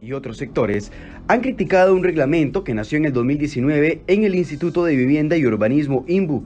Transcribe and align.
y 0.00 0.12
otros 0.12 0.36
sectores 0.36 0.92
han 1.26 1.40
criticado 1.40 1.94
un 1.94 2.04
reglamento 2.04 2.64
que 2.64 2.74
nació 2.74 2.98
en 2.98 3.06
el 3.06 3.12
2019 3.12 4.02
en 4.06 4.24
el 4.24 4.34
Instituto 4.34 4.84
de 4.84 4.96
Vivienda 4.96 5.36
y 5.36 5.46
Urbanismo 5.46 6.04
INBU. 6.06 6.44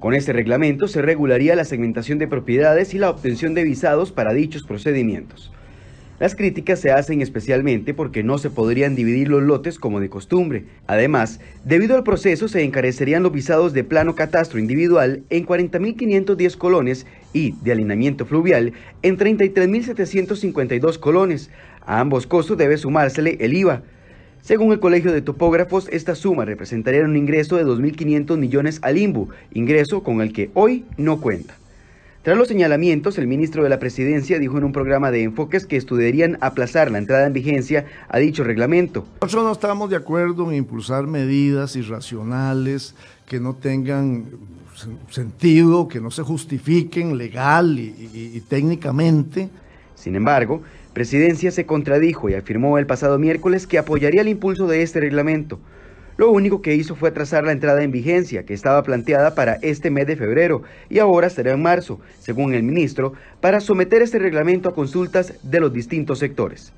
Con 0.00 0.14
este 0.14 0.32
reglamento 0.32 0.88
se 0.88 1.02
regularía 1.02 1.56
la 1.56 1.64
segmentación 1.64 2.18
de 2.18 2.28
propiedades 2.28 2.94
y 2.94 2.98
la 2.98 3.10
obtención 3.10 3.54
de 3.54 3.64
visados 3.64 4.12
para 4.12 4.34
dichos 4.34 4.62
procedimientos. 4.62 5.52
Las 6.20 6.36
críticas 6.36 6.78
se 6.78 6.92
hacen 6.92 7.20
especialmente 7.22 7.92
porque 7.92 8.22
no 8.22 8.38
se 8.38 8.48
podrían 8.48 8.94
dividir 8.94 9.28
los 9.28 9.42
lotes 9.42 9.80
como 9.80 9.98
de 9.98 10.08
costumbre. 10.08 10.64
Además, 10.86 11.40
debido 11.64 11.96
al 11.96 12.04
proceso 12.04 12.46
se 12.46 12.62
encarecerían 12.62 13.24
los 13.24 13.32
visados 13.32 13.72
de 13.72 13.82
plano 13.82 14.14
catastro 14.14 14.60
individual 14.60 15.24
en 15.30 15.44
40.510 15.44 16.56
colones 16.56 17.04
y 17.32 17.52
de 17.62 17.72
alineamiento 17.72 18.26
fluvial 18.26 18.74
en 19.02 19.18
33.752 19.18 20.98
colones. 21.00 21.50
A 21.86 22.00
ambos 22.00 22.26
costos 22.26 22.56
debe 22.56 22.76
sumársele 22.76 23.36
el 23.40 23.54
IVA. 23.54 23.82
Según 24.40 24.72
el 24.72 24.80
Colegio 24.80 25.12
de 25.12 25.22
Topógrafos, 25.22 25.88
esta 25.90 26.14
suma 26.14 26.44
representaría 26.44 27.04
un 27.04 27.16
ingreso 27.16 27.56
de 27.56 27.64
2.500 27.64 28.36
millones 28.36 28.78
al 28.82 28.98
IMBU, 28.98 29.30
ingreso 29.52 30.02
con 30.02 30.20
el 30.20 30.32
que 30.32 30.50
hoy 30.52 30.84
no 30.98 31.20
cuenta. 31.20 31.54
Tras 32.24 32.38
los 32.38 32.48
señalamientos, 32.48 33.18
el 33.18 33.26
ministro 33.26 33.62
de 33.62 33.68
la 33.68 33.78
Presidencia 33.78 34.38
dijo 34.38 34.56
en 34.56 34.64
un 34.64 34.72
programa 34.72 35.10
de 35.10 35.22
enfoques 35.22 35.66
que 35.66 35.76
estudiarían 35.76 36.38
aplazar 36.40 36.90
la 36.90 36.96
entrada 36.96 37.26
en 37.26 37.34
vigencia 37.34 37.84
a 38.08 38.18
dicho 38.18 38.44
reglamento. 38.44 39.06
Nosotros 39.20 39.44
no 39.44 39.52
estamos 39.52 39.90
de 39.90 39.96
acuerdo 39.96 40.50
en 40.50 40.56
impulsar 40.56 41.06
medidas 41.06 41.76
irracionales 41.76 42.94
que 43.26 43.40
no 43.40 43.54
tengan 43.54 44.24
sentido, 45.10 45.86
que 45.86 46.00
no 46.00 46.10
se 46.10 46.22
justifiquen 46.22 47.18
legal 47.18 47.78
y, 47.78 48.10
y 48.34 48.40
técnicamente. 48.40 49.50
Sin 49.94 50.16
embargo, 50.16 50.62
Presidencia 50.94 51.50
se 51.50 51.66
contradijo 51.66 52.28
y 52.28 52.34
afirmó 52.34 52.78
el 52.78 52.86
pasado 52.86 53.18
miércoles 53.18 53.66
que 53.66 53.78
apoyaría 53.78 54.20
el 54.20 54.28
impulso 54.28 54.68
de 54.68 54.82
este 54.82 55.00
reglamento. 55.00 55.58
Lo 56.16 56.30
único 56.30 56.62
que 56.62 56.76
hizo 56.76 56.94
fue 56.94 57.08
atrasar 57.08 57.42
la 57.42 57.50
entrada 57.50 57.82
en 57.82 57.90
vigencia, 57.90 58.46
que 58.46 58.54
estaba 58.54 58.80
planteada 58.84 59.34
para 59.34 59.54
este 59.54 59.90
mes 59.90 60.06
de 60.06 60.14
febrero 60.14 60.62
y 60.88 61.00
ahora 61.00 61.30
será 61.30 61.50
en 61.50 61.62
marzo, 61.62 61.98
según 62.20 62.54
el 62.54 62.62
ministro, 62.62 63.14
para 63.40 63.58
someter 63.58 64.02
este 64.02 64.20
reglamento 64.20 64.68
a 64.68 64.74
consultas 64.76 65.34
de 65.42 65.58
los 65.58 65.72
distintos 65.72 66.20
sectores. 66.20 66.72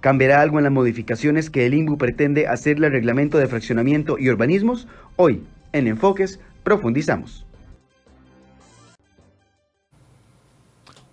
¿Cambiará 0.00 0.40
algo 0.40 0.56
en 0.56 0.64
las 0.64 0.72
modificaciones 0.72 1.50
que 1.50 1.66
el 1.66 1.74
INBU 1.74 1.98
pretende 1.98 2.46
hacerle 2.46 2.86
al 2.86 2.92
reglamento 2.92 3.36
de 3.36 3.48
fraccionamiento 3.48 4.18
y 4.18 4.30
urbanismos? 4.30 4.88
Hoy, 5.16 5.42
en 5.74 5.88
Enfoques, 5.88 6.40
profundizamos. 6.62 7.47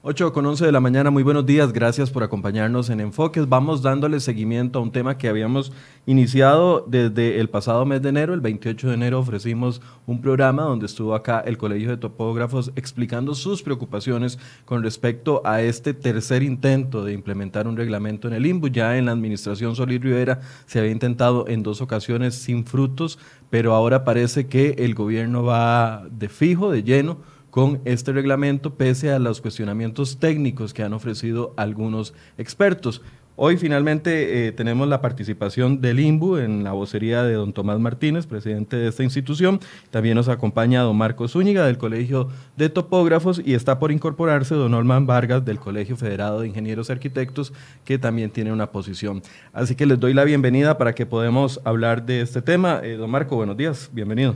8 0.08 0.34
con 0.34 0.46
11 0.46 0.68
de 0.68 0.72
la 0.72 0.80
mañana, 0.80 1.10
muy 1.10 1.24
buenos 1.24 1.48
días, 1.48 1.74
gracias 1.74 2.12
por 2.12 2.22
acompañarnos 2.22 2.92
en 2.92 3.00
Enfoques. 3.00 3.50
Vamos 3.50 3.82
dándole 3.82 4.20
seguimiento 4.20 4.78
a 4.78 4.84
un 4.84 4.92
tema 4.92 5.18
que 5.18 5.28
habíamos 5.28 5.72
iniciado 6.06 6.86
desde 6.88 7.40
el 7.40 7.50
pasado 7.50 7.88
mes 7.88 8.04
de 8.04 8.10
enero. 8.10 8.36
El 8.36 8.40
28 8.40 8.90
de 8.90 8.94
enero 8.94 9.18
ofrecimos 9.20 9.82
un 10.06 10.22
programa 10.22 10.62
donde 10.62 10.86
estuvo 10.86 11.16
acá 11.16 11.40
el 11.40 11.58
Colegio 11.58 11.90
de 11.90 11.98
Topógrafos 11.98 12.72
explicando 12.76 13.34
sus 13.34 13.64
preocupaciones 13.64 14.38
con 14.64 14.84
respecto 14.84 15.42
a 15.44 15.64
este 15.64 15.96
tercer 15.96 16.44
intento 16.44 17.04
de 17.04 17.14
implementar 17.14 17.68
un 17.68 17.76
reglamento 17.76 18.28
en 18.28 18.36
el 18.36 18.46
INBU. 18.46 18.68
Ya 18.68 19.00
en 19.00 19.06
la 19.06 19.12
administración 19.12 19.76
Solís 19.76 20.02
Rivera 20.02 20.40
se 20.68 20.78
había 20.78 20.92
intentado 20.92 21.48
en 21.48 21.64
dos 21.64 21.82
ocasiones 21.82 22.36
sin 22.36 22.68
frutos, 22.68 23.18
pero 23.50 23.74
ahora 23.74 24.04
parece 24.04 24.46
que 24.46 24.76
el 24.78 24.94
gobierno 24.94 25.42
va 25.42 26.04
de 26.12 26.30
fijo, 26.30 26.70
de 26.70 26.84
lleno 26.84 27.18
con 27.56 27.80
este 27.86 28.12
reglamento, 28.12 28.74
pese 28.74 29.14
a 29.14 29.18
los 29.18 29.40
cuestionamientos 29.40 30.18
técnicos 30.20 30.74
que 30.74 30.84
han 30.84 30.92
ofrecido 30.92 31.54
algunos 31.56 32.14
expertos. 32.38 33.02
Hoy 33.38 33.56
finalmente 33.56 34.48
eh, 34.48 34.52
tenemos 34.52 34.90
la 34.90 35.00
participación 35.00 35.80
del 35.80 36.02
INBU 36.02 36.36
en 36.36 36.66
la 36.66 36.74
vocería 36.74 37.24
de 37.24 37.36
don 37.36 37.54
Tomás 37.54 37.80
Martínez, 37.80 38.28
presidente 38.28 38.76
de 38.76 38.90
esta 38.90 39.04
institución. 39.04 39.62
También 39.90 40.16
nos 40.16 40.28
acompaña 40.28 40.82
don 40.82 40.98
Marcos 40.98 41.32
Zúñiga 41.32 41.66
del 41.66 41.78
Colegio 41.78 42.28
de 42.58 42.68
Topógrafos 42.68 43.42
y 43.46 43.54
está 43.54 43.80
por 43.80 43.94
incorporarse 43.94 44.54
don 44.54 44.74
Olman 44.74 45.08
Vargas 45.08 45.46
del 45.46 45.58
Colegio 45.58 45.96
Federado 45.96 46.42
de 46.42 46.50
Ingenieros 46.50 46.90
y 46.90 46.92
Arquitectos, 46.92 47.54
que 47.86 47.98
también 47.98 48.32
tiene 48.32 48.52
una 48.52 48.70
posición. 48.70 49.24
Así 49.54 49.76
que 49.76 49.86
les 49.86 49.98
doy 49.98 50.14
la 50.14 50.26
bienvenida 50.26 50.78
para 50.78 50.94
que 50.94 51.06
podamos 51.06 51.62
hablar 51.64 52.06
de 52.06 52.20
este 52.20 52.42
tema. 52.42 52.82
Eh, 52.84 52.98
don 52.98 53.10
Marco, 53.10 53.38
buenos 53.38 53.56
días, 53.56 53.90
bienvenido. 53.94 54.36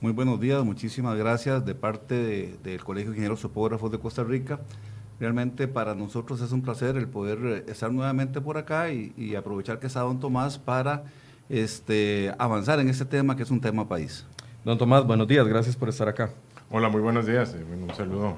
Muy 0.00 0.12
buenos 0.12 0.38
días, 0.38 0.64
muchísimas 0.64 1.16
gracias 1.16 1.66
de 1.66 1.74
parte 1.74 2.56
del 2.62 2.84
Colegio 2.84 3.10
de 3.10 3.16
Ingenieros 3.16 3.40
Topógrafos 3.40 3.90
de 3.90 3.98
Costa 3.98 4.22
Rica. 4.22 4.60
Realmente 5.18 5.66
para 5.66 5.96
nosotros 5.96 6.40
es 6.40 6.52
un 6.52 6.62
placer 6.62 6.96
el 6.96 7.08
poder 7.08 7.38
eh, 7.44 7.64
estar 7.66 7.90
nuevamente 7.90 8.40
por 8.40 8.58
acá 8.58 8.92
y, 8.92 9.34
aprovechar 9.34 9.80
que 9.80 9.88
está 9.88 10.02
don 10.02 10.20
Tomás 10.20 10.56
para 10.56 11.02
este, 11.48 12.32
avanzar 12.38 12.78
en 12.78 12.88
este 12.88 13.06
tema 13.06 13.34
que 13.34 13.42
es 13.42 13.50
un 13.50 13.60
tema 13.60 13.88
país. 13.88 14.24
Don 14.64 14.78
Tomás, 14.78 15.04
buenos 15.04 15.26
días, 15.26 15.44
gracias 15.48 15.74
por 15.74 15.88
estar 15.88 16.06
acá. 16.06 16.30
Hola, 16.70 16.88
muy 16.88 17.00
buenos 17.00 17.26
días. 17.26 17.52
Eh, 17.54 17.64
un 17.64 17.92
saludo 17.96 18.36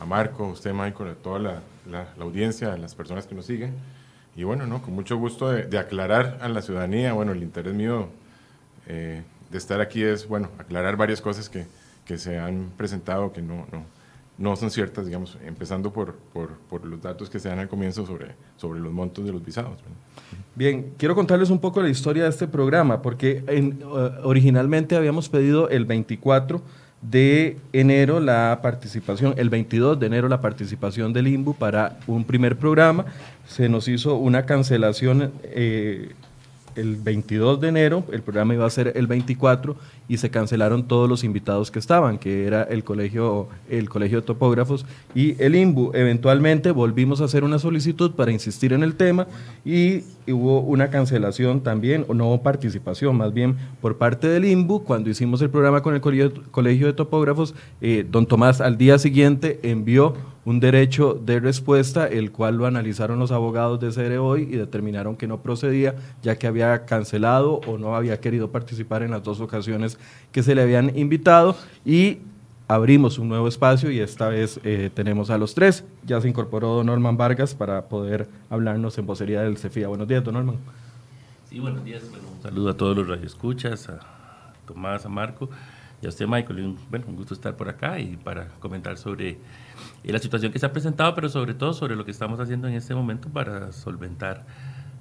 a 0.00 0.04
Marco, 0.04 0.46
a 0.46 0.48
usted, 0.48 0.72
Michael, 0.72 1.10
a 1.10 1.14
toda 1.14 1.38
la, 1.38 2.08
audiencia, 2.18 2.72
a 2.72 2.76
las 2.76 2.96
personas 2.96 3.28
que 3.28 3.36
nos 3.36 3.46
siguen. 3.46 3.72
Y 4.34 4.42
bueno, 4.42 4.66
no, 4.66 4.82
con 4.82 4.94
mucho 4.94 5.16
gusto 5.16 5.48
de, 5.48 5.78
aclarar 5.78 6.38
a 6.42 6.48
la 6.48 6.60
ciudadanía, 6.60 7.12
bueno, 7.12 7.30
el 7.30 7.42
interés 7.44 7.72
mío 7.72 8.08
eh, 8.88 9.22
de 9.52 9.58
estar 9.58 9.80
aquí 9.80 10.02
es, 10.02 10.26
bueno, 10.26 10.48
aclarar 10.58 10.96
varias 10.96 11.20
cosas 11.20 11.48
que, 11.48 11.66
que 12.06 12.16
se 12.18 12.38
han 12.38 12.70
presentado 12.76 13.32
que 13.32 13.42
no, 13.42 13.66
no, 13.70 13.84
no, 14.38 14.56
son 14.56 14.70
ciertas, 14.70 15.04
digamos, 15.04 15.38
empezando 15.44 15.92
por, 15.92 16.14
por, 16.32 16.56
por, 16.70 16.84
los 16.86 17.00
datos 17.02 17.28
que 17.28 17.38
se 17.38 17.50
dan 17.50 17.58
al 17.58 17.68
comienzo 17.68 18.06
sobre, 18.06 18.34
sobre 18.56 18.80
los 18.80 18.92
montos 18.92 19.24
de 19.26 19.32
los 19.32 19.44
visados. 19.44 19.78
Bien, 20.54 20.94
quiero 20.96 21.14
contarles 21.14 21.50
un 21.50 21.58
poco 21.58 21.82
la 21.82 21.90
historia 21.90 22.24
de 22.24 22.30
este 22.30 22.48
programa, 22.48 23.02
porque 23.02 23.44
en, 23.46 23.82
uh, 23.84 24.26
originalmente 24.26 24.96
habíamos 24.96 25.28
pedido 25.28 25.68
el 25.68 25.84
24 25.84 26.62
de 27.02 27.58
enero 27.72 28.20
la 28.20 28.60
participación, 28.62 29.34
el 29.36 29.50
22 29.50 29.98
de 30.00 30.06
enero 30.06 30.28
la 30.28 30.40
participación 30.40 31.12
del 31.12 31.26
INBU 31.28 31.54
para 31.54 31.98
un 32.06 32.24
primer 32.24 32.56
programa. 32.56 33.04
Se 33.46 33.68
nos 33.68 33.86
hizo 33.88 34.16
una 34.16 34.46
cancelación 34.46 35.32
eh, 35.42 36.12
el 36.76 36.96
22 36.96 37.60
de 37.60 37.68
enero, 37.68 38.04
el 38.12 38.22
programa 38.22 38.54
iba 38.54 38.66
a 38.66 38.70
ser 38.70 38.92
el 38.96 39.06
24 39.06 39.76
y 40.08 40.18
se 40.18 40.30
cancelaron 40.30 40.88
todos 40.88 41.08
los 41.08 41.24
invitados 41.24 41.70
que 41.70 41.78
estaban, 41.78 42.18
que 42.18 42.46
era 42.46 42.62
el 42.64 42.84
colegio, 42.84 43.48
el 43.68 43.88
colegio 43.88 44.20
de 44.20 44.26
topógrafos 44.26 44.84
y 45.14 45.40
el 45.42 45.54
INBU. 45.54 45.92
Eventualmente 45.94 46.70
volvimos 46.70 47.20
a 47.20 47.24
hacer 47.24 47.44
una 47.44 47.58
solicitud 47.58 48.12
para 48.12 48.32
insistir 48.32 48.72
en 48.72 48.82
el 48.82 48.94
tema 48.94 49.26
y 49.64 50.02
hubo 50.28 50.60
una 50.60 50.90
cancelación 50.90 51.62
también, 51.62 52.04
o 52.08 52.14
no 52.14 52.42
participación, 52.42 53.16
más 53.16 53.32
bien 53.32 53.56
por 53.80 53.98
parte 53.98 54.28
del 54.28 54.44
INBU. 54.44 54.84
Cuando 54.84 55.10
hicimos 55.10 55.40
el 55.42 55.50
programa 55.50 55.82
con 55.82 55.94
el 55.94 56.00
colegio, 56.00 56.86
de 56.86 56.92
topógrafos, 56.92 57.54
eh, 57.80 58.06
don 58.08 58.26
Tomás 58.26 58.60
al 58.60 58.78
día 58.78 58.98
siguiente 58.98 59.60
envió 59.62 60.14
un 60.44 60.60
derecho 60.60 61.14
de 61.14 61.40
respuesta, 61.40 62.06
el 62.06 62.32
cual 62.32 62.56
lo 62.56 62.66
analizaron 62.66 63.18
los 63.18 63.30
abogados 63.30 63.78
de 63.80 63.92
CERE 63.92 64.18
hoy 64.18 64.42
y 64.42 64.56
determinaron 64.56 65.16
que 65.16 65.26
no 65.26 65.40
procedía, 65.40 65.94
ya 66.22 66.36
que 66.36 66.46
había 66.46 66.84
cancelado 66.84 67.60
o 67.66 67.78
no 67.78 67.94
había 67.94 68.20
querido 68.20 68.50
participar 68.50 69.02
en 69.02 69.12
las 69.12 69.22
dos 69.22 69.40
ocasiones 69.40 69.98
que 70.32 70.42
se 70.42 70.54
le 70.54 70.62
habían 70.62 70.96
invitado 70.98 71.56
y 71.84 72.18
abrimos 72.66 73.18
un 73.18 73.28
nuevo 73.28 73.46
espacio 73.46 73.90
y 73.90 74.00
esta 74.00 74.28
vez 74.28 74.58
eh, 74.64 74.90
tenemos 74.92 75.30
a 75.30 75.38
los 75.38 75.54
tres. 75.54 75.84
Ya 76.04 76.20
se 76.20 76.28
incorporó 76.28 76.74
don 76.74 76.86
Norman 76.86 77.16
Vargas 77.16 77.54
para 77.54 77.88
poder 77.88 78.28
hablarnos 78.50 78.98
en 78.98 79.06
vocería 79.06 79.42
del 79.42 79.58
CEFIA. 79.58 79.88
Buenos 79.88 80.08
días, 80.08 80.24
don 80.24 80.34
Norman. 80.34 80.56
Sí, 81.48 81.60
buenos 81.60 81.84
días. 81.84 82.02
un 82.02 82.42
saludo 82.42 82.70
a 82.70 82.76
todos 82.76 82.96
los 82.96 83.06
radioescuchas, 83.06 83.88
a 83.90 84.00
Tomás, 84.66 85.06
a 85.06 85.08
Marco 85.08 85.50
y 86.02 86.06
a 86.06 86.08
usted, 86.08 86.26
Michael. 86.26 86.76
bueno, 86.90 87.06
un 87.08 87.16
gusto 87.16 87.32
estar 87.32 87.56
por 87.56 87.68
acá 87.68 87.98
y 88.00 88.16
para 88.16 88.48
comentar 88.58 88.98
sobre 88.98 89.30
eh, 89.30 89.36
la 90.12 90.18
situación 90.18 90.50
que 90.50 90.58
se 90.58 90.66
ha 90.66 90.72
presentado, 90.72 91.14
pero 91.14 91.28
sobre 91.28 91.54
todo 91.54 91.72
sobre 91.72 91.94
lo 91.94 92.04
que 92.04 92.10
estamos 92.10 92.40
haciendo 92.40 92.66
en 92.66 92.74
este 92.74 92.92
momento 92.92 93.28
para 93.28 93.70
solventar 93.70 94.44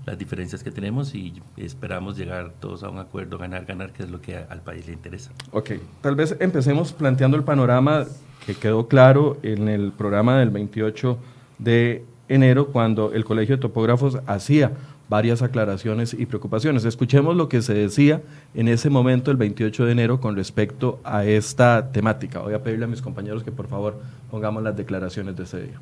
las 0.05 0.17
diferencias 0.17 0.63
que 0.63 0.71
tenemos 0.71 1.13
y 1.15 1.41
esperamos 1.57 2.17
llegar 2.17 2.53
todos 2.59 2.83
a 2.83 2.89
un 2.89 2.99
acuerdo, 2.99 3.37
ganar, 3.37 3.65
ganar, 3.65 3.91
que 3.91 4.03
es 4.03 4.11
lo 4.11 4.21
que 4.21 4.35
al 4.37 4.61
país 4.61 4.85
le 4.87 4.93
interesa. 4.93 5.31
Ok, 5.51 5.71
tal 6.01 6.15
vez 6.15 6.35
empecemos 6.39 6.93
planteando 6.93 7.35
el 7.35 7.43
panorama 7.43 8.05
que 8.45 8.55
quedó 8.55 8.87
claro 8.87 9.37
en 9.41 9.69
el 9.69 9.91
programa 9.91 10.39
del 10.39 10.51
28 10.51 11.17
de 11.57 12.05
enero 12.29 12.67
cuando 12.67 13.11
el 13.13 13.25
Colegio 13.25 13.57
de 13.57 13.61
Topógrafos 13.61 14.19
hacía 14.25 14.71
varias 15.11 15.41
aclaraciones 15.41 16.13
y 16.13 16.25
preocupaciones. 16.25 16.85
Escuchemos 16.85 17.35
lo 17.35 17.49
que 17.49 17.61
se 17.61 17.73
decía 17.73 18.21
en 18.55 18.69
ese 18.69 18.89
momento, 18.89 19.29
el 19.29 19.35
28 19.35 19.85
de 19.85 19.91
enero, 19.91 20.21
con 20.21 20.37
respecto 20.37 21.01
a 21.03 21.25
esta 21.25 21.91
temática. 21.91 22.39
Voy 22.39 22.53
a 22.53 22.63
pedirle 22.63 22.85
a 22.85 22.87
mis 22.87 23.01
compañeros 23.01 23.43
que 23.43 23.51
por 23.51 23.67
favor 23.67 23.99
pongamos 24.31 24.63
las 24.63 24.77
declaraciones 24.77 25.35
de 25.35 25.43
ese 25.43 25.63
día. 25.63 25.79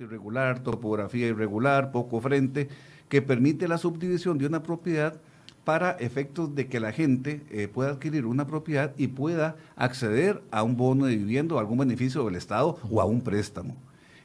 Irregular, 0.00 0.60
topografía 0.60 1.26
irregular, 1.26 1.92
poco 1.92 2.22
frente, 2.22 2.68
que 3.10 3.20
permite 3.20 3.68
la 3.68 3.76
subdivisión 3.76 4.38
de 4.38 4.46
una 4.46 4.62
propiedad 4.62 5.20
para 5.64 5.90
efectos 5.92 6.54
de 6.54 6.68
que 6.68 6.80
la 6.80 6.90
gente 6.90 7.42
eh, 7.50 7.68
pueda 7.68 7.90
adquirir 7.90 8.24
una 8.24 8.46
propiedad 8.46 8.94
y 8.96 9.08
pueda 9.08 9.56
acceder 9.76 10.42
a 10.50 10.62
un 10.62 10.78
bono 10.78 11.04
de 11.04 11.16
vivienda 11.16 11.54
o 11.54 11.58
algún 11.58 11.76
beneficio 11.76 12.24
del 12.24 12.36
Estado 12.36 12.78
o 12.90 13.02
a 13.02 13.04
un 13.04 13.20
préstamo. 13.20 13.76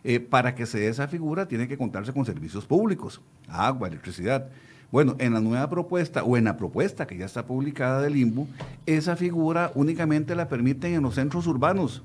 Eh, 0.06 0.22
para 0.22 0.56
que 0.56 0.66
se 0.66 0.80
dé 0.80 0.88
esa 0.88 1.10
figura 1.10 1.48
tiene 1.48 1.68
que 1.68 1.78
contarse 1.78 2.14
con 2.14 2.26
servicios 2.26 2.66
públicos, 2.66 3.22
agua, 3.50 3.90
electricidad. 3.90 4.50
Bueno, 4.92 5.18
en 5.20 5.34
la 5.34 5.42
nueva 5.42 5.70
propuesta 5.70 6.24
o 6.24 6.38
en 6.38 6.46
la 6.46 6.56
propuesta 6.56 7.06
que 7.06 7.18
ya 7.18 7.26
está 7.26 7.46
publicada 7.46 8.02
del 8.02 8.16
IMBU, 8.16 8.48
esa 8.86 9.18
figura 9.18 9.74
únicamente 9.76 10.36
la 10.36 10.48
permiten 10.48 10.94
en 10.94 11.02
los 11.02 11.16
centros 11.16 11.48
urbanos. 11.48 12.02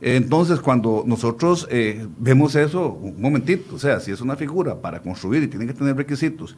Entonces, 0.00 0.60
cuando 0.60 1.04
nosotros 1.06 1.66
eh, 1.70 2.06
vemos 2.18 2.54
eso, 2.54 2.92
un 2.92 3.20
momentito, 3.20 3.74
o 3.74 3.78
sea, 3.78 4.00
si 4.00 4.10
es 4.10 4.20
una 4.20 4.36
figura 4.36 4.80
para 4.80 5.00
construir 5.00 5.42
y 5.42 5.48
tiene 5.48 5.66
que 5.66 5.74
tener 5.74 5.96
requisitos, 5.96 6.56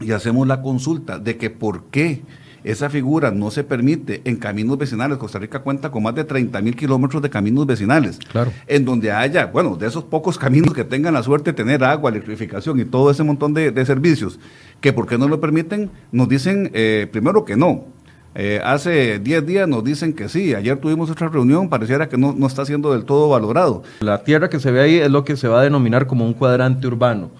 y 0.00 0.12
hacemos 0.12 0.46
la 0.46 0.60
consulta 0.60 1.18
de 1.18 1.36
que 1.36 1.50
por 1.50 1.84
qué 1.84 2.22
esa 2.64 2.88
figura 2.88 3.30
no 3.30 3.50
se 3.50 3.62
permite 3.62 4.22
en 4.24 4.36
caminos 4.36 4.78
vecinales. 4.78 5.18
Costa 5.18 5.38
Rica 5.38 5.60
cuenta 5.60 5.90
con 5.90 6.02
más 6.02 6.14
de 6.14 6.24
30 6.24 6.60
mil 6.62 6.74
kilómetros 6.74 7.22
de 7.22 7.28
caminos 7.28 7.66
vecinales. 7.66 8.18
Claro. 8.32 8.52
En 8.66 8.84
donde 8.84 9.12
haya, 9.12 9.46
bueno, 9.46 9.76
de 9.76 9.86
esos 9.86 10.04
pocos 10.04 10.38
caminos 10.38 10.72
que 10.72 10.84
tengan 10.84 11.14
la 11.14 11.22
suerte 11.22 11.52
de 11.52 11.56
tener 11.56 11.84
agua, 11.84 12.10
electrificación 12.10 12.80
y 12.80 12.86
todo 12.86 13.10
ese 13.10 13.22
montón 13.22 13.52
de, 13.52 13.84
servicios, 13.84 14.40
que 14.80 14.94
por 14.94 15.06
qué 15.06 15.18
no 15.18 15.28
lo 15.28 15.40
permiten, 15.40 15.90
nos 16.10 16.28
dicen 16.28 16.70
eh, 16.72 17.06
primero 17.12 17.44
que 17.44 17.54
no. 17.54 17.84
Eh, 18.34 18.60
hace 18.64 19.20
10 19.20 19.46
días 19.46 19.68
nos 19.68 19.84
dicen 19.84 20.12
que 20.12 20.28
sí, 20.28 20.54
ayer 20.54 20.76
tuvimos 20.78 21.08
otra 21.10 21.28
reunión, 21.28 21.68
pareciera 21.68 22.08
que 22.08 22.16
no, 22.16 22.34
no 22.36 22.46
está 22.46 22.64
siendo 22.64 22.92
del 22.92 23.04
todo 23.04 23.28
valorado. 23.28 23.82
La 24.00 24.24
tierra 24.24 24.50
que 24.50 24.58
se 24.58 24.72
ve 24.72 24.80
ahí 24.80 24.96
es 24.96 25.10
lo 25.10 25.24
que 25.24 25.36
se 25.36 25.46
va 25.46 25.60
a 25.60 25.62
denominar 25.62 26.06
como 26.06 26.26
un 26.26 26.34
cuadrante 26.34 26.86
urbano. 26.86 27.30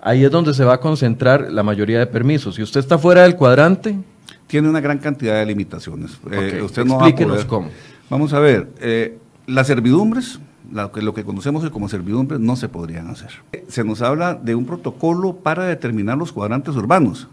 Ahí 0.00 0.24
es 0.24 0.30
donde 0.30 0.54
se 0.54 0.64
va 0.64 0.74
a 0.74 0.80
concentrar 0.80 1.50
la 1.50 1.64
mayoría 1.64 1.98
de 1.98 2.06
permisos. 2.06 2.54
Si 2.54 2.62
usted 2.62 2.78
está 2.78 2.96
fuera 2.96 3.22
del 3.22 3.34
cuadrante, 3.34 3.98
tiene 4.46 4.68
una 4.68 4.80
gran 4.80 4.98
cantidad 4.98 5.34
de 5.34 5.46
limitaciones. 5.46 6.12
Eh, 6.30 6.60
usted 6.62 6.84
no 6.84 6.94
Explíquenos 6.94 7.44
cómo. 7.44 7.70
Vamos 8.08 8.32
a 8.32 8.38
ver, 8.38 8.68
eh, 8.80 9.18
las 9.48 9.66
servidumbres, 9.66 10.38
lo 10.70 10.92
que, 10.92 11.02
lo 11.02 11.12
que 11.12 11.24
conocemos 11.24 11.68
como 11.70 11.88
servidumbres, 11.88 12.38
no 12.38 12.54
se 12.54 12.68
podrían 12.68 13.08
hacer. 13.08 13.30
Se 13.66 13.82
nos 13.82 14.00
habla 14.00 14.34
de 14.34 14.54
un 14.54 14.64
protocolo 14.64 15.34
para 15.36 15.64
determinar 15.64 16.16
los 16.16 16.32
cuadrantes 16.32 16.76
urbanos. 16.76 17.26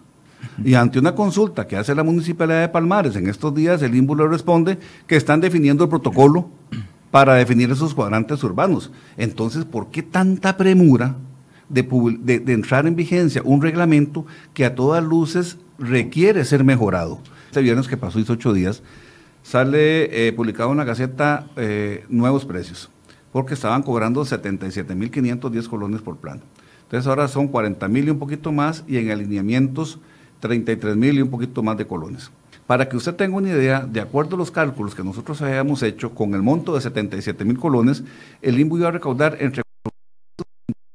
Y 0.64 0.74
ante 0.76 1.00
una 1.00 1.16
consulta 1.16 1.68
que 1.68 1.78
hace 1.78 1.96
la 1.96 2.04
Municipalidad 2.04 2.62
de 2.62 2.70
Palmares, 2.70 3.16
en 3.16 3.28
estos 3.28 3.54
días 3.54 3.82
el 3.82 3.96
INBU 3.96 4.16
le 4.16 4.28
responde 4.28 4.78
que 5.08 5.16
están 5.16 5.42
definiendo 5.42 5.84
el 5.84 5.90
protocolo 5.90 6.50
para 7.12 7.36
definir 7.36 7.72
esos 7.72 7.94
cuadrantes 7.94 8.44
urbanos. 8.44 8.92
Entonces, 9.18 9.66
¿por 9.66 9.90
qué 9.90 10.04
tanta 10.04 10.58
premura 10.58 11.16
de, 11.70 12.40
de, 12.40 12.54
entrar 12.54 12.86
en 12.86 12.96
vigencia 12.96 13.42
un 13.44 13.62
reglamento 13.62 14.26
que 14.54 14.66
a 14.66 14.76
todas 14.76 15.04
luces 15.04 15.58
requiere 15.80 16.46
ser 16.46 16.64
mejorado. 16.64 17.20
Este 17.48 17.62
viernes 17.62 17.88
que 17.88 17.98
pasó, 17.98 18.20
hizo 18.20 18.34
ocho 18.34 18.54
días, 18.54 18.84
sale 19.42 20.28
eh, 20.28 20.34
publicado 20.34 20.72
en 20.72 20.78
la 20.78 20.84
Gaceta 20.84 21.48
eh, 21.56 22.06
nuevos 22.10 22.46
precios, 22.46 22.90
porque 23.32 23.54
estaban 23.54 23.84
cobrando 23.84 24.24
77.510 24.24 25.68
colones 25.68 26.02
por 26.02 26.18
plano. 26.18 26.42
Entonces 26.84 27.08
ahora 27.08 27.28
son 27.28 27.52
40.000 27.52 28.06
y 28.06 28.10
un 28.12 28.20
poquito 28.20 28.52
más, 28.52 28.84
y 28.88 28.98
en 28.98 29.12
alineamientos 29.12 30.00
33.000 30.44 31.16
y 31.16 31.22
un 31.22 31.30
poquito 31.30 31.64
más 31.64 31.78
de 31.78 31.88
colones. 31.88 32.32
Para 32.68 32.88
que 32.88 32.98
usted 32.98 33.16
tenga 33.16 33.38
una 33.38 33.50
idea, 33.50 33.82
de 33.82 34.00
acuerdo 34.00 34.36
a 34.36 34.40
los 34.40 34.52
cálculos 34.52 34.96
que 34.96 35.04
nosotros 35.04 35.42
habíamos 35.42 35.84
hecho, 35.84 36.14
con 36.14 36.34
el 36.34 36.42
monto 36.42 36.76
de 36.76 36.82
77 36.82 37.44
mil 37.46 37.58
colones, 37.58 38.04
el 38.42 38.60
INBU 38.60 38.78
iba 38.78 38.88
a 38.88 38.92
recaudar 38.92 39.38
entre 39.40 39.64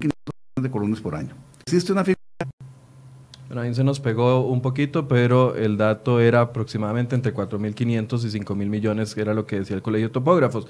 500 0.00 0.62
de 0.62 0.70
colones 0.70 1.00
por 1.00 1.14
año. 1.14 1.34
Existe 1.66 1.92
una 1.92 2.04
bueno, 3.48 3.62
ahí 3.62 3.74
se 3.74 3.82
nos 3.82 3.98
pegó 3.98 4.46
un 4.46 4.60
poquito, 4.60 5.08
pero 5.08 5.56
el 5.56 5.78
dato 5.78 6.20
era 6.20 6.42
aproximadamente 6.42 7.14
entre 7.14 7.32
4.500 7.32 8.24
y 8.24 8.40
5.000 8.40 8.54
millones, 8.54 9.14
que 9.14 9.22
era 9.22 9.32
lo 9.32 9.46
que 9.46 9.60
decía 9.60 9.74
el 9.74 9.80
Colegio 9.80 10.08
de 10.08 10.12
Topógrafos. 10.12 10.66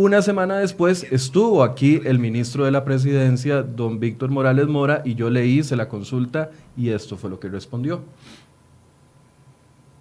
Una 0.00 0.22
semana 0.22 0.58
después 0.58 1.08
estuvo 1.10 1.64
aquí 1.64 2.00
el 2.04 2.20
ministro 2.20 2.64
de 2.64 2.70
la 2.70 2.84
Presidencia, 2.84 3.64
don 3.64 3.98
Víctor 3.98 4.30
Morales 4.30 4.68
Mora, 4.68 5.02
y 5.04 5.16
yo 5.16 5.28
le 5.28 5.44
hice 5.44 5.74
la 5.74 5.88
consulta 5.88 6.52
y 6.76 6.90
esto 6.90 7.16
fue 7.16 7.30
lo 7.30 7.40
que 7.40 7.48
respondió 7.48 8.04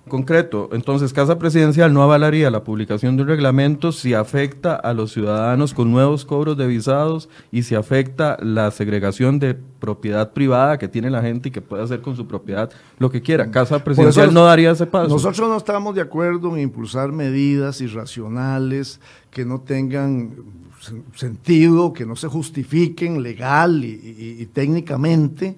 concreto, 0.07 0.69
entonces 0.71 1.13
Casa 1.13 1.38
Presidencial 1.38 1.94
no 1.94 2.01
avalaría 2.01 2.50
la 2.50 2.63
publicación 2.63 3.15
de 3.15 3.24
un 3.24 3.30
reglamento 3.30 3.92
si 3.92 4.13
afecta 4.13 4.75
a 4.75 4.94
los 4.94 5.12
ciudadanos 5.12 5.74
con 5.74 5.92
nuevos 5.92 6.25
cobros 6.25 6.57
de 6.57 6.68
visados 6.68 7.30
y 7.51 7.63
si 7.63 7.75
afecta 7.75 8.38
la 8.42 8.71
segregación 8.71 9.39
de 9.39 9.54
propiedad 9.54 10.33
privada 10.33 10.77
que 10.77 10.88
tiene 10.88 11.09
la 11.09 11.21
gente 11.21 11.50
y 11.50 11.51
que 11.51 11.62
puede 11.62 11.83
hacer 11.83 12.01
con 12.01 12.15
su 12.15 12.27
propiedad 12.27 12.71
lo 13.00 13.09
que 13.09 13.21
quiera. 13.21 13.51
Casa 13.51 13.83
Presidencial 13.83 14.33
no 14.33 14.45
daría 14.45 14.71
ese 14.71 14.86
paso. 14.86 15.09
Nosotros 15.09 15.48
no 15.48 15.57
estamos 15.57 15.94
de 15.95 16.01
acuerdo 16.01 16.56
en 16.56 16.63
impulsar 16.63 17.12
medidas 17.12 17.81
irracionales 17.81 19.00
que 19.30 19.45
no 19.45 19.62
tengan 19.62 20.31
sentido, 21.15 21.94
que 21.94 22.06
no 22.06 22.15
se 22.15 22.27
justifiquen 22.27 23.21
legal 23.21 23.83
y 23.83 24.48
técnicamente 24.54 25.57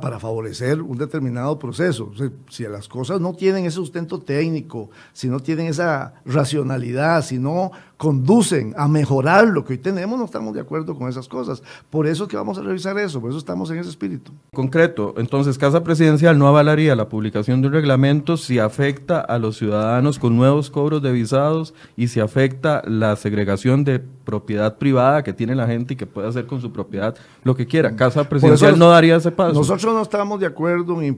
para 0.00 0.20
favorecer 0.20 0.80
un 0.80 0.96
determinado 0.96 1.58
proceso. 1.58 2.12
si 2.48 2.64
las 2.64 2.88
cosas 2.88 3.20
no 3.20 3.32
tienen 3.34 3.64
ese 3.64 3.76
sustento 3.76 4.20
técnico, 4.20 4.90
si 5.12 5.28
no 5.28 5.40
tienen 5.40 5.66
esa 5.66 6.14
racionalidad, 6.24 7.24
si 7.24 7.38
no 7.38 7.72
conducen 7.96 8.74
a 8.76 8.86
mejorar 8.86 9.48
lo 9.48 9.64
que 9.64 9.74
hoy 9.74 9.78
tenemos, 9.78 10.18
no 10.18 10.24
estamos 10.24 10.54
de 10.54 10.60
acuerdo 10.60 10.96
con 10.96 11.08
esas 11.08 11.28
cosas. 11.28 11.62
Por 11.90 12.06
eso 12.06 12.24
es 12.24 12.30
que 12.30 12.36
vamos 12.36 12.58
a 12.58 12.62
revisar 12.62 12.98
eso, 12.98 13.20
por 13.20 13.30
eso 13.30 13.38
estamos 13.38 13.70
en 13.70 13.78
ese 13.78 13.90
espíritu. 13.90 14.32
Concreto, 14.52 15.14
entonces 15.16 15.58
Casa 15.58 15.82
Presidencial 15.82 16.38
no 16.38 16.46
avalaría 16.46 16.94
la 16.96 17.08
publicación 17.08 17.60
de 17.60 17.68
un 17.68 17.74
reglamento 17.74 18.36
si 18.36 18.58
afecta 18.58 19.20
a 19.20 19.38
los 19.38 19.56
ciudadanos 19.56 20.18
con 20.18 20.36
nuevos 20.36 20.70
cobros 20.70 21.02
de 21.02 21.12
visados 21.12 21.74
y 21.96 22.08
si 22.08 22.20
afecta 22.20 22.82
la 22.86 23.16
segregación 23.16 23.84
de 23.84 24.00
propiedad 24.24 24.76
privada 24.78 25.22
que 25.22 25.32
tiene 25.32 25.54
la 25.54 25.66
gente 25.66 25.94
y 25.94 25.96
que 25.96 26.06
puede 26.06 26.28
hacer 26.28 26.46
con 26.46 26.60
su 26.60 26.72
propiedad 26.72 27.14
lo 27.42 27.54
que 27.54 27.66
quiera. 27.66 27.94
Casa 27.94 28.28
Presidencial 28.28 28.78
no 28.78 28.88
daría 28.88 29.16
ese 29.16 29.30
paso. 29.30 29.54
Nosotros 29.54 29.94
no 29.94 30.02
estamos 30.02 30.40
de 30.40 30.46
acuerdo 30.46 31.00
en 31.00 31.14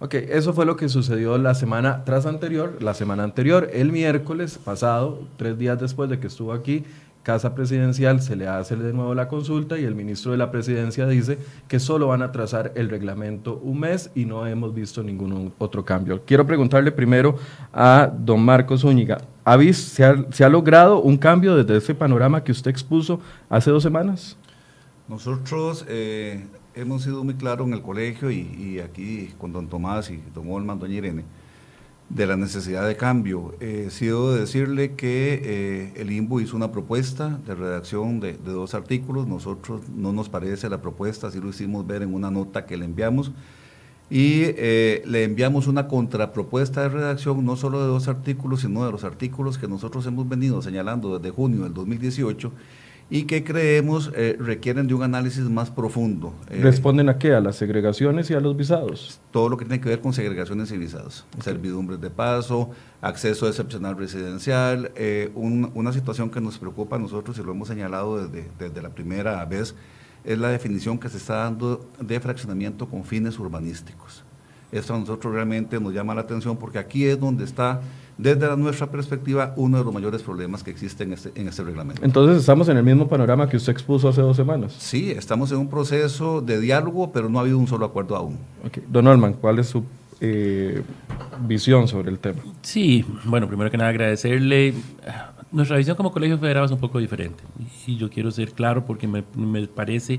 Ok, 0.00 0.14
eso 0.14 0.52
fue 0.52 0.66
lo 0.66 0.76
que 0.76 0.88
sucedió 0.88 1.38
la 1.38 1.54
semana 1.54 2.04
tras 2.04 2.26
anterior, 2.26 2.76
la 2.80 2.92
semana 2.94 3.22
anterior, 3.22 3.70
el 3.72 3.92
miércoles 3.92 4.58
pasado, 4.58 5.22
tres 5.36 5.56
días 5.56 5.80
después 5.80 6.10
de 6.10 6.18
que 6.18 6.26
estuvo 6.26 6.52
aquí, 6.52 6.84
Casa 7.24 7.54
Presidencial 7.54 8.20
se 8.20 8.36
le 8.36 8.46
hace 8.46 8.76
de 8.76 8.92
nuevo 8.92 9.14
la 9.14 9.28
consulta 9.28 9.78
y 9.78 9.84
el 9.84 9.94
ministro 9.94 10.32
de 10.32 10.38
la 10.38 10.50
Presidencia 10.50 11.06
dice 11.06 11.38
que 11.66 11.80
solo 11.80 12.08
van 12.08 12.20
a 12.20 12.30
trazar 12.30 12.72
el 12.76 12.90
reglamento 12.90 13.58
un 13.64 13.80
mes 13.80 14.10
y 14.14 14.26
no 14.26 14.46
hemos 14.46 14.74
visto 14.74 15.02
ningún 15.02 15.52
otro 15.58 15.84
cambio. 15.86 16.22
Quiero 16.26 16.46
preguntarle 16.46 16.92
primero 16.92 17.36
a 17.72 18.12
don 18.14 18.44
Marcos 18.44 18.82
Zúñiga, 18.82 19.22
¿se 19.72 20.04
ha, 20.04 20.24
¿se 20.30 20.44
ha 20.44 20.48
logrado 20.50 21.00
un 21.00 21.16
cambio 21.16 21.56
desde 21.56 21.78
ese 21.78 21.94
panorama 21.94 22.44
que 22.44 22.52
usted 22.52 22.70
expuso 22.70 23.18
hace 23.48 23.70
dos 23.70 23.82
semanas? 23.82 24.36
Nosotros 25.08 25.86
eh, 25.88 26.46
hemos 26.74 27.04
sido 27.04 27.24
muy 27.24 27.34
claros 27.34 27.66
en 27.66 27.72
el 27.72 27.80
colegio 27.80 28.30
y, 28.30 28.80
aquí 28.80 29.32
con 29.38 29.50
don 29.50 29.68
Tomás 29.68 30.10
y 30.10 30.22
don 30.34 30.50
Olman, 30.50 30.78
doña 30.78 30.94
Irene, 30.94 31.24
de 32.14 32.26
la 32.26 32.36
necesidad 32.36 32.86
de 32.86 32.96
cambio. 32.96 33.54
He 33.60 33.90
sido 33.90 34.34
decirle 34.34 34.92
que 34.92 35.40
eh, 35.42 35.92
el 35.96 36.12
INBU 36.12 36.40
hizo 36.40 36.56
una 36.56 36.70
propuesta 36.70 37.40
de 37.44 37.54
redacción 37.56 38.20
de, 38.20 38.34
dos 38.34 38.74
artículos. 38.74 39.26
Nosotros 39.26 39.82
no 39.94 40.12
nos 40.12 40.28
parece 40.28 40.68
la 40.68 40.80
propuesta, 40.80 41.26
así 41.26 41.40
lo 41.40 41.48
hicimos 41.48 41.86
ver 41.86 42.02
en 42.02 42.14
una 42.14 42.30
nota 42.30 42.66
que 42.66 42.76
le 42.76 42.84
enviamos. 42.84 43.32
Y 44.10 44.42
eh, 44.44 45.02
le 45.06 45.24
enviamos 45.24 45.66
una 45.66 45.88
contrapropuesta 45.88 46.82
de 46.82 46.90
redacción, 46.90 47.44
no 47.44 47.56
solo 47.56 47.80
de 47.80 47.88
dos 47.88 48.06
artículos, 48.06 48.60
sino 48.60 48.86
de 48.86 48.92
los 48.92 49.02
artículos 49.02 49.58
que 49.58 49.66
nosotros 49.66 50.06
hemos 50.06 50.28
venido 50.28 50.62
señalando 50.62 51.18
desde 51.18 51.34
junio 51.34 51.64
del 51.64 51.74
2018 51.74 52.52
y 53.10 53.24
que 53.24 53.44
creemos 53.44 54.10
eh, 54.14 54.36
requieren 54.38 54.86
de 54.86 54.94
un 54.94 55.02
análisis 55.02 55.44
más 55.44 55.70
profundo. 55.70 56.34
Eh, 56.48 56.60
¿Responden 56.62 57.08
a 57.08 57.18
qué? 57.18 57.34
¿A 57.34 57.40
las 57.40 57.56
segregaciones 57.56 58.30
y 58.30 58.34
a 58.34 58.40
los 58.40 58.56
visados? 58.56 59.20
Todo 59.30 59.48
lo 59.48 59.56
que 59.56 59.64
tiene 59.64 59.80
que 59.80 59.88
ver 59.88 60.00
con 60.00 60.12
segregaciones 60.12 60.72
y 60.72 60.78
visados. 60.78 61.26
Servidumbres 61.40 62.00
de 62.00 62.10
paso, 62.10 62.70
acceso 63.00 63.46
excepcional 63.46 63.96
residencial, 63.96 64.90
eh, 64.96 65.30
una 65.34 65.92
situación 65.92 66.30
que 66.30 66.40
nos 66.40 66.58
preocupa 66.58 66.96
a 66.96 66.98
nosotros 66.98 67.38
y 67.38 67.42
lo 67.42 67.52
hemos 67.52 67.68
señalado 67.68 68.26
desde, 68.26 68.48
desde 68.58 68.82
la 68.82 68.90
primera 68.90 69.44
vez, 69.44 69.74
es 70.24 70.38
la 70.38 70.48
definición 70.48 70.98
que 70.98 71.08
se 71.08 71.18
está 71.18 71.36
dando 71.36 71.86
de 72.00 72.18
fraccionamiento 72.18 72.88
con 72.88 73.04
fines 73.04 73.38
urbanísticos. 73.38 74.24
Esto 74.74 74.94
a 74.94 74.98
nosotros 74.98 75.32
realmente 75.32 75.78
nos 75.78 75.94
llama 75.94 76.16
la 76.16 76.22
atención 76.22 76.56
porque 76.56 76.78
aquí 76.78 77.04
es 77.04 77.18
donde 77.18 77.44
está 77.44 77.80
desde 78.18 78.56
nuestra 78.56 78.90
perspectiva, 78.90 79.54
uno 79.56 79.78
de 79.78 79.84
los 79.84 79.94
mayores 79.94 80.22
problemas 80.22 80.64
que 80.64 80.70
existen 80.70 81.08
en 81.08 81.14
este, 81.14 81.32
en 81.40 81.48
este 81.48 81.62
reglamento. 81.62 82.04
Entonces, 82.04 82.38
estamos 82.38 82.68
en 82.68 82.76
el 82.76 82.82
mismo 82.82 83.08
panorama 83.08 83.48
que 83.48 83.56
usted 83.56 83.72
expuso 83.72 84.08
hace 84.08 84.20
dos 84.20 84.36
semanas. 84.36 84.74
Sí, 84.76 85.12
estamos 85.12 85.52
en 85.52 85.58
un 85.58 85.68
proceso 85.68 86.40
de 86.40 86.60
diálogo, 86.60 87.12
pero 87.12 87.28
no 87.28 87.38
ha 87.38 87.42
habido 87.42 87.58
un 87.58 87.68
solo 87.68 87.86
acuerdo 87.86 88.16
aún. 88.16 88.36
Don 88.88 89.06
Olman, 89.06 89.34
¿cuál 89.34 89.60
es 89.60 89.68
su 89.68 89.84
eh, 90.20 90.82
visión 91.46 91.86
sobre 91.86 92.10
el 92.10 92.18
tema? 92.18 92.40
Sí, 92.62 93.04
bueno, 93.24 93.46
primero 93.46 93.70
que 93.70 93.76
nada 93.76 93.90
agradecerle. 93.90 94.74
Nuestra 95.52 95.76
visión 95.76 95.96
como 95.96 96.12
colegio 96.12 96.36
federado 96.38 96.66
es 96.66 96.72
un 96.72 96.80
poco 96.80 96.98
diferente 96.98 97.44
y 97.86 97.96
yo 97.96 98.10
quiero 98.10 98.32
ser 98.32 98.52
claro 98.52 98.84
porque 98.84 99.06
me, 99.06 99.22
me 99.36 99.68
parece 99.68 100.18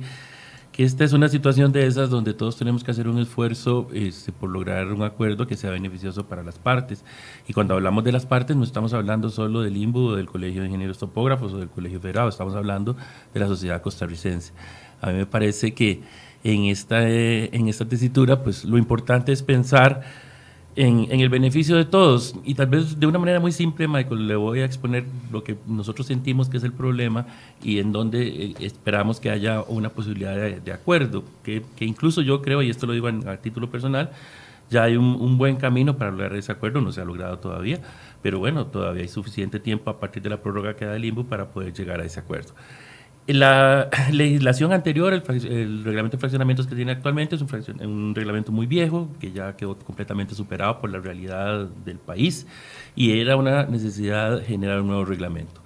que 0.75 0.84
esta 0.84 1.05
es 1.05 1.13
una 1.13 1.29
situación 1.29 1.72
de 1.72 1.88
esas 1.88 2.10
donde 2.10 2.34
todos 2.34 2.58
tenemos 2.58 2.84
que 2.84 2.91
hacer 2.91 3.08
un 3.08 3.17
esfuerzo 3.17 3.88
este, 3.94 4.34
por 4.34 4.50
lograr 4.50 4.91
un 4.91 5.03
acuerdo 5.03 5.48
que 5.48 5.55
sea 5.55 5.72
beneficioso 5.72 6.27
para 6.27 6.44
las 6.44 6.60
partes. 6.60 7.05
Y 7.48 7.53
cuando 7.53 7.75
hablamos 7.75 8.03
de 8.03 8.12
las 8.12 8.25
partes 8.25 8.58
no 8.58 8.65
estamos 8.65 8.94
hablando 8.94 9.29
solo 9.29 9.62
del 9.62 9.77
IMBU 9.77 10.00
o 10.00 10.15
del 10.17 10.25
Colegio 10.25 10.63
de 10.63 10.67
Ingenieros 10.67 10.98
Topógrafos 10.98 11.53
o 11.53 11.60
del 11.60 11.70
Colegio 11.70 12.01
Federado, 12.01 12.27
estamos 12.27 12.55
hablando 12.55 12.98
de 13.34 13.39
la 13.39 13.48
sociedad 13.48 13.82
costarricense. 13.82 14.51
A 15.00 15.12
mí 15.12 15.13
me 15.13 15.25
parece 15.25 15.74
que 15.74 16.01
en 16.44 16.65
esta, 16.65 17.10
eh, 17.10 17.51
en 17.53 17.70
esta 17.70 17.86
tesitura, 17.86 18.44
pues 18.44 18.65
lo 18.65 18.77
importante 18.77 19.32
es 19.32 19.44
pensar 19.44 20.01
en, 20.75 21.20
el 21.20 21.29
beneficio 21.29 21.75
de 21.75 21.86
todos. 21.86 22.36
Y 22.44 22.55
tal 22.55 22.67
vez 22.67 23.00
de 23.00 23.08
una 23.08 23.20
manera 23.20 23.39
muy 23.39 23.51
simple, 23.51 23.88
Michael, 23.88 24.27
le 24.27 24.36
voy 24.36 24.60
a 24.60 24.65
exponer 24.65 25.05
lo 25.32 25.44
que 25.44 25.58
nosotros 25.67 26.08
sentimos 26.08 26.50
que 26.50 26.58
es 26.58 26.63
el 26.63 26.74
problema 26.74 27.25
y 27.63 27.79
en 27.79 27.91
donde 27.91 28.27
eh, 28.27 28.55
esperamos 28.60 29.20
que 29.20 29.29
haya 29.29 29.62
una 29.62 29.89
posibilidad 29.89 30.36
de, 30.36 30.74
acuerdo, 30.74 31.24
que, 31.44 31.63
incluso 31.79 32.22
yo 32.22 32.41
creo, 32.41 32.62
y 32.62 32.70
esto 32.70 32.88
lo 32.88 32.94
digo 32.94 33.08
a, 33.08 33.38
título 33.38 33.70
personal, 33.70 34.12
ya 34.70 34.84
hay 34.84 34.98
un, 34.98 35.05
un, 35.20 35.38
buen 35.38 35.58
camino 35.58 35.96
para 35.98 36.12
lograr 36.12 36.36
ese 36.36 36.51
acuerdo, 36.51 36.82
no 36.82 36.91
se 36.91 37.00
ha 37.00 37.05
logrado 37.05 37.38
todavía, 37.38 37.79
pero 38.22 38.39
bueno, 38.39 38.65
todavía 38.65 39.03
hay 39.03 39.08
suficiente 39.08 39.60
tiempo 39.60 39.91
a 39.91 40.00
partir 40.00 40.24
de 40.24 40.29
la 40.29 40.41
prórroga 40.41 40.75
que 40.75 40.86
da 40.86 40.96
el 40.96 41.03
limbo 41.03 41.25
para 41.25 41.50
poder 41.50 41.74
llegar 41.74 42.01
a 42.01 42.05
ese 42.05 42.20
acuerdo. 42.20 42.53
La 43.27 43.89
legislación 44.12 44.72
anterior, 44.72 45.13
el, 45.13 45.84
reglamento 45.84 46.17
de 46.17 46.20
fraccionamientos 46.20 46.67
que 46.67 46.75
tiene 46.75 46.91
actualmente 46.91 47.36
es 47.36 47.41
un, 47.41 47.50
un, 47.82 48.15
reglamento 48.15 48.51
muy 48.51 48.67
viejo, 48.67 49.10
que 49.20 49.32
ya 49.32 49.55
quedó 49.55 49.77
completamente 49.79 50.36
superado 50.36 50.79
por 50.79 50.91
la 50.91 51.00
realidad 51.00 51.65
del 51.86 51.98
país 51.98 52.46
y 52.96 53.20
era 53.20 53.36
una 53.36 53.65
necesidad 53.65 54.44
generar 54.44 54.82
un 54.82 54.88
nuevo 54.88 55.05
reglamento. 55.05 55.62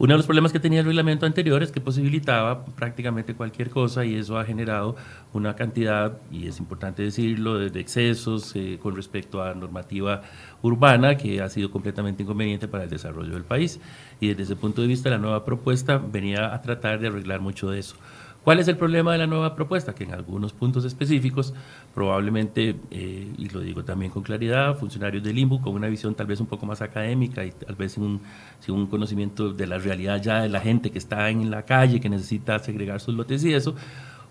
Uno 0.00 0.14
de 0.14 0.16
los 0.16 0.24
problemas 0.24 0.50
que 0.50 0.58
tenía 0.58 0.80
el 0.80 0.86
reglamento 0.86 1.26
anterior 1.26 1.62
es 1.62 1.72
que 1.72 1.80
posibilitaba 1.82 2.64
prácticamente 2.64 3.34
cualquier 3.34 3.68
cosa 3.68 4.02
y 4.02 4.14
eso 4.14 4.38
ha 4.38 4.46
generado 4.46 4.96
una 5.34 5.56
cantidad, 5.56 6.16
y 6.32 6.46
es 6.46 6.58
importante 6.58 7.02
decirlo, 7.02 7.58
de, 7.58 7.78
excesos 7.78 8.56
eh, 8.56 8.78
con 8.82 8.96
respecto 8.96 9.42
a 9.42 9.52
normativa 9.52 10.22
urbana 10.62 11.18
que 11.18 11.42
ha 11.42 11.50
sido 11.50 11.70
completamente 11.70 12.22
inconveniente 12.22 12.66
para 12.66 12.84
el 12.84 12.88
desarrollo 12.88 13.34
del 13.34 13.44
país. 13.44 13.78
Y 14.20 14.28
desde 14.28 14.44
ese 14.44 14.56
punto 14.56 14.80
de 14.80 14.88
vista 14.88 15.10
la 15.10 15.18
nueva 15.18 15.44
propuesta 15.44 15.98
venía 15.98 16.54
a 16.54 16.62
tratar 16.62 16.98
de 16.98 17.08
arreglar 17.08 17.40
mucho 17.40 17.70
de 17.70 17.80
eso. 17.80 17.96
¿Cuál 18.44 18.58
es 18.58 18.68
el 18.68 18.76
problema 18.76 19.12
de 19.12 19.18
la 19.18 19.26
nueva 19.26 19.54
propuesta? 19.54 19.94
Que 19.94 20.04
en 20.04 20.14
algunos 20.14 20.54
puntos 20.54 20.84
específicos, 20.86 21.52
probablemente, 21.94 22.76
eh, 22.90 23.32
y 23.36 23.48
lo 23.50 23.60
digo 23.60 23.84
también 23.84 24.10
con 24.10 24.22
claridad, 24.22 24.78
funcionarios 24.78 25.22
del 25.22 25.38
IMBU 25.38 25.60
con 25.60 25.74
una 25.74 25.88
visión 25.88 26.14
tal 26.14 26.26
vez 26.26 26.40
un 26.40 26.46
poco 26.46 26.64
más 26.64 26.80
académica 26.80 27.44
y 27.44 27.50
tal 27.50 27.74
vez 27.74 27.92
sin 27.92 28.02
un, 28.02 28.20
sin 28.60 28.74
un 28.74 28.86
conocimiento 28.86 29.52
de 29.52 29.66
la 29.66 29.76
realidad 29.76 30.22
ya 30.22 30.40
de 30.40 30.48
la 30.48 30.60
gente 30.60 30.90
que 30.90 30.98
está 30.98 31.28
en 31.28 31.50
la 31.50 31.66
calle, 31.66 32.00
que 32.00 32.08
necesita 32.08 32.58
segregar 32.60 33.00
sus 33.00 33.14
lotes 33.14 33.44
y 33.44 33.52
eso, 33.52 33.74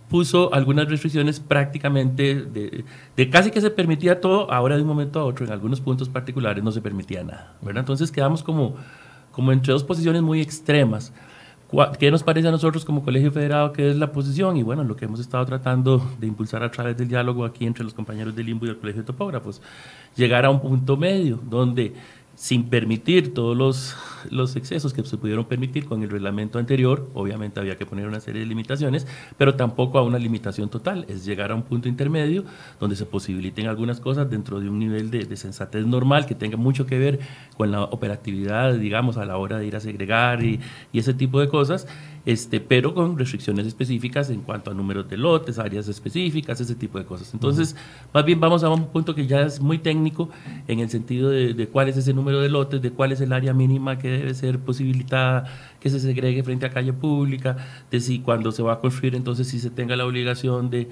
puso 0.09 0.51
algunas 0.55 0.89
restricciones 0.89 1.39
prácticamente 1.39 2.41
de, 2.41 2.83
de, 3.15 3.29
casi 3.29 3.51
que 3.51 3.61
se 3.61 3.69
permitía 3.69 4.19
todo, 4.19 4.51
ahora 4.51 4.75
de 4.75 4.81
un 4.81 4.87
momento 4.87 5.19
a 5.19 5.23
otro, 5.23 5.45
en 5.45 5.51
algunos 5.51 5.81
puntos 5.81 6.09
particulares 6.09 6.63
no 6.63 6.71
se 6.71 6.81
permitía 6.81 7.23
nada. 7.23 7.55
¿verdad? 7.61 7.81
Entonces 7.81 8.11
quedamos 8.11 8.41
como, 8.41 8.75
como 9.31 9.51
entre 9.51 9.71
dos 9.71 9.83
posiciones 9.83 10.23
muy 10.23 10.41
extremas. 10.41 11.13
¿Qué 11.99 12.09
nos 12.09 12.23
parece 12.23 12.47
a 12.47 12.51
nosotros 12.51 12.83
como 12.83 13.03
Colegio 13.03 13.31
Federado 13.31 13.71
que 13.73 13.91
es 13.91 13.95
la 13.95 14.11
posición? 14.11 14.57
Y 14.57 14.63
bueno, 14.63 14.83
lo 14.83 14.95
que 14.95 15.05
hemos 15.05 15.19
estado 15.19 15.45
tratando 15.45 16.03
de 16.19 16.25
impulsar 16.25 16.63
a 16.63 16.71
través 16.71 16.97
del 16.97 17.07
diálogo 17.07 17.45
aquí 17.45 17.65
entre 17.65 17.83
los 17.83 17.93
compañeros 17.93 18.35
del 18.35 18.47
LIMBO 18.47 18.65
y 18.65 18.69
el 18.69 18.77
Colegio 18.77 19.03
de 19.03 19.05
Topógrafos, 19.05 19.61
llegar 20.15 20.45
a 20.45 20.49
un 20.49 20.61
punto 20.61 20.97
medio 20.97 21.39
donde 21.47 21.93
sin 22.35 22.63
permitir 22.69 23.33
todos 23.33 23.55
los, 23.55 23.95
los, 24.29 24.55
excesos 24.55 24.93
que 24.93 25.03
se 25.03 25.17
pudieron 25.17 25.45
permitir 25.45 25.85
con 25.85 26.03
el 26.03 26.09
reglamento 26.09 26.59
anterior, 26.59 27.09
obviamente 27.13 27.59
había 27.59 27.77
que 27.77 27.85
poner 27.85 28.07
una 28.07 28.19
serie 28.19 28.41
de 28.41 28.47
limitaciones, 28.47 29.07
pero 29.37 29.55
tampoco 29.55 29.99
a 29.99 30.03
una 30.03 30.19
limitación 30.19 30.69
total, 30.69 31.05
es 31.07 31.25
llegar 31.25 31.51
a 31.51 31.55
un 31.55 31.63
punto 31.63 31.87
intermedio 31.87 32.43
donde 32.79 32.95
se 32.95 33.05
posibiliten 33.05 33.67
algunas 33.67 33.99
cosas 33.99 34.29
dentro 34.29 34.59
de 34.59 34.69
un 34.69 34.79
nivel 34.79 35.11
de, 35.11 35.25
de 35.25 35.37
sensatez 35.37 35.85
normal 35.85 36.25
que 36.25 36.35
tenga 36.35 36.57
mucho 36.57 36.85
que 36.85 36.97
ver 36.97 37.19
con 37.57 37.71
la 37.71 37.83
operatividad, 37.83 38.73
digamos, 38.75 39.17
a 39.17 39.25
la 39.25 39.37
hora 39.37 39.57
de 39.57 39.67
ir 39.67 39.75
a 39.75 39.79
segregar 39.79 40.43
y, 40.43 40.59
y 40.91 40.99
ese 40.99 41.13
tipo 41.13 41.39
de 41.39 41.47
cosas, 41.47 41.87
este, 42.25 42.59
pero 42.59 42.93
con 42.93 43.17
restricciones 43.17 43.65
específicas 43.65 44.29
en 44.29 44.41
cuanto 44.41 44.71
a 44.71 44.73
números 44.73 45.09
de 45.09 45.17
lotes, 45.17 45.57
áreas 45.57 45.87
específicas, 45.87 46.59
ese 46.61 46.75
tipo 46.75 46.97
de 46.97 47.05
cosas. 47.05 47.33
Entonces, 47.33 47.75
más 48.13 48.25
bien 48.25 48.39
vamos 48.39 48.63
a 48.63 48.69
un 48.69 48.87
punto 48.87 49.15
que 49.15 49.25
ya 49.25 49.41
es 49.41 49.59
muy 49.59 49.79
técnico 49.79 50.29
en 50.67 50.79
el 50.79 50.89
sentido 50.89 51.29
de, 51.29 51.67
cuál 51.67 51.89
es 51.89 51.97
ese 51.97 52.13
número 52.13 52.41
de 52.41 52.49
lotes, 52.49 52.81
de 52.81 52.91
cuál 52.91 53.11
es 53.11 53.21
el 53.21 53.33
área 53.33 53.53
mínima 53.53 53.97
que 53.97 54.08
debe 54.09 54.33
ser 54.33 54.59
posibilitada 54.59 55.45
que 55.79 55.89
se 55.89 55.99
segregue 55.99 56.43
frente 56.43 56.65
a 56.65 56.69
calle 56.69 56.93
pública, 56.93 57.57
de 57.89 57.99
si 57.99 58.19
cuando 58.19 58.51
se 58.51 58.63
va 58.63 58.73
a 58.73 58.79
construir, 58.79 59.15
entonces 59.15 59.47
si 59.47 59.59
se 59.59 59.69
tenga 59.69 59.95
la 59.95 60.05
obligación 60.05 60.69
de 60.69 60.89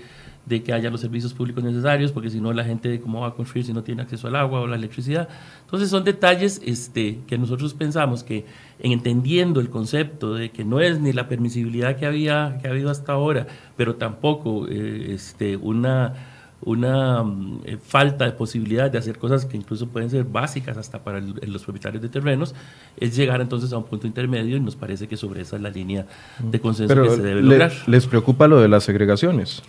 de 0.47 0.63
que 0.63 0.71
haya 0.71 0.89
los 0.89 1.01
servicios 1.01 1.33
públicos 1.33 1.61
necesarios, 1.61 2.13
porque 2.13 2.29
si 2.29 2.39
no 2.39 2.53
la 2.53 2.63
gente 2.63 3.01
cómo 3.01 3.21
va 3.21 3.27
a 3.27 3.33
construir 3.33 3.65
si 3.65 3.73
no 3.73 3.83
tiene 3.83 4.01
acceso 4.01 4.29
al 4.29 4.35
agua 4.37 4.61
o 4.61 4.67
la 4.67 4.77
electricidad. 4.77 5.27
Entonces 5.65 5.89
son 5.89 6.05
detalles 6.05 6.61
este, 6.65 7.19
que 7.27 7.37
nosotros 7.37 7.73
pensamos 7.73 8.23
que 8.23 8.45
en 8.79 8.93
entendiendo 8.93 9.59
el 9.59 9.69
concepto 9.69 10.33
de 10.33 10.51
que 10.51 10.63
no 10.63 10.79
es 10.79 11.01
ni 11.01 11.11
la 11.11 11.27
permisibilidad 11.27 11.97
que 11.97 12.05
había 12.05 12.59
que 12.61 12.69
ha 12.69 12.71
habido 12.71 12.89
hasta 12.89 13.11
ahora, 13.11 13.47
pero 13.75 13.95
tampoco 13.95 14.67
eh, 14.69 15.11
este, 15.13 15.57
una 15.57 16.13
una 16.61 17.23
mm, 17.23 17.61
eh, 17.65 17.77
falta 17.81 18.25
de 18.25 18.31
posibilidad 18.31 18.89
de 18.89 18.97
hacer 18.97 19.17
cosas 19.17 19.45
que 19.45 19.57
incluso 19.57 19.87
pueden 19.87 20.09
ser 20.09 20.23
básicas 20.23 20.77
hasta 20.77 21.03
para 21.03 21.19
los 21.19 21.63
propietarios 21.63 22.01
de 22.01 22.09
terrenos, 22.09 22.55
es 22.97 23.15
llegar 23.15 23.41
entonces 23.41 23.71
a 23.73 23.77
un 23.77 23.85
punto 23.85 24.07
intermedio 24.07 24.57
y 24.57 24.59
nos 24.59 24.75
parece 24.75 25.07
que 25.07 25.17
sobre 25.17 25.41
esa 25.41 25.55
es 25.55 25.61
la 25.61 25.69
línea 25.69 26.05
de 26.39 26.59
consenso 26.59 27.01
que 27.01 27.09
se 27.09 27.21
debe 27.21 27.41
lograr. 27.41 27.71
¿Les 27.85 28.07
preocupa 28.07 28.47
lo 28.47 28.59
de 28.59 28.67
las 28.67 28.83
segregaciones? 28.83 29.61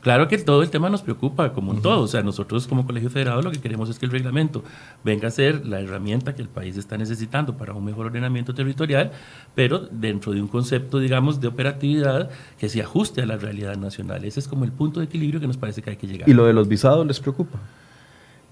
Claro 0.00 0.28
que 0.28 0.38
todo 0.38 0.62
el 0.62 0.70
tema 0.70 0.88
nos 0.88 1.02
preocupa, 1.02 1.52
como 1.52 1.72
un 1.72 1.82
todo. 1.82 2.02
O 2.02 2.06
sea, 2.06 2.22
nosotros 2.22 2.66
como 2.66 2.86
Colegio 2.86 3.10
Federado 3.10 3.42
lo 3.42 3.50
que 3.50 3.60
queremos 3.60 3.88
es 3.88 3.98
que 3.98 4.06
el 4.06 4.12
reglamento 4.12 4.62
venga 5.04 5.28
a 5.28 5.30
ser 5.30 5.66
la 5.66 5.80
herramienta 5.80 6.34
que 6.34 6.42
el 6.42 6.48
país 6.48 6.76
está 6.76 6.96
necesitando 6.96 7.56
para 7.56 7.74
un 7.74 7.84
mejor 7.84 8.06
ordenamiento 8.06 8.54
territorial, 8.54 9.12
pero 9.54 9.80
dentro 9.90 10.32
de 10.32 10.40
un 10.40 10.48
concepto, 10.48 10.98
digamos, 10.98 11.40
de 11.40 11.48
operatividad 11.48 12.30
que 12.58 12.68
se 12.68 12.82
ajuste 12.82 13.22
a 13.22 13.26
la 13.26 13.36
realidad 13.36 13.76
nacional. 13.76 14.24
Ese 14.24 14.40
es 14.40 14.48
como 14.48 14.64
el 14.64 14.72
punto 14.72 15.00
de 15.00 15.06
equilibrio 15.06 15.40
que 15.40 15.46
nos 15.46 15.56
parece 15.56 15.82
que 15.82 15.90
hay 15.90 15.96
que 15.96 16.06
llegar. 16.06 16.28
¿Y 16.28 16.34
lo 16.34 16.44
de 16.46 16.52
los 16.52 16.68
visados 16.68 17.06
les 17.06 17.20
preocupa? 17.20 17.58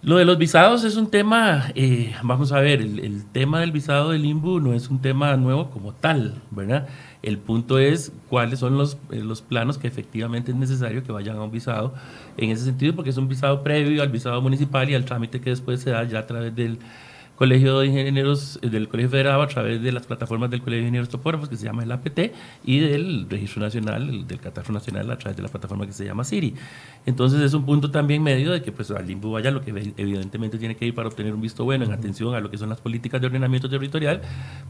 Lo 0.05 0.19
de 0.19 0.27
los 0.27 0.37
visados 0.37 0.85
es 0.85 0.97
un 0.97 1.11
tema, 1.11 1.73
eh, 1.75 2.15
vamos 2.23 2.53
a 2.53 2.61
ver, 2.61 2.83
el, 2.83 3.25
tema 3.33 3.61
del 3.61 3.73
visado 3.73 4.11
del 4.11 4.27
IMBU 4.27 4.61
no 4.61 4.75
es 4.75 4.91
un 4.91 5.01
tema 5.01 5.35
nuevo 5.39 5.71
como 5.71 5.95
tal, 5.95 6.43
¿verdad? 6.51 6.87
El 7.23 7.39
punto 7.39 7.79
es 7.79 8.13
cuáles 8.29 8.59
son 8.59 8.77
los, 8.77 8.99
eh, 9.11 9.21
los 9.21 9.41
planos 9.41 9.79
que 9.79 9.89
efectivamente 9.89 10.51
es 10.51 10.59
necesario 10.59 11.03
que 11.03 11.11
vayan 11.11 11.37
a 11.39 11.43
un 11.43 11.51
visado 11.51 11.95
en 12.37 12.51
ese 12.51 12.67
sentido, 12.67 12.95
porque 12.95 13.09
es 13.09 13.17
un 13.17 13.29
visado 13.29 13.63
previo 13.63 14.03
al 14.03 14.11
visado 14.11 14.43
municipal 14.43 14.91
y 14.91 14.95
al 14.95 15.07
trámite 15.07 15.41
que 15.41 15.49
después 15.49 15.81
se 15.81 15.89
da 15.89 16.05
ya 16.05 16.19
a 16.19 16.27
través 16.27 16.55
del 16.55 16.79
Colegio 17.37 17.81
de 17.81 17.87
Ingenieros 17.87 18.59
eh, 18.63 18.69
del 18.69 18.89
Colegio 18.89 19.11
Federado 19.11 19.43
a 19.43 19.49
través 19.49 19.83
de 19.83 19.91
las 19.91 20.07
plataformas 20.07 20.51
del 20.51 20.61
Colegio 20.61 20.83
de 20.83 20.83
Ingenieros 20.83 21.09
Topógrafos 21.09 21.49
que 21.49 21.57
se 21.57 21.65
llama 21.65 21.83
el 21.83 21.91
APT 21.91 22.33
y 22.65 22.79
del 22.79 23.27
Registro 23.29 23.61
Nacional, 23.63 24.27
del 24.27 24.39
Catastro 24.39 24.73
Nacional 24.73 25.11
a 25.11 25.19
través 25.19 25.37
de 25.37 25.43
la 25.43 25.49
plataforma 25.49 25.87
que 25.87 25.93
se 25.93 26.05
llama 26.05 26.23
SIRI. 26.23 26.55
Entonces 27.07 27.41
es 27.41 27.53
un 27.55 27.67
punto 27.67 27.91
también 27.91 28.23
medio 28.23 28.53
de 28.53 28.63
que 28.63 28.71
pues 28.71 28.91
al 28.91 29.07
limbo 29.07 29.33
vaya 29.33 29.51
lo 29.51 29.63
que 29.63 29.71
evidentemente 29.97 30.59
tiene 30.59 30.77
que 30.77 30.87
ir 30.87 30.95
para 30.95 31.09
obtener 31.09 31.35
un 31.35 31.41
visto 31.41 31.65
bueno 31.65 31.85
en 31.85 31.93
atención 31.93 32.35
a 32.35 32.41
lo 32.41 32.51
que 32.51 32.57
son 32.57 32.69
las 32.69 32.81
políticas 32.81 33.21
de 33.21 33.27
ordenamiento 33.27 33.69
territorial, 33.69 34.21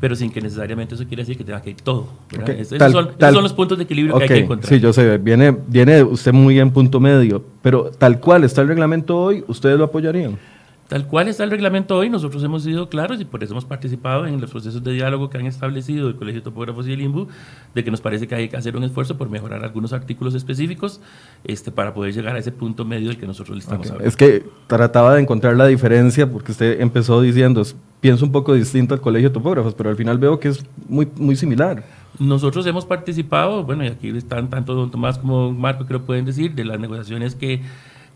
pero 0.00 0.16
sin 0.16 0.30
que 0.30 0.40
necesariamente 0.40 0.94
eso 0.94 1.04
quiera 1.06 1.22
decir 1.22 1.36
que 1.36 1.44
tenga 1.44 1.60
que 1.60 1.70
ir 1.70 1.76
todo. 1.76 2.08
esos, 2.48 2.78
son, 2.92 3.12
los 3.18 3.52
puntos 3.52 3.76
de 3.76 3.84
equilibrio 3.84 4.16
que 4.16 4.22
hay 4.22 4.28
que 4.28 4.38
encontrar. 4.38 4.72
Sí, 4.72 4.80
yo 4.80 4.92
sé, 4.92 5.18
viene, 5.18 5.56
viene 5.66 6.02
usted 6.02 6.32
muy 6.32 6.58
en 6.58 6.70
punto 6.70 6.98
medio, 6.98 7.44
pero 7.60 7.90
tal 7.90 8.20
cual 8.20 8.44
está 8.44 8.62
el 8.62 8.68
reglamento 8.68 9.18
hoy, 9.18 9.44
¿ustedes 9.46 9.76
lo 9.78 9.84
apoyarían? 9.84 10.38
Tal 10.88 11.06
cual 11.06 11.28
está 11.28 11.44
el 11.44 11.50
reglamento 11.50 11.96
hoy, 11.96 12.10
nosotros 12.10 12.44
hemos 12.44 12.62
sido 12.62 12.90
claros 12.90 13.18
y 13.18 13.24
por 13.24 13.42
eso 13.42 13.54
hemos 13.54 13.64
participado 13.64 14.26
en 14.26 14.38
los 14.38 14.50
procesos 14.50 14.84
de 14.84 14.92
diálogo 14.92 15.30
que 15.30 15.38
han 15.38 15.46
establecido 15.46 16.08
el 16.08 16.16
Colegio 16.16 16.42
de 16.42 16.44
Topógrafos 16.44 16.86
y 16.86 16.92
el 16.92 17.00
INBU, 17.00 17.26
de 17.74 17.84
que 17.84 17.90
nos 17.90 18.02
parece 18.02 18.28
que 18.28 18.34
hay 18.34 18.48
que 18.50 18.56
hacer 18.58 18.76
un 18.76 18.84
esfuerzo 18.84 19.16
por 19.16 19.30
mejorar 19.30 19.64
algunos 19.64 19.94
artículos 19.94 20.34
específicos 20.34 21.00
este, 21.44 21.70
para 21.70 21.94
poder 21.94 22.12
llegar 22.12 22.36
a 22.36 22.38
ese 22.38 22.52
punto 22.52 22.84
medio 22.84 23.08
del 23.08 23.16
que 23.16 23.26
nosotros 23.26 23.56
le 23.56 23.62
estamos 23.62 23.86
hablando. 23.86 24.06
Es 24.06 24.14
que 24.14 24.44
trataba 24.66 25.14
de 25.14 25.22
encontrar 25.22 25.56
la 25.56 25.66
diferencia 25.66 26.30
porque 26.30 26.52
usted 26.52 26.78
empezó 26.78 27.22
diciendo, 27.22 27.62
pienso 28.00 28.26
un 28.26 28.32
poco 28.32 28.52
distinto 28.52 28.92
al 28.92 29.00
Colegio 29.00 29.30
de 29.30 29.34
Topógrafos, 29.34 29.74
pero 29.74 29.88
al 29.88 29.96
final 29.96 30.18
veo 30.18 30.38
que 30.38 30.48
es 30.48 30.66
muy, 30.86 31.08
muy 31.16 31.34
similar. 31.34 31.82
Nosotros 32.18 32.66
hemos 32.66 32.84
participado, 32.84 33.64
bueno, 33.64 33.84
y 33.84 33.88
aquí 33.88 34.10
están 34.10 34.50
tanto 34.50 34.74
don 34.74 34.90
Tomás 34.90 35.18
como 35.18 35.50
Marco 35.50 35.86
que 35.86 35.94
lo 35.94 36.02
pueden 36.02 36.26
decir, 36.26 36.54
de 36.54 36.64
las 36.64 36.78
negociaciones 36.78 37.34
que 37.34 37.62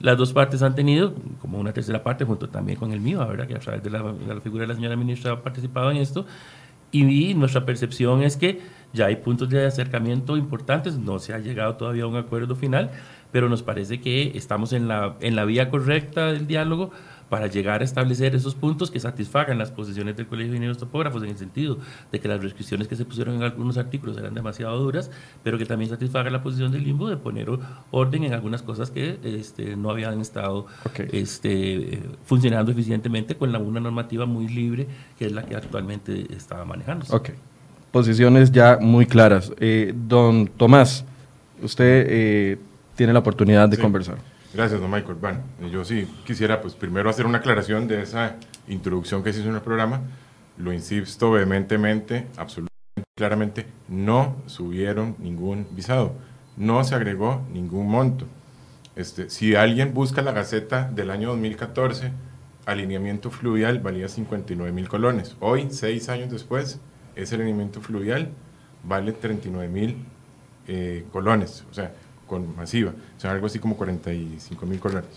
las 0.01 0.17
dos 0.17 0.33
partes 0.33 0.63
han 0.63 0.75
tenido, 0.75 1.15
como 1.41 1.59
una 1.59 1.73
tercera 1.73 2.03
parte, 2.03 2.25
junto 2.25 2.49
también 2.49 2.79
con 2.79 2.93
el 2.93 3.01
mío, 3.01 3.27
¿verdad? 3.27 3.47
que 3.47 3.55
a 3.55 3.59
través 3.59 3.83
de 3.83 3.91
la, 3.91 4.41
figura 4.41 4.63
de 4.63 4.69
la 4.69 4.75
señora 4.75 4.97
ministra 4.97 5.33
ha 5.33 5.43
participado 5.43 5.91
en 5.91 5.97
esto, 5.97 6.27
y 6.91 7.35
nuestra 7.35 7.67
percepción 7.67 8.23
es 8.23 8.37
que 8.37 8.61
ya 8.95 9.07
hay 9.07 9.17
puntos 9.17 9.51
de 9.51 9.67
acercamiento 9.67 10.37
importantes, 10.37 10.97
no 10.99 11.19
se 11.19 11.35
ha 11.35 11.39
llegado 11.39 11.77
todavía 11.77 12.05
a 12.05 12.07
un 12.07 12.17
acuerdo 12.17 12.57
final, 12.57 12.91
pero 13.31 13.49
nos 13.49 13.63
parece 13.63 14.01
que 14.01 14.33
estamos 14.35 14.73
en 14.73 14.89
la, 14.89 15.17
en 15.21 15.37
la 15.37 15.45
vía 15.45 15.69
correcta 15.69 16.33
del 16.33 16.47
diálogo 16.47 16.91
para 17.29 17.47
llegar 17.47 17.83
a 17.83 17.85
establecer 17.85 18.35
esos 18.35 18.55
puntos 18.55 18.91
que 18.91 19.01
satisfagan 19.01 19.59
las 19.59 19.71
posiciones 19.71 20.17
del 20.17 20.27
Colegio 20.27 20.51
de 20.53 20.57
Ingenieros 20.57 20.79
Topógrafos 20.79 21.23
en 21.23 21.31
el 21.31 21.37
sentido 21.37 21.79
de 22.11 22.21
que 22.21 22.29
las 22.29 22.43
restricciones 22.43 22.89
que 22.89 22.97
se 22.97 23.05
pusieron 23.05 23.37
en 23.37 23.43
algunos 23.43 23.77
artículos 23.77 24.17
eran 24.17 24.35
demasiado 24.35 24.79
duras, 24.79 25.11
pero 25.43 25.59
que 25.59 25.67
también 25.67 25.91
satisfaga 25.91 26.31
la 26.31 26.43
posición 26.43 26.73
del 26.73 26.85
limbo 26.85 27.09
de 27.09 27.17
poner 27.17 27.49
orden 27.91 28.25
en 28.25 28.33
algunas 28.33 28.63
cosas 28.63 28.91
que 28.91 29.19
este, 29.23 29.77
no 29.77 29.91
habían 29.91 30.21
estado 30.21 30.67
este, 31.13 32.03
funcionando 32.25 32.73
eficientemente 32.73 33.37
con 33.37 33.53
la, 33.53 33.59
una 33.59 33.81
normativa 33.81 34.27
muy 34.27 34.49
libre 34.49 34.87
que 35.19 35.27
es 35.27 35.33
la 35.33 35.45
que 35.45 35.57
actualmente 35.57 36.27
estaba 36.35 36.65
manejando. 36.65 37.07
Ok, 37.11 37.31
posiciones 37.91 38.53
ya 38.53 38.79
muy 38.81 39.07
claras. 39.07 39.53
Eh, 39.59 39.95
don 39.95 40.47
Tomás, 40.47 41.05
usted 41.63 42.07
eh, 42.09 42.59
tiene 42.97 43.13
la 43.13 43.19
oportunidad 43.21 43.69
de 43.69 43.79
conversar. 43.79 44.19
Gracias, 44.59 44.81
don 44.81 44.91
Michael. 44.91 45.19
Bueno, 45.21 45.39
yo 45.71 45.85
sí 45.85 46.05
quisiera, 46.27 46.61
pues, 46.61 46.75
primero 46.75 47.09
hacer 47.09 47.27
una 47.27 47.39
aclaración 47.39 47.87
de 47.87 48.03
esa 48.03 48.35
introducción 48.67 49.23
que 49.23 49.33
se 49.33 49.39
hizo 49.39 49.51
en 49.51 49.55
el 49.55 49.61
programa. 49.61 50.01
Lo 50.57 50.73
insisto 50.73 51.31
vehementemente, 51.31 52.27
absolutamente 52.37 53.05
claramente, 53.17 53.67
no 53.87 54.35
subieron 54.47 55.15
ningún 55.21 55.65
visado, 55.71 56.13
no 56.57 56.83
se 56.83 56.97
agregó 56.97 57.47
ningún 57.53 57.89
monto. 57.89 58.27
Este, 58.97 59.31
si 59.31 59.55
alguien 59.55 59.95
busca 59.95 60.23
la 60.23 60.33
Gaceta 60.33 60.91
del 60.93 61.13
año 61.13 61.29
2014, 61.29 62.11
alineamiento 62.67 63.31
fluvial 63.31 63.79
valía 63.79 64.09
59 64.09 64.73
mil 64.73 64.89
colones. 64.89 65.37
Hoy, 65.39 65.69
seis 65.71 66.09
años 66.09 66.33
después, 66.33 66.81
ese 67.15 67.37
alineamiento 67.37 67.81
fluvial 67.81 68.33
vale 68.83 69.13
39 69.13 69.69
mil 69.69 70.05
eh, 70.67 71.07
colones. 71.13 71.65
O 71.71 71.75
sea, 71.75 71.93
con 72.29 72.55
masiva, 72.55 72.93
o 73.17 73.21
sea, 73.21 73.33
algo 73.33 73.47
así 73.47 73.59
como 73.59 73.77
45 73.77 74.67
mil 74.67 74.79
colones. 74.79 75.11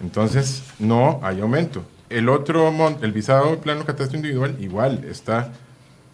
Entonces, 0.00 0.64
no 0.78 1.20
hay 1.22 1.40
aumento. 1.40 1.84
El 2.08 2.28
otro, 2.28 2.72
el 3.02 3.12
visado 3.12 3.60
plano 3.60 3.84
catastro 3.84 4.16
individual, 4.16 4.56
igual, 4.58 5.04
está 5.04 5.52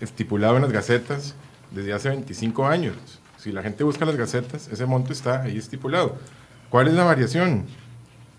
estipulado 0.00 0.56
en 0.56 0.62
las 0.62 0.72
gacetas 0.72 1.34
desde 1.70 1.92
hace 1.94 2.10
25 2.10 2.66
años. 2.66 2.94
Si 3.38 3.52
la 3.52 3.62
gente 3.62 3.84
busca 3.84 4.04
las 4.04 4.16
gacetas, 4.16 4.68
ese 4.68 4.84
monto 4.84 5.12
está 5.12 5.42
ahí 5.42 5.56
estipulado. 5.56 6.16
¿Cuál 6.68 6.88
es 6.88 6.94
la 6.94 7.04
variación? 7.04 7.64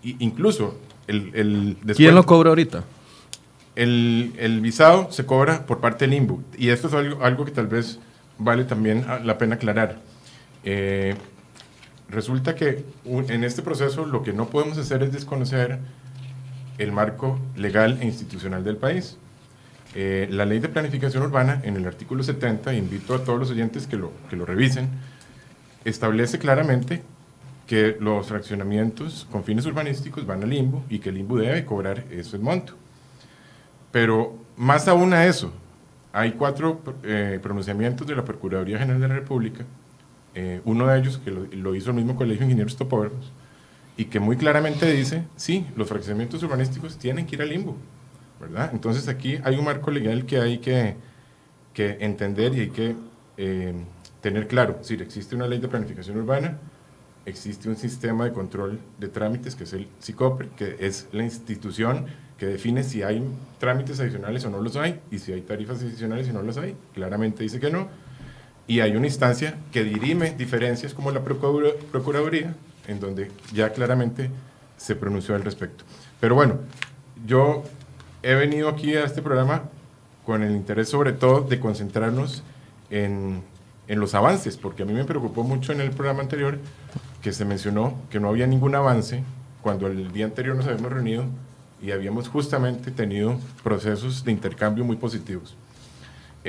incluso, 0.02 0.78
el, 1.08 1.32
el 1.34 1.94
¿quién 1.96 2.14
lo 2.14 2.24
cobra 2.24 2.50
ahorita? 2.50 2.84
El, 3.74 4.32
el, 4.38 4.60
visado 4.60 5.10
se 5.10 5.26
cobra 5.26 5.66
por 5.66 5.80
parte 5.80 6.06
del 6.06 6.14
INBU. 6.14 6.42
Y 6.56 6.68
esto 6.68 6.88
es 6.88 6.94
algo, 6.94 7.24
algo 7.24 7.44
que 7.44 7.50
tal 7.50 7.66
vez 7.66 7.98
vale 8.38 8.64
también 8.64 9.04
la 9.24 9.38
pena 9.38 9.56
aclarar. 9.56 9.98
Eh, 10.64 11.16
resulta 12.08 12.54
que 12.54 12.84
en 13.04 13.44
este 13.44 13.62
proceso 13.62 14.06
lo 14.06 14.22
que 14.22 14.32
no 14.32 14.48
podemos 14.48 14.78
hacer 14.78 15.02
es 15.02 15.12
desconocer 15.12 15.78
el 16.78 16.92
marco 16.92 17.38
legal 17.56 17.98
e 18.00 18.06
institucional 18.06 18.64
del 18.64 18.76
país. 18.76 19.18
Eh, 19.94 20.28
la 20.30 20.44
ley 20.44 20.58
de 20.58 20.68
planificación 20.68 21.22
urbana, 21.22 21.60
en 21.64 21.76
el 21.76 21.86
artículo 21.86 22.22
70, 22.22 22.74
invito 22.74 23.14
a 23.14 23.24
todos 23.24 23.38
los 23.38 23.50
oyentes 23.50 23.86
que 23.86 23.96
lo, 23.96 24.12
que 24.30 24.36
lo 24.36 24.46
revisen, 24.46 24.88
establece 25.84 26.38
claramente 26.38 27.02
que 27.66 27.96
los 28.00 28.28
fraccionamientos 28.28 29.26
con 29.30 29.44
fines 29.44 29.66
urbanísticos 29.66 30.26
van 30.26 30.42
al 30.42 30.50
limbo 30.50 30.84
y 30.88 31.00
que 31.00 31.10
el 31.10 31.16
limbo 31.16 31.36
debe 31.36 31.64
cobrar 31.64 32.04
ese 32.10 32.38
monto. 32.38 32.74
Pero 33.92 34.38
más 34.56 34.88
aún 34.88 35.12
a 35.12 35.26
eso, 35.26 35.52
hay 36.12 36.32
cuatro 36.32 36.80
eh, 37.02 37.38
pronunciamientos 37.42 38.06
de 38.06 38.16
la 38.16 38.24
Procuraduría 38.24 38.78
General 38.78 39.00
de 39.00 39.08
la 39.08 39.14
República 39.14 39.64
eh, 40.40 40.60
uno 40.64 40.86
de 40.86 41.00
ellos, 41.00 41.18
que 41.18 41.32
lo, 41.32 41.74
hizo 41.74 41.90
el 41.90 41.96
mismo 41.96 42.14
Colegio 42.14 42.38
de 42.38 42.44
Ingenieros 42.44 42.76
Topógrafos, 42.76 43.32
y 43.96 44.04
que 44.04 44.20
muy 44.20 44.36
claramente 44.36 44.88
dice, 44.88 45.24
sí, 45.34 45.66
los 45.74 45.88
fraccionamientos 45.88 46.40
urbanísticos 46.44 46.96
tienen 46.96 47.26
que 47.26 47.34
ir 47.34 47.42
al 47.42 47.48
limbo, 47.48 47.76
¿verdad? 48.40 48.70
Entonces 48.72 49.08
aquí 49.08 49.40
hay 49.42 49.56
un 49.56 49.64
marco 49.64 49.90
legal 49.90 50.26
que 50.26 50.38
hay 50.38 50.58
que, 50.58 50.94
que 51.74 51.96
entender 51.98 52.54
y 52.54 52.60
hay 52.60 52.70
que 52.70 52.94
eh, 53.36 53.74
tener 54.20 54.46
claro. 54.46 54.78
Si 54.82 54.94
existe 54.94 55.34
una 55.34 55.48
ley 55.48 55.58
de 55.58 55.66
planificación 55.66 56.16
urbana, 56.16 56.56
existe 57.26 57.68
un 57.68 57.74
sistema 57.74 58.24
de 58.24 58.32
control 58.32 58.78
de 59.00 59.08
trámites 59.08 59.56
que 59.56 59.64
es 59.64 59.72
el 59.72 59.88
SICOPRE, 59.98 60.50
que 60.56 60.76
es 60.78 61.08
la 61.10 61.24
institución 61.24 62.06
que 62.38 62.46
define 62.46 62.84
si 62.84 63.02
hay 63.02 63.28
trámites 63.58 63.98
adicionales 63.98 64.44
o 64.44 64.50
no 64.50 64.60
los 64.60 64.76
hay, 64.76 65.00
y 65.10 65.18
si 65.18 65.32
hay 65.32 65.40
tarifas 65.40 65.82
adicionales 65.82 66.28
y 66.28 66.32
no 66.32 66.42
los 66.42 66.58
hay, 66.58 66.76
claramente 66.94 67.42
dice 67.42 67.58
que 67.58 67.72
no 67.72 67.88
y 68.68 68.80
hay 68.80 68.94
una 68.94 69.06
instancia 69.06 69.56
que 69.72 69.82
dirime 69.82 70.30
diferencias 70.32 70.92
como 70.94 71.10
la 71.10 71.22
Procuraduría, 71.24 72.54
en 72.86 73.00
donde 73.00 73.32
ya 73.52 73.72
claramente 73.72 74.30
se 74.76 74.94
pronunció 74.94 75.34
al 75.34 75.42
respecto. 75.42 75.84
Pero 76.20 76.34
bueno, 76.34 76.58
yo 77.26 77.64
he 78.22 78.34
venido 78.34 78.68
aquí 78.68 78.94
a 78.94 79.04
este 79.04 79.22
programa 79.22 79.62
con 80.24 80.42
el 80.42 80.54
interés 80.54 80.90
sobre 80.90 81.12
todo 81.12 81.40
de 81.40 81.58
concentrarnos 81.58 82.42
en, 82.90 83.42
en 83.88 84.00
los 84.00 84.14
avances, 84.14 84.58
porque 84.58 84.82
a 84.82 84.86
mí 84.86 84.92
me 84.92 85.04
preocupó 85.04 85.44
mucho 85.44 85.72
en 85.72 85.80
el 85.80 85.90
programa 85.90 86.20
anterior 86.20 86.58
que 87.22 87.32
se 87.32 87.46
mencionó 87.46 87.94
que 88.10 88.20
no 88.20 88.28
había 88.28 88.46
ningún 88.46 88.74
avance 88.74 89.24
cuando 89.62 89.86
el 89.86 90.12
día 90.12 90.26
anterior 90.26 90.54
nos 90.54 90.66
habíamos 90.66 90.92
reunido 90.92 91.24
y 91.82 91.92
habíamos 91.92 92.28
justamente 92.28 92.90
tenido 92.90 93.38
procesos 93.62 94.24
de 94.24 94.32
intercambio 94.32 94.84
muy 94.84 94.96
positivos. 94.96 95.56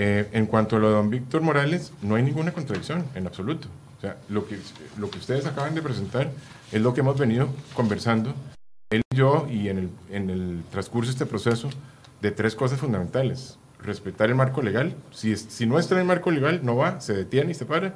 Eh, 0.02 0.30
en 0.32 0.46
cuanto 0.46 0.78
a 0.78 0.80
lo 0.80 0.88
de 0.88 0.94
don 0.94 1.10
Víctor 1.10 1.42
Morales, 1.42 1.92
no 2.02 2.16
hay 2.16 2.24
ninguna 2.24 2.54
contradicción 2.54 3.04
en 3.16 3.28
absoluto. 3.28 3.68
O 3.98 4.00
sea, 4.00 4.16
lo 4.30 4.48
que, 4.48 4.58
lo 4.98 5.10
que 5.10 5.18
ustedes 5.18 5.46
acaban 5.46 5.76
de 5.76 5.82
presentar 5.82 6.32
es 6.72 6.82
lo 6.82 6.94
que 6.94 7.02
hemos 7.02 7.20
venido 7.20 7.50
conversando, 7.74 8.34
él 8.92 9.02
y 9.12 9.18
yo, 9.18 9.46
y 9.52 9.68
en 9.68 9.78
el, 9.78 9.90
en 10.10 10.30
el 10.30 10.64
transcurso 10.72 11.10
de 11.10 11.16
este 11.16 11.26
proceso, 11.26 11.70
de 12.22 12.32
tres 12.32 12.56
cosas 12.56 12.80
fundamentales. 12.80 13.58
Respetar 13.84 14.30
el 14.30 14.36
marco 14.36 14.62
legal. 14.62 14.96
Si, 15.12 15.36
si 15.36 15.66
no 15.66 15.78
está 15.78 15.96
en 15.96 16.00
el 16.00 16.08
marco 16.08 16.32
legal, 16.32 16.62
no 16.64 16.78
va, 16.78 17.02
se 17.02 17.14
detiene 17.14 17.52
y 17.52 17.56
se 17.56 17.66
para. 17.66 17.96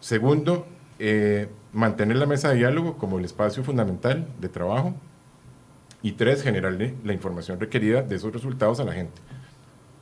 Segundo, 0.00 0.66
eh, 0.98 1.48
mantener 1.72 2.16
la 2.16 2.26
mesa 2.26 2.48
de 2.48 2.56
diálogo 2.56 2.98
como 2.98 3.20
el 3.20 3.24
espacio 3.24 3.62
fundamental 3.62 4.26
de 4.40 4.48
trabajo. 4.48 4.96
Y 6.02 6.12
tres, 6.12 6.42
generarle 6.42 6.94
la 7.04 7.12
información 7.12 7.60
requerida 7.60 8.02
de 8.02 8.16
esos 8.16 8.32
resultados 8.32 8.80
a 8.80 8.84
la 8.84 8.94
gente 8.94 9.22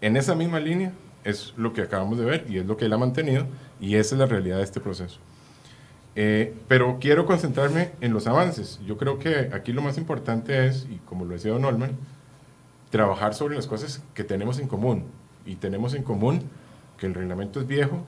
en 0.03 0.17
esa 0.17 0.35
misma 0.35 0.61
línea 0.61 0.93
es 1.25 1.55
lo 1.57 1.73
que 1.73 1.83
acabamos 1.83 2.19
de 2.19 2.25
ver 2.25 2.45
y 2.49 2.59
es 2.59 2.67
lo 2.67 2.77
que 2.77 2.85
él 2.85 2.93
ha 2.93 2.99
mantenido 2.99 3.47
y 3.81 3.97
esa 3.97 4.17
es 4.17 4.19
la 4.19 4.27
realidad 4.27 4.59
de 4.59 4.65
este 4.65 4.81
proceso. 4.81 5.19
Eh, 6.15 6.55
pero 6.69 6.99
quiero 7.01 7.25
concentrarme 7.25 7.93
en 8.01 8.12
los 8.12 8.27
avances. 8.27 8.81
Yo 8.85 8.99
creo 8.99 9.19
que 9.19 9.51
aquí 9.55 9.73
lo 9.73 9.81
más 9.81 9.97
importante 9.97 10.67
es, 10.67 10.87
y 10.91 10.97
como 11.07 11.25
lo 11.25 11.33
decía 11.33 11.53
Don 11.53 11.65
Olman, 11.65 11.93
trabajar 12.91 13.33
sobre 13.33 13.55
las 13.55 13.67
cosas 13.67 14.03
que 14.12 14.25
tenemos 14.25 14.59
en 14.59 14.69
común. 14.69 15.07
Y 15.47 15.57
tenemos 15.57 15.95
en 15.95 16.03
común 16.03 16.43
que 16.99 17.07
el 17.07 17.15
reglamento 17.15 17.61
es 17.61 17.67
viejo 17.67 18.05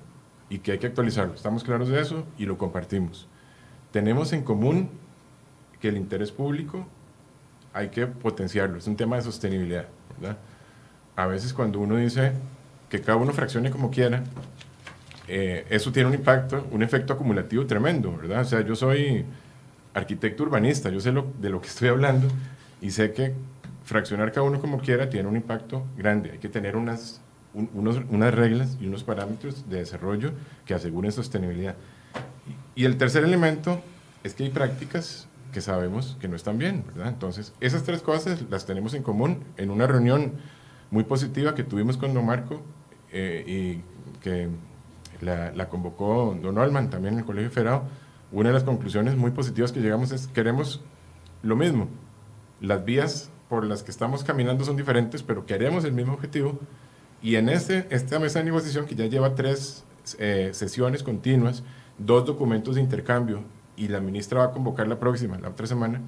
y 0.50 0.58
que 0.58 0.72
hay 0.72 0.78
que 0.78 0.88
actualizarlo. 0.88 1.34
Estamos 1.34 1.64
claros 1.64 1.88
de 1.88 2.00
eso 2.00 2.26
y 2.36 2.44
lo 2.44 2.58
compartimos. 2.58 3.28
Tenemos 3.92 4.32
en 4.32 4.42
común 4.42 4.90
que 5.80 5.88
el 5.88 5.96
interés 5.96 6.32
público 6.32 6.86
hay 7.72 7.88
que 7.88 8.06
potenciarlo. 8.06 8.78
Es 8.78 8.86
un 8.86 8.96
tema 8.96 9.16
de 9.16 9.22
sostenibilidad, 9.22 9.86
¿verdad? 10.18 10.38
A 11.16 11.26
veces 11.26 11.52
cuando 11.52 11.80
uno 11.80 11.96
dice 11.96 12.32
que 12.88 13.00
cada 13.00 13.16
uno 13.16 13.32
fraccione 13.32 13.70
como 13.70 13.90
quiera, 13.90 14.24
eh, 15.28 15.66
eso 15.70 15.92
tiene 15.92 16.08
un 16.08 16.14
impacto, 16.14 16.66
un 16.70 16.82
efecto 16.82 17.12
acumulativo 17.12 17.66
tremendo, 17.66 18.16
¿verdad? 18.16 18.42
O 18.42 18.44
sea, 18.44 18.60
yo 18.60 18.76
soy 18.76 19.24
arquitecto 19.94 20.42
urbanista, 20.42 20.90
yo 20.90 21.00
sé 21.00 21.12
lo, 21.12 21.26
de 21.40 21.50
lo 21.50 21.60
que 21.60 21.68
estoy 21.68 21.88
hablando 21.88 22.28
y 22.80 22.90
sé 22.90 23.12
que 23.12 23.32
fraccionar 23.84 24.32
cada 24.32 24.46
uno 24.46 24.60
como 24.60 24.78
quiera 24.78 25.08
tiene 25.08 25.28
un 25.28 25.36
impacto 25.36 25.84
grande. 25.96 26.32
Hay 26.32 26.38
que 26.38 26.48
tener 26.48 26.76
unas, 26.76 27.20
unos, 27.54 28.00
unas 28.10 28.34
reglas 28.34 28.76
y 28.80 28.86
unos 28.86 29.04
parámetros 29.04 29.68
de 29.68 29.78
desarrollo 29.78 30.32
que 30.66 30.74
aseguren 30.74 31.12
sostenibilidad. 31.12 31.76
Y 32.74 32.84
el 32.84 32.98
tercer 32.98 33.24
elemento 33.24 33.80
es 34.24 34.34
que 34.34 34.44
hay 34.44 34.50
prácticas 34.50 35.28
que 35.52 35.60
sabemos 35.60 36.16
que 36.20 36.26
no 36.28 36.34
están 36.34 36.58
bien, 36.58 36.84
¿verdad? 36.88 37.08
Entonces, 37.08 37.52
esas 37.60 37.84
tres 37.84 38.02
cosas 38.02 38.42
las 38.50 38.66
tenemos 38.66 38.92
en 38.94 39.02
común 39.04 39.44
en 39.56 39.70
una 39.70 39.86
reunión 39.86 40.32
muy 40.94 41.02
positiva 41.02 41.56
que 41.56 41.64
tuvimos 41.64 41.96
con 41.96 42.14
don 42.14 42.24
Marco 42.24 42.62
eh, 43.10 43.44
y 43.46 44.20
que 44.20 44.48
la, 45.20 45.68
convocó 45.68 46.38
don 46.40 46.56
Olman 46.56 46.88
también 46.88 47.14
en 47.14 47.20
el 47.20 47.26
Colegio 47.26 47.50
Federado, 47.50 47.82
una 48.30 48.50
de 48.50 48.54
las 48.54 48.62
conclusiones 48.62 49.16
muy 49.16 49.32
positivas 49.32 49.72
que 49.72 49.80
llegamos 49.80 50.12
es 50.12 50.28
queremos 50.28 50.82
lo 51.42 51.56
mismo. 51.56 51.88
Las 52.60 52.84
vías 52.84 53.30
por 53.48 53.64
las 53.64 53.82
que 53.82 53.90
estamos 53.90 54.22
caminando 54.22 54.64
son 54.64 54.76
diferentes, 54.76 55.24
pero 55.24 55.46
queremos 55.46 55.84
el 55.84 55.92
mismo 55.92 56.12
objetivo. 56.14 56.60
Y 57.20 57.34
en 57.34 57.48
este, 57.48 57.88
esta 57.90 58.20
mesa 58.20 58.38
de 58.38 58.44
negociación 58.44 58.86
que 58.86 58.94
ya 58.94 59.06
lleva 59.06 59.34
tres 59.34 59.84
eh, 60.20 60.50
sesiones 60.52 61.02
continuas, 61.02 61.64
dos 61.98 62.24
documentos 62.24 62.76
de 62.76 62.82
intercambio, 62.82 63.42
y 63.76 63.88
la 63.88 64.00
ministra 64.00 64.38
va 64.38 64.44
a 64.46 64.50
convocar 64.52 64.86
la 64.86 65.00
próxima, 65.00 65.38
la 65.38 65.48
otra 65.48 65.66
semana, 65.66 66.00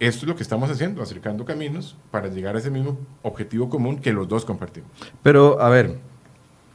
esto 0.00 0.24
es 0.24 0.28
lo 0.28 0.36
que 0.36 0.42
estamos 0.42 0.70
haciendo, 0.70 1.02
acercando 1.02 1.44
caminos 1.44 1.96
para 2.10 2.28
llegar 2.28 2.56
a 2.56 2.58
ese 2.58 2.70
mismo 2.70 2.98
objetivo 3.22 3.68
común 3.68 3.98
que 3.98 4.12
los 4.12 4.28
dos 4.28 4.44
compartimos. 4.44 4.90
Pero, 5.22 5.60
a 5.60 5.68
ver, 5.68 5.98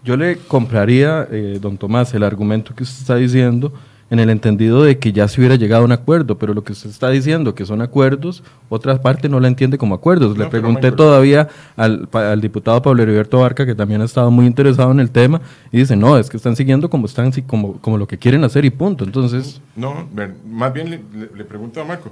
yo 0.03 0.15
le 0.15 0.38
compraría, 0.38 1.27
eh, 1.29 1.60
don 1.62 1.77
Tomás, 1.77 2.13
el 2.13 2.23
argumento 2.23 2.73
que 2.73 2.84
usted 2.84 3.01
está 3.01 3.15
diciendo 3.15 3.73
en 4.10 4.19
el 4.19 4.29
entendido 4.29 4.84
de 4.84 4.97
que 4.97 5.12
ya 5.12 5.27
se 5.27 5.39
hubiera 5.39 5.55
llegado 5.55 5.84
a 5.84 5.86
un 5.86 5.91
acuerdo, 5.91 6.38
pero 6.38 6.53
lo 6.53 6.63
que 6.63 6.73
usted 6.73 6.89
está 6.89 7.10
diciendo, 7.10 7.53
que 7.53 7.65
son 7.65 7.82
acuerdos, 7.82 8.43
otra 8.67 8.99
parte 9.01 9.29
no 9.29 9.39
la 9.39 9.47
entiende 9.47 9.77
como 9.77 9.93
acuerdos. 9.93 10.38
Le 10.38 10.47
pregunté 10.47 10.91
todavía 10.91 11.47
al, 11.75 12.10
al, 12.12 12.41
diputado 12.41 12.82
Pablo 12.82 13.03
Heriberto 13.03 13.39
Barca, 13.39 13.65
que 13.65 13.75
también 13.75 14.01
ha 14.01 14.05
estado 14.05 14.32
muy 14.32 14.47
interesado 14.47 14.91
en 14.91 14.99
el 14.99 15.12
tema, 15.12 15.41
y 15.71 15.77
dice, 15.77 15.95
no, 15.95 16.17
es 16.17 16.29
que 16.29 16.38
están 16.38 16.55
siguiendo 16.55 16.89
como, 16.89 17.05
están, 17.05 17.32
como, 17.45 17.79
como 17.82 17.97
lo 17.97 18.08
que 18.08 18.17
quieren 18.17 18.43
hacer 18.43 18.65
y 18.65 18.71
punto. 18.71 19.03
Entonces... 19.03 19.62
No, 19.75 20.08
más 20.49 20.73
bien 20.73 20.89
le, 20.89 21.01
le, 21.36 21.45
pregunto 21.45 21.79
a 21.79 21.86
Marco, 21.86 22.12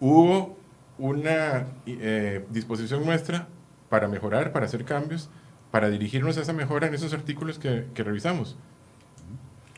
¿hubo 0.00 0.56
una 0.98 1.66
eh, 1.86 2.44
disposición 2.50 3.04
nuestra 3.04 3.48
para 3.88 4.08
mejorar, 4.08 4.52
para 4.52 4.66
hacer 4.66 4.84
cambios, 4.84 5.28
para 5.70 5.90
dirigirnos 5.90 6.38
a 6.38 6.42
esa 6.42 6.52
mejora 6.52 6.86
en 6.86 6.94
esos 6.94 7.12
artículos 7.12 7.58
que, 7.58 7.86
que 7.94 8.02
revisamos? 8.04 8.56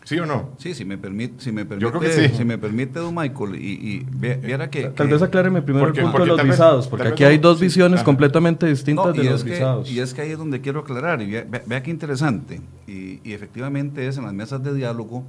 ¿Sí 0.06 0.16
o 0.20 0.24
no? 0.24 0.50
Sí, 0.58 0.72
si 0.72 0.84
me 0.84 0.96
permite, 0.96 1.42
si 1.42 1.50
me 1.50 1.64
permite, 1.64 2.28
si 2.28 2.44
me 2.44 2.58
permite, 2.58 3.00
don 3.00 3.12
Michael, 3.12 3.56
y, 3.56 3.72
y 3.72 4.06
viera 4.08 4.70
que... 4.70 4.84
Tal 4.90 5.08
vez 5.08 5.20
acláreme 5.20 5.62
primero 5.62 5.88
el 5.88 5.94
punto 5.94 6.18
de 6.20 6.26
los 6.26 6.44
visados, 6.44 6.86
porque 6.86 7.08
aquí 7.08 7.24
hay 7.24 7.38
dos 7.38 7.58
visiones 7.58 8.04
completamente 8.04 8.66
distintas 8.66 9.16
de 9.16 9.24
los 9.24 9.42
visados. 9.42 9.90
Y 9.90 9.98
es 9.98 10.14
que 10.14 10.20
ahí 10.20 10.30
es 10.30 10.38
donde 10.38 10.60
quiero 10.60 10.78
aclarar, 10.78 11.22
y 11.22 11.26
vea, 11.26 11.82
qué 11.82 11.90
interesante, 11.90 12.60
y, 12.86 13.18
y, 13.24 13.32
efectivamente 13.32 14.06
es 14.06 14.16
en 14.16 14.22
las 14.22 14.32
mesas 14.32 14.62
de 14.62 14.74
diálogo 14.74 15.24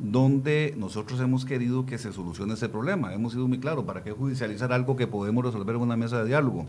donde 0.00 0.74
nosotros 0.78 1.20
hemos 1.20 1.44
querido 1.44 1.84
que 1.84 1.98
se 1.98 2.12
solucione 2.12 2.54
ese 2.54 2.68
problema. 2.68 3.12
Hemos 3.14 3.32
sido 3.32 3.46
muy 3.46 3.58
claros, 3.58 3.84
¿para 3.84 4.02
qué 4.02 4.12
judicializar 4.12 4.72
algo 4.72 4.96
que 4.96 5.06
podemos 5.06 5.44
resolver 5.44 5.76
en 5.76 5.82
una 5.82 5.96
mesa 5.96 6.22
de 6.22 6.28
diálogo? 6.28 6.66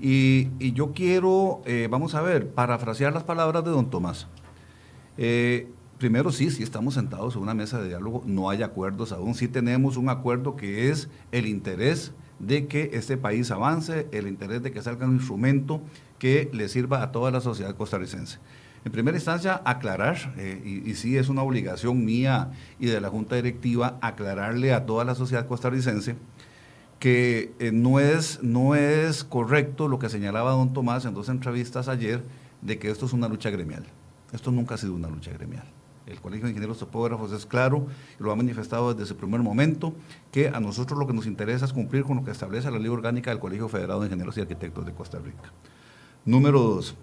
Y, 0.00 0.72
yo 0.72 0.92
quiero, 0.92 1.62
eh, 1.64 1.88
vamos 1.90 2.14
a 2.14 2.22
ver, 2.22 2.50
parafrasear 2.50 3.12
las 3.12 3.22
palabras 3.22 3.64
de 3.64 3.70
don 3.70 3.88
Tomás. 3.90 4.26
Eh, 5.16 5.68
primero 5.98 6.32
sí, 6.32 6.50
sí 6.50 6.62
estamos 6.62 6.94
sentados 6.94 7.36
en 7.36 7.42
una 7.42 7.54
mesa 7.54 7.80
de 7.80 7.88
diálogo, 7.88 8.22
no 8.26 8.48
hay 8.48 8.62
acuerdos 8.62 9.12
aún, 9.12 9.34
sí 9.34 9.46
tenemos 9.46 9.98
un 9.98 10.08
acuerdo 10.08 10.56
que 10.56 10.88
es 10.88 11.10
el 11.30 11.46
interés 11.46 12.12
de 12.38 12.66
que 12.66 12.90
este 12.94 13.18
país 13.18 13.50
avance, 13.50 14.08
el 14.10 14.26
interés 14.26 14.62
de 14.62 14.72
que 14.72 14.80
salga 14.80 15.06
un 15.06 15.16
instrumento 15.16 15.82
que 16.18 16.48
le 16.54 16.68
sirva 16.68 17.02
a 17.02 17.12
toda 17.12 17.30
la 17.30 17.42
sociedad 17.42 17.76
costarricense. 17.76 18.38
En 18.84 18.92
primera 18.92 19.16
instancia, 19.16 19.60
aclarar, 19.64 20.34
eh, 20.38 20.82
y, 20.86 20.94
sí 20.94 21.18
es 21.18 21.28
una 21.28 21.42
obligación 21.42 22.04
mía 22.04 22.52
y 22.78 22.86
de 22.86 23.00
la 23.00 23.10
Junta 23.10 23.36
Directiva, 23.36 23.98
aclararle 24.00 24.72
a 24.72 24.86
toda 24.86 25.04
la 25.04 25.14
sociedad 25.14 25.46
costarricense 25.46 26.16
que 26.98 27.52
eh, 27.58 27.72
no, 27.72 27.98
es, 27.98 28.42
no 28.42 28.74
es 28.74 29.24
correcto 29.24 29.88
lo 29.88 29.98
que 29.98 30.08
señalaba 30.08 30.52
don 30.52 30.72
Tomás 30.72 31.04
en 31.06 31.14
dos 31.14 31.28
entrevistas 31.28 31.88
ayer, 31.88 32.22
de 32.60 32.78
que 32.78 32.90
esto 32.90 33.06
es 33.06 33.12
una 33.12 33.28
lucha 33.28 33.50
gremial. 33.50 33.84
Esto 34.32 34.50
nunca 34.50 34.74
ha 34.74 34.78
sido 34.78 34.94
una 34.94 35.08
lucha 35.08 35.32
gremial. 35.32 35.64
El 36.06 36.20
Colegio 36.20 36.44
de 36.44 36.50
Ingenieros 36.50 36.78
Topógrafos 36.78 37.32
es 37.32 37.46
claro 37.46 37.86
y 38.18 38.22
lo 38.22 38.32
ha 38.32 38.36
manifestado 38.36 38.92
desde 38.92 39.04
ese 39.04 39.14
primer 39.14 39.40
momento 39.40 39.94
que 40.32 40.48
a 40.48 40.60
nosotros 40.60 40.98
lo 40.98 41.06
que 41.06 41.12
nos 41.12 41.26
interesa 41.26 41.64
es 41.64 41.72
cumplir 41.72 42.04
con 42.04 42.16
lo 42.16 42.24
que 42.24 42.32
establece 42.32 42.70
la 42.70 42.78
ley 42.78 42.88
orgánica 42.88 43.30
del 43.30 43.38
Colegio 43.38 43.68
Federado 43.68 44.00
de 44.00 44.06
Ingenieros 44.06 44.36
y 44.36 44.40
Arquitectos 44.40 44.84
de 44.84 44.92
Costa 44.92 45.18
Rica. 45.18 45.52
Número 46.24 46.60
dos, 46.60 46.96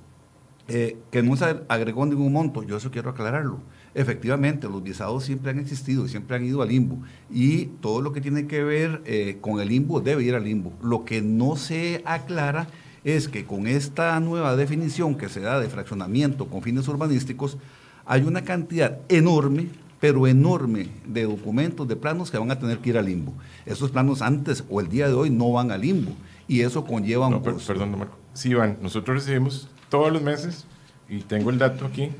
eh, 0.69 0.97
que 1.11 1.23
no 1.23 1.37
se 1.37 1.61
agregó 1.69 2.05
ningún 2.05 2.33
monto, 2.33 2.61
yo 2.63 2.77
eso 2.77 2.91
quiero 2.91 3.09
aclararlo. 3.09 3.59
Efectivamente, 3.95 4.67
los 4.67 4.83
visados 4.83 5.23
siempre 5.23 5.51
han 5.51 5.59
existido 5.59 6.05
y 6.05 6.09
siempre 6.09 6.35
han 6.35 6.45
ido 6.45 6.61
al 6.61 6.69
limbo. 6.69 6.99
Y 7.31 7.67
todo 7.81 8.01
lo 8.01 8.11
que 8.11 8.21
tiene 8.21 8.47
que 8.47 8.63
ver 8.63 9.01
eh, 9.05 9.37
con 9.39 9.61
el 9.61 9.69
limbo 9.69 10.01
debe 10.01 10.23
ir 10.23 10.35
al 10.35 10.43
limbo. 10.43 10.73
Lo 10.83 11.05
que 11.05 11.21
no 11.21 11.55
se 11.55 12.01
aclara 12.05 12.67
es 13.03 13.29
que 13.29 13.45
con 13.45 13.65
esta 13.65 14.19
nueva 14.19 14.55
definición 14.57 15.15
que 15.15 15.29
se 15.29 15.39
da 15.39 15.59
de 15.59 15.69
fraccionamiento 15.69 16.47
con 16.47 16.61
fines 16.61 16.87
urbanísticos, 16.89 17.57
hay 18.05 18.23
una 18.23 18.43
cantidad 18.43 18.99
enorme, 19.07 19.67
pero 20.01 20.27
enorme, 20.27 20.89
de 21.05 21.23
documentos, 21.23 21.87
de 21.87 21.95
planos 21.95 22.29
que 22.29 22.37
van 22.37 22.51
a 22.51 22.59
tener 22.59 22.79
que 22.79 22.89
ir 22.89 22.97
al 22.97 23.05
limbo. 23.05 23.33
Esos 23.65 23.91
planos 23.91 24.21
antes 24.21 24.65
o 24.69 24.81
el 24.81 24.89
día 24.89 25.07
de 25.07 25.13
hoy 25.13 25.29
no 25.29 25.51
van 25.53 25.71
al 25.71 25.81
limbo 25.81 26.11
y 26.47 26.61
eso 26.61 26.85
conlleva 26.85 27.27
un 27.27 27.39
costo. 27.39 27.73
Perdón, 27.73 27.97
Marco. 27.97 28.17
Sí 28.33 28.53
van. 28.53 28.77
Nosotros 28.81 29.17
recibimos 29.17 29.69
todos 29.89 30.11
los 30.11 30.21
meses, 30.21 30.65
y 31.09 31.21
tengo 31.21 31.49
el 31.49 31.57
dato 31.57 31.85
aquí, 31.85 32.11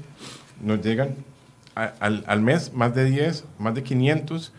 nos 0.62 0.82
llegan 0.82 1.16
al, 1.76 2.24
al, 2.26 2.42
mes 2.42 2.74
más 2.74 2.96
de 2.96 3.06
10, 3.06 3.46
más 3.60 3.76
de 3.76 3.84
500 3.84 4.52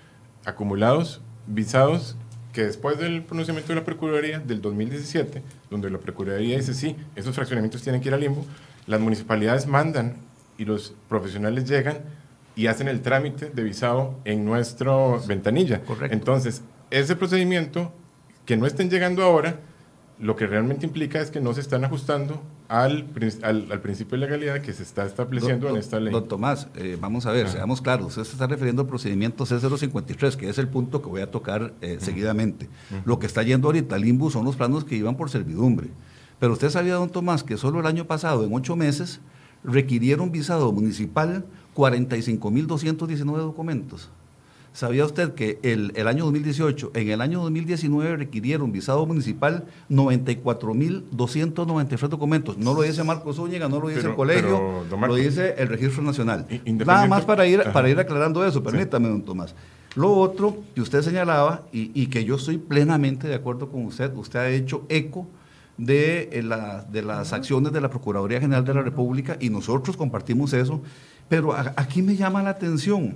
acumulados 0.45 1.21
visados 1.47 2.17
que 2.53 2.65
después 2.65 2.99
del 2.99 3.23
pronunciamiento 3.23 3.73
de 3.73 3.81
la 3.81 3.85
Procuraduría 3.85 4.39
del 4.39 4.61
2017, 4.61 5.43
donde 5.71 5.91
la 5.91 5.99
Procuraduría 5.99 6.57
dice 6.57 6.75
sí, 6.75 6.97
esos 7.17 7.35
fraccionamientos 7.35 7.83
tienen 7.83 8.01
que 8.01 8.09
ir 8.09 8.15
al 8.15 8.21
limbo, 8.21 8.45
las 8.87 9.01
municipalidades 9.01 9.67
mandan 9.67 10.17
y 10.57 10.65
los 10.65 10.95
profesionales 11.09 11.69
llegan 11.69 11.99
y 12.57 12.67
hacen 12.67 12.89
el 12.89 13.01
trámite 13.03 13.51
de 13.51 13.63
visado 13.63 14.19
en 14.25 14.45
nuestra 14.45 14.93
ventanilla. 15.27 15.81
Correcto. 15.83 16.15
Entonces, 16.15 16.63
ese 16.91 17.15
procedimiento, 17.15 17.93
que 18.45 18.57
no 18.57 18.67
estén 18.67 18.91
llegando 18.91 19.23
ahora, 19.23 19.61
lo 20.21 20.37
que 20.37 20.47
realmente 20.47 20.85
implica 20.85 21.21
es 21.21 21.31
que 21.31 21.41
no 21.41 21.55
se 21.55 21.61
están 21.61 21.85
ajustando 21.85 22.43
al, 22.69 23.07
al, 23.43 23.81
principio 23.81 24.19
de 24.19 24.27
legalidad 24.27 24.61
que 24.61 24.73
se 24.73 24.83
está 24.83 25.07
estableciendo 25.07 25.69
en 25.69 25.77
esta 25.77 26.01
ley. 26.01 26.13
Don 26.13 26.27
Tomás, 26.27 26.69
eh, 26.75 26.99
vamos 27.01 27.25
a 27.27 27.33
ver, 27.33 27.49
seamos 27.49 27.81
claros, 27.81 28.09
usted 28.09 28.25
se 28.25 28.33
está 28.33 28.47
refiriendo 28.47 28.83
al 28.83 28.89
procedimiento 28.89 29.47
C053, 29.47 30.37
que 30.37 30.49
es 30.49 30.59
el 30.59 30.69
punto 30.69 31.01
que 31.01 31.09
voy 31.09 31.21
a 31.23 31.31
tocar 31.31 31.73
eh, 31.81 31.99
seguidamente. 32.01 32.69
Lo 33.05 33.19
que 33.19 33.27
está 33.27 33.43
yendo 33.43 33.69
ahorita 33.69 33.95
al 33.95 34.05
IMBU 34.05 34.31
son 34.31 34.45
los 34.45 34.57
planos 34.57 34.85
que 34.85 34.97
iban 34.97 35.17
por 35.17 35.31
servidumbre. 35.31 35.89
Pero 36.39 36.53
usted 36.53 36.71
sabía, 36.71 36.95
don 36.95 37.11
Tomás, 37.11 37.43
que 37.43 37.57
solo 37.57 37.81
el 37.81 37.87
año 37.87 38.07
pasado, 38.07 38.45
en 38.45 38.53
ocho 38.53 38.77
meses, 38.77 39.21
requirieron 39.65 40.31
visado 40.31 40.73
municipal 40.73 41.47
45.219 41.75 43.37
documentos. 43.39 44.11
¿Sabía 44.73 45.05
usted 45.05 45.35
que 45.35 45.59
el, 45.63 45.93
el, 45.97 46.07
año 46.07 46.25
2018, 46.25 46.93
en 46.95 47.11
el 47.11 47.21
año 47.21 47.43
2019 47.43 48.17
requirieron 48.17 48.71
visado 48.71 49.05
municipal 49.07 49.65
94.293 49.91 52.09
documentos? 52.09 52.59
No 52.59 52.75
lo 52.75 52.83
dice 52.83 53.03
Marcos 53.03 53.37
Zúñiga, 53.37 53.69
no 53.69 53.81
lo 53.81 53.89
dice 53.89 54.07
el 54.07 54.15
colegio, 54.15 54.85
lo 54.91 55.15
dice 55.15 55.55
el 55.59 55.69
Registro 55.69 56.03
Nacional. 56.03 56.47
Nada 56.65 57.07
más 57.07 57.25
para 57.25 57.47
ir, 57.47 57.63
para 57.73 57.89
ir 57.89 57.99
aclarando 57.99 58.47
eso, 58.47 58.63
permítame, 58.63 59.09
don 59.09 59.23
Tomás. 59.23 59.55
Lo 59.97 60.13
otro 60.13 60.59
que 60.75 60.81
usted 60.81 61.03
señalaba 61.03 61.63
y, 61.73 61.91
y, 62.01 62.07
que 62.07 62.25
yo 62.25 62.37
estoy 62.37 62.59
plenamente 62.59 63.27
de 63.27 63.35
acuerdo 63.35 63.69
con 63.69 63.85
usted, 63.87 64.15
usted 64.15 64.39
ha 64.39 64.49
hecho 64.49 64.85
eco 64.89 65.27
de, 65.79 66.29
eh, 66.33 66.43
la, 66.43 66.83
de 66.83 67.03
las 67.03 67.33
acciones 67.33 67.73
de 67.73 67.81
la 67.81 67.89
Procuraduría 67.89 68.41
General 68.41 68.65
de 68.65 68.75
la 68.75 68.83
República 68.83 69.39
y 69.41 69.49
nosotros 69.49 69.97
compartimos 69.97 70.53
eso, 70.53 70.83
pero 71.29 71.55
aquí 71.77 72.03
me 72.03 72.17
llama 72.17 72.43
la 72.43 72.51
atención 72.51 73.15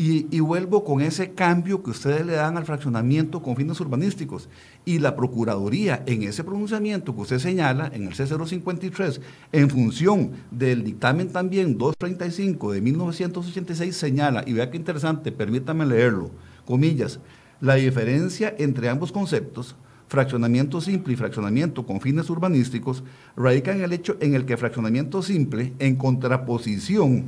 y, 0.00 0.38
vuelvo 0.38 0.84
con 0.84 1.00
ese 1.00 1.32
cambio 1.32 1.82
que 1.82 1.90
ustedes 1.90 2.24
le 2.24 2.34
dan 2.34 2.56
al 2.56 2.64
fraccionamiento 2.64 3.42
con 3.42 3.56
fines 3.56 3.80
urbanísticos. 3.80 4.48
Y 4.84 5.00
la 5.00 5.16
Procuraduría, 5.16 6.04
en 6.06 6.22
ese 6.22 6.44
pronunciamiento 6.44 7.16
que 7.16 7.22
usted 7.22 7.40
señala, 7.40 7.90
en 7.92 8.04
el 8.06 8.14
C053, 8.14 9.20
en 9.50 9.68
función 9.68 10.30
del 10.52 10.84
dictamen 10.84 11.32
también 11.32 11.76
235 11.76 12.74
de 12.74 12.80
1986, 12.80 13.96
señala, 13.96 14.44
y 14.46 14.52
vea 14.52 14.70
qué 14.70 14.76
interesante, 14.76 15.32
permítame 15.32 15.84
leerlo, 15.84 16.30
comillas, 16.64 17.18
la 17.60 17.74
diferencia 17.74 18.54
entre 18.56 18.88
ambos 18.88 19.10
conceptos 19.10 19.74
fraccionamiento 20.06 20.80
simple 20.80 21.12
y 21.12 21.16
fraccionamiento 21.16 21.84
con 21.84 22.00
fines 22.00 22.30
urbanísticos 22.30 23.02
radica 23.36 23.72
en 23.72 23.82
el 23.82 23.92
hecho 23.92 24.16
en 24.20 24.34
el 24.34 24.46
que 24.46 24.56
fraccionamiento 24.56 25.22
simple, 25.22 25.74
en 25.80 25.96
contraposición 25.96 27.26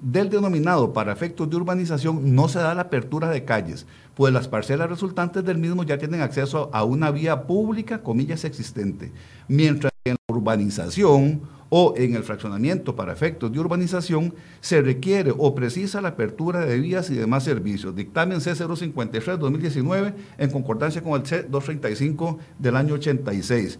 del 0.00 0.30
denominado 0.30 0.92
para 0.92 1.12
efectos 1.12 1.48
de 1.50 1.56
urbanización, 1.56 2.34
no 2.34 2.48
se 2.48 2.58
da 2.58 2.74
la 2.74 2.82
apertura 2.82 3.28
de 3.28 3.44
calles, 3.44 3.86
pues 4.14 4.32
las 4.32 4.48
parcelas 4.48 4.88
resultantes 4.88 5.44
del 5.44 5.58
mismo 5.58 5.82
ya 5.82 5.98
tienen 5.98 6.22
acceso 6.22 6.70
a 6.72 6.84
una 6.84 7.10
vía 7.10 7.42
pública, 7.42 8.02
comillas, 8.02 8.44
existente, 8.44 9.12
mientras 9.48 9.92
que 10.02 10.10
en 10.10 10.16
la 10.26 10.34
urbanización 10.34 11.42
o 11.70 11.94
en 11.96 12.14
el 12.14 12.24
fraccionamiento 12.24 12.96
para 12.96 13.12
efectos 13.12 13.52
de 13.52 13.60
urbanización 13.60 14.34
se 14.60 14.82
requiere 14.82 15.32
o 15.36 15.54
precisa 15.54 16.00
la 16.00 16.08
apertura 16.08 16.66
de 16.66 16.78
vías 16.78 17.10
y 17.10 17.14
demás 17.14 17.44
servicios. 17.44 17.94
Dictamen 17.94 18.40
C053-2019 18.40 20.14
en 20.38 20.50
concordancia 20.50 21.02
con 21.02 21.12
el 21.12 21.22
C235 21.22 22.38
del 22.58 22.76
año 22.76 22.94
86. 22.94 23.78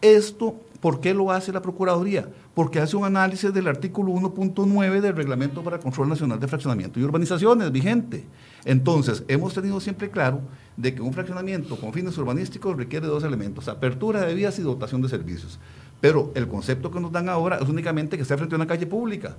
Esto, 0.00 0.56
¿por 0.80 1.00
qué 1.00 1.14
lo 1.14 1.30
hace 1.30 1.52
la 1.52 1.62
Procuraduría? 1.62 2.28
Porque 2.54 2.80
hace 2.80 2.96
un 2.96 3.04
análisis 3.04 3.52
del 3.52 3.68
artículo 3.68 4.12
1.9 4.12 5.00
del 5.00 5.16
Reglamento 5.16 5.62
para 5.62 5.78
Control 5.78 6.08
Nacional 6.08 6.40
de 6.40 6.48
Fraccionamiento 6.48 7.00
y 7.00 7.04
Urbanizaciones 7.04 7.72
vigente. 7.72 8.24
Entonces, 8.64 9.24
hemos 9.28 9.54
tenido 9.54 9.80
siempre 9.80 10.10
claro 10.10 10.40
de 10.76 10.94
que 10.94 11.02
un 11.02 11.12
fraccionamiento 11.12 11.76
con 11.76 11.92
fines 11.92 12.16
urbanísticos 12.18 12.76
requiere 12.76 13.06
dos 13.06 13.24
elementos, 13.24 13.68
apertura 13.68 14.22
de 14.22 14.34
vías 14.34 14.58
y 14.58 14.62
dotación 14.62 15.02
de 15.02 15.08
servicios. 15.08 15.58
Pero 16.00 16.32
el 16.34 16.48
concepto 16.48 16.90
que 16.90 17.00
nos 17.00 17.12
dan 17.12 17.28
ahora 17.28 17.58
es 17.58 17.68
únicamente 17.68 18.16
que 18.16 18.22
esté 18.22 18.36
frente 18.36 18.54
a 18.54 18.56
una 18.56 18.66
calle 18.66 18.86
pública. 18.86 19.36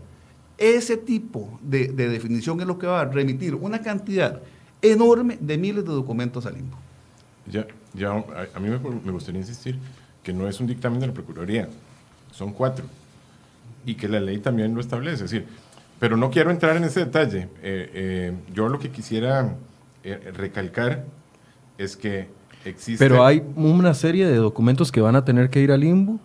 Ese 0.57 0.97
tipo 0.97 1.59
de, 1.61 1.87
definición 1.89 2.59
es 2.61 2.67
lo 2.67 2.79
que 2.79 2.87
va 2.87 3.01
a 3.01 3.05
remitir 3.05 3.53
una 3.53 3.81
cantidad 3.81 4.41
enorme 4.81 5.37
de 5.39 5.57
miles 5.57 5.85
de 5.85 5.91
documentos 5.91 6.45
al 6.45 6.55
limbo. 6.55 6.77
Ya, 7.45 7.65
ya 7.93 8.11
a, 8.11 8.59
mí 8.59 8.69
me, 8.69 9.11
gustaría 9.11 9.39
insistir 9.39 9.79
que 10.27 10.33
no 10.33 10.45
es 10.49 10.59
un 10.59 10.67
dictamen 10.67 10.99
de 10.99 11.07
la 11.07 11.13
Procuraduría, 11.13 11.69
son 12.33 12.51
cuatro. 12.51 12.83
y 13.85 13.95
que 13.95 14.09
la 14.09 14.19
ley 14.19 14.39
también 14.39 14.75
lo 14.75 14.81
establece. 14.81 15.23
Es 15.23 15.31
decir, 15.31 15.45
pero 16.01 16.17
no 16.17 16.29
quiero 16.29 16.51
entrar 16.51 16.75
en 16.75 16.83
ese 16.83 17.05
detalle. 17.05 17.47
Eh, 17.63 17.91
eh, 17.93 18.33
yo 18.53 18.67
lo 18.67 18.77
que 18.77 18.89
quisiera 18.89 19.55
eh, 20.03 20.33
recalcar 20.35 21.05
es 21.77 21.95
que 21.95 22.27
existe... 22.65 23.01
Pero 23.01 23.25
hay 23.25 23.41
una 23.55 23.93
serie 23.93 24.27
de 24.27 24.35
documentos 24.35 24.91
que 24.91 24.99
van 24.99 25.15
a 25.15 25.23
tener 25.23 25.49
que 25.49 25.61
ir 25.61 25.71
al 25.71 25.79
limbo. 25.79 26.19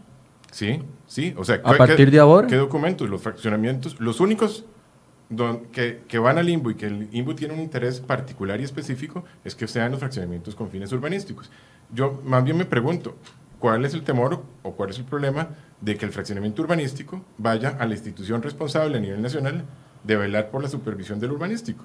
Sí, 0.51 0.83
sí. 1.07 1.33
O 1.37 1.45
sea, 1.45 1.61
¿A 1.63 1.75
partir 1.75 2.11
de 2.11 2.19
ahora? 2.19 2.49
¿Qué 2.49 2.57
documentos? 2.57 3.09
Los 3.09 3.23
fraccionamientos. 3.23 4.01
Los 4.01 4.19
únicos 4.19 4.65
que, 5.71 6.03
que, 6.09 6.19
van 6.19 6.39
al 6.39 6.49
INBU 6.49 6.71
y 6.71 6.75
que 6.75 6.87
el 6.87 7.09
INBU 7.13 7.35
tiene 7.35 7.55
un 7.55 7.61
interés 7.61 8.01
particular 8.01 8.61
y 8.61 8.65
específico 8.65 9.23
es 9.45 9.55
que 9.55 9.69
sean 9.69 9.93
los 9.93 10.01
fraccionamientos 10.01 10.57
con 10.57 10.71
fines 10.71 10.91
urbanísticos. 10.91 11.53
Yo 11.95 12.21
más 12.25 12.43
bien 12.43 12.57
me 12.57 12.65
pregunto, 12.65 13.17
¿cuál 13.63 13.85
es 13.85 13.95
el 13.95 14.03
temor 14.03 14.43
o 14.65 14.73
cuál 14.73 14.91
es 14.91 14.99
el 14.99 15.05
problema 15.05 15.51
de 15.81 15.97
que 15.97 16.05
el 16.05 16.11
fraccionamiento 16.11 16.63
urbanístico 16.63 17.25
vaya 17.39 17.77
a 17.79 17.87
la 17.87 17.93
institución 17.93 18.43
responsable 18.43 18.99
a 18.99 19.01
nivel 19.01 19.23
nacional 19.23 19.65
de 20.03 20.17
velar 20.17 20.51
por 20.51 20.65
la 20.65 20.69
supervisión 20.69 21.21
del 21.21 21.31
urbanístico? 21.31 21.85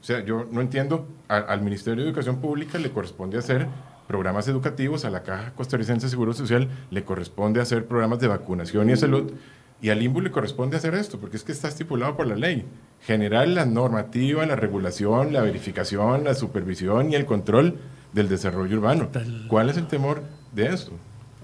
O 0.00 0.02
sea, 0.02 0.24
yo 0.24 0.46
no 0.50 0.62
entiendo, 0.62 1.06
al 1.28 1.60
Ministerio 1.60 2.02
de 2.02 2.08
Educación 2.08 2.40
Pública 2.40 2.78
le 2.78 2.90
corresponde 2.90 3.36
hacer 3.36 3.66
programas 4.08 4.48
educativos, 4.48 5.04
a 5.04 5.10
la 5.10 5.22
Caja 5.22 5.52
Costarricense 5.52 6.06
de 6.06 6.10
Seguro 6.10 6.32
Social 6.32 6.70
le 6.90 7.04
corresponde 7.04 7.60
hacer 7.60 7.84
programas 7.84 8.18
de 8.20 8.28
vacunación 8.28 8.88
y 8.88 8.92
de 8.92 8.96
salud, 8.96 9.30
y 9.82 9.90
al 9.90 10.02
INBU 10.02 10.22
le 10.22 10.30
corresponde 10.30 10.78
hacer 10.78 10.94
esto, 10.94 11.20
porque 11.20 11.36
es 11.36 11.44
que 11.44 11.52
está 11.52 11.68
estipulado 11.68 12.16
por 12.16 12.26
la 12.26 12.34
ley. 12.34 12.64
Generar 13.02 13.46
la 13.46 13.66
normativa, 13.66 14.46
la 14.46 14.56
regulación, 14.56 15.34
la 15.34 15.42
verificación, 15.42 16.24
la 16.24 16.32
supervisión 16.32 17.12
y 17.12 17.14
el 17.14 17.26
control 17.26 17.78
del 18.14 18.30
desarrollo 18.30 18.78
urbano. 18.78 19.10
¿Cuál 19.48 19.68
es 19.68 19.76
el 19.76 19.86
temor 19.86 20.22
de 20.54 20.68
esto? 20.68 20.92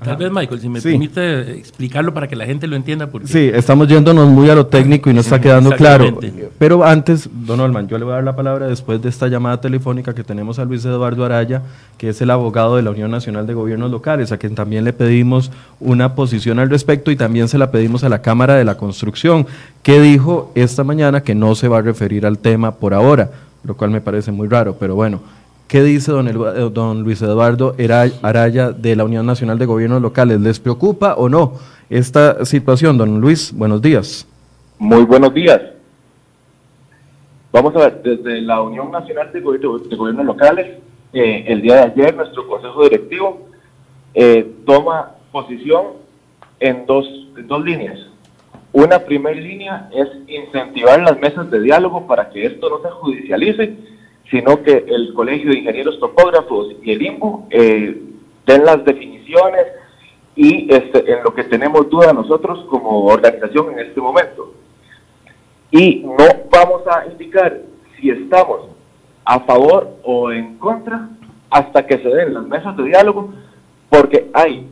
Tal 0.03 0.17
vez, 0.19 0.31
Michael, 0.31 0.61
si 0.61 0.69
me 0.69 0.81
permite 0.81 1.57
explicarlo 1.57 2.13
para 2.13 2.29
que 2.29 2.37
la 2.37 2.45
gente 2.45 2.67
lo 2.67 2.77
entienda. 2.77 3.07
Porque... 3.07 3.29
Sí, 3.29 3.51
estamos 3.53 3.89
yéndonos 3.89 4.29
muy 4.29 4.51
a 4.51 4.55
lo 4.55 4.67
técnico 4.67 5.09
y 5.09 5.15
no 5.15 5.21
está 5.21 5.41
quedando 5.41 5.71
claro. 5.73 6.19
Pero 6.59 6.85
antes, 6.85 7.29
don 7.33 7.61
Olman, 7.61 7.89
yo 7.89 7.97
le 7.99 8.05
voy 8.05 8.13
a 8.13 8.17
dar 8.17 8.25
la 8.25 8.37
palabra 8.37 8.67
después 8.67 9.01
de 9.01 9.09
esta 9.09 9.29
llamada 9.29 9.61
telefónica 9.61 10.15
que 10.15 10.23
tenemos 10.23 10.59
a 10.59 10.67
Luis 10.67 10.85
Eduardo 10.85 11.25
Araya, 11.25 11.63
que 11.97 12.11
es 12.11 12.21
el 12.21 12.31
abogado 12.31 12.77
de 12.77 12.83
la 12.83 12.91
Unión 12.91 13.11
Nacional 13.11 13.47
de 13.47 13.55
Gobiernos 13.55 13.91
Locales, 13.91 14.33
a 14.33 14.37
quien 14.37 14.55
también 14.55 14.85
le 14.85 14.93
pedimos 14.93 15.51
una 15.81 16.15
posición 16.15 16.59
al 16.59 16.69
respecto 16.69 17.11
y 17.11 17.17
también 17.17 17.49
se 17.49 17.57
la 17.57 17.71
pedimos 17.71 18.05
a 18.05 18.11
la 18.11 18.21
Cámara 18.21 18.55
de 18.55 18.65
la 18.65 18.77
Construcción, 18.77 19.47
que 19.83 20.01
dijo 20.01 20.53
esta 20.55 20.85
mañana 20.85 21.23
que 21.23 21.35
no 21.35 21.55
se 21.55 21.69
va 21.69 21.79
a 21.79 21.83
referir 21.83 22.27
al 22.27 22.39
tema 22.39 22.73
por 22.73 22.93
ahora, 22.93 23.31
lo 23.65 23.77
cual 23.77 23.91
me 23.91 24.03
parece 24.03 24.31
muy 24.31 24.47
raro, 24.47 24.77
pero 24.79 24.95
bueno. 24.95 25.21
¿Qué 25.69 25.83
dice 25.83 26.13
don, 26.13 26.29
eh, 26.29 26.33
don, 26.73 27.03
Luis 27.03 27.21
Eduardo 27.23 27.75
Araya 28.23 28.71
de 28.71 28.95
la 28.95 29.03
Unión 29.03 29.27
Nacional 29.27 29.59
de 29.59 29.67
Gobiernos 29.67 30.01
Locales? 30.01 30.41
¿Les 30.41 30.61
preocupa 30.61 31.15
o 31.15 31.29
no 31.29 31.55
esta 31.91 32.45
situación? 32.45 32.97
Don 32.97 33.21
Luis, 33.21 33.53
buenos 33.53 33.83
días. 33.83 34.29
Muy 34.79 35.03
buenos 35.03 35.35
días. 35.35 35.61
Vamos 37.51 37.75
a 37.75 37.79
ver, 37.81 38.01
desde 38.01 38.43
la 38.43 38.63
Unión 38.63 38.93
Nacional 38.93 39.33
de, 39.33 39.41
Gobiernos 39.41 40.25
Locales, 40.25 40.79
eh, 41.13 41.45
el 41.49 41.63
día 41.63 41.75
de 41.77 41.83
ayer 41.83 42.15
nuestro 42.15 42.47
Consejo 42.47 42.85
Directivo 42.85 43.49
eh, 44.15 44.49
toma 44.65 45.17
posición 45.33 45.87
en 46.61 46.87
dos, 46.87 47.07
en 47.37 47.49
dos 47.49 47.65
líneas. 47.65 47.99
Una 48.73 49.01
primera 49.01 49.41
línea 49.41 49.91
es 49.93 50.07
incentivar 50.29 51.01
las 51.01 51.19
mesas 51.19 51.51
de 51.51 51.61
diálogo 51.61 52.07
para 52.07 52.31
que 52.31 52.47
esto 52.47 52.71
no 52.71 52.81
se 52.83 52.91
judicialice 52.95 53.96
sino 54.31 54.63
que 54.63 54.85
el 54.89 55.15
Colegio 55.15 55.51
de 55.51 55.59
Ingenieros 55.59 56.01
Topógrafos 56.01 56.75
y 56.83 56.93
el 56.93 57.03
INBU 57.03 57.47
eh, 57.51 58.03
den 58.47 58.65
las 58.65 58.85
definiciones 58.85 59.67
y 60.35 60.73
este, 60.73 61.11
en 61.11 61.25
lo 61.25 61.35
que 61.35 61.45
tenemos 61.45 61.89
duda 61.89 62.13
nosotros 62.13 62.65
como 62.69 63.07
organización 63.07 63.73
en 63.73 63.87
este 63.87 64.01
momento. 64.01 64.53
Y 65.71 66.05
no 66.05 66.25
vamos 66.51 66.83
a 66.87 67.07
indicar 67.07 67.61
si 67.99 68.11
estamos 68.11 68.69
a 69.25 69.41
favor 69.41 69.97
o 70.05 70.31
en 70.31 70.59
contra 70.59 71.09
hasta 71.51 71.87
que 71.87 71.99
se 71.99 72.09
den 72.09 72.35
las 72.35 72.47
mesas 72.47 72.77
de 72.77 72.85
diálogo, 72.85 73.33
porque 73.89 74.31
hay 74.33 74.69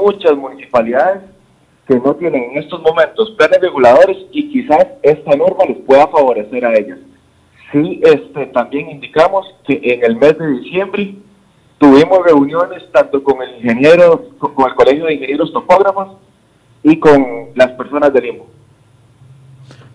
muchas 0.00 0.36
municipalidades 0.36 1.22
que 1.86 1.96
no 1.96 2.14
tienen 2.14 2.44
en 2.52 2.58
estos 2.58 2.80
momentos 2.80 3.34
planes 3.36 3.60
reguladores 3.60 4.16
y 4.30 4.50
quizás 4.50 4.86
esta 5.02 5.36
norma 5.36 5.64
les 5.66 5.78
pueda 5.78 6.06
favorecer 6.06 6.64
a 6.64 6.74
ellas. 6.74 6.98
Sí, 7.72 8.00
este, 8.04 8.46
también 8.46 8.90
indicamos 8.90 9.46
que 9.66 9.80
en 9.82 10.04
el 10.04 10.16
mes 10.16 10.38
de 10.38 10.46
diciembre 10.60 11.14
tuvimos 11.78 12.18
reuniones 12.24 12.82
tanto 12.92 13.22
con 13.24 13.42
el 13.42 13.56
ingeniero, 13.56 14.28
con 14.38 14.68
el 14.68 14.74
Colegio 14.74 15.06
de 15.06 15.14
Ingenieros 15.14 15.52
Topógrafos 15.52 16.18
y 16.82 16.98
con 16.98 17.24
las 17.54 17.70
personas 17.72 18.12
del 18.12 18.26
IMO. 18.26 18.46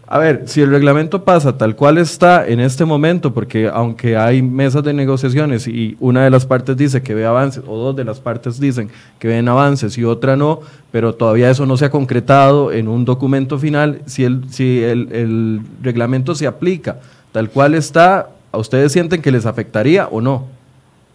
A 0.09 0.19
ver, 0.19 0.43
si 0.45 0.61
el 0.61 0.71
reglamento 0.71 1.25
pasa 1.25 1.57
tal 1.57 1.75
cual 1.75 1.97
está 1.97 2.47
en 2.47 2.61
este 2.61 2.85
momento, 2.85 3.33
porque 3.33 3.69
aunque 3.71 4.15
hay 4.15 4.41
mesas 4.41 4.81
de 4.83 4.93
negociaciones 4.93 5.67
y 5.67 5.97
una 5.99 6.23
de 6.23 6.29
las 6.29 6.45
partes 6.45 6.77
dice 6.77 7.03
que 7.03 7.13
ve 7.13 7.25
avances, 7.25 7.61
o 7.67 7.77
dos 7.77 7.95
de 7.95 8.05
las 8.05 8.21
partes 8.21 8.57
dicen 8.59 8.89
que 9.19 9.27
ven 9.27 9.49
avances 9.49 9.97
y 9.97 10.05
otra 10.05 10.37
no, 10.37 10.61
pero 10.91 11.13
todavía 11.13 11.49
eso 11.49 11.65
no 11.65 11.75
se 11.75 11.85
ha 11.85 11.91
concretado 11.91 12.71
en 12.71 12.87
un 12.87 13.03
documento 13.03 13.59
final, 13.59 14.01
si 14.05 14.23
el, 14.23 14.49
si 14.49 14.81
el, 14.81 15.09
el 15.11 15.61
reglamento 15.83 16.35
se 16.35 16.47
aplica 16.47 17.01
tal 17.38 17.52
cual 17.52 17.76
está, 17.76 18.32
¿a 18.52 18.58
ustedes 18.58 18.91
sienten 18.91 19.21
que 19.21 19.30
les 19.30 19.45
afectaría 19.45 20.08
o 20.08 20.21
no? 20.21 20.47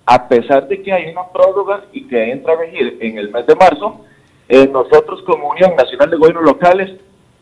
A 0.06 0.28
pesar 0.28 0.68
de 0.68 0.80
que 0.80 0.92
hay 0.92 1.10
una 1.10 1.26
prórroga 1.32 1.82
y 1.92 2.06
que 2.06 2.30
entra 2.30 2.52
a 2.52 2.58
regir 2.58 2.96
en 3.00 3.18
el 3.18 3.32
mes 3.32 3.44
de 3.44 3.56
marzo, 3.56 4.04
eh, 4.48 4.68
nosotros 4.68 5.20
como 5.26 5.50
Unión 5.50 5.74
Nacional 5.74 6.10
de 6.10 6.16
Gobiernos 6.16 6.44
Locales, 6.44 6.92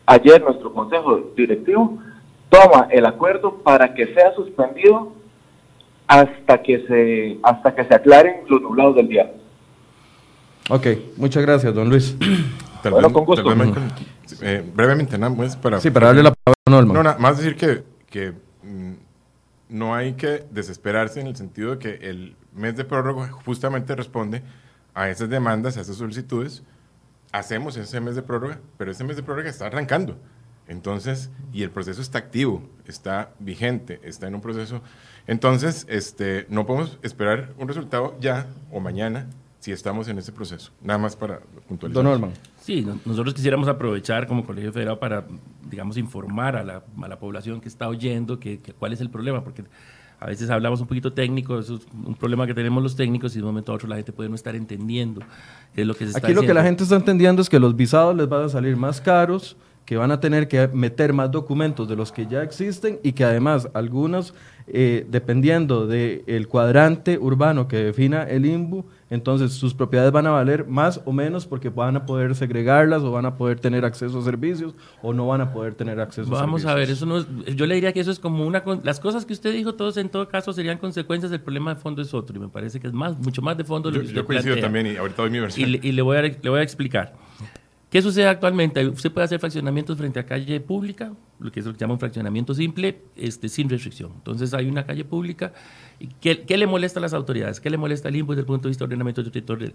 ayer 0.07 0.41
nuestro 0.41 0.73
Consejo 0.73 1.31
Directivo 1.37 1.99
toma 2.49 2.87
el 2.89 3.05
acuerdo 3.05 3.57
para 3.57 3.93
que 3.93 4.15
sea 4.15 4.33
suspendido 4.33 5.13
hasta 6.07 6.63
que 6.63 6.83
se 6.87 7.37
hasta 7.43 7.75
que 7.75 7.85
se 7.85 7.93
aclaren 7.93 8.37
los 8.49 8.63
nublados 8.63 8.95
del 8.95 9.09
día. 9.09 9.31
Ok, 10.71 10.87
muchas 11.17 11.43
gracias, 11.43 11.71
don 11.75 11.87
Luis. 11.87 12.17
bueno, 12.89 13.13
con 13.13 13.25
gusto. 13.25 13.53
Eh, 14.41 14.63
brevemente, 14.73 15.19
nada 15.19 15.35
más 15.35 15.55
para... 15.55 15.79
Sí, 15.79 15.91
para 15.91 16.07
darle 16.07 16.23
la 16.23 16.33
palabra 16.33 16.59
a 16.65 16.71
Norma. 16.71 16.93
No, 16.95 17.03
nada 17.03 17.17
más 17.19 17.37
decir 17.37 17.55
que, 17.55 17.83
que 18.09 18.33
no 19.69 19.95
hay 19.95 20.13
que 20.13 20.45
desesperarse 20.51 21.21
en 21.21 21.27
el 21.27 21.35
sentido 21.35 21.71
de 21.71 21.79
que 21.79 22.09
el 22.09 22.35
mes 22.53 22.75
de 22.75 22.83
prórroga 22.83 23.29
justamente 23.29 23.95
responde 23.95 24.43
a 24.93 25.09
esas 25.09 25.29
demandas, 25.29 25.77
a 25.77 25.81
esas 25.81 25.95
solicitudes. 25.95 26.63
Hacemos 27.31 27.77
ese 27.77 28.01
mes 28.01 28.15
de 28.15 28.21
prórroga, 28.21 28.59
pero 28.77 28.91
ese 28.91 29.03
mes 29.03 29.15
de 29.15 29.23
prórroga 29.23 29.49
está 29.49 29.67
arrancando. 29.67 30.17
Entonces, 30.67 31.29
y 31.53 31.63
el 31.63 31.71
proceso 31.71 32.01
está 32.01 32.17
activo, 32.17 32.63
está 32.85 33.31
vigente, 33.39 33.99
está 34.03 34.27
en 34.27 34.35
un 34.35 34.41
proceso. 34.41 34.81
Entonces, 35.27 35.85
este, 35.89 36.45
no 36.49 36.65
podemos 36.65 36.99
esperar 37.01 37.53
un 37.57 37.67
resultado 37.67 38.17
ya 38.19 38.47
o 38.71 38.79
mañana 38.79 39.27
si 39.59 39.71
estamos 39.71 40.07
en 40.07 40.17
ese 40.17 40.31
proceso. 40.31 40.71
Nada 40.81 40.97
más 40.97 41.15
para 41.15 41.39
puntualizar. 41.67 42.03
Don 42.03 42.11
Norman. 42.11 42.33
Sí, 42.61 42.85
nosotros 43.05 43.33
quisiéramos 43.33 43.67
aprovechar 43.67 44.27
como 44.27 44.45
Colegio 44.45 44.71
Federal 44.71 44.99
para, 44.99 45.25
digamos, 45.69 45.97
informar 45.97 46.55
a 46.55 46.63
la, 46.63 46.83
a 47.01 47.07
la 47.07 47.19
población 47.19 47.59
que 47.59 47.67
está 47.67 47.87
oyendo 47.87 48.39
que, 48.39 48.59
cuál 48.77 48.93
es 48.93 49.01
el 49.01 49.09
problema, 49.09 49.43
porque 49.43 49.63
a 50.19 50.27
veces 50.27 50.47
hablamos 50.51 50.79
un 50.79 50.85
poquito 50.85 51.11
técnico, 51.11 51.57
eso 51.57 51.77
es 51.77 51.81
un 52.05 52.13
problema 52.13 52.45
que 52.45 52.53
tenemos 52.53 52.83
los 52.83 52.95
técnicos 52.95 53.33
y 53.35 53.39
de 53.39 53.41
un 53.41 53.49
momento 53.49 53.71
a 53.71 53.75
otro 53.75 53.89
la 53.89 53.95
gente 53.95 54.13
puede 54.13 54.29
no 54.29 54.35
estar 54.35 54.55
entendiendo 54.55 55.21
qué 55.73 55.81
es 55.81 55.87
lo 55.87 55.95
que 55.95 56.05
se 56.05 56.11
está 56.11 56.19
Aquí 56.19 56.35
lo 56.35 56.43
que 56.43 56.53
la 56.53 56.63
gente 56.63 56.83
está 56.83 56.95
entendiendo 56.95 57.41
es 57.41 57.49
que 57.49 57.59
los 57.59 57.75
visados 57.75 58.15
les 58.15 58.29
van 58.29 58.45
a 58.45 58.49
salir 58.49 58.77
más 58.77 59.01
caros, 59.01 59.57
que 59.91 59.97
van 59.97 60.11
a 60.11 60.21
tener 60.21 60.47
que 60.47 60.69
meter 60.69 61.11
más 61.11 61.29
documentos 61.31 61.85
de 61.89 61.97
los 61.97 62.13
que 62.13 62.25
ya 62.25 62.43
existen 62.43 63.01
y 63.03 63.11
que 63.11 63.25
además 63.25 63.67
algunos, 63.73 64.33
eh, 64.67 65.05
dependiendo 65.09 65.85
del 65.85 66.47
cuadrante 66.47 67.17
urbano 67.17 67.67
que 67.67 67.75
defina 67.75 68.23
el 68.23 68.45
INBU, 68.45 68.85
entonces 69.09 69.51
sus 69.51 69.73
propiedades 69.73 70.13
van 70.13 70.27
a 70.27 70.29
valer 70.29 70.65
más 70.65 71.01
o 71.03 71.11
menos 71.11 71.45
porque 71.45 71.67
van 71.67 71.97
a 71.97 72.05
poder 72.05 72.35
segregarlas 72.35 73.01
o 73.01 73.11
van 73.11 73.25
a 73.25 73.35
poder 73.35 73.59
tener 73.59 73.83
acceso 73.83 74.19
a 74.19 74.21
servicios 74.23 74.73
o 75.01 75.11
no 75.11 75.27
van 75.27 75.41
a 75.41 75.51
poder 75.51 75.75
tener 75.75 75.99
acceso 75.99 76.29
Vamos 76.29 76.63
a 76.63 76.69
servicios. 76.69 77.05
Vamos 77.05 77.11
a 77.11 77.13
ver, 77.13 77.25
eso 77.29 77.45
no 77.45 77.53
yo 77.53 77.65
le 77.65 77.75
diría 77.75 77.91
que 77.91 77.99
eso 77.99 78.11
es 78.11 78.19
como 78.19 78.47
una... 78.47 78.63
Las 78.83 79.01
cosas 79.01 79.25
que 79.25 79.33
usted 79.33 79.51
dijo, 79.51 79.75
todos 79.75 79.97
en 79.97 80.07
todo 80.07 80.29
caso 80.29 80.53
serían 80.53 80.77
consecuencias 80.77 81.31
del 81.31 81.41
problema 81.41 81.73
de 81.73 81.81
fondo 81.81 82.01
es 82.01 82.13
otro 82.13 82.37
y 82.37 82.39
me 82.39 82.47
parece 82.47 82.79
que 82.79 82.87
es 82.87 82.93
más, 82.93 83.17
mucho 83.17 83.41
más 83.41 83.57
de 83.57 83.65
fondo. 83.65 83.91
Yo, 83.91 84.03
yo 84.03 84.25
coincido 84.25 84.57
también 84.61 84.87
y 84.87 84.95
ahorita 84.95 85.21
doy 85.21 85.31
mi 85.31 85.39
versión. 85.41 85.69
Y, 85.69 85.91
le, 85.91 86.01
voy 86.01 86.15
a, 86.15 86.21
le 86.21 86.49
voy 86.49 86.59
a 86.61 86.63
explicar. 86.63 87.13
¿Qué 87.91 88.01
sucede 88.01 88.25
actualmente? 88.27 88.87
Usted 88.87 89.11
puede 89.11 89.25
hacer 89.25 89.37
fraccionamientos 89.37 89.97
frente 89.97 90.17
a 90.17 90.25
calle 90.25 90.61
pública, 90.61 91.11
lo 91.39 91.51
que 91.51 91.59
es 91.59 91.65
lo 91.65 91.73
que 91.73 91.77
se 91.77 91.81
llama 91.81 91.95
un 91.95 91.99
fraccionamiento 91.99 92.53
simple, 92.53 93.01
este, 93.17 93.49
sin 93.49 93.67
restricción. 93.67 94.13
Entonces 94.15 94.53
hay 94.53 94.69
una 94.69 94.85
calle 94.85 95.03
pública. 95.03 95.51
¿Qué, 96.21 96.43
¿Qué, 96.43 96.55
le 96.55 96.67
molesta 96.67 96.99
a 96.99 97.01
las 97.01 97.13
autoridades? 97.13 97.59
¿Qué 97.59 97.69
le 97.69 97.75
molesta 97.75 98.07
al 98.07 98.15
INPO 98.15 98.31
desde 98.31 98.41
el 98.43 98.45
punto 98.45 98.63
de 98.63 98.69
vista 98.69 98.85
de 98.85 98.93
ordenamiento 98.93 99.29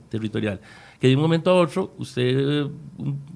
territorial? 0.08 0.62
Que 0.98 1.08
de 1.08 1.14
un 1.14 1.20
momento 1.20 1.50
a 1.50 1.56
otro, 1.56 1.92
usted, 1.98 2.66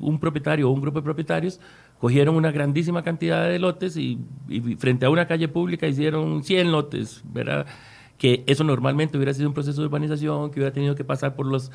un, 0.00 0.18
propietario 0.18 0.70
o 0.70 0.72
un 0.72 0.80
grupo 0.80 1.00
de 1.00 1.04
propietarios, 1.04 1.60
cogieron 1.98 2.34
una 2.34 2.50
grandísima 2.50 3.02
cantidad 3.02 3.50
de 3.50 3.58
lotes 3.58 3.98
y, 3.98 4.18
y 4.48 4.76
frente 4.76 5.04
a 5.04 5.10
una 5.10 5.26
calle 5.26 5.48
pública 5.48 5.88
hicieron 5.88 6.42
100 6.42 6.72
lotes, 6.72 7.20
¿verdad? 7.24 7.66
Que 8.16 8.44
eso 8.46 8.64
normalmente 8.64 9.18
hubiera 9.18 9.34
sido 9.34 9.46
un 9.46 9.54
proceso 9.54 9.82
de 9.82 9.88
urbanización, 9.88 10.50
que 10.50 10.60
hubiera 10.60 10.72
tenido 10.72 10.94
que 10.94 11.04
pasar 11.04 11.36
por 11.36 11.44
los 11.44 11.70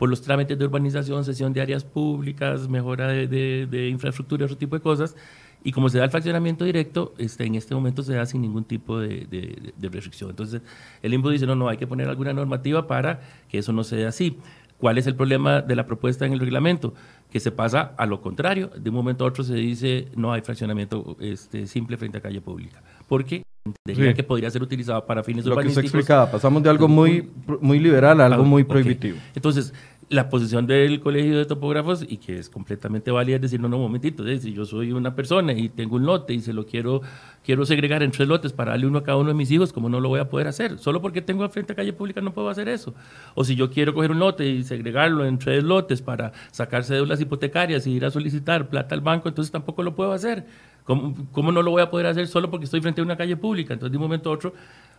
por 0.00 0.08
los 0.08 0.22
trámites 0.22 0.58
de 0.58 0.64
urbanización, 0.64 1.26
cesión 1.26 1.52
de 1.52 1.60
áreas 1.60 1.84
públicas, 1.84 2.66
mejora 2.70 3.08
de, 3.08 3.88
infraestructura, 3.92 4.46
otro 4.46 4.56
tipo 4.56 4.74
de 4.74 4.80
cosas. 4.80 5.14
Y 5.62 5.72
como 5.72 5.90
se 5.90 5.98
da 5.98 6.04
el 6.04 6.10
fraccionamiento 6.10 6.64
directo, 6.64 7.12
este, 7.18 7.44
en 7.44 7.54
este 7.54 7.74
momento 7.74 8.02
se 8.02 8.14
da 8.14 8.24
sin 8.24 8.40
ningún 8.40 8.64
tipo 8.64 8.98
de 8.98 9.72
restricción. 9.92 10.30
Entonces, 10.30 10.62
el 11.02 11.12
INBU 11.12 11.28
dice, 11.28 11.44
no, 11.44 11.54
no, 11.54 11.68
hay 11.68 11.76
que 11.76 11.86
poner 11.86 12.08
alguna 12.08 12.32
normativa 12.32 12.86
para 12.86 13.20
que 13.50 13.58
eso 13.58 13.74
no 13.74 13.84
sea 13.84 14.08
así. 14.08 14.38
¿Cuál 14.78 14.96
es 14.96 15.06
el 15.06 15.16
problema 15.16 15.60
de 15.60 15.76
la 15.76 15.84
propuesta 15.84 16.24
en 16.24 16.32
el 16.32 16.40
reglamento? 16.40 16.94
Que 17.30 17.38
se 17.38 17.52
pasa 17.52 17.92
a 17.98 18.06
lo 18.06 18.22
contrario. 18.22 18.70
De 18.74 18.88
un 18.88 18.96
momento 18.96 19.26
a 19.26 19.28
otro 19.28 19.44
se 19.44 19.52
dice 19.52 20.08
no 20.16 20.32
hay 20.32 20.40
fraccionamiento 20.40 21.18
este, 21.20 21.66
simple 21.66 21.98
frente 21.98 22.16
a 22.16 22.22
calle 22.22 22.40
pública. 22.40 22.82
Porque 23.06 23.42
entendería 23.64 24.10
Sí. 24.12 24.16
que 24.16 24.22
podría 24.22 24.50
ser 24.50 24.62
utilizado 24.62 25.04
para 25.06 25.22
fines 25.22 25.44
Lo 25.44 25.50
que 25.54 25.58
usted 25.60 25.70
urbanísticos. 25.70 25.84
explicaba, 26.00 26.30
pasamos 26.30 26.62
de 26.62 26.70
algo 26.70 26.88
muy, 26.88 27.28
muy 27.60 27.78
liberal 27.78 28.20
a 28.20 28.26
algo 28.26 28.44
muy 28.44 28.62
Ok. 28.62 28.68
prohibitivo. 28.68 29.18
Entonces, 29.34 29.74
la 30.08 30.28
posición 30.28 30.66
del 30.66 30.98
Colegio 30.98 31.38
de 31.38 31.44
Topógrafos, 31.44 32.04
y 32.08 32.16
que 32.16 32.36
es 32.38 32.48
completamente 32.50 33.12
válida, 33.12 33.36
es 33.36 33.42
decir, 33.42 33.60
no, 33.60 33.68
no, 33.68 33.76
un 33.76 33.82
momentito, 33.82 34.24
si 34.40 34.52
yo 34.52 34.64
soy 34.64 34.90
una 34.90 35.14
persona 35.14 35.52
y 35.52 35.68
tengo 35.68 35.94
un 35.96 36.04
lote 36.06 36.34
y 36.34 36.40
se 36.40 36.52
lo 36.52 36.66
quiero, 36.66 37.00
quiero 37.44 37.64
segregar 37.64 38.02
en 38.02 38.10
tres 38.10 38.26
lotes 38.26 38.52
para 38.52 38.72
darle 38.72 38.86
uno 38.88 38.98
a 38.98 39.04
cada 39.04 39.18
uno 39.18 39.28
de 39.28 39.34
mis 39.34 39.52
hijos, 39.52 39.72
¿cómo 39.72 39.88
no 39.88 40.00
lo 40.00 40.08
voy 40.08 40.18
a 40.18 40.28
poder 40.28 40.48
hacer? 40.48 40.78
Solo 40.78 41.00
porque 41.00 41.22
tengo 41.22 41.48
frente 41.48 41.74
a 41.74 41.76
calle 41.76 41.92
pública 41.92 42.20
no 42.20 42.32
puedo 42.32 42.48
hacer 42.48 42.68
eso. 42.68 42.92
O 43.36 43.44
si 43.44 43.54
yo 43.54 43.70
quiero 43.70 43.94
coger 43.94 44.10
un 44.10 44.18
lote 44.18 44.48
y 44.48 44.64
segregarlo 44.64 45.24
en 45.24 45.38
tres 45.38 45.62
lotes 45.62 46.02
para 46.02 46.32
sacar 46.50 46.82
cédulas 46.82 47.20
hipotecarias 47.20 47.86
y 47.86 47.92
ir 47.92 48.04
a 48.04 48.10
solicitar 48.10 48.68
plata 48.68 48.96
al 48.96 49.02
banco, 49.02 49.28
entonces 49.28 49.52
tampoco 49.52 49.84
lo 49.84 49.94
puedo 49.94 50.12
hacer. 50.12 50.44
¿Cómo, 50.90 51.14
cómo 51.30 51.52
no 51.52 51.62
lo 51.62 51.70
voy 51.70 51.82
a 51.82 51.88
poder 51.88 52.08
hacer 52.08 52.26
solo 52.26 52.50
porque 52.50 52.64
estoy 52.64 52.80
frente 52.80 53.00
a 53.00 53.04
una 53.04 53.16
calle 53.16 53.36
pública? 53.36 53.72
Entonces, 53.72 53.92
de 53.92 53.96
un 53.96 54.02
momento 54.02 54.28
a 54.28 54.32
otro, 54.32 54.54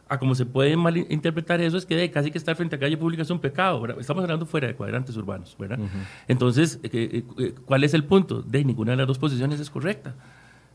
a 0.08 0.18
como 0.18 0.36
se 0.36 0.46
puede 0.46 0.78
malinterpretar 0.78 1.60
eso, 1.60 1.76
es 1.76 1.86
que 1.86 1.98
de, 1.98 2.10
casi 2.10 2.32
que 2.32 2.38
estar 2.38 2.56
frente 2.56 2.78
a 2.78 2.80
calle 2.80 2.96
pública 2.96 3.24
es 3.24 3.30
un 3.30 3.40
pecado. 3.40 3.82
¿verdad? 3.82 3.98
Estamos 4.00 4.24
hablando 4.24 4.46
fuera 4.46 4.70
de 4.70 4.76
cuadrantes 4.76 5.18
urbanos. 5.18 5.54
¿verdad? 5.60 5.80
Entonces, 6.30 6.80
eh, 6.84 6.90
eh, 6.94 7.24
eh, 7.40 7.56
¿cuál 7.66 7.84
es 7.84 7.94
el 7.94 8.06
punto? 8.06 8.42
De 8.42 8.64
ninguna 8.64 8.92
de 8.92 9.00
las 9.00 9.08
dos 9.08 9.20
posiciones 9.20 9.60
es 9.60 9.70
correcta. 9.70 10.16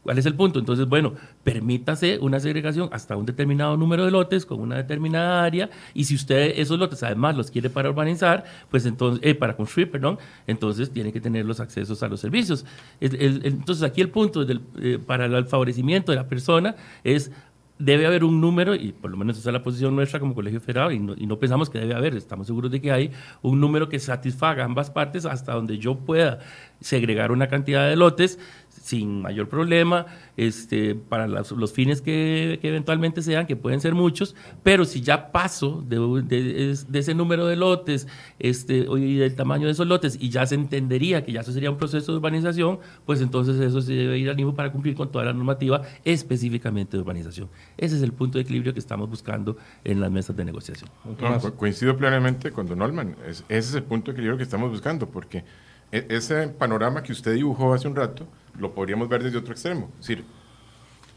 ¿Cuál 0.07 0.19
es 0.19 0.27
el 0.27 0.37
punto? 0.37 0.61
Entonces, 0.61 0.87
bueno, 0.87 1.14
permítase 1.42 2.21
una 2.21 2.38
segregación 2.38 2.88
hasta 2.92 3.16
un 3.16 3.27
determinado 3.27 3.77
número 3.77 4.05
de 4.05 4.12
lotes 4.12 4.47
con 4.47 4.61
una 4.61 4.77
determinada 4.77 5.42
área 5.42 5.69
y 5.95 6.05
si 6.05 6.14
usted 6.14 6.53
esos 6.55 6.79
lotes 6.79 7.03
además 7.03 7.37
los 7.37 7.51
quiere 7.51 7.71
para 7.71 7.90
urbanizar, 7.90 8.45
pues 8.71 8.87
entonces, 8.87 9.21
eh, 9.25 9.35
para 9.35 9.57
construir, 9.57 9.90
perdón, 9.90 10.16
entonces 10.47 10.92
tiene 10.92 11.12
que 11.12 11.21
tener 11.21 11.45
los 11.45 11.59
accesos 11.59 12.05
a 12.05 12.09
los 12.09 12.21
servicios. 12.21 12.64
Entonces, 13.01 13.83
aquí 13.83 14.01
el 14.01 14.11
punto 14.11 14.47
eh, 14.49 15.01
para 15.05 15.27
el 15.27 15.47
favorecimiento 15.47 16.12
de 16.12 16.16
la 16.19 16.29
persona 16.29 16.77
es 17.03 17.33
debe 17.79 18.07
haber 18.07 18.25
un 18.25 18.40
número, 18.40 18.75
y 18.75 18.92
por 18.92 19.11
lo 19.11 19.16
menos 19.16 19.38
esa 19.38 19.51
es 19.51 19.53
la 19.53 19.62
posición 19.62 19.95
nuestra 19.95 20.19
como 20.19 20.35
Colegio 20.35 20.61
Federal, 20.61 20.92
y 20.92 20.99
no, 20.99 21.14
y 21.16 21.27
no 21.27 21.38
pensamos 21.38 21.69
que 21.69 21.79
debe 21.79 21.95
haber, 21.95 22.14
estamos 22.14 22.47
seguros 22.47 22.71
de 22.71 22.81
que 22.81 22.90
hay 22.90 23.11
un 23.42 23.61
número 23.61 23.88
que 23.88 23.99
satisfaga 23.99 24.64
ambas 24.64 24.90
partes 24.90 25.27
hasta 25.27 25.53
donde 25.53 25.79
yo 25.79 25.97
pueda 25.97 26.38
segregar 26.81 27.33
una 27.33 27.49
cantidad 27.49 27.88
de 27.88 27.97
lotes 27.97 28.38
sin 28.87 29.20
mayor 29.20 29.49
problema, 29.49 30.07
este, 30.37 30.94
para 30.94 31.27
las- 31.27 31.51
los 31.51 31.72
fines 31.72 32.01
que, 32.01 32.59
que 32.62 32.68
eventualmente 32.68 33.20
sean, 33.20 33.44
que 33.46 33.57
pueden 33.57 33.81
ser 33.81 33.94
muchos, 33.96 34.37
pero 34.62 34.85
si 34.85 35.01
ya 35.01 35.33
paso 35.33 35.83
de, 35.88 35.99
de- 36.22 36.70
es- 36.70 36.92
de 36.92 37.01
ese 37.01 37.12
número 37.12 37.46
de 37.46 37.57
lotes 37.57 38.07
este, 38.38 38.87
y 38.96 39.16
del 39.16 39.35
tamaño 39.35 39.66
de 39.66 39.72
esos 39.72 39.88
lotes 39.88 40.16
y 40.20 40.29
ya 40.29 40.46
se 40.46 40.55
entendería 40.55 41.25
que 41.25 41.33
ya 41.33 41.40
eso 41.40 41.51
sería 41.51 41.68
un 41.68 41.79
proceso 41.79 42.12
de 42.12 42.18
urbanización, 42.18 42.79
pues 43.05 43.20
entonces 43.20 43.59
eso 43.59 43.81
se 43.83 43.92
debe 43.92 44.18
ir 44.18 44.31
al 44.31 44.37
mismo 44.37 44.55
para 44.55 44.70
cumplir 44.70 44.94
con 44.94 45.11
toda 45.11 45.25
la 45.25 45.33
normativa 45.33 45.83
específicamente 46.05 46.96
de 46.96 47.01
urbanización. 47.03 47.49
Ese 47.77 47.96
es 47.96 48.03
el 48.03 48.12
punto 48.12 48.38
de 48.38 48.42
equilibrio 48.42 48.72
que 48.72 48.79
estamos 48.79 49.11
buscando 49.11 49.57
en 49.83 50.01
las 50.01 50.12
mesas 50.12 50.37
de 50.37 50.44
negociación. 50.44 50.88
No, 51.05 51.16
co- 51.40 51.55
coincido 51.57 51.96
plenamente 51.96 52.53
con 52.53 52.66
Don 52.68 52.81
Olman. 52.83 53.16
Es- 53.27 53.40
ese 53.49 53.68
es 53.70 53.75
el 53.75 53.83
punto 53.83 54.07
de 54.07 54.12
equilibrio 54.12 54.37
que 54.37 54.44
estamos 54.44 54.70
buscando, 54.70 55.09
porque 55.09 55.42
e- 55.90 56.07
ese 56.09 56.49
panorama 56.49 57.03
que 57.03 57.12
usted 57.12 57.35
dibujó 57.35 57.72
hace 57.75 57.87
un 57.88 57.96
rato 57.96 58.27
lo 58.59 58.73
podríamos 58.75 59.09
ver 59.09 59.23
desde 59.23 59.38
otro 59.38 59.53
extremo. 59.53 59.88
Es 60.01 60.07
decir, 60.09 60.25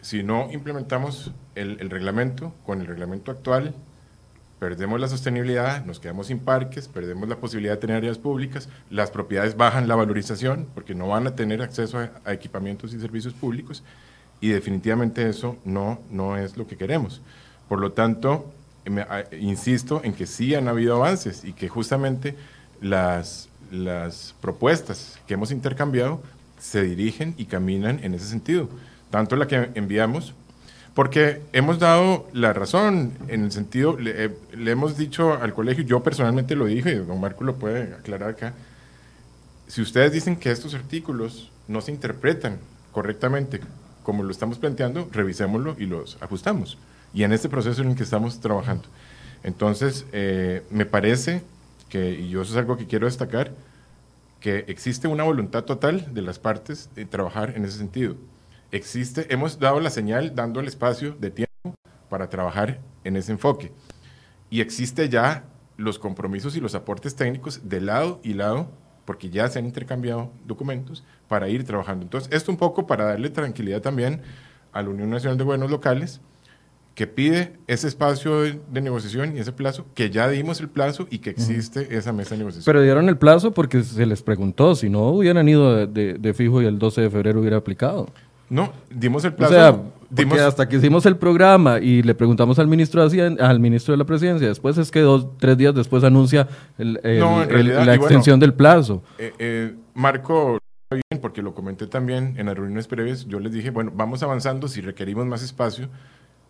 si 0.02 0.24
no 0.24 0.50
implementamos 0.52 1.32
el, 1.56 1.90
reglamento 1.90 2.54
con 2.66 2.82
el 2.82 2.88
reglamento 2.88 3.32
actual, 3.32 3.74
perdemos 4.60 5.00
la 5.00 5.08
sostenibilidad, 5.08 5.86
nos 5.86 6.00
quedamos 6.00 6.28
sin 6.28 6.40
parques, 6.40 6.88
perdemos 6.88 7.30
la 7.30 7.38
posibilidad 7.38 7.74
de 7.74 7.80
tener 7.82 7.98
áreas 7.98 8.18
públicas, 8.18 8.68
las 8.90 9.10
propiedades 9.12 9.56
bajan 9.58 9.88
la 9.88 9.96
valorización 9.96 10.68
porque 10.74 10.96
no 10.96 11.08
van 11.08 11.28
a 11.28 11.36
tener 11.36 11.62
acceso 11.62 11.98
a, 12.00 12.12
a 12.26 12.34
equipamientos 12.34 12.94
y 12.94 13.00
servicios 13.00 13.34
públicos 13.34 13.84
y 14.42 14.50
definitivamente 14.50 15.28
eso 15.30 15.58
no, 15.66 16.00
no 16.12 16.38
es 16.38 16.58
lo 16.58 16.68
que 16.68 16.76
queremos. 16.78 17.22
Por 17.70 17.80
lo 17.80 17.92
tanto, 17.94 18.52
me- 18.86 19.02
a- 19.02 19.26
insisto 19.40 20.02
en 20.04 20.14
que 20.14 20.26
sí 20.26 20.56
han 20.56 20.68
habido 20.68 20.96
avances 20.96 21.44
y 21.46 21.54
que 21.54 21.68
justamente 21.70 22.36
las, 22.82 23.48
las 23.72 24.34
propuestas 24.42 25.20
que 25.28 25.34
hemos 25.36 25.52
intercambiado 25.52 26.22
se 26.60 26.84
dirigen 26.84 27.34
y 27.38 27.46
caminan 27.46 28.00
en 28.04 28.14
ese 28.14 28.26
sentido. 28.26 28.70
Tanto 29.10 29.36
la 29.36 29.48
que 29.48 29.70
enviamos, 29.74 30.34
porque 30.94 31.42
hemos 31.54 31.80
dado 31.80 32.28
la 32.34 32.54
razón 32.54 33.14
en 33.28 33.44
el 33.44 33.52
sentido, 33.52 33.98
le, 33.98 34.26
eh, 34.26 34.32
hemos 34.54 34.98
dicho 34.98 35.34
al 35.34 35.54
colegio, 35.54 35.84
yo 35.84 36.04
personalmente 36.04 36.56
lo 36.56 36.66
dije, 36.66 36.92
y 36.92 36.96
don 36.96 37.20
Marco 37.20 37.44
lo 37.44 37.56
puede 37.56 37.94
aclarar 37.94 38.30
acá, 38.32 38.54
si 39.68 39.82
ustedes 39.82 40.12
dicen 40.12 40.36
que 40.36 40.52
estos 40.52 40.74
artículos 40.74 41.52
no 41.68 41.82
se 41.82 41.92
interpretan 41.92 42.58
correctamente 42.92 43.62
como 44.04 44.24
lo 44.24 44.32
estamos 44.32 44.58
planteando, 44.58 45.08
revisémoslo 45.12 45.76
y 45.78 45.86
los 45.86 46.18
ajustamos. 46.22 46.78
Y 47.14 47.24
en 47.24 47.32
este 47.32 47.50
proceso 47.50 47.84
en 47.84 47.92
el 47.92 47.96
que 47.96 48.04
estamos 48.04 48.40
trabajando. 48.40 48.86
Entonces, 49.44 50.06
eh, 50.12 50.64
me 50.72 50.86
parece 50.86 51.44
que, 51.90 52.12
y 52.12 52.30
yo 52.30 52.42
eso 52.42 52.54
es 52.54 52.58
algo 52.58 52.78
que 52.78 52.88
quiero 52.88 53.06
destacar, 53.06 53.52
que 54.40 54.66
existe 54.68 55.08
una 55.08 55.24
voluntad 55.24 55.64
total 55.66 56.14
de 56.14 56.22
las 56.22 56.40
partes 56.40 56.90
de 56.96 57.06
trabajar 57.06 57.54
en 57.56 57.66
ese 57.66 57.78
sentido. 57.78 58.16
Existe, 58.72 59.34
hemos 59.34 59.60
dado 59.60 59.80
la 59.80 59.90
señal 59.90 60.36
dando 60.36 60.60
el 60.60 60.68
espacio 60.68 61.16
de 61.20 61.32
tiempo 61.32 61.76
para 62.10 62.30
trabajar 62.30 62.80
en 63.04 63.16
ese 63.16 63.32
enfoque. 63.32 63.72
Y 64.50 64.62
existe 64.62 65.10
ya 65.10 65.46
los 65.78 66.00
compromisos 66.00 66.56
y 66.56 66.60
los 66.60 66.76
aportes 66.76 67.16
técnicos 67.16 67.68
de 67.70 67.82
lado 67.82 68.20
y 68.24 68.34
lado, 68.34 68.72
porque 69.06 69.30
ya 69.30 69.48
se 69.48 69.60
han 69.60 69.66
intercambiado 69.66 70.32
documentos 70.46 71.04
para 71.28 71.50
ir 71.50 71.64
trabajando. 71.64 72.04
Entonces, 72.04 72.32
esto 72.32 72.52
un 72.52 72.58
poco 72.58 72.86
para 72.86 73.06
darle 73.06 73.30
tranquilidad 73.30 73.82
también 73.82 74.22
a 74.72 74.82
la 74.82 74.90
Unión 74.90 75.10
Nacional 75.10 75.38
de 75.38 75.44
Gobiernos 75.44 75.72
Locales, 75.72 76.22
que 77.00 77.08
pide 77.08 77.54
ese 77.68 77.88
espacio 77.88 78.42
de, 78.42 78.60
de 78.70 78.82
negociación 78.82 79.38
y 79.38 79.40
ese 79.40 79.54
plazo, 79.54 79.86
que 79.94 80.10
ya 80.10 80.28
dimos 80.28 80.60
el 80.60 80.68
plazo 80.68 81.08
y 81.10 81.20
que 81.20 81.30
existe 81.30 81.96
esa 81.96 82.12
mesa 82.12 82.32
de 82.32 82.40
negociación. 82.40 82.66
Pero 82.66 82.82
dieron 82.82 83.08
el 83.08 83.18
plazo 83.18 83.54
porque 83.54 83.84
se 83.84 84.06
les 84.06 84.22
preguntó, 84.22 84.76
si 84.76 84.90
no 84.90 85.08
hubieran 85.12 85.48
ido 85.48 85.74
de, 85.78 85.88
de- 85.88 86.14
de 86.16 86.34
fijo 86.34 86.62
y 86.62 86.66
el 86.66 86.78
12 86.78 87.00
de 87.04 87.10
febrero 87.10 87.40
hubiera 87.40 87.56
aplicado. 87.56 88.10
No, 88.50 88.74
dimos 88.94 89.24
el 89.24 89.32
O 89.32 89.36
plazo. 89.38 89.54
sea, 89.54 89.72
porque 89.78 89.94
dimos, 90.10 90.40
hasta 90.42 90.68
que 90.68 90.76
hicimos 90.76 91.06
el 91.06 91.16
programa 91.16 91.80
y 91.80 92.04
le 92.04 92.16
preguntamos 92.16 92.60
al 92.60 92.68
ministro 92.68 93.00
de 93.00 93.08
Hacienda- 93.08 93.48
al 93.48 93.62
ministro 93.62 93.94
de 93.94 93.98
la 94.00 94.04
Presidencia, 94.06 94.50
después 94.50 94.78
es 94.78 94.92
que 94.92 95.00
dos, 95.00 95.38
tres 95.38 95.56
días 95.58 95.74
después 95.74 96.04
anuncia 96.04 96.50
el- 96.78 97.00
el- 97.04 97.20
No, 97.20 97.38
en 97.38 97.44
el- 97.44 97.50
realidad, 97.50 97.78
la 97.78 97.84
bueno, 97.86 97.94
extensión 98.04 98.42
del 98.42 98.54
plazo. 98.54 99.04
eh, 99.18 99.32
eh, 99.40 99.74
Marco, 99.94 100.58
porque 101.22 101.42
lo 101.42 101.54
comenté 101.54 101.88
también 101.88 102.34
en 102.38 102.48
las 102.48 102.58
reuniones 102.58 102.88
previas, 102.88 103.26
yo 103.26 103.40
les 103.40 103.54
dije, 103.54 103.70
bueno, 103.70 103.94
vamos 103.96 104.22
avanzando, 104.22 104.68
si 104.68 104.82
requerimos 104.82 105.26
más 105.28 105.42
espacio, 105.44 105.88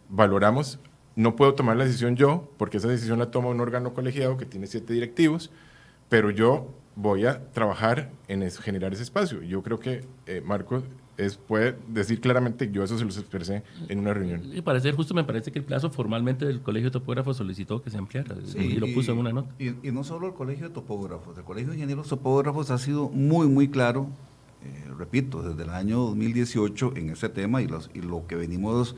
valoramos, 0.09 0.79
no 1.15 1.35
puedo 1.35 1.53
tomar 1.53 1.77
la 1.77 1.85
decisión 1.85 2.15
yo, 2.15 2.51
porque 2.57 2.77
esa 2.77 2.87
decisión 2.87 3.19
la 3.19 3.31
toma 3.31 3.49
un 3.49 3.59
órgano 3.61 3.93
colegiado 3.93 4.37
que 4.37 4.45
tiene 4.45 4.67
siete 4.67 4.93
directivos, 4.93 5.51
pero 6.09 6.31
yo 6.31 6.67
voy 6.95 7.25
a 7.25 7.51
trabajar 7.51 8.11
en 8.27 8.43
eso, 8.43 8.61
generar 8.61 8.93
ese 8.93 9.03
espacio. 9.03 9.41
Yo 9.41 9.61
creo 9.63 9.79
que 9.79 10.05
eh, 10.25 10.41
Marco 10.45 10.83
es, 11.17 11.37
puede 11.37 11.77
decir 11.87 12.21
claramente, 12.21 12.69
yo 12.71 12.83
eso 12.83 12.97
se 12.97 13.05
los 13.05 13.17
expresé 13.17 13.63
en 13.87 13.99
una 13.99 14.13
reunión. 14.13 14.41
Y 14.53 14.61
para 14.61 14.79
ser 14.79 14.95
justo, 14.95 15.13
me 15.13 15.23
parece 15.23 15.51
que 15.51 15.59
el 15.59 15.65
plazo 15.65 15.89
formalmente 15.89 16.45
del 16.45 16.61
Colegio 16.61 16.89
de 16.89 16.93
Topógrafos 16.93 17.37
solicitó 17.37 17.81
que 17.81 17.89
se 17.89 17.97
ampliara 17.97 18.35
y 18.57 18.73
lo 18.75 18.87
puso 18.93 19.11
en 19.11 19.19
una 19.19 19.31
nota. 19.31 19.53
Y, 19.59 19.87
y 19.87 19.91
no 19.91 20.03
solo 20.03 20.27
el 20.27 20.33
Colegio 20.33 20.67
de 20.67 20.73
Topógrafos, 20.73 21.37
el 21.37 21.43
Colegio 21.43 21.71
de 21.71 21.75
Ingenieros 21.75 22.07
Topógrafos 22.07 22.71
ha 22.71 22.77
sido 22.77 23.09
muy, 23.09 23.47
muy 23.47 23.69
claro, 23.69 24.09
eh, 24.63 24.91
repito, 24.97 25.41
desde 25.41 25.63
el 25.63 25.69
año 25.69 25.99
2018 25.99 26.93
en 26.95 27.09
este 27.09 27.29
tema 27.29 27.61
y, 27.61 27.67
los, 27.67 27.89
y 27.93 28.01
lo 28.01 28.27
que 28.27 28.35
venimos 28.35 28.95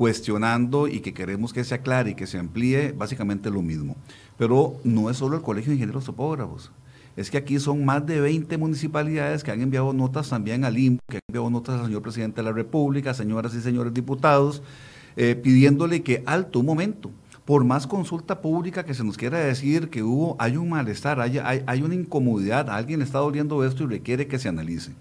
cuestionando 0.00 0.88
y 0.88 1.00
que 1.00 1.12
queremos 1.12 1.52
que 1.52 1.62
se 1.62 1.74
aclare 1.74 2.12
y 2.12 2.14
que 2.14 2.26
se 2.26 2.38
amplíe, 2.38 2.92
básicamente 2.92 3.50
lo 3.50 3.60
mismo. 3.60 3.96
Pero 4.38 4.76
no 4.82 5.10
es 5.10 5.18
solo 5.18 5.36
el 5.36 5.42
Colegio 5.42 5.72
de 5.72 5.74
Ingenieros 5.74 6.06
Topógrafos. 6.06 6.72
Es 7.18 7.30
que 7.30 7.36
aquí 7.36 7.60
son 7.60 7.84
más 7.84 8.06
de 8.06 8.18
20 8.18 8.56
municipalidades 8.56 9.44
que 9.44 9.50
han 9.50 9.60
enviado 9.60 9.92
notas 9.92 10.30
también 10.30 10.64
al 10.64 10.78
INPO, 10.78 11.04
que 11.06 11.18
han 11.18 11.22
enviado 11.28 11.50
notas 11.50 11.78
al 11.78 11.84
señor 11.84 12.00
presidente 12.00 12.36
de 12.36 12.44
la 12.44 12.52
República, 12.52 13.12
señoras 13.12 13.54
y 13.54 13.60
señores 13.60 13.92
diputados, 13.92 14.62
eh, 15.16 15.34
pidiéndole 15.34 16.02
que 16.02 16.22
alto 16.24 16.60
un 16.60 16.66
momento, 16.66 17.10
por 17.44 17.64
más 17.64 17.86
consulta 17.86 18.40
pública 18.40 18.86
que 18.86 18.94
se 18.94 19.04
nos 19.04 19.18
quiera 19.18 19.36
decir 19.36 19.90
que 19.90 20.02
hubo, 20.02 20.34
hay 20.38 20.56
un 20.56 20.70
malestar, 20.70 21.20
hay, 21.20 21.36
hay, 21.36 21.62
hay 21.66 21.82
una 21.82 21.94
incomodidad, 21.94 22.70
alguien 22.70 23.02
está 23.02 23.18
doliendo 23.18 23.62
esto 23.66 23.84
y 23.84 23.88
requiere 23.88 24.26
que 24.26 24.38
se 24.38 24.48
analice. 24.48 24.92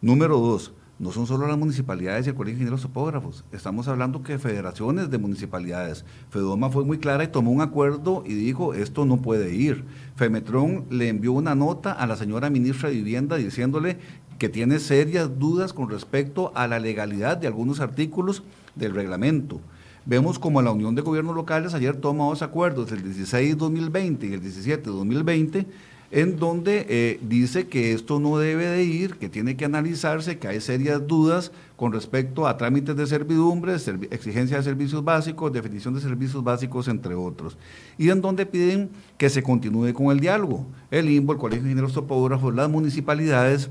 Número 0.00 0.38
dos, 0.38 0.72
no 0.98 1.12
son 1.12 1.26
solo 1.26 1.46
las 1.46 1.58
municipalidades 1.58 2.26
y 2.26 2.30
el 2.30 2.34
Colegio 2.34 2.56
de 2.56 2.62
Ingenieros 2.62 2.82
Topógrafos, 2.82 3.44
estamos 3.52 3.86
hablando 3.86 4.22
que 4.22 4.38
federaciones 4.38 5.10
de 5.10 5.18
municipalidades. 5.18 6.04
Fedoma 6.30 6.70
fue 6.70 6.84
muy 6.84 6.98
clara 6.98 7.24
y 7.24 7.28
tomó 7.28 7.50
un 7.50 7.60
acuerdo 7.60 8.22
y 8.26 8.32
dijo, 8.32 8.72
esto 8.72 9.04
no 9.04 9.18
puede 9.18 9.54
ir. 9.54 9.84
Femetrón 10.16 10.86
le 10.88 11.08
envió 11.08 11.32
una 11.32 11.54
nota 11.54 11.92
a 11.92 12.06
la 12.06 12.16
señora 12.16 12.48
ministra 12.48 12.88
de 12.88 12.94
Vivienda 12.94 13.36
diciéndole 13.36 13.98
que 14.38 14.48
tiene 14.48 14.78
serias 14.78 15.38
dudas 15.38 15.72
con 15.72 15.90
respecto 15.90 16.52
a 16.54 16.66
la 16.66 16.78
legalidad 16.78 17.36
de 17.36 17.46
algunos 17.46 17.80
artículos 17.80 18.42
del 18.74 18.94
reglamento. 18.94 19.60
Vemos 20.06 20.38
como 20.38 20.62
la 20.62 20.70
Unión 20.70 20.94
de 20.94 21.02
Gobiernos 21.02 21.34
Locales 21.34 21.74
ayer 21.74 21.96
toma 21.96 22.24
dos 22.24 22.40
acuerdos, 22.40 22.92
el 22.92 23.02
16-2020 23.04 24.30
y 24.30 24.34
el 24.34 24.42
17-2020, 24.42 25.66
en 26.10 26.36
donde 26.36 26.86
eh, 26.88 27.20
dice 27.22 27.66
que 27.66 27.92
esto 27.92 28.20
no 28.20 28.38
debe 28.38 28.66
de 28.66 28.84
ir, 28.84 29.16
que 29.16 29.28
tiene 29.28 29.56
que 29.56 29.64
analizarse, 29.64 30.38
que 30.38 30.48
hay 30.48 30.60
serias 30.60 31.06
dudas 31.06 31.52
con 31.76 31.92
respecto 31.92 32.46
a 32.46 32.56
trámites 32.56 32.96
de 32.96 33.06
servidumbres, 33.06 33.88
exigencia 34.10 34.56
de 34.56 34.62
servicios 34.62 35.04
básicos, 35.04 35.52
definición 35.52 35.94
de 35.94 36.00
servicios 36.00 36.42
básicos, 36.42 36.88
entre 36.88 37.14
otros. 37.14 37.58
Y 37.98 38.10
en 38.10 38.20
donde 38.20 38.46
piden 38.46 38.90
que 39.18 39.28
se 39.28 39.42
continúe 39.42 39.92
con 39.92 40.06
el 40.06 40.20
diálogo. 40.20 40.66
El 40.90 41.10
INBO, 41.10 41.32
el 41.32 41.38
Colegio 41.38 41.64
de 41.64 41.70
Ingenieros 41.70 41.92
Topógrafos, 41.92 42.54
las 42.54 42.70
municipalidades 42.70 43.70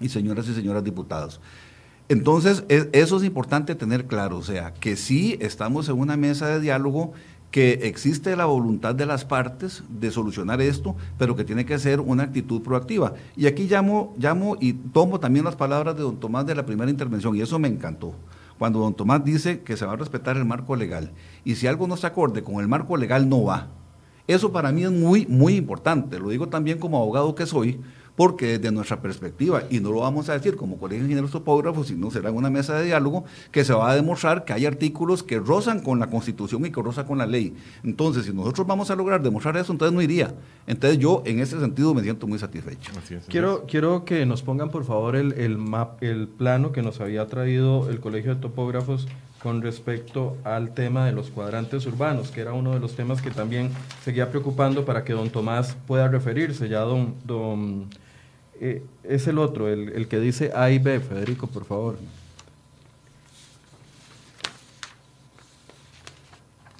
y 0.00 0.08
señoras 0.08 0.48
y 0.48 0.54
señoras 0.54 0.84
diputados. 0.84 1.40
Entonces, 2.10 2.64
eso 2.68 3.18
es 3.18 3.22
importante 3.22 3.76
tener 3.76 4.06
claro, 4.06 4.38
o 4.38 4.42
sea, 4.42 4.74
que 4.74 4.96
sí 4.96 5.38
estamos 5.40 5.88
en 5.88 5.96
una 5.96 6.16
mesa 6.16 6.48
de 6.48 6.58
diálogo 6.58 7.12
que 7.50 7.72
existe 7.82 8.36
la 8.36 8.44
voluntad 8.44 8.94
de 8.94 9.06
las 9.06 9.24
partes 9.24 9.82
de 9.88 10.10
solucionar 10.10 10.60
esto, 10.60 10.94
pero 11.18 11.34
que 11.34 11.44
tiene 11.44 11.66
que 11.66 11.78
ser 11.78 12.00
una 12.00 12.24
actitud 12.24 12.62
proactiva. 12.62 13.14
Y 13.36 13.46
aquí 13.46 13.66
llamo, 13.66 14.14
llamo 14.18 14.56
y 14.60 14.74
tomo 14.74 15.18
también 15.18 15.44
las 15.44 15.56
palabras 15.56 15.96
de 15.96 16.02
don 16.02 16.20
Tomás 16.20 16.46
de 16.46 16.54
la 16.54 16.66
primera 16.66 16.90
intervención, 16.90 17.34
y 17.34 17.40
eso 17.40 17.58
me 17.58 17.68
encantó. 17.68 18.14
Cuando 18.58 18.78
don 18.78 18.94
Tomás 18.94 19.24
dice 19.24 19.60
que 19.60 19.76
se 19.76 19.86
va 19.86 19.92
a 19.92 19.96
respetar 19.96 20.36
el 20.36 20.44
marco 20.44 20.76
legal, 20.76 21.10
y 21.44 21.56
si 21.56 21.66
algo 21.66 21.88
no 21.88 21.96
se 21.96 22.06
acorde 22.06 22.44
con 22.44 22.60
el 22.60 22.68
marco 22.68 22.96
legal, 22.96 23.28
no 23.28 23.42
va. 23.42 23.68
Eso 24.28 24.52
para 24.52 24.70
mí 24.70 24.84
es 24.84 24.92
muy, 24.92 25.26
muy 25.26 25.56
importante. 25.56 26.20
Lo 26.20 26.28
digo 26.28 26.48
también 26.48 26.78
como 26.78 26.98
abogado 26.98 27.34
que 27.34 27.46
soy, 27.46 27.80
porque 28.20 28.58
desde 28.58 28.70
nuestra 28.70 29.00
perspectiva, 29.00 29.62
y 29.70 29.80
no 29.80 29.92
lo 29.92 30.00
vamos 30.00 30.28
a 30.28 30.34
decir 30.34 30.54
como 30.54 30.76
colegio 30.76 30.98
de 30.98 31.04
ingenieros 31.06 31.30
topógrafos, 31.30 31.86
sino 31.86 32.10
será 32.10 32.28
en 32.28 32.36
una 32.36 32.50
mesa 32.50 32.74
de 32.74 32.84
diálogo, 32.84 33.24
que 33.50 33.64
se 33.64 33.72
va 33.72 33.90
a 33.90 33.94
demostrar 33.94 34.44
que 34.44 34.52
hay 34.52 34.66
artículos 34.66 35.22
que 35.22 35.38
rozan 35.38 35.80
con 35.80 35.98
la 35.98 36.08
Constitución 36.08 36.66
y 36.66 36.70
que 36.70 36.82
rozan 36.82 37.06
con 37.06 37.16
la 37.16 37.24
ley. 37.24 37.56
Entonces, 37.82 38.26
si 38.26 38.34
nosotros 38.34 38.66
vamos 38.66 38.90
a 38.90 38.94
lograr 38.94 39.22
demostrar 39.22 39.56
eso, 39.56 39.72
entonces 39.72 39.94
no 39.94 40.02
iría. 40.02 40.34
Entonces 40.66 40.98
yo, 40.98 41.22
en 41.24 41.40
ese 41.40 41.58
sentido, 41.60 41.94
me 41.94 42.02
siento 42.02 42.26
muy 42.26 42.38
satisfecho. 42.38 42.92
quiero, 43.26 43.64
quiero 43.66 44.04
que 44.04 44.26
nos 44.26 44.42
pongan, 44.42 44.68
por 44.68 44.84
favor, 44.84 45.16
el, 45.16 45.32
el, 45.32 45.56
map, 45.56 46.02
el 46.02 46.28
plano 46.28 46.72
que 46.72 46.82
nos 46.82 47.00
había 47.00 47.26
traído 47.26 47.88
el 47.88 48.00
Colegio 48.00 48.34
de 48.34 48.40
Topógrafos 48.42 49.08
con 49.42 49.62
respecto 49.62 50.36
al 50.44 50.74
tema 50.74 51.06
de 51.06 51.12
los 51.12 51.30
cuadrantes 51.30 51.86
urbanos, 51.86 52.30
que 52.30 52.42
era 52.42 52.52
uno 52.52 52.74
de 52.74 52.80
los 52.80 52.94
temas 52.94 53.22
que 53.22 53.30
también 53.30 53.70
seguía 54.04 54.28
preocupando 54.30 54.84
para 54.84 55.04
que 55.04 55.14
don 55.14 55.30
Tomás 55.30 55.76
pueda 55.86 56.08
referirse. 56.08 56.68
Ya 56.68 56.80
don, 56.80 57.14
don 57.24 57.88
eh, 58.60 58.82
es 59.04 59.26
el 59.26 59.38
otro, 59.38 59.68
el, 59.68 60.06
que 60.06 60.20
dice 60.20 60.52
A 60.54 60.70
y 60.70 60.78
B. 60.78 61.00
Federico, 61.00 61.46
por 61.46 61.64
favor. 61.64 61.96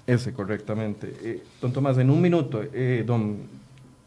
Ese, 0.05 0.31
correctamente. 0.31 1.15
Eh, 1.23 1.43
don 1.59 1.73
Tomás, 1.73 1.97
en 1.97 2.11
un 2.11 2.21
minuto, 2.21 2.61
eh, 2.71 3.03
don, 3.05 3.37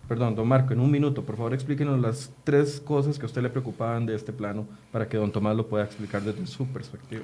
perdón, 0.08 0.36
don 0.36 0.46
Marco, 0.46 0.72
en 0.72 0.78
un 0.78 0.90
minuto, 0.90 1.24
por 1.24 1.36
favor 1.36 1.52
explíquenos 1.52 2.00
las 2.00 2.30
tres 2.44 2.80
cosas 2.80 3.18
que 3.18 3.24
a 3.24 3.26
usted 3.26 3.42
le 3.42 3.50
preocupaban 3.50 4.06
de 4.06 4.14
este 4.14 4.32
plano 4.32 4.66
para 4.92 5.08
que 5.08 5.16
don 5.16 5.32
Tomás 5.32 5.56
lo 5.56 5.66
pueda 5.66 5.84
explicar 5.84 6.22
desde 6.22 6.46
su 6.46 6.66
perspectiva. 6.66 7.22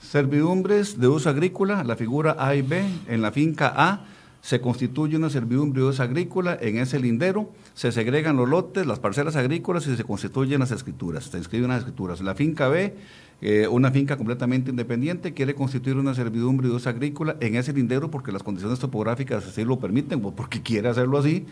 Servidumbres 0.00 0.98
de 0.98 1.08
uso 1.08 1.28
agrícola, 1.28 1.84
la 1.84 1.96
figura 1.96 2.36
A 2.38 2.54
y 2.54 2.62
B, 2.62 2.82
en 3.06 3.20
la 3.20 3.32
finca 3.32 3.70
A 3.76 4.06
se 4.42 4.60
constituye 4.60 5.16
una 5.16 5.30
servidumbre 5.30 5.82
agrícola 5.98 6.56
en 6.60 6.78
ese 6.78 6.98
lindero, 6.98 7.50
se 7.74 7.92
segregan 7.92 8.36
los 8.36 8.48
lotes, 8.48 8.86
las 8.86 8.98
parcelas 8.98 9.36
agrícolas 9.36 9.86
y 9.86 9.96
se 9.96 10.04
constituyen 10.04 10.60
las 10.60 10.70
escrituras, 10.70 11.24
se 11.24 11.38
inscriben 11.38 11.68
las 11.68 11.80
escrituras. 11.80 12.20
La 12.20 12.34
finca 12.34 12.68
B, 12.68 12.94
eh, 13.42 13.68
una 13.68 13.90
finca 13.90 14.16
completamente 14.16 14.70
independiente, 14.70 15.34
quiere 15.34 15.54
constituir 15.54 15.96
una 15.96 16.14
servidumbre 16.14 16.68
agrícola 16.86 17.36
en 17.40 17.56
ese 17.56 17.72
lindero 17.72 18.10
porque 18.10 18.32
las 18.32 18.42
condiciones 18.42 18.78
topográficas 18.78 19.46
así 19.46 19.64
lo 19.64 19.78
permiten 19.78 20.24
o 20.24 20.32
porque 20.32 20.62
quiere 20.62 20.88
hacerlo 20.88 21.18
así. 21.18 21.44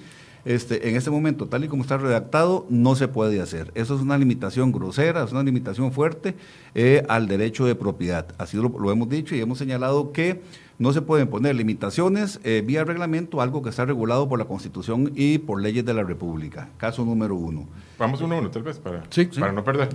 Este, 0.45 0.89
en 0.89 0.97
este 0.97 1.11
momento, 1.11 1.47
tal 1.47 1.64
y 1.64 1.68
como 1.68 1.82
está 1.82 1.99
redactado, 1.99 2.64
no 2.70 2.95
se 2.95 3.09
puede 3.09 3.41
hacer. 3.41 3.70
Eso 3.74 3.97
es 3.97 4.01
una 4.01 4.16
limitación 4.16 4.72
grosera, 4.72 5.24
es 5.24 5.32
una 5.32 5.43
limitación 5.43 5.93
fuerte 5.93 6.36
eh, 6.74 7.05
al 7.09 7.26
derecho 7.28 7.66
de 7.66 7.74
propiedad. 7.74 8.28
Así 8.39 8.57
lo 8.57 8.91
hemos 8.91 9.11
dicho 9.11 9.34
y 9.34 9.41
hemos 9.41 9.59
señalado 9.59 10.12
que 10.12 10.41
no 10.79 10.93
se 10.93 11.03
pueden 11.03 11.29
poner 11.29 11.57
limitaciones 11.57 12.41
eh, 12.45 12.62
vía 12.64 12.85
reglamento, 12.85 13.41
algo 13.41 13.62
que 13.62 13.70
está 13.70 13.85
regulado 13.85 14.29
por 14.29 14.39
la 14.39 14.45
Constitución 14.45 15.12
y 15.14 15.39
por 15.39 15.61
leyes 15.61 15.85
de 15.85 15.93
la 15.93 16.05
República. 16.05 16.68
Caso 16.76 17.05
número 17.05 17.35
uno. 17.35 17.66
Vamos 17.99 18.20
uno 18.20 18.37
a 18.37 18.39
uno, 18.39 18.51
tal 18.51 18.62
vez, 18.62 18.79
para, 18.79 19.03
para 19.39 19.53
no 19.53 19.64
perder. 19.64 19.89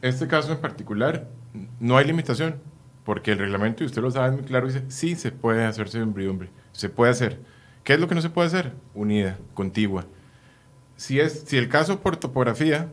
Este 0.00 0.28
caso 0.28 0.52
en 0.52 0.58
particular, 0.58 1.28
no 1.80 1.96
hay 1.96 2.06
limitación, 2.06 2.56
porque 3.04 3.32
el 3.32 3.38
reglamento, 3.38 3.82
y 3.82 3.86
usted 3.86 4.00
lo 4.00 4.10
sabe 4.10 4.30
muy 4.30 4.44
claro, 4.44 4.68
dice, 4.68 4.84
sí 4.88 5.16
se 5.16 5.32
puede 5.32 5.64
hacer 5.64 5.88
servidumbre, 5.88 6.48
se 6.72 6.88
puede 6.88 7.10
hacer. 7.10 7.40
¿Qué 7.82 7.94
es 7.94 8.00
lo 8.00 8.06
que 8.08 8.14
no 8.14 8.22
se 8.22 8.30
puede 8.30 8.46
hacer? 8.46 8.72
Unida, 8.94 9.38
contigua. 9.54 10.04
Si, 10.96 11.18
es, 11.18 11.44
si 11.46 11.56
el 11.56 11.68
caso 11.68 12.00
por 12.00 12.16
topografía, 12.16 12.88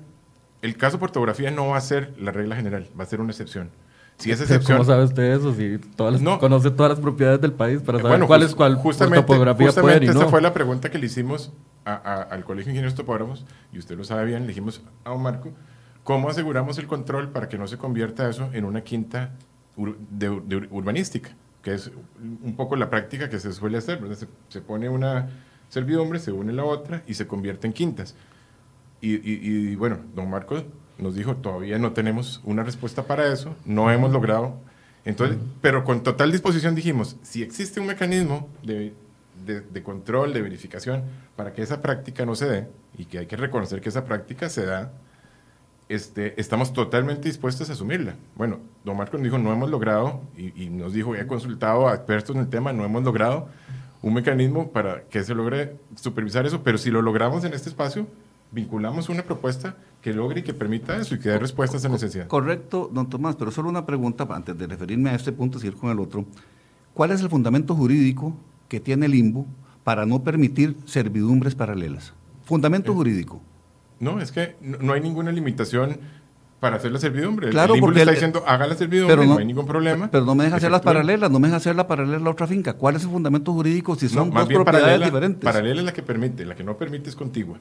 el 0.63 0.75
caso 0.77 0.97
por 0.97 1.11
topografía 1.11 1.51
no 1.51 1.67
va 1.67 1.77
a 1.77 1.81
ser 1.81 2.13
la 2.17 2.31
regla 2.31 2.55
general, 2.55 2.87
va 2.99 3.03
a 3.03 3.07
ser 3.07 3.21
una 3.21 3.31
excepción. 3.31 3.69
Si 4.17 4.31
es 4.31 4.41
excepción. 4.41 4.77
¿Cómo 4.77 4.89
sabe 4.89 5.03
usted 5.03 5.23
eso? 5.23 5.53
Si 5.53 5.77
todas 5.95 6.21
no. 6.21 6.39
conoce 6.39 6.71
todas 6.71 6.91
las 6.91 6.99
propiedades 6.99 7.41
del 7.41 7.53
país 7.53 7.81
para 7.81 7.99
saber 7.99 8.21
cuál 8.25 8.43
es 8.43 8.55
cuál 8.55 8.75
justamente, 8.75 9.21
topografía 9.21 9.67
justamente 9.67 10.05
esa 10.07 10.27
fue 10.27 10.41
la 10.41 10.53
pregunta 10.53 10.89
que 10.89 10.97
le 10.97 11.05
hicimos 11.05 11.51
al 11.85 12.43
Colegio 12.43 12.65
de 12.65 12.71
Ingenieros 12.71 12.95
Topógrafos, 12.95 13.45
y 13.71 13.79
usted 13.79 13.97
lo 13.97 14.03
sabe 14.03 14.25
bien, 14.25 14.41
le 14.41 14.49
dijimos 14.49 14.81
a 15.05 15.11
don 15.11 15.21
Marco, 15.21 15.51
¿cómo 16.03 16.29
aseguramos 16.29 16.77
el 16.79 16.87
control 16.87 17.29
para 17.29 17.47
que 17.47 17.57
no 17.57 17.65
se 17.65 17.77
convierta 17.77 18.29
eso 18.29 18.49
en 18.51 18.65
una 18.65 18.81
quinta 18.81 19.31
de, 19.77 20.29
urbanística? 20.69 21.29
Que 21.61 21.73
es 21.73 21.91
un 22.43 22.55
poco 22.57 22.75
la 22.75 22.89
práctica 22.89 23.29
que 23.29 23.39
se 23.39 23.53
suele 23.53 23.77
hacer, 23.77 24.01
se, 24.15 24.27
se, 24.49 24.61
pone 24.61 24.89
una 24.89 25.29
servidumbre, 25.69 26.19
se 26.19 26.33
une 26.33 26.51
la 26.51 26.65
otra 26.65 27.03
y 27.07 27.13
se 27.13 27.25
convierte 27.25 27.67
en 27.67 27.73
quintas. 27.73 28.15
y, 28.99 29.15
y 29.23 29.75
bueno, 29.75 29.99
don 30.13 30.29
Marco 30.29 30.61
nos 30.97 31.15
dijo, 31.15 31.35
todavía 31.35 31.77
no 31.77 31.93
tenemos 31.93 32.41
una 32.43 32.63
respuesta 32.63 33.03
para 33.03 33.31
eso, 33.31 33.55
no 33.65 33.91
hemos 33.91 34.11
logrado. 34.11 34.55
Entonces, 35.05 35.37
pero 35.61 35.83
con 35.83 36.03
total 36.03 36.31
disposición 36.31 36.75
dijimos, 36.75 37.15
si 37.21 37.41
existe 37.41 37.79
un 37.79 37.87
mecanismo 37.87 38.49
de, 38.63 38.93
de, 39.45 39.83
control, 39.83 40.33
de 40.33 40.41
verificación, 40.41 41.03
para 41.35 41.53
que 41.53 41.61
esa 41.61 41.81
práctica 41.81 42.25
no 42.25 42.35
se 42.35 42.47
dé, 42.47 42.67
y 42.97 43.05
que 43.05 43.19
hay 43.19 43.25
que 43.27 43.37
reconocer 43.37 43.79
que 43.79 43.89
esa 43.89 44.05
práctica 44.05 44.49
se 44.49 44.65
da, 44.65 44.91
este, 45.87 46.39
estamos 46.39 46.73
totalmente 46.73 47.29
dispuestos 47.29 47.69
a 47.69 47.73
asumirla. 47.73 48.15
Bueno, 48.35 48.59
don 48.83 48.97
Marcos 48.97 49.19
nos 49.19 49.23
dijo, 49.23 49.37
no 49.37 49.53
hemos 49.53 49.69
logrado, 49.69 50.21
y, 50.35 50.61
y 50.61 50.69
nos 50.69 50.93
dijo, 50.93 51.15
he 51.15 51.25
consultado 51.25 51.87
a 51.87 51.95
expertos 51.95 52.35
en 52.35 52.41
el 52.41 52.49
tema, 52.49 52.73
no 52.73 52.83
hemos 52.83 53.03
logrado 53.03 53.47
un 54.01 54.13
mecanismo 54.13 54.71
para 54.71 55.03
que 55.03 55.23
se 55.23 55.33
logre 55.33 55.77
supervisar 55.95 56.45
eso, 56.45 56.63
pero 56.63 56.77
si 56.77 56.91
lo 56.91 57.01
logramos 57.01 57.43
en 57.45 57.53
este 57.53 57.69
espacio, 57.69 58.07
vinculamos 58.51 59.09
una 59.09 59.23
propuesta 59.23 59.75
que 60.01 60.13
logre 60.13 60.41
y 60.41 60.43
que 60.43 60.53
permita 60.53 60.95
eso 60.97 61.15
y 61.15 61.19
que 61.19 61.29
dé 61.29 61.39
respuestas 61.39 61.83
a 61.85 61.89
necesidad. 61.89 62.27
Correcto, 62.27 62.89
don 62.93 63.09
Tomás, 63.09 63.35
pero 63.35 63.51
solo 63.51 63.69
una 63.69 63.85
pregunta 63.85 64.27
antes 64.29 64.57
de 64.57 64.67
referirme 64.67 65.09
a 65.09 65.15
este 65.15 65.31
punto 65.31 65.57
y 65.57 65.61
seguir 65.61 65.77
con 65.77 65.89
el 65.89 65.99
otro. 65.99 66.25
¿Cuál 66.93 67.11
es 67.11 67.21
el 67.21 67.29
fundamento 67.29 67.75
jurídico 67.75 68.35
que 68.67 68.79
tiene 68.79 69.05
el 69.05 69.15
IMBU 69.15 69.45
para 69.83 70.05
no 70.05 70.23
permitir 70.23 70.75
servidumbres 70.85 71.55
paralelas? 71.55 72.13
Fundamento 72.43 72.91
eh, 72.91 72.95
jurídico. 72.95 73.41
No, 73.99 74.21
es 74.21 74.31
que 74.31 74.55
no 74.61 74.93
hay 74.93 75.01
ninguna 75.01 75.31
limitación 75.31 75.97
para 76.59 76.77
hacer 76.77 76.91
la 76.91 76.99
servidumbre. 76.99 77.49
Claro, 77.49 77.75
el 77.75 77.79
porque 77.79 77.99
está 77.99 78.11
diciendo, 78.11 78.43
haga 78.47 78.65
la 78.65 78.75
servidumbre, 78.75 79.27
no, 79.27 79.37
hay 79.37 79.45
ningún 79.45 79.67
problema. 79.67 80.09
Pero 80.09 80.25
no 80.25 80.33
me 80.33 80.45
deja 80.45 80.55
hacer 80.55 80.71
las 80.71 80.81
paralelas, 80.81 81.29
no 81.29 81.39
me 81.39 81.47
deja 81.47 81.57
hacer 81.57 81.75
la 81.75 81.87
paralela 81.87 82.17
a 82.17 82.19
la 82.19 82.29
otra 82.29 82.47
finca. 82.47 82.73
¿Cuál 82.73 82.95
es 82.95 83.03
el 83.03 83.09
fundamento 83.09 83.53
jurídico 83.53 83.95
si 83.95 84.09
son 84.09 84.31
dos 84.31 84.47
propiedades 84.47 85.03
diferentes? 85.03 85.43
Paralela 85.43 85.81
es 85.81 85.85
la 85.85 85.93
que 85.93 86.03
permite, 86.03 86.45
la 86.45 86.55
que 86.55 86.63
no 86.63 86.77
permite 86.77 87.09
es 87.09 87.15
contigua. 87.15 87.57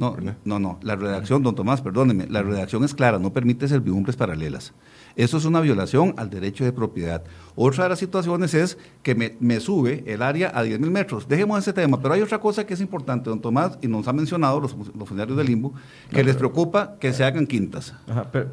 No, 0.00 0.16
no, 0.46 0.58
no. 0.58 0.78
La 0.82 0.96
redacción, 0.96 1.42
don 1.42 1.54
Tomás, 1.54 1.82
perdóneme, 1.82 2.26
la 2.26 2.42
redacción 2.42 2.82
es 2.84 2.94
clara, 2.94 3.18
no 3.18 3.34
permite 3.34 3.68
servidumbres 3.68 4.16
paralelas. 4.16 4.72
Eso 5.16 5.36
es 5.36 5.44
una 5.44 5.60
violación 5.60 6.14
al 6.16 6.30
derecho 6.30 6.64
de 6.64 6.72
propiedad. 6.72 7.22
Otra 7.56 7.84
de 7.84 7.90
las 7.90 7.98
situaciones 7.98 8.54
es 8.54 8.78
que 9.02 9.36
me, 9.38 9.60
sube 9.60 10.02
el 10.06 10.22
área 10.22 10.50
a 10.54 10.62
10 10.62 10.80
mil 10.80 10.90
metros. 10.90 11.28
Dejemos 11.28 11.58
ese 11.58 11.72
tema, 11.72 12.00
pero 12.00 12.14
hay 12.14 12.22
otra 12.22 12.38
cosa 12.38 12.64
que 12.64 12.74
es 12.74 12.80
importante, 12.80 13.28
don 13.28 13.40
Tomás, 13.40 13.78
y 13.82 13.86
nos 13.86 14.08
ha 14.08 14.12
mencionado 14.12 14.60
los, 14.60 14.72
funcionarios 14.72 15.36
del 15.36 15.46
limbo, 15.46 15.74
que 16.10 16.24
les 16.24 16.36
preocupa 16.36 16.96
que 16.98 17.12
se 17.12 17.24
hagan 17.24 17.46
quintas. 17.46 17.94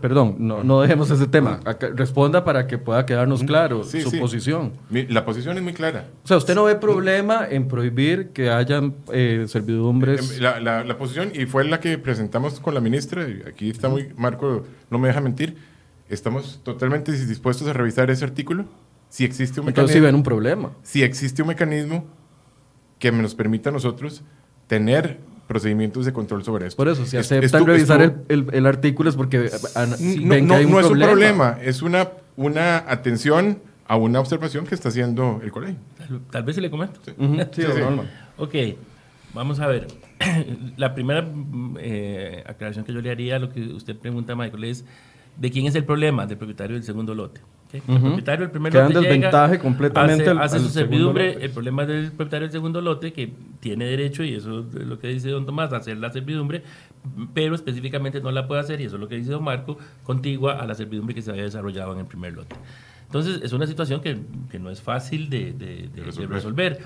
perdón, 0.02 0.36
no, 0.40 0.82
dejemos 0.82 1.10
ese 1.10 1.28
tema. 1.28 1.60
responda 1.96 2.44
para 2.44 2.68
que 2.68 2.78
pueda 2.78 3.06
quedarnos 3.06 3.44
claro 3.44 3.84
su 3.84 4.12
posición. 4.20 4.74
la 4.90 5.24
posición 5.26 5.58
es 5.58 5.64
muy 5.64 5.74
clara. 5.74 6.08
O 6.24 6.28
sea, 6.28 6.38
¿usted 6.38 6.56
no 6.56 6.66
ve 6.66 6.76
problema 6.76 7.48
en 7.50 7.68
prohibir 7.68 8.30
que 8.30 8.50
hayan 8.50 8.96
eh, 9.12 9.46
servidumbres? 9.48 10.34
Em, 10.34 10.42
la, 10.42 10.84
la, 10.84 10.98
posición, 10.98 11.32
y 11.34 11.46
fue 11.46 11.64
la 11.64 11.80
que 11.80 11.98
presentamos 11.98 12.60
con 12.60 12.74
la 12.74 12.82
ministra, 12.82 13.28
y 13.28 13.44
aquí 13.48 13.70
está 13.70 13.90
muy, 13.90 14.10
Marco 14.18 14.66
no 14.90 15.00
me 15.00 15.08
deja 15.08 15.22
mentir, 15.22 15.56
estamos 16.10 16.62
totalmente 16.64 17.12
dispuestos 17.12 17.68
a 17.68 17.74
revisar 17.74 18.10
ese 18.12 18.26
artículo. 18.26 18.66
Si 19.10 19.24
existe 19.24 19.62
un 19.62 19.68
Entonces 19.70 19.94
sí 19.96 20.00
ven 20.02 20.16
un 20.16 20.24
problema. 20.24 20.72
Si 20.84 21.02
existe 21.04 21.42
un 21.42 21.48
mecanismo 21.50 22.06
que 23.00 23.12
nos 23.12 23.36
permita 23.36 23.70
a 23.70 23.74
nosotros 23.74 24.24
tener 24.68 25.20
procedimientos 25.48 26.06
de 26.06 26.12
control 26.12 26.44
sobre 26.44 26.68
esto. 26.68 26.76
Por 26.78 26.90
eso, 26.90 27.06
si 27.06 27.16
Es- 27.16 27.32
aceptan 27.32 27.62
estu- 27.64 27.66
revisar 27.66 28.02
el, 28.02 28.16
el- 28.28 28.48
el 28.52 28.66
artículo 28.66 29.10
es 29.10 29.16
porque 29.16 29.50
ah, 29.76 29.86
no, 29.86 29.96
ven 29.98 30.46
no- 30.48 30.54
que 30.56 30.60
hay 30.60 30.66
un 30.66 30.72
no 30.72 30.80
es 30.80 30.86
un 30.88 30.92
problema. 31.00 31.08
problema, 31.12 31.58
es 31.62 31.82
una, 31.82 32.10
una 32.36 32.78
atención 32.92 33.60
a 33.88 33.96
una 33.96 34.20
observación 34.20 34.66
que 34.68 34.76
está 34.76 34.90
haciendo 34.90 35.40
el 35.42 35.52
colegio. 35.52 35.78
Tal, 35.98 36.20
tal 36.30 36.44
vez 36.44 36.56
si 36.56 36.62
le 36.62 36.70
comento. 36.70 37.00
Sí, 37.06 37.14
Sí, 37.54 37.62
don 37.62 37.74
sí. 37.74 37.80
Norman. 37.80 38.10
Ok, 38.38 38.56
vamos 39.34 39.62
a 39.62 39.68
ver. 39.68 39.88
La 40.76 40.94
primera 40.94 41.26
eh, 41.80 42.44
aclaración 42.46 42.84
que 42.84 42.92
yo 42.92 43.00
le 43.02 43.10
haría 43.12 43.38
a 43.38 43.40
lo 43.40 43.50
que 43.50 43.62
usted 43.68 43.96
pregunta, 43.96 44.36
Michael, 44.36 44.66
es 44.66 44.84
¿de 45.40 45.52
quién 45.52 45.66
es 45.68 45.76
el 45.76 45.84
problema? 45.86 46.26
Del 46.26 46.38
propietario 46.38 46.76
del 46.76 46.84
segundo 46.84 47.14
lote. 47.16 47.42
¿ok? 47.68 47.74
El 47.76 47.96
Ujú. 47.96 48.06
propietario 48.06 48.46
del 48.46 48.52
primer 48.52 48.72
Queda 48.72 48.88
en 48.88 48.94
lote 48.94 49.00
llega, 49.08 49.14
desventaja 49.16 49.60
completamente 49.60 50.24
hace, 50.24 50.30
al- 50.32 50.40
hace 50.40 50.56
al 50.58 50.62
su 50.64 50.70
servidumbre. 50.70 51.34
lote. 51.34 51.46
El 51.46 51.52
problema 51.52 51.82
es 51.84 51.88
del 51.90 52.12
propietario 52.12 52.48
del 52.48 52.52
segundo 52.52 52.82
lote 52.82 53.14
que 53.14 53.34
tiene 53.60 53.86
derecho, 53.86 54.24
y 54.24 54.34
eso 54.36 54.60
es 54.62 54.86
lo 54.86 54.98
que 55.00 55.08
dice 55.10 55.30
don 55.30 55.46
Tomás, 55.46 55.72
a 55.74 55.78
hacer 55.78 55.98
la 55.98 56.12
servidumbre, 56.12 56.64
pero 57.34 57.56
específicamente 57.56 58.20
no 58.22 58.32
la 58.32 58.48
puede 58.48 58.62
hacer, 58.62 58.82
y 58.82 58.86
eso 58.86 58.96
es 58.96 59.02
lo 59.02 59.08
que 59.08 59.16
dice 59.18 59.32
don 59.32 59.44
Marco, 59.44 59.78
contigua 60.04 60.54
a 60.62 60.66
la 60.66 60.76
servidumbre 60.76 61.14
que 61.14 61.22
se 61.22 61.30
había 61.32 61.44
desarrollado 61.44 61.94
en 61.94 62.00
el 62.00 62.06
primer 62.06 62.34
lote. 62.34 62.56
Entonces, 63.06 63.40
es 63.44 63.54
una 63.54 63.66
situación 63.68 64.02
que, 64.02 64.18
que 64.52 64.60
no 64.60 64.70
es 64.70 64.82
fácil 64.82 65.30
de, 65.30 65.54
de- 65.54 65.54
de- 65.54 65.88
de 65.88 66.04
resolver. 66.04 66.30
resolver. 66.32 66.80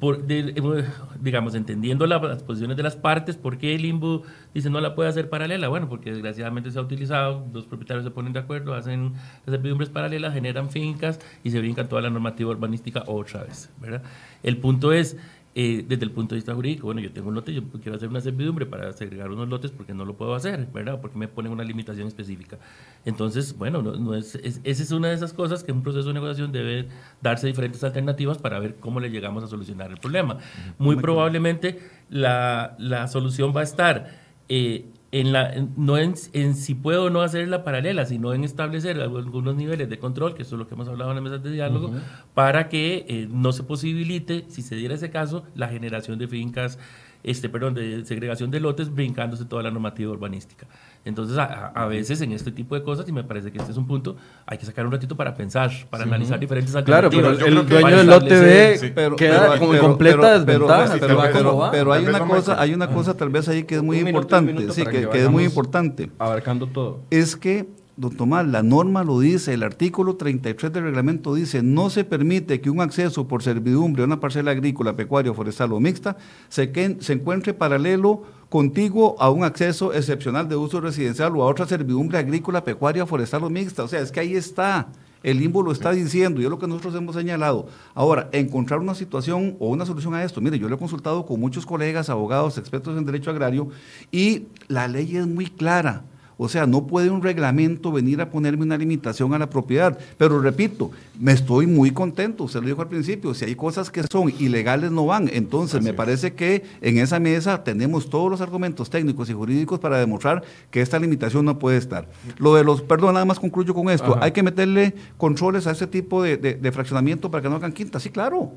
Por, 0.00 0.22
de- 0.26 0.54
eh, 0.56 0.84
digamos, 1.20 1.56
entendiendo 1.56 2.06
la- 2.06 2.18
las 2.20 2.44
posiciones 2.44 2.76
de 2.76 2.84
las 2.84 2.94
partes, 2.94 3.36
¿por 3.36 3.58
qué 3.58 3.74
el 3.74 3.84
IMBU 3.84 4.22
dice 4.54 4.70
no 4.70 4.80
la 4.80 4.94
puede 4.94 5.08
hacer 5.08 5.28
paralela? 5.28 5.66
Bueno, 5.68 5.88
porque 5.88 6.12
desgraciadamente 6.12 6.70
se 6.70 6.78
ha 6.78 6.82
utilizado, 6.82 7.44
dos 7.52 7.66
propietarios 7.66 8.04
se 8.04 8.12
ponen 8.12 8.32
de 8.32 8.38
acuerdo, 8.38 8.74
hacen 8.74 9.14
las 9.44 9.54
servidumbres 9.56 9.90
paralelas, 9.90 10.32
generan 10.34 10.70
fincas 10.70 11.18
y 11.42 11.50
se 11.50 11.58
brincan 11.58 11.88
toda 11.88 12.00
la 12.02 12.10
normativa 12.10 12.48
urbanística 12.50 13.02
otra 13.08 13.42
vez, 13.42 13.70
¿verdad? 13.80 14.02
El 14.44 14.58
punto 14.58 14.92
es, 14.92 15.16
eh, 15.60 15.84
desde 15.88 16.04
el 16.04 16.12
punto 16.12 16.36
de 16.36 16.38
vista 16.38 16.54
jurídico, 16.54 16.86
bueno, 16.86 17.00
yo 17.00 17.10
tengo 17.10 17.28
un 17.30 17.34
lote, 17.34 17.52
yo 17.52 17.64
quiero 17.82 17.96
hacer 17.96 18.08
una 18.08 18.20
servidumbre 18.20 18.64
para 18.64 18.92
segregar 18.92 19.28
unos 19.28 19.48
lotes 19.48 19.72
porque 19.72 19.92
no 19.92 20.04
lo 20.04 20.14
puedo 20.14 20.36
hacer, 20.36 20.68
¿verdad? 20.72 21.00
Porque 21.00 21.18
me 21.18 21.26
ponen 21.26 21.50
una 21.50 21.64
limitación 21.64 22.06
específica. 22.06 22.58
Entonces, 23.04 23.58
bueno, 23.58 23.82
no, 23.82 23.96
no 23.96 24.14
es, 24.14 24.36
es- 24.36 24.60
esa 24.62 24.82
es 24.84 24.92
una 24.92 25.08
de 25.08 25.14
esas 25.14 25.32
cosas 25.32 25.64
que 25.64 25.72
en 25.72 25.78
un 25.78 25.82
proceso 25.82 26.06
de 26.08 26.14
negociación 26.14 26.52
debe 26.52 26.86
darse 27.20 27.48
diferentes 27.48 27.82
alternativas 27.82 28.38
para 28.38 28.60
ver 28.60 28.76
cómo 28.76 29.00
le 29.00 29.10
llegamos 29.10 29.42
a 29.42 29.48
solucionar 29.48 29.90
el 29.90 29.96
problema. 29.98 30.38
Muy 30.78 30.94
probablemente 30.96 31.80
la, 32.08 32.76
la 32.78 33.08
solución 33.08 33.52
va 33.56 33.62
a 33.62 33.64
estar 33.64 34.10
eh, 34.48 34.84
en 35.10 35.32
la, 35.32 35.54
no 35.76 35.96
en, 35.96 36.14
en 36.34 36.54
si 36.54 36.74
puedo 36.74 37.04
o 37.04 37.10
no 37.10 37.22
hacer 37.22 37.48
la 37.48 37.64
paralela, 37.64 38.04
sino 38.04 38.34
en 38.34 38.44
establecer 38.44 39.00
algunos 39.00 39.56
niveles 39.56 39.88
de 39.88 39.98
control, 39.98 40.34
que 40.34 40.42
eso 40.42 40.56
es 40.56 40.58
lo 40.58 40.68
que 40.68 40.74
hemos 40.74 40.88
hablado 40.88 41.10
en 41.10 41.16
la 41.16 41.22
mesa 41.22 41.38
de 41.38 41.50
diálogo, 41.50 41.92
para 42.34 42.68
que 42.68 43.06
eh, 43.08 43.28
no 43.30 43.52
se 43.52 43.62
posibilite, 43.62 44.44
si 44.48 44.60
se 44.60 44.76
diera 44.76 44.94
ese 44.94 45.10
caso, 45.10 45.44
la 45.54 45.68
generación 45.68 46.18
de 46.18 46.28
fincas, 46.28 46.78
este, 47.22 47.48
perdón, 47.48 47.74
de 47.74 48.04
segregación 48.04 48.50
de 48.50 48.60
lotes, 48.60 48.94
brincándose 48.94 49.44
toda 49.44 49.62
la 49.62 49.70
normativa 49.70 50.10
urbanística. 50.10 50.66
Entonces, 51.04 51.38
a, 51.38 51.86
veces 51.86 52.20
en 52.20 52.32
este 52.32 52.52
tipo 52.52 52.74
de 52.74 52.82
cosas, 52.82 53.08
y 53.08 53.12
me 53.12 53.24
parece 53.24 53.50
que 53.50 53.58
este 53.58 53.70
es 53.72 53.78
un 53.78 53.86
punto, 53.86 54.16
hay 54.46 54.58
que 54.58 54.66
sacar 54.66 54.84
un 54.84 54.92
ratito 54.92 55.16
para 55.16 55.34
pensar, 55.34 55.70
para 55.88 56.04
analizar 56.04 56.38
diferentes 56.38 56.72
Claro, 56.84 57.08
pero 57.08 57.28
alternativas. 57.28 57.62
el, 57.62 57.68
dueño 57.68 57.96
del 57.96 58.06
lote 58.06 58.40
B 58.40 58.78
sí. 58.78 58.92
Pero- 58.94 59.16
queda 59.16 59.40
pero- 59.48 59.58
como 59.58 59.72
en 59.74 59.78
pero- 59.78 59.88
completa 59.88 60.16
pero- 60.20 60.38
desventaja. 60.66 60.96
pero- 61.00 61.20
pero, 61.20 61.32
pero- 61.32 61.68
pero 61.70 61.92
hay 61.92 62.04
una 62.06 62.20
cosa, 62.20 62.60
hay 62.60 62.74
una 62.74 62.88
cosa 62.88 63.16
tal 63.16 63.30
vez 63.30 63.48
ahí 63.48 63.64
que 63.64 63.76
es 63.76 63.82
muy 63.82 63.98
Un 63.98 64.04
minuto, 64.04 64.18
un 64.18 64.24
importante, 64.24 64.52
minuto 64.52 64.74
sí, 64.74 64.84
que, 64.84 64.90
que 65.02 65.08
que 65.08 65.22
es 65.24 65.30
muy 65.30 65.44
importante. 65.44 66.10
Abarcando 66.18 66.66
todo. 66.66 67.00
Es 67.10 67.36
que, 67.36 67.68
don 67.98 68.16
Tomás, 68.16 68.46
la 68.46 68.62
norma 68.62 69.02
lo 69.02 69.18
dice, 69.18 69.54
el 69.54 69.64
artículo 69.64 70.14
33 70.14 70.72
del 70.72 70.84
reglamento 70.84 71.34
dice, 71.34 71.64
no 71.64 71.90
se 71.90 72.04
permite 72.04 72.60
que 72.60 72.70
un 72.70 72.80
acceso 72.80 73.26
por 73.26 73.42
servidumbre 73.42 74.02
a 74.02 74.06
una 74.06 74.20
parcela 74.20 74.52
agrícola, 74.52 74.94
pecuaria, 74.94 75.34
forestal 75.34 75.72
o 75.72 75.80
mixta 75.80 76.16
se, 76.48 76.72
se 77.00 77.12
encuentre 77.12 77.54
paralelo 77.54 78.22
contiguo 78.48 79.16
a 79.18 79.30
un 79.30 79.42
acceso 79.42 79.92
excepcional 79.92 80.48
de 80.48 80.54
uso 80.54 80.80
residencial 80.80 81.36
o 81.36 81.42
a 81.42 81.46
otra 81.46 81.66
servidumbre 81.66 82.18
agrícola, 82.18 82.62
pecuaria, 82.62 83.04
forestal 83.04 83.42
o 83.42 83.50
mixta. 83.50 83.82
O 83.82 83.88
sea, 83.88 84.00
es 84.00 84.12
que 84.12 84.20
ahí 84.20 84.34
está. 84.34 84.88
El 85.24 85.40
limbo 85.40 85.64
lo 85.64 85.72
está 85.72 85.90
diciendo 85.90 86.40
y 86.40 86.44
es 86.44 86.50
lo 86.50 86.60
que 86.60 86.68
nosotros 86.68 86.94
hemos 86.94 87.16
señalado. 87.16 87.66
Ahora, 87.94 88.28
encontrar 88.30 88.78
una 88.78 88.94
situación 88.94 89.56
o 89.58 89.68
una 89.70 89.84
solución 89.84 90.14
a 90.14 90.22
esto. 90.22 90.40
Mire, 90.40 90.58
yo 90.58 90.68
lo 90.68 90.76
he 90.76 90.78
consultado 90.78 91.26
con 91.26 91.40
muchos 91.40 91.66
colegas, 91.66 92.08
abogados, 92.08 92.56
expertos 92.58 92.96
en 92.96 93.04
derecho 93.04 93.30
agrario 93.30 93.68
y 94.12 94.46
la 94.68 94.86
ley 94.86 95.16
es 95.16 95.26
muy 95.26 95.46
clara. 95.46 96.04
O 96.40 96.48
sea, 96.48 96.66
no 96.68 96.86
puede 96.86 97.10
un 97.10 97.20
reglamento 97.20 97.90
venir 97.90 98.20
a 98.20 98.30
ponerme 98.30 98.62
una 98.62 98.78
limitación 98.78 99.34
a 99.34 99.38
la 99.40 99.50
propiedad. 99.50 99.98
Pero 100.16 100.40
repito, 100.40 100.92
me 101.18 101.32
estoy 101.32 101.66
muy 101.66 101.90
contento, 101.90 102.44
usted 102.44 102.60
lo 102.60 102.68
dijo 102.68 102.80
al 102.80 102.86
principio, 102.88 103.34
si 103.34 103.44
hay 103.44 103.56
cosas 103.56 103.90
que 103.90 104.04
son 104.04 104.32
ilegales 104.38 104.92
no 104.92 105.04
van. 105.06 105.28
Entonces, 105.32 105.74
Así 105.76 105.84
me 105.84 105.90
es. 105.90 105.96
parece 105.96 106.34
que 106.34 106.64
en 106.80 106.98
esa 106.98 107.18
mesa 107.18 107.64
tenemos 107.64 108.08
todos 108.08 108.30
los 108.30 108.40
argumentos 108.40 108.88
técnicos 108.88 109.28
y 109.28 109.32
jurídicos 109.32 109.80
para 109.80 109.98
demostrar 109.98 110.44
que 110.70 110.80
esta 110.80 111.00
limitación 111.00 111.44
no 111.44 111.58
puede 111.58 111.76
estar. 111.76 112.08
Lo 112.38 112.54
de 112.54 112.62
los, 112.62 112.82
perdón, 112.82 113.14
nada 113.14 113.24
más 113.26 113.40
concluyo 113.40 113.74
con 113.74 113.90
esto, 113.90 114.12
Ajá. 114.14 114.24
hay 114.24 114.30
que 114.30 114.44
meterle 114.44 114.94
controles 115.16 115.66
a 115.66 115.72
este 115.72 115.88
tipo 115.88 116.22
de, 116.22 116.36
de- 116.36 116.54
de 116.54 116.72
fraccionamiento 116.72 117.32
para 117.32 117.42
que 117.42 117.48
no 117.48 117.56
hagan 117.56 117.72
quinta, 117.72 117.98
sí, 117.98 118.10
claro. 118.10 118.52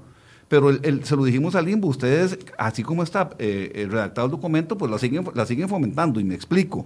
Pero 0.47 0.69
el- 0.69 0.82
el- 0.84 1.03
se 1.05 1.15
lo 1.15 1.23
dijimos 1.23 1.55
al 1.55 1.65
limbo, 1.65 1.88
ustedes, 1.88 2.38
así 2.59 2.84
como 2.84 3.01
está 3.01 3.32
eh, 3.39 3.71
eh, 3.73 3.88
redactado 3.89 4.25
el 4.25 4.32
documento, 4.32 4.77
pues 4.77 4.91
la 4.91 4.99
siguen, 4.99 5.25
la 5.34 5.47
siguen 5.47 5.67
fomentando 5.67 6.19
y 6.19 6.23
me 6.23 6.36
explico. 6.36 6.86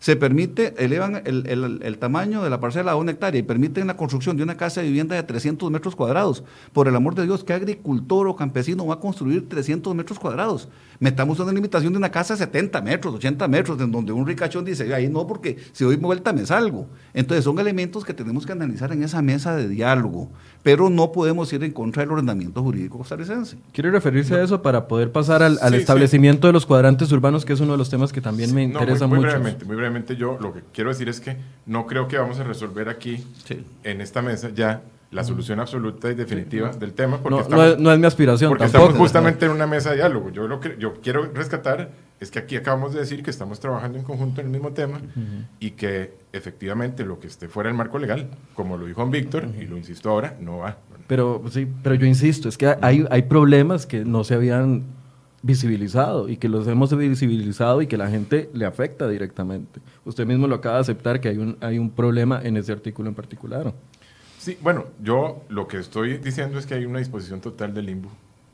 Se 0.00 0.16
permite, 0.16 0.74
elevan 0.82 1.22
el, 1.26 1.46
el- 1.46 1.80
el 1.82 1.98
tamaño 1.98 2.42
de 2.42 2.48
la 2.48 2.58
parcela 2.58 2.92
a 2.92 2.96
una 2.96 3.10
hectárea 3.12 3.38
y 3.38 3.42
permiten 3.42 3.86
la 3.86 3.98
construcción 3.98 4.34
de 4.36 4.42
una 4.42 4.56
casa 4.56 4.80
de 4.80 4.86
vivienda 4.88 5.14
de 5.14 5.22
300 5.22 5.70
metros 5.70 5.94
cuadrados. 5.94 6.42
Por 6.72 6.88
el 6.88 6.96
amor 6.96 7.14
de 7.14 7.24
Dios, 7.24 7.44
¿qué 7.44 7.52
agricultor 7.52 8.26
o 8.26 8.34
campesino 8.34 8.86
va 8.86 8.94
a 8.94 8.98
construir 9.00 9.46
300 9.46 9.94
metros 9.94 10.18
cuadrados? 10.18 10.70
Metamos 11.00 11.38
una 11.38 11.52
limitación 11.52 11.92
de 11.92 11.98
una 11.98 12.10
casa 12.10 12.32
de 12.34 12.38
70 12.38 12.80
metros, 12.80 13.14
80 13.14 13.46
metros, 13.46 13.78
en 13.80 13.92
donde 13.92 14.12
un 14.12 14.26
ricachón 14.26 14.64
dice, 14.64 14.92
ahí 14.94 15.06
no, 15.08 15.26
porque 15.26 15.58
si 15.72 15.84
doy 15.84 15.96
vuelta 15.96 16.32
me 16.32 16.46
salgo. 16.46 16.88
Entonces 17.12 17.44
son 17.44 17.58
elementos 17.58 18.02
que 18.04 18.14
tenemos 18.14 18.46
que 18.46 18.52
analizar 18.52 18.90
en 18.92 19.02
esa 19.02 19.20
mesa 19.20 19.54
de 19.54 19.68
diálogo, 19.68 20.30
pero 20.62 20.90
no 20.90 21.12
podemos 21.12 21.52
ir 21.52 21.64
en 21.64 21.72
contra 21.72 22.02
del 22.02 22.12
ordenamiento 22.12 22.62
jurídico 22.62 22.98
costarricense. 22.98 23.56
¿Quiere 23.72 23.90
referirse 23.90 24.34
a 24.34 24.42
eso 24.42 24.60
para 24.62 24.86
poder 24.88 25.10
pasar 25.10 25.42
al, 25.42 25.58
al 25.62 25.70
Sí, 25.70 25.74
sí. 25.76 25.80
establecimiento 25.80 26.46
de 26.46 26.52
los 26.52 26.66
cuadrantes 26.66 27.10
urbanos, 27.12 27.44
que 27.44 27.52
es 27.54 27.60
uno 27.60 27.72
de 27.72 27.78
los 27.78 27.88
temas 27.90 28.12
que 28.12 28.20
también 28.20 28.54
me 28.54 28.66
No, 28.66 28.74
muy- 28.74 28.80
interesa 28.82 29.06
muy, 29.06 29.18
mucho? 29.18 29.28
brevemente, 29.30 29.64
muy 29.64 29.76
brevemente 29.76 30.16
yo 30.16 30.38
lo 30.40 30.52
que 30.52 30.60
quiero 30.72 30.90
decir 30.90 31.08
es 31.08 31.20
que 31.20 31.36
no 31.66 31.86
creo 31.86 32.08
que 32.08 32.18
vamos 32.18 32.38
a 32.40 32.44
resolver 32.44 32.88
aquí 32.88 33.24
en 33.84 34.00
esta 34.00 34.20
mesa 34.22 34.50
ya 34.54 34.82
la 35.10 35.24
solución 35.24 35.58
absoluta 35.58 36.10
y 36.10 36.14
definitiva 36.14 36.70
del 36.70 36.92
tema 36.92 37.18
porque, 37.18 37.30
No, 37.30 37.36
no 37.36 37.42
estamos, 37.42 37.66
es, 37.66 37.78
no 37.78 37.92
es 37.92 37.98
mi 37.98 38.06
aspiración 38.06 38.50
porque 38.50 38.64
tampoco. 38.64 38.84
estamos 38.84 38.98
justamente 39.00 39.46
en 39.46 39.52
una 39.52 39.66
mesa 39.66 39.90
de 39.90 39.96
diálogo. 39.96 40.30
Yo 40.30 40.46
lo 40.46 40.60
que 40.60 40.76
yo 40.78 40.94
quiero 41.02 41.24
rescatar 41.32 41.90
es 42.20 42.30
que 42.30 42.38
aquí 42.38 42.56
acabamos 42.56 42.92
de 42.92 43.00
decir 43.00 43.22
que 43.22 43.30
estamos 43.30 43.58
trabajando 43.58 43.98
en 43.98 44.04
conjunto 44.04 44.40
en 44.40 44.48
el 44.48 44.52
mismo 44.52 44.72
tema 44.72 45.00
y 45.58 45.72
que 45.72 46.14
efectivamente 46.32 47.04
lo 47.04 47.18
que 47.18 47.26
esté 47.26 47.48
fuera 47.48 47.68
del 47.68 47.76
marco 47.76 47.98
legal, 47.98 48.28
como 48.54 48.76
lo 48.76 48.86
dijo 48.86 49.04
Víctor 49.08 49.48
y 49.58 49.66
lo 49.66 49.76
insisto 49.76 50.10
ahora, 50.10 50.36
no 50.38 50.58
va. 50.58 50.76
Pero 51.06 51.42
sí, 51.50 51.66
pero 51.82 51.96
yo 51.96 52.06
insisto, 52.06 52.48
es 52.48 52.56
que 52.56 52.76
hay, 52.80 53.04
hay 53.10 53.22
problemas 53.22 53.86
que 53.86 54.04
no 54.04 54.22
se 54.22 54.34
habían 54.34 54.84
visibilizado 55.42 56.28
y 56.28 56.36
que 56.36 56.48
los 56.48 56.68
hemos 56.68 56.96
visibilizado 56.96 57.80
y 57.82 57.86
que 57.86 57.96
la 57.96 58.08
gente 58.08 58.50
le 58.52 58.66
afecta 58.66 59.08
directamente. 59.08 59.80
Usted 60.04 60.26
mismo 60.26 60.46
lo 60.46 60.56
acaba 60.56 60.76
de 60.76 60.82
aceptar 60.82 61.20
que 61.20 61.28
hay 61.28 61.38
un, 61.38 61.56
hay 61.60 61.78
un 61.78 61.90
problema 61.90 62.40
en 62.42 62.56
ese 62.58 62.72
artículo 62.72 63.08
en 63.08 63.14
particular. 63.14 63.72
Sí, 64.40 64.56
bueno, 64.62 64.86
yo 65.02 65.42
lo 65.50 65.68
que 65.68 65.76
estoy 65.76 66.16
diciendo 66.16 66.58
es 66.58 66.64
que 66.64 66.72
hay 66.72 66.86
una 66.86 66.98
disposición 66.98 67.42
total 67.42 67.74
del 67.74 67.84
limbo 67.84 68.08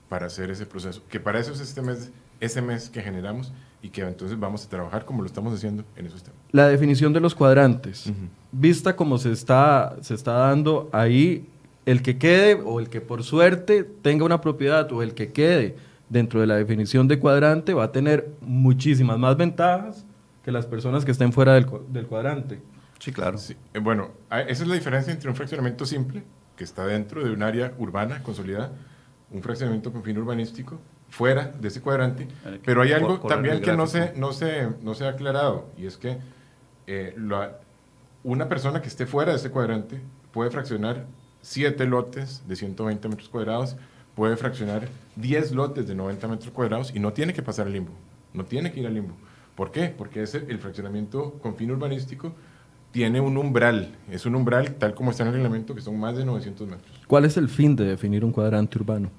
para 0.08 0.26
hacer 0.26 0.50
ese 0.50 0.66
proceso, 0.66 1.00
que 1.08 1.20
para 1.20 1.38
eso 1.38 1.52
es 1.52 1.60
este 1.60 1.80
mes, 1.80 2.10
ese 2.40 2.60
mes 2.60 2.90
que 2.90 3.00
generamos 3.00 3.52
y 3.80 3.90
que 3.90 4.02
entonces 4.02 4.36
vamos 4.36 4.66
a 4.66 4.68
trabajar 4.68 5.04
como 5.04 5.22
lo 5.22 5.28
estamos 5.28 5.54
haciendo 5.54 5.84
en 5.94 6.06
esos 6.06 6.24
temas. 6.24 6.40
La 6.50 6.66
definición 6.66 7.12
de 7.12 7.20
los 7.20 7.36
cuadrantes, 7.36 8.12
vista 8.50 8.96
como 8.96 9.16
se 9.16 9.30
está, 9.30 9.96
se 10.00 10.14
está 10.14 10.32
dando 10.32 10.88
ahí, 10.90 11.48
el 11.84 12.02
que 12.02 12.18
quede 12.18 12.54
o 12.54 12.80
el 12.80 12.88
que 12.88 13.00
por 13.00 13.22
suerte 13.22 13.84
tenga 13.84 14.24
una 14.24 14.40
propiedad 14.40 14.90
o 14.90 15.04
el 15.04 15.14
que 15.14 15.30
quede 15.30 15.76
dentro 16.08 16.40
de 16.40 16.48
la 16.48 16.56
definición 16.56 17.06
de 17.06 17.20
cuadrante 17.20 17.74
va 17.74 17.84
a 17.84 17.92
tener 17.92 18.28
muchísimas 18.40 19.20
más 19.20 19.36
ventajas 19.36 20.04
que 20.44 20.50
las 20.50 20.66
personas 20.66 21.04
que 21.04 21.12
estén 21.12 21.32
fuera 21.32 21.54
del, 21.54 21.68
del 21.90 22.08
cuadrante. 22.08 22.58
Sí, 22.98 23.12
claro. 23.12 23.38
Sí, 23.38 23.56
eh, 23.74 23.78
bueno, 23.78 24.10
a- 24.30 24.40
esa 24.42 24.62
es 24.62 24.68
la 24.68 24.74
diferencia 24.74 25.12
entre 25.12 25.28
un 25.28 25.36
fraccionamiento 25.36 25.84
simple, 25.86 26.22
que 26.56 26.64
está 26.64 26.86
dentro 26.86 27.22
de 27.24 27.30
un 27.30 27.42
área 27.42 27.72
urbana 27.78 28.22
consolidada, 28.22 28.72
un 29.30 29.42
fraccionamiento 29.42 29.92
con 29.92 30.02
fin 30.02 30.16
urbanístico, 30.18 30.80
fuera 31.08 31.44
de 31.60 31.68
ese 31.68 31.80
cuadrante, 31.80 32.26
Eh, 32.46 32.60
pero 32.64 32.82
hay 32.82 32.92
algo 32.92 33.20
también 33.28 33.60
que 33.60 33.72
no 33.76 33.86
se, 33.86 34.12
no, 34.16 34.32
se, 34.32 34.68
no 34.82 34.94
se 34.94 35.04
ha 35.04 35.10
aclarado, 35.10 35.68
y 35.76 35.86
es 35.86 35.96
que 35.98 36.18
eh, 36.86 37.14
la- 37.18 37.58
una 38.24 38.48
persona 38.48 38.80
que 38.82 38.88
esté 38.88 39.06
fuera 39.06 39.32
de 39.32 39.38
ese 39.38 39.50
cuadrante 39.50 40.00
puede 40.32 40.50
fraccionar 40.50 41.06
7 41.42 41.84
lotes 41.86 42.42
de 42.48 42.56
120 42.56 43.08
metros 43.08 43.28
cuadrados, 43.28 43.76
puede 44.14 44.36
fraccionar 44.36 44.88
10 45.16 45.52
lotes 45.52 45.86
de 45.86 45.94
90 45.94 46.26
metros 46.26 46.50
cuadrados 46.50 46.92
y 46.94 46.98
no 46.98 47.12
tiene 47.12 47.34
que 47.34 47.42
pasar 47.42 47.66
al 47.66 47.72
limbo, 47.74 47.92
no 48.34 48.44
tiene 48.44 48.72
que 48.72 48.80
ir 48.80 48.86
al 48.86 48.94
limbo. 48.94 49.14
¿Por 49.54 49.70
qué? 49.70 49.88
Porque 49.96 50.22
ese, 50.22 50.38
el 50.48 50.58
fraccionamiento 50.58 51.34
con 51.42 51.56
fin 51.56 51.70
urbanístico 51.70 52.34
tiene 52.96 53.20
un 53.20 53.36
umbral, 53.36 53.94
es 54.10 54.24
un 54.24 54.36
umbral 54.36 54.76
tal 54.76 54.94
como 54.94 55.10
está 55.10 55.22
en 55.22 55.26
el 55.26 55.34
reglamento, 55.34 55.74
que 55.74 55.82
son 55.82 56.00
más 56.00 56.16
de 56.16 56.24
900 56.24 56.66
metros. 56.66 57.00
¿Cuál 57.06 57.26
es 57.26 57.36
el 57.36 57.50
fin 57.50 57.76
de 57.76 57.84
definir 57.84 58.24
un 58.24 58.32
cuadrante 58.32 58.78
urbano? 58.78 59.10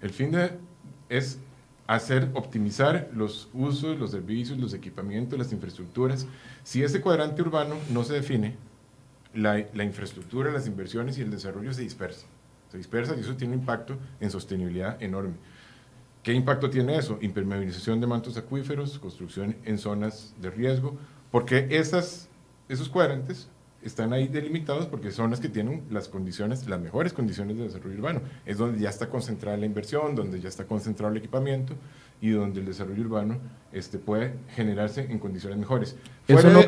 El 0.00 0.08
fin 0.08 0.30
de 0.30 0.52
es 1.10 1.38
hacer, 1.86 2.30
optimizar 2.32 3.10
los 3.14 3.50
usos, 3.52 3.98
los 3.98 4.12
servicios, 4.12 4.58
los 4.58 4.72
equipamientos, 4.72 5.38
las 5.38 5.52
infraestructuras. 5.52 6.26
Si 6.64 6.82
ese 6.82 7.02
cuadrante 7.02 7.42
urbano 7.42 7.74
no 7.90 8.02
se 8.02 8.14
define, 8.14 8.56
la, 9.34 9.62
la 9.74 9.84
infraestructura, 9.84 10.50
las 10.50 10.66
inversiones 10.66 11.18
y 11.18 11.20
el 11.20 11.30
desarrollo 11.30 11.74
se 11.74 11.82
dispersan. 11.82 12.30
Se 12.72 12.78
dispersan 12.78 13.18
y 13.18 13.20
eso 13.20 13.36
tiene 13.36 13.52
un 13.52 13.60
impacto 13.60 13.98
en 14.20 14.30
sostenibilidad 14.30 15.02
enorme. 15.02 15.34
¿Qué 16.22 16.32
impacto 16.32 16.70
tiene 16.70 16.96
eso? 16.96 17.18
Impermeabilización 17.20 18.00
de 18.00 18.06
mantos 18.06 18.38
acuíferos, 18.38 18.98
construcción 18.98 19.54
en 19.66 19.76
zonas 19.76 20.34
de 20.40 20.48
riesgo, 20.48 20.96
porque 21.30 21.66
esas 21.72 22.27
esos 22.68 22.88
cuadrantes 22.88 23.48
están 23.82 24.12
ahí 24.12 24.26
delimitados 24.26 24.86
porque 24.86 25.12
son 25.12 25.30
las 25.30 25.40
que 25.40 25.48
tienen 25.48 25.84
las 25.90 26.08
condiciones, 26.08 26.68
las 26.68 26.80
mejores 26.80 27.12
condiciones 27.12 27.56
de 27.56 27.64
desarrollo 27.64 27.96
urbano. 27.98 28.20
Es 28.44 28.58
donde 28.58 28.80
ya 28.80 28.88
está 28.88 29.08
concentrada 29.08 29.56
la 29.56 29.66
inversión, 29.66 30.14
donde 30.14 30.40
ya 30.40 30.48
está 30.48 30.64
concentrado 30.64 31.12
el 31.12 31.18
equipamiento 31.18 31.74
y 32.20 32.30
donde 32.30 32.60
el 32.60 32.66
desarrollo 32.66 33.00
urbano 33.02 33.38
este, 33.72 33.98
puede 33.98 34.34
generarse 34.56 35.06
en 35.08 35.18
condiciones 35.18 35.58
mejores. 35.58 35.96
eso 36.26 36.50
no, 36.50 36.60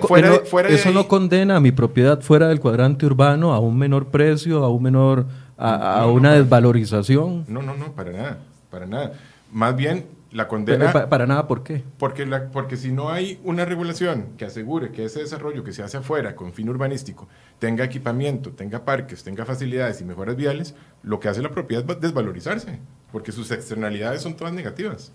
eso 0.68 0.92
no 0.92 1.08
condena 1.08 1.56
a 1.56 1.60
mi 1.60 1.72
propiedad 1.72 2.20
fuera 2.20 2.48
del 2.48 2.60
cuadrante 2.60 3.06
urbano 3.06 3.52
a 3.52 3.58
un 3.58 3.76
menor 3.76 4.06
precio, 4.06 4.64
a 4.64 4.70
un 4.70 4.82
menor, 4.82 5.26
a, 5.58 6.06
una 6.06 6.34
desvalorización. 6.34 7.44
No, 7.48 7.62
no, 7.62 7.74
no, 7.74 7.92
para 7.92 8.12
nada, 8.12 8.38
para 8.70 8.86
nada. 8.86 9.12
Más 9.52 9.74
bien 9.74 10.06
la 10.32 10.48
condena... 10.48 10.92
Para, 11.08 11.26
nada, 11.26 11.46
¿por 11.46 11.62
qué? 11.62 11.84
Porque, 11.98 12.26
la, 12.26 12.50
porque 12.50 12.76
si 12.76 12.92
no 12.92 13.10
hay 13.10 13.40
una 13.44 13.64
regulación 13.64 14.28
que 14.36 14.44
asegure 14.44 14.92
que 14.92 15.04
ese 15.04 15.20
desarrollo 15.20 15.64
que 15.64 15.72
se 15.72 15.82
hace 15.82 15.96
afuera 15.96 16.36
con 16.36 16.52
fin 16.52 16.68
urbanístico 16.68 17.28
tenga 17.58 17.84
equipamiento, 17.84 18.50
tenga 18.50 18.84
parques, 18.84 19.24
tenga 19.24 19.44
facilidades 19.44 20.00
y 20.00 20.04
mejoras 20.04 20.36
viales, 20.36 20.74
lo 21.02 21.20
que 21.20 21.28
hace 21.28 21.42
la 21.42 21.50
propiedad 21.50 21.88
es 21.90 22.00
desvalorizarse, 22.00 22.78
porque 23.12 23.32
sus 23.32 23.50
externalidades 23.50 24.22
son 24.22 24.36
todas 24.36 24.52
negativas. 24.52 25.12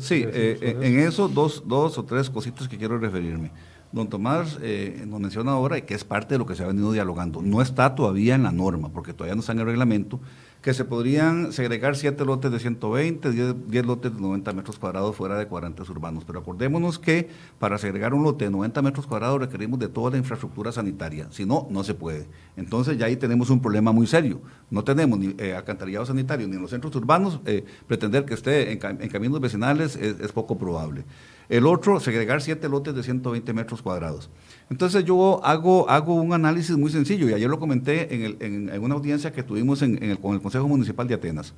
Sí, 0.00 0.24
eh, 0.26 0.78
en 0.80 1.00
eso 1.00 1.28
dos, 1.28 1.64
dos 1.66 1.98
o 1.98 2.04
tres 2.04 2.30
cositas 2.30 2.66
que 2.66 2.78
quiero 2.78 2.98
referirme. 2.98 3.50
Don 3.94 4.08
Tomás 4.08 4.58
eh, 4.60 5.04
nos 5.06 5.20
menciona 5.20 5.52
ahora 5.52 5.80
que 5.80 5.94
es 5.94 6.02
parte 6.02 6.34
de 6.34 6.38
lo 6.38 6.46
que 6.46 6.56
se 6.56 6.64
ha 6.64 6.66
venido 6.66 6.90
dialogando. 6.90 7.42
No 7.42 7.62
está 7.62 7.94
todavía 7.94 8.34
en 8.34 8.42
la 8.42 8.50
norma, 8.50 8.88
porque 8.88 9.12
todavía 9.12 9.36
no 9.36 9.40
está 9.40 9.52
en 9.52 9.60
el 9.60 9.66
reglamento, 9.66 10.18
que 10.62 10.74
se 10.74 10.84
podrían 10.84 11.52
segregar 11.52 11.94
siete 11.94 12.24
lotes 12.24 12.50
de 12.50 12.58
120, 12.58 13.30
10, 13.30 13.86
lotes 13.86 14.12
de 14.12 14.20
90 14.20 14.52
metros 14.52 14.80
cuadrados 14.80 15.14
fuera 15.14 15.38
de 15.38 15.46
cuadrantes 15.46 15.88
urbanos. 15.88 16.24
Pero 16.24 16.40
acordémonos 16.40 16.98
que 16.98 17.28
para 17.60 17.78
segregar 17.78 18.14
un 18.14 18.24
lote 18.24 18.46
de 18.46 18.50
90 18.50 18.82
metros 18.82 19.06
cuadrados 19.06 19.38
requerimos 19.38 19.78
de 19.78 19.86
toda 19.86 20.10
la 20.10 20.16
infraestructura 20.16 20.72
sanitaria. 20.72 21.28
Si 21.30 21.46
no, 21.46 21.68
no 21.70 21.84
se 21.84 21.94
puede. 21.94 22.26
Entonces 22.56 22.98
ya 22.98 23.06
ahí 23.06 23.14
tenemos 23.16 23.48
un 23.48 23.62
problema 23.62 23.92
muy 23.92 24.08
serio. 24.08 24.40
No 24.70 24.82
tenemos 24.82 25.20
ni 25.20 25.36
eh, 25.38 25.54
alcantarillado 25.54 26.04
sanitario 26.04 26.48
ni 26.48 26.56
en 26.56 26.62
los 26.62 26.70
centros 26.70 26.96
urbanos. 26.96 27.38
Eh, 27.46 27.64
pretender 27.86 28.24
que 28.24 28.34
esté 28.34 28.72
en, 28.72 28.78
caminos 28.78 29.38
vecinales 29.38 29.94
es 29.94 30.32
poco 30.32 30.58
probable. 30.58 31.04
El 31.48 31.66
otro, 31.66 32.00
segregar 32.00 32.40
siete 32.40 32.68
lotes 32.68 32.94
de 32.94 33.02
120 33.02 33.52
metros 33.52 33.82
cuadrados. 33.82 34.30
Entonces 34.70 35.04
yo 35.04 35.44
hago, 35.44 35.88
hago 35.90 36.14
un 36.14 36.32
análisis 36.32 36.76
muy 36.76 36.90
sencillo 36.90 37.28
y 37.28 37.34
ayer 37.34 37.50
lo 37.50 37.58
comenté 37.58 38.44
en, 38.44 38.82
una 38.82 38.94
audiencia 38.94 39.32
que 39.32 39.42
tuvimos 39.42 39.80
con 39.80 40.34
el 40.34 40.40
Consejo 40.40 40.68
Municipal 40.68 41.06
de 41.06 41.14
Atenas. 41.14 41.54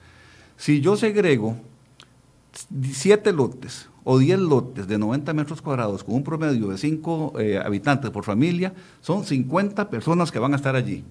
Si 0.57 0.81
yo 0.81 0.97
segrego 0.97 1.57
siete 2.93 3.33
lotes 3.33 3.89
o 4.03 4.19
10 4.19 4.39
lotes 4.39 4.89
de 4.89 4.99
90 4.99 5.33
metros 5.35 5.61
cuadrados 5.61 6.03
con 6.03 6.15
un 6.15 6.25
promedio 6.25 6.69
de 6.69 6.79
5 6.79 7.35
eh, 7.39 7.59
habitantes 7.59 8.11
por 8.11 8.25
familia, 8.25 8.73
son 9.01 9.25
50 9.25 9.91
personas 9.91 10.33
que 10.33 10.39
van 10.39 10.53
a 10.53 10.57
estar 10.57 10.75
allí 10.75 11.05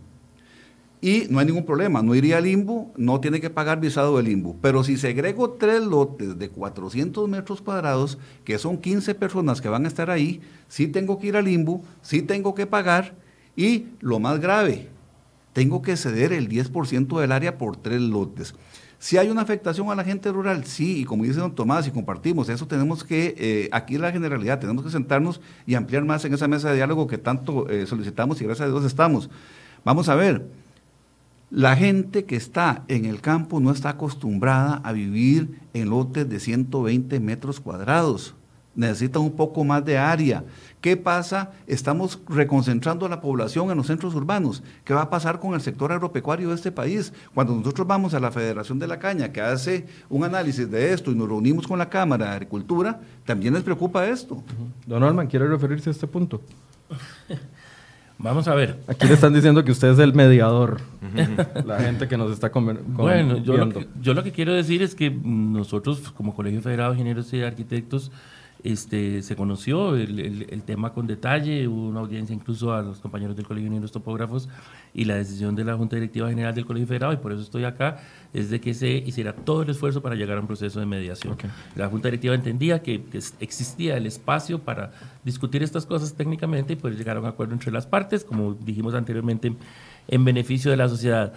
y 1.06 1.28
no 1.30 1.38
hay 1.38 1.45
ningún 1.45 1.68
problema, 1.68 2.01
no 2.01 2.16
iría 2.16 2.39
al 2.39 2.45
limbo, 2.45 2.91
no 2.97 3.20
tiene 3.20 3.39
que 3.39 3.51
pagar 3.51 3.80
visado 3.80 4.18
del 4.18 4.26
limbo. 4.26 4.56
Pero 4.60 4.84
si 4.84 4.97
segrego 4.97 5.51
tres 5.51 5.84
lotes 5.84 6.39
de 6.39 6.49
400 6.49 7.30
metros 7.30 7.62
cuadrados, 7.62 8.18
que 8.43 8.58
son 8.58 8.80
15 8.80 9.14
personas 9.14 9.62
que 9.62 9.70
van 9.70 9.86
a 9.86 9.88
estar 9.88 10.10
ahí, 10.10 10.41
sí 10.68 10.88
tengo 10.88 11.20
que 11.20 11.28
ir 11.28 11.38
al 11.38 11.45
limbo, 11.45 11.84
sí 12.01 12.24
tengo 12.24 12.56
que 12.56 12.66
pagar 12.66 13.14
y 13.56 13.86
lo 13.99 14.18
más 14.18 14.39
grave, 14.39 14.89
tengo 15.53 15.84
que 15.84 15.95
ceder 15.95 16.34
el 16.34 16.49
10% 16.49 17.22
del 17.22 17.32
área 17.32 17.60
por 17.60 17.78
tres 17.78 18.01
lotes. 18.01 18.56
Si 18.97 19.20
hay 19.20 19.30
una 19.30 19.43
afectación 19.43 19.91
a 19.91 19.95
la 19.95 20.03
gente 20.03 20.32
rural, 20.32 20.66
sí, 20.66 21.01
y 21.01 21.06
como 21.06 21.24
dice 21.24 21.39
don 21.39 21.53
Tomás, 21.53 21.88
y 21.88 21.91
compartimos, 21.91 22.49
eso 22.49 22.66
tenemos 22.66 23.03
que, 23.03 23.36
eh, 23.38 23.70
aquí 23.72 23.99
la 23.99 24.12
generalidad, 24.12 24.58
tenemos 24.58 24.84
que 24.84 24.89
sentarnos 24.89 25.39
y 25.68 25.76
ampliar 25.76 26.03
más 26.03 26.26
en 26.26 26.34
esa 26.34 26.47
mesa 26.47 26.70
de 26.70 26.78
diálogo 26.78 27.06
que 27.06 27.20
tanto 27.20 27.70
eh, 27.70 27.86
solicitamos 27.86 28.41
y 28.41 28.45
gracias 28.45 28.68
a 28.68 28.72
Dios 28.72 28.84
estamos. 28.86 29.30
Vamos 29.84 30.10
a 30.10 30.16
ver, 30.16 30.64
la 31.56 31.78
gente 31.78 32.26
que 32.26 32.36
está 32.36 32.84
en 32.89 33.06
el 33.06 33.22
campo 33.22 33.62
no 33.62 33.72
está 33.72 33.91
acostumbrada 33.91 34.82
a 34.84 34.91
vivir 34.91 35.58
en 35.74 35.89
lotes 35.89 36.28
de 36.28 36.41
120 36.41 37.18
metros 37.22 37.62
cuadrados. 37.62 38.36
Necesita 38.76 39.20
un 39.20 39.32
poco 39.32 39.64
más 39.64 39.86
de 39.86 39.97
área. 39.97 40.43
¿Qué 40.82 40.97
pasa? 40.97 41.53
Estamos 41.66 42.20
reconcentrando 42.28 43.06
a 43.06 43.10
la 43.10 43.22
población 43.22 43.72
en 43.72 43.78
los 43.78 43.88
centros 43.88 44.14
urbanos. 44.16 44.64
¿Qué 44.84 44.93
va 44.93 45.03
a 45.03 45.10
pasar 45.10 45.39
con 45.39 45.53
el 45.53 45.62
sector 45.62 45.93
agropecuario 45.93 46.49
de 46.49 46.56
este 46.56 46.74
país? 46.74 47.14
Cuando 47.34 47.56
nosotros 47.56 47.88
vamos 47.88 48.14
a 48.14 48.20
la 48.20 48.32
Federación 48.32 48.78
de 48.78 48.88
la 48.88 48.99
Caña, 48.99 49.32
que 49.32 49.39
hace 49.39 49.86
un 50.10 50.26
análisis 50.26 50.70
de 50.70 50.91
esto 50.91 51.10
y 51.10 51.16
nos 51.16 51.30
reunimos 51.30 51.66
con 51.68 51.80
la 51.80 51.88
Cámara 51.88 52.26
de 52.26 52.32
Agricultura, 52.32 52.99
también 53.24 53.53
les 53.53 53.64
preocupa 53.64 54.06
esto. 54.06 54.43
Don 54.86 55.01
Alman, 55.03 55.28
¿quiere 55.28 55.47
referirse 55.47 55.89
a 55.89 55.93
este 55.93 56.06
punto? 56.06 56.41
Vamos 58.18 58.47
a 58.47 58.55
ver. 58.55 58.80
Aquí 58.88 59.07
le 59.07 59.13
están 59.13 59.34
diciendo 59.34 59.63
que 59.63 59.72
usted 59.72 59.89
es 59.89 59.99
el 59.99 60.13
mediador. 60.13 60.82
la 61.66 61.80
gente 61.80 62.07
que 62.07 62.18
nos 62.18 62.32
está 62.32 62.49
Bueno, 62.49 63.38
yo 63.38 63.57
lo, 63.57 63.70
que, 63.70 63.88
yo 64.01 64.13
lo 64.13 64.24
que 64.24 64.32
quiero 64.32 64.53
decir 64.53 64.82
es 64.82 64.95
que 64.95 65.11
nosotros, 65.11 66.11
como 66.11 66.34
Colegio 66.34 66.61
Federado 66.61 66.91
de 66.91 66.97
Ingenieros 66.97 67.32
y 67.34 67.41
Arquitectos, 67.41 68.11
este, 68.66 69.22
se 69.22 69.36
conoció 69.36 69.95
el, 69.95 70.63
tema 70.66 70.91
con 70.91 71.05
detalle, 71.05 71.68
hubo 71.68 71.88
una 71.88 71.99
audiencia 71.99 72.34
incluso 72.34 72.74
a 72.74 72.82
los 72.82 72.99
compañeros 72.99 73.36
del 73.36 73.45
Colegio 73.45 73.66
de 73.66 73.76
Ingenieros 73.76 73.91
Topógrafos 73.91 74.49
y 74.91 75.05
la 75.05 75.16
decisión 75.16 75.55
de 75.55 75.63
la 75.63 75.78
Junta 75.78 75.97
Directiva 75.97 76.30
General 76.30 76.55
del 76.55 76.66
Colegio 76.66 76.88
Federado, 76.88 77.13
y 77.13 77.18
por 77.18 77.32
eso 77.32 77.43
estoy 77.43 77.63
acá, 77.63 77.99
es 78.34 78.49
de 78.49 78.59
que 78.59 78.74
se 78.74 78.89
hiciera 78.89 79.36
todo 79.36 79.61
el 79.61 79.70
esfuerzo 79.70 80.01
para 80.01 80.16
llegar 80.16 80.39
a 80.39 80.41
un 80.41 80.47
proceso 80.47 80.80
de 80.80 80.88
mediación. 80.88 81.38
La 81.76 81.89
Junta 81.89 82.07
Directiva 82.07 82.34
entendía 82.34 82.82
que, 82.82 83.03
existía 83.39 83.97
el 83.97 84.07
espacio 84.07 84.57
para 84.57 84.93
discutir 85.24 85.61
estas 85.61 85.86
cosas 85.86 86.16
técnicamente 86.16 86.74
y 86.74 86.76
poder 86.76 86.97
llegar 86.97 87.18
a 87.18 87.20
un 87.20 87.28
acuerdo 87.28 87.53
entre 87.53 87.72
las 87.72 87.86
partes, 87.86 88.24
como 88.24 88.55
dijimos 88.55 88.95
anteriormente, 88.95 89.55
en 90.07 90.26
beneficio 90.26 90.72
de 90.72 90.78
la 90.78 90.89
sociedad. 90.89 91.34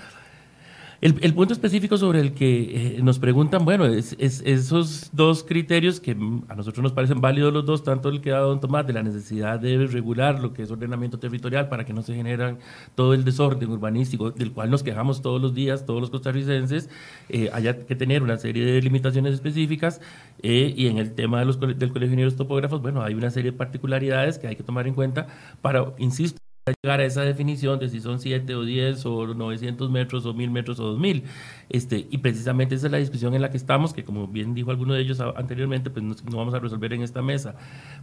El, 1.00 1.32
punto 1.32 1.52
específico 1.52 1.96
sobre 1.96 2.18
el 2.18 2.34
que 2.34 2.96
eh, 2.96 3.02
nos 3.04 3.20
preguntan, 3.20 3.64
bueno, 3.64 3.86
es, 3.86 4.16
esos 4.18 5.10
dos 5.12 5.44
criterios 5.44 6.00
que 6.00 6.10
a 6.48 6.56
nosotros 6.56 6.82
nos 6.82 6.90
parecen 6.90 7.20
válidos 7.20 7.52
los 7.52 7.64
dos, 7.64 7.84
tanto 7.84 8.08
el 8.08 8.20
que 8.20 8.32
ha 8.32 8.34
dado 8.34 8.48
don 8.48 8.58
Tomás 8.58 8.84
de 8.84 8.94
la 8.94 9.04
necesidad 9.04 9.60
de 9.60 9.86
regular 9.86 10.40
lo 10.40 10.52
que 10.52 10.64
es 10.64 10.70
ordenamiento 10.72 11.20
territorial 11.20 11.68
para 11.68 11.84
que 11.84 11.92
no 11.92 12.02
se 12.02 12.16
generan 12.16 12.58
todo 12.96 13.14
el 13.14 13.24
desorden 13.24 13.70
urbanístico 13.70 14.32
del 14.32 14.50
cual 14.50 14.70
nos 14.70 14.82
quejamos 14.82 15.22
todos 15.22 15.40
los 15.40 15.54
días, 15.54 15.86
todos 15.86 16.00
los 16.00 16.10
costarricenses, 16.10 16.90
eh, 17.28 17.48
haya 17.52 17.78
que 17.86 17.94
tener 17.94 18.24
una 18.24 18.36
serie 18.36 18.64
de 18.64 18.82
limitaciones 18.82 19.34
específicas 19.34 20.00
eh, 20.42 20.74
y 20.76 20.88
en 20.88 20.98
el 20.98 21.14
tema 21.14 21.38
de 21.38 21.44
los, 21.44 21.60
del 21.60 21.76
Colegio 21.76 22.00
de 22.00 22.06
Ingenieros 22.06 22.34
Topógrafos, 22.34 22.82
bueno, 22.82 23.02
hay 23.02 23.14
una 23.14 23.30
serie 23.30 23.52
de 23.52 23.56
particularidades 23.56 24.38
que 24.38 24.48
hay 24.48 24.56
que 24.56 24.64
tomar 24.64 24.88
en 24.88 24.94
cuenta 24.94 25.28
para, 25.62 25.92
insisto, 25.98 26.40
llegar 26.82 27.00
a 27.00 27.04
esa 27.04 27.22
definición 27.22 27.78
de 27.78 27.88
si 27.88 28.00
son 28.00 28.20
7 28.20 28.54
o 28.54 28.62
10 28.62 29.06
o 29.06 29.34
900 29.34 29.90
metros 29.90 30.26
o 30.26 30.34
1000 30.34 30.50
metros 30.50 30.80
o 30.80 30.84
2000. 30.84 31.24
Este, 31.68 32.06
y 32.10 32.18
precisamente 32.18 32.74
esa 32.74 32.86
es 32.86 32.92
la 32.92 32.98
discusión 32.98 33.34
en 33.34 33.42
la 33.42 33.50
que 33.50 33.56
estamos, 33.56 33.92
que 33.92 34.04
como 34.04 34.26
bien 34.26 34.54
dijo 34.54 34.70
alguno 34.70 34.94
de 34.94 35.00
ellos 35.00 35.20
anteriormente, 35.20 35.90
pues 35.90 36.04
no, 36.04 36.14
vamos 36.36 36.54
a 36.54 36.58
resolver 36.58 36.92
en 36.92 37.02
esta 37.02 37.22
mesa. 37.22 37.54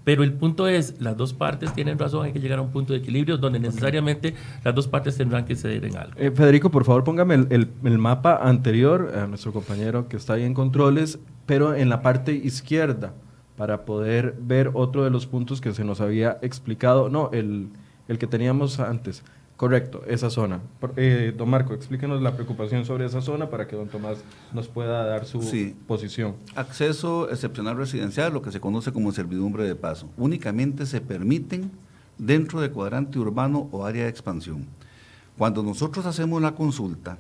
Pero 0.03 0.24
el 0.24 0.34
punto 0.34 0.68
es, 0.68 0.99
las 1.01 1.18
dos 1.18 1.34
partes 1.34 1.74
tienen 1.74 1.97
razón, 1.97 2.26
hay 2.26 2.34
que 2.34 2.39
llegar 2.39 2.59
a 2.59 2.61
un 2.61 2.72
punto 2.72 2.93
de 2.93 2.99
equilibrio 2.99 3.38
donde 3.38 3.59
necesariamente 3.59 4.36
las 4.63 4.76
dos 4.76 4.88
partes 4.88 5.18
tendrán 5.18 5.45
que 5.45 5.55
ceder 5.55 5.86
en 5.86 5.97
algo. 5.97 6.13
Eh, 6.18 6.32
Federico, 6.32 6.70
por 6.70 6.86
favor, 6.86 7.03
póngame 7.03 7.36
el, 7.36 7.70
el, 7.84 7.97
mapa 7.97 8.38
anterior 8.41 9.13
a 9.16 9.28
nuestro 9.28 9.51
compañero 9.51 10.07
que 10.07 10.18
está 10.18 10.34
ahí 10.34 10.43
en 10.43 10.53
controles, 10.53 11.20
pero 11.45 11.74
en 11.74 11.89
la 11.89 12.01
parte 12.01 12.34
izquierda, 12.34 13.13
para 13.57 13.86
poder 13.86 14.36
ver 14.39 14.72
otro 14.74 15.03
de 15.03 15.09
los 15.09 15.28
puntos 15.28 15.61
que 15.61 15.74
se 15.74 15.84
nos 15.84 16.01
había 16.01 16.38
explicado. 16.41 17.09
No, 17.09 17.30
el 17.32 17.70
el 18.08 18.18
que 18.18 18.28
teníamos 18.28 18.80
antes. 18.80 19.24
Correcto, 19.58 20.03
esa 20.06 20.30
zona. 20.30 20.60
Eh, 20.97 21.34
don 21.36 21.49
Marco, 21.49 21.74
explíquenos 21.74 22.22
la 22.22 22.34
preocupación 22.36 22.84
sobre 22.84 23.06
esa 23.06 23.22
zona 23.22 23.49
para 23.49 23.68
que 23.68 23.78
don 23.78 23.88
Tomás 23.88 24.18
nos 24.53 24.68
pueda 24.68 25.06
dar 25.06 25.26
su 25.26 25.39
posición. 25.88 26.36
Acceso 26.56 27.30
excepcional 27.30 27.78
residencial, 27.78 28.34
lo 28.34 28.41
que 28.41 28.51
se 28.51 28.60
conoce 28.60 28.91
como 28.91 29.14
servidumbre 29.14 29.64
de 29.64 29.76
paso. 29.76 30.10
Únicamente 30.18 30.86
se 30.86 30.99
permiten 30.99 31.72
dentro 32.18 32.60
de 32.60 32.70
cuadrante 32.70 33.18
urbano 33.18 33.70
o 33.72 33.86
área 33.86 34.03
de 34.03 34.10
expansión. 34.10 34.66
Cuando 35.38 35.64
nosotros 35.64 36.06
hacemos 36.06 36.41
la 36.41 36.53
consulta, 36.53 37.18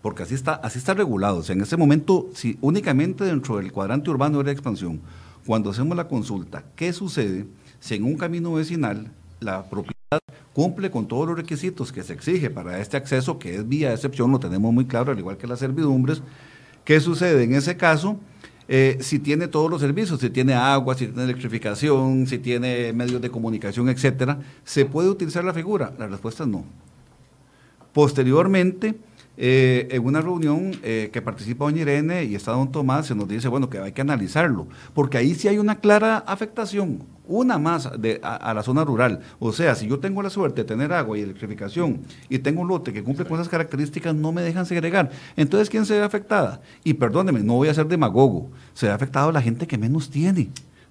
porque 0.00 0.22
así 0.22 0.34
está, 0.34 0.54
así 0.54 0.78
está 0.78 0.94
regulado, 0.94 1.38
o 1.38 1.42
sea, 1.42 1.54
en 1.54 1.60
ese 1.60 1.76
momento, 1.76 2.28
si 2.32 2.56
únicamente 2.62 3.24
dentro 3.24 3.58
del 3.58 3.72
cuadrante 3.72 4.08
urbano 4.08 4.38
o 4.38 4.40
área 4.40 4.52
de 4.52 4.58
expansión, 4.58 5.00
cuando 5.44 5.70
hacemos 5.70 5.94
la 5.94 6.08
consulta, 6.08 6.64
¿qué 6.74 6.92
sucede 6.94 7.46
si 7.80 7.96
en 7.96 8.04
un 8.04 8.16
camino 8.16 8.54
vecinal 8.54 9.12
la 9.40 9.68
propiedad 9.68 9.96
cumple 10.52 10.90
con 10.90 11.08
todos 11.08 11.26
los 11.26 11.36
requisitos 11.36 11.90
que 11.90 12.04
se 12.04 12.12
exige 12.12 12.48
para 12.48 12.80
este 12.80 12.96
acceso, 12.96 13.40
que 13.40 13.56
es 13.56 13.68
vía 13.68 13.92
excepción, 13.92 14.30
lo 14.30 14.38
tenemos 14.38 14.72
muy 14.72 14.86
claro, 14.86 15.10
al 15.10 15.18
igual 15.18 15.36
que 15.36 15.48
las 15.48 15.58
servidumbres. 15.58 16.22
¿Qué 16.84 17.00
sucede 17.00 17.42
en 17.42 17.54
ese 17.54 17.76
caso? 17.76 18.16
Eh, 18.68 18.98
si 19.00 19.18
tiene 19.18 19.48
todos 19.48 19.68
los 19.68 19.80
servicios, 19.80 20.20
si 20.20 20.30
tiene 20.30 20.54
agua, 20.54 20.94
si 20.94 21.06
tiene 21.06 21.24
electrificación, 21.24 22.28
si 22.28 22.38
tiene 22.38 22.92
medios 22.92 23.20
de 23.20 23.30
comunicación, 23.30 23.88
etcétera, 23.88 24.38
¿se 24.64 24.84
puede 24.84 25.08
utilizar 25.08 25.44
la 25.44 25.52
figura? 25.52 25.92
La 25.98 26.06
respuesta 26.06 26.44
es 26.44 26.48
no. 26.48 26.64
Posteriormente, 27.92 28.94
eh, 29.36 29.88
en 29.90 30.04
una 30.04 30.20
reunión 30.20 30.72
eh, 30.82 31.10
que 31.12 31.20
participa 31.20 31.64
doña 31.64 31.82
Irene 31.82 32.24
y 32.24 32.34
está 32.34 32.52
don 32.52 32.72
Tomás, 32.72 33.06
se 33.06 33.14
nos 33.14 33.28
dice, 33.28 33.48
bueno, 33.48 33.68
que 33.68 33.78
hay 33.78 33.92
que 33.92 34.00
analizarlo, 34.00 34.66
porque 34.94 35.18
ahí 35.18 35.34
sí 35.34 35.48
hay 35.48 35.58
una 35.58 35.76
clara 35.76 36.18
afectación, 36.26 37.02
una 37.26 37.58
más 37.58 37.90
de, 38.00 38.20
a, 38.22 38.54
la 38.54 38.62
zona 38.62 38.84
rural. 38.84 39.20
O 39.38 39.52
sea, 39.52 39.74
si 39.74 39.86
yo 39.86 39.98
tengo 39.98 40.22
la 40.22 40.30
suerte 40.30 40.62
de 40.62 40.64
tener 40.64 40.92
agua 40.92 41.18
y 41.18 41.22
electrificación 41.22 42.00
y 42.28 42.38
tengo 42.38 42.62
un 42.62 42.68
lote 42.68 42.92
que 42.92 43.02
cumple 43.02 43.26
con 43.26 43.34
esas 43.34 43.48
características, 43.48 44.14
no 44.14 44.32
me 44.32 44.42
dejan 44.42 44.64
segregar. 44.64 45.10
Entonces, 45.36 45.68
¿quién 45.68 45.84
se 45.84 45.98
ve 45.98 46.04
afectada? 46.04 46.62
Y 46.84 46.94
perdóneme, 46.94 47.40
no 47.40 47.54
voy 47.54 47.68
a 47.68 47.74
ser 47.74 47.88
demagogo, 47.88 48.50
se 48.74 48.86
ve 48.86 48.92
afectado 48.92 49.32
la 49.32 49.42
gente 49.42 49.66
que 49.66 49.76
menos 49.76 50.10
tiene 50.10 50.48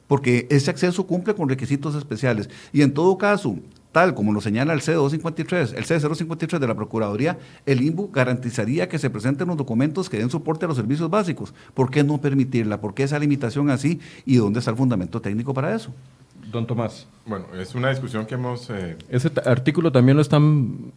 porque 0.08 0.48
ese 0.50 0.70
acceso 0.70 1.08
cumple 1.08 1.34
con 1.34 1.50
requisitos 1.50 1.96
especiales. 1.96 2.50
Y 2.72 2.82
en 2.82 2.94
todo 2.94 3.18
caso, 3.18 3.56
tal 3.96 4.14
como 4.14 4.34
lo 4.34 4.42
señala 4.42 4.74
el 4.74 4.82
C253, 4.82 5.74
el 5.74 5.86
C053 5.86 6.60
de 6.60 6.68
la 6.68 6.76
Procuraduría, 6.76 7.40
el 7.66 7.82
INBU 7.82 8.12
garantizaría 8.12 8.90
que 8.90 9.00
se 9.00 9.10
presenten 9.10 9.48
los 9.48 9.56
documentos 9.56 10.10
que 10.10 10.18
den 10.18 10.30
soporte 10.30 10.66
a 10.66 10.68
los 10.68 10.76
servicios 10.76 11.10
básicos. 11.10 11.54
¿Por 11.74 11.90
qué 11.90 12.04
no 12.04 12.20
permitirla? 12.20 12.82
¿Por 12.82 12.94
qué 12.94 13.04
esa 13.04 13.18
limitación 13.18 13.70
así? 13.70 14.02
¿Y 14.26 14.36
dónde 14.36 14.60
está 14.60 14.72
el 14.72 14.76
fundamento 14.76 15.22
técnico 15.22 15.54
para 15.54 15.74
eso? 15.74 15.94
Don 16.52 16.68
Tomás. 16.68 17.08
Bueno, 17.26 17.46
es 17.58 17.74
una 17.74 17.90
discusión 17.90 18.26
que 18.26 18.36
hemos... 18.36 18.70
Eh, 18.70 18.98
ese 19.08 19.32
artículo 19.46 19.94
también 19.94 20.18
lo 20.18 20.22
están... 20.22 20.92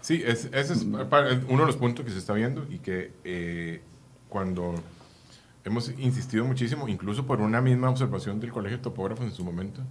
Sí, 0.00 0.20
ese 0.26 0.50
es 0.52 0.82
uno 0.82 1.60
de 1.60 1.66
los 1.66 1.76
puntos 1.76 2.04
que 2.04 2.10
se 2.10 2.18
está 2.18 2.32
viendo 2.32 2.66
y 2.68 2.78
que 2.78 3.12
eh, 3.22 3.80
cuando 4.28 4.74
hemos 5.64 5.88
insistido 6.00 6.44
muchísimo, 6.44 6.88
incluso 6.88 7.24
por 7.28 7.40
una 7.40 7.60
misma 7.60 7.90
observación 7.90 8.40
del 8.40 8.50
Colegio 8.50 8.78
de 8.78 8.82
Topógrafos 8.82 9.24
en 9.24 9.30
su 9.30 9.44
momento, 9.44 9.82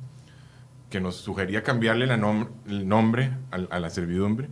que 0.90 1.00
nos 1.00 1.16
sugería 1.16 1.64
cambiarle 1.64 2.06
el 2.06 2.88
nombre 2.88 3.32
a, 3.52 3.80
la 3.80 3.90
servidumbre 3.90 4.50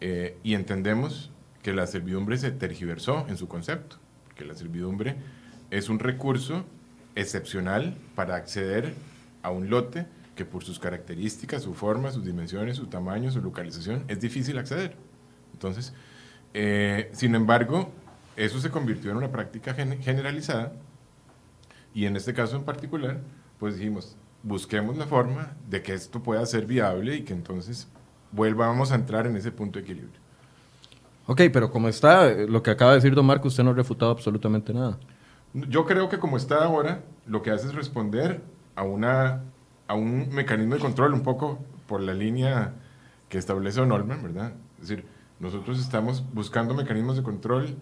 eh, 0.00 0.38
y 0.42 0.54
entendemos 0.54 1.30
que 1.62 1.72
la 1.72 1.86
servidumbre 1.86 2.36
se 2.38 2.50
tergiversó 2.50 3.26
en 3.28 3.36
su 3.36 3.48
concepto, 3.48 3.96
que 4.34 4.44
la 4.44 4.54
servidumbre 4.54 5.16
es 5.70 5.88
un 5.88 5.98
recurso 5.98 6.64
excepcional 7.14 7.96
para 8.14 8.36
acceder 8.36 8.94
a 9.42 9.50
un 9.50 9.70
lote 9.70 10.06
que 10.34 10.44
por 10.44 10.64
sus 10.64 10.78
características, 10.78 11.62
su 11.62 11.74
forma, 11.74 12.10
sus 12.10 12.24
dimensiones, 12.24 12.76
su 12.76 12.86
tamaño, 12.86 13.30
su 13.30 13.40
localización, 13.40 14.04
es 14.08 14.20
difícil 14.20 14.58
acceder. 14.58 14.96
Entonces, 15.52 15.94
eh, 16.54 17.10
sin 17.12 17.34
embargo, 17.34 17.90
eso 18.36 18.60
se 18.60 18.70
convirtió 18.70 19.10
en 19.10 19.16
una 19.16 19.32
práctica 19.32 19.74
generalizada 19.74 20.72
y 21.94 22.04
en 22.04 22.16
este 22.16 22.34
caso 22.34 22.56
en 22.56 22.64
particular, 22.64 23.20
pues 23.58 23.78
dijimos, 23.78 24.16
busquemos 24.46 24.96
la 24.96 25.06
forma 25.06 25.56
de 25.68 25.82
que 25.82 25.92
esto 25.92 26.22
pueda 26.22 26.46
ser 26.46 26.66
viable 26.66 27.16
y 27.16 27.22
que 27.22 27.32
entonces 27.32 27.88
vuelvamos 28.30 28.92
a 28.92 28.94
entrar 28.94 29.26
en 29.26 29.36
ese 29.36 29.50
punto 29.50 29.78
de 29.78 29.84
equilibrio. 29.84 30.20
Ok, 31.26 31.42
pero 31.52 31.72
como 31.72 31.88
está, 31.88 32.30
lo 32.30 32.62
que 32.62 32.70
acaba 32.70 32.92
de 32.92 32.98
decir 32.98 33.14
don 33.14 33.26
Marco, 33.26 33.48
usted 33.48 33.64
no 33.64 33.70
ha 33.70 33.74
refutado 33.74 34.12
absolutamente 34.12 34.72
nada. 34.72 34.98
Yo 35.52 35.84
creo 35.84 36.08
que 36.08 36.18
como 36.18 36.36
está 36.36 36.62
ahora, 36.62 37.02
lo 37.26 37.42
que 37.42 37.50
hace 37.50 37.66
es 37.66 37.74
responder 37.74 38.40
a, 38.76 38.84
una, 38.84 39.42
a 39.88 39.94
un 39.94 40.28
mecanismo 40.28 40.76
de 40.76 40.80
control 40.80 41.12
un 41.12 41.22
poco 41.22 41.58
por 41.88 42.00
la 42.00 42.14
línea 42.14 42.74
que 43.28 43.38
establece 43.38 43.84
Norman, 43.84 44.22
¿verdad? 44.22 44.52
Es 44.80 44.88
decir, 44.88 45.06
nosotros 45.40 45.80
estamos 45.80 46.22
buscando 46.32 46.72
mecanismos 46.72 47.16
de 47.16 47.24
control, 47.24 47.76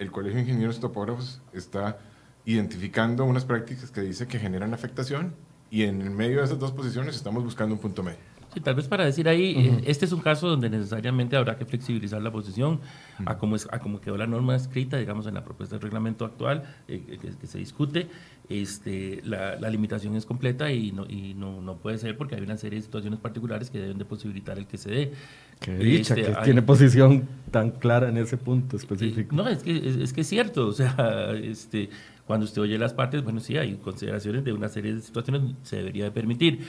el 0.00 0.10
Colegio 0.10 0.38
de 0.38 0.42
Ingenieros 0.42 0.80
Topógrafos 0.80 1.40
está 1.52 1.98
identificando 2.44 3.24
unas 3.24 3.44
prácticas 3.44 3.92
que 3.92 4.00
dice 4.00 4.26
que 4.26 4.40
generan 4.40 4.74
afectación 4.74 5.36
y 5.72 5.84
en 5.84 6.02
el 6.02 6.10
medio 6.10 6.40
de 6.40 6.44
esas 6.44 6.58
dos 6.58 6.70
posiciones 6.70 7.16
estamos 7.16 7.42
buscando 7.42 7.74
un 7.74 7.80
punto 7.80 8.02
medio. 8.02 8.18
Sí, 8.52 8.60
tal 8.60 8.74
vez 8.74 8.86
para 8.86 9.06
decir 9.06 9.26
ahí, 9.26 9.54
eh, 9.56 9.84
este 9.86 10.04
es 10.04 10.12
un 10.12 10.20
caso 10.20 10.46
donde 10.46 10.68
necesariamente 10.68 11.34
habrá 11.34 11.56
que 11.56 11.64
flexibilizar 11.64 12.20
la 12.20 12.30
posición 12.30 12.80
a 13.24 13.38
cómo, 13.38 13.56
es, 13.56 13.66
a 13.72 13.78
cómo 13.78 13.98
quedó 13.98 14.18
la 14.18 14.26
norma 14.26 14.54
escrita, 14.54 14.98
digamos, 14.98 15.26
en 15.26 15.32
la 15.32 15.42
propuesta 15.42 15.76
de 15.76 15.80
reglamento 15.80 16.26
actual 16.26 16.64
eh, 16.88 17.18
que, 17.18 17.46
se 17.46 17.56
discute. 17.56 18.08
Este, 18.50 19.22
la, 19.24 19.58
la, 19.58 19.70
limitación 19.70 20.14
es 20.14 20.26
completa 20.26 20.70
y, 20.70 20.92
no, 20.92 21.06
y 21.08 21.32
no, 21.32 21.62
no, 21.62 21.76
puede 21.76 21.96
ser 21.96 22.18
porque 22.18 22.34
hay 22.34 22.42
una 22.42 22.58
serie 22.58 22.78
de 22.78 22.84
situaciones 22.84 23.18
particulares 23.18 23.70
que 23.70 23.78
deben 23.78 23.96
de 23.96 24.04
posibilitar 24.04 24.58
el 24.58 24.66
que 24.66 24.76
se 24.76 24.90
dé. 24.90 25.12
Qué 25.58 25.74
dicha, 25.74 26.14
este, 26.14 26.34
que 26.34 26.40
tiene 26.42 26.60
posición 26.60 27.26
tan 27.50 27.70
clara 27.70 28.10
en 28.10 28.18
ese 28.18 28.36
punto 28.36 28.76
específico. 28.76 29.34
no, 29.34 29.48
es 29.48 29.62
que 29.62 29.74
es, 29.74 29.96
es, 29.96 30.12
que 30.12 30.20
es 30.20 30.26
cierto, 30.26 30.66
o 30.68 30.72
sea, 30.72 31.30
este, 31.32 31.88
cuando 32.32 32.46
usted 32.46 32.62
oye 32.62 32.78
las 32.78 32.94
partes, 32.94 33.22
bueno, 33.22 33.40
sí, 33.40 33.58
hay 33.58 33.74
consideraciones 33.74 34.42
de 34.42 34.54
una 34.54 34.66
serie 34.70 34.94
de 34.94 35.02
situaciones 35.02 35.42
se 35.64 35.76
debería 35.76 36.04
de 36.04 36.12
permitir. 36.12 36.66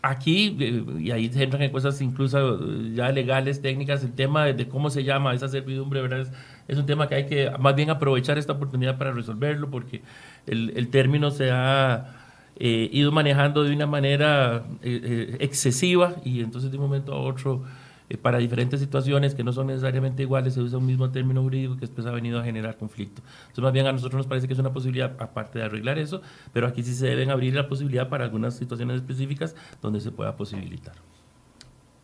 Aquí, 0.00 0.56
eh, 0.58 0.82
y 1.00 1.10
ahí 1.10 1.30
se 1.30 1.42
entran 1.42 1.60
en 1.60 1.70
cosas 1.70 2.00
incluso 2.00 2.54
eh, 2.54 2.92
ya 2.94 3.12
legales, 3.12 3.60
técnicas, 3.60 4.02
el 4.04 4.14
tema 4.14 4.46
de, 4.46 4.68
cómo 4.68 4.88
se 4.88 5.04
llama 5.04 5.34
esa 5.34 5.48
servidumbre, 5.48 6.00
¿verdad? 6.00 6.32
Es, 6.66 6.78
un 6.78 6.86
tema 6.86 7.10
que 7.10 7.16
hay 7.16 7.26
que 7.26 7.50
más 7.60 7.76
bien 7.76 7.90
aprovechar 7.90 8.38
esta 8.38 8.54
oportunidad 8.54 8.96
para 8.96 9.12
resolverlo, 9.12 9.68
porque 9.68 10.00
el, 10.46 10.72
el 10.76 10.88
término 10.88 11.30
se 11.30 11.50
ha 11.50 12.16
eh, 12.56 12.88
ido 12.90 13.12
manejando 13.12 13.64
de 13.64 13.74
una 13.74 13.86
manera 13.86 14.64
excesiva 14.82 16.14
y 16.24 16.40
entonces 16.40 16.70
de 16.70 16.78
un 16.78 16.84
momento 16.84 17.12
a 17.12 17.20
otro 17.20 17.64
eh, 18.12 18.18
para 18.18 18.38
diferentes 18.38 18.78
situaciones 18.78 19.34
que 19.34 19.42
no 19.42 19.52
son 19.52 19.68
necesariamente 19.68 20.22
iguales, 20.22 20.52
se 20.52 20.60
usa 20.60 20.78
un 20.78 20.84
mismo 20.84 21.10
término 21.10 21.42
jurídico 21.42 21.74
que 21.76 21.80
después 21.80 22.06
ha 22.06 22.10
venido 22.10 22.38
a 22.38 22.44
generar 22.44 22.76
conflicto. 22.76 23.22
Entonces, 23.40 23.64
más 23.64 23.72
bien 23.72 23.86
a 23.86 23.92
nosotros 23.92 24.18
nos 24.18 24.26
parece 24.26 24.46
que 24.46 24.52
es 24.52 24.58
una 24.58 24.72
posibilidad, 24.72 25.16
aparte 25.18 25.58
de 25.58 25.64
arreglar 25.64 25.98
eso, 25.98 26.20
pero 26.52 26.66
aquí 26.66 26.82
sí 26.82 26.94
se 26.94 27.06
deben 27.06 27.30
abrir 27.30 27.54
la 27.54 27.68
posibilidad 27.68 28.10
para 28.10 28.24
algunas 28.24 28.54
situaciones 28.54 28.96
específicas 28.96 29.56
donde 29.80 30.00
se 30.00 30.10
pueda 30.10 30.36
posibilitar. 30.36 30.94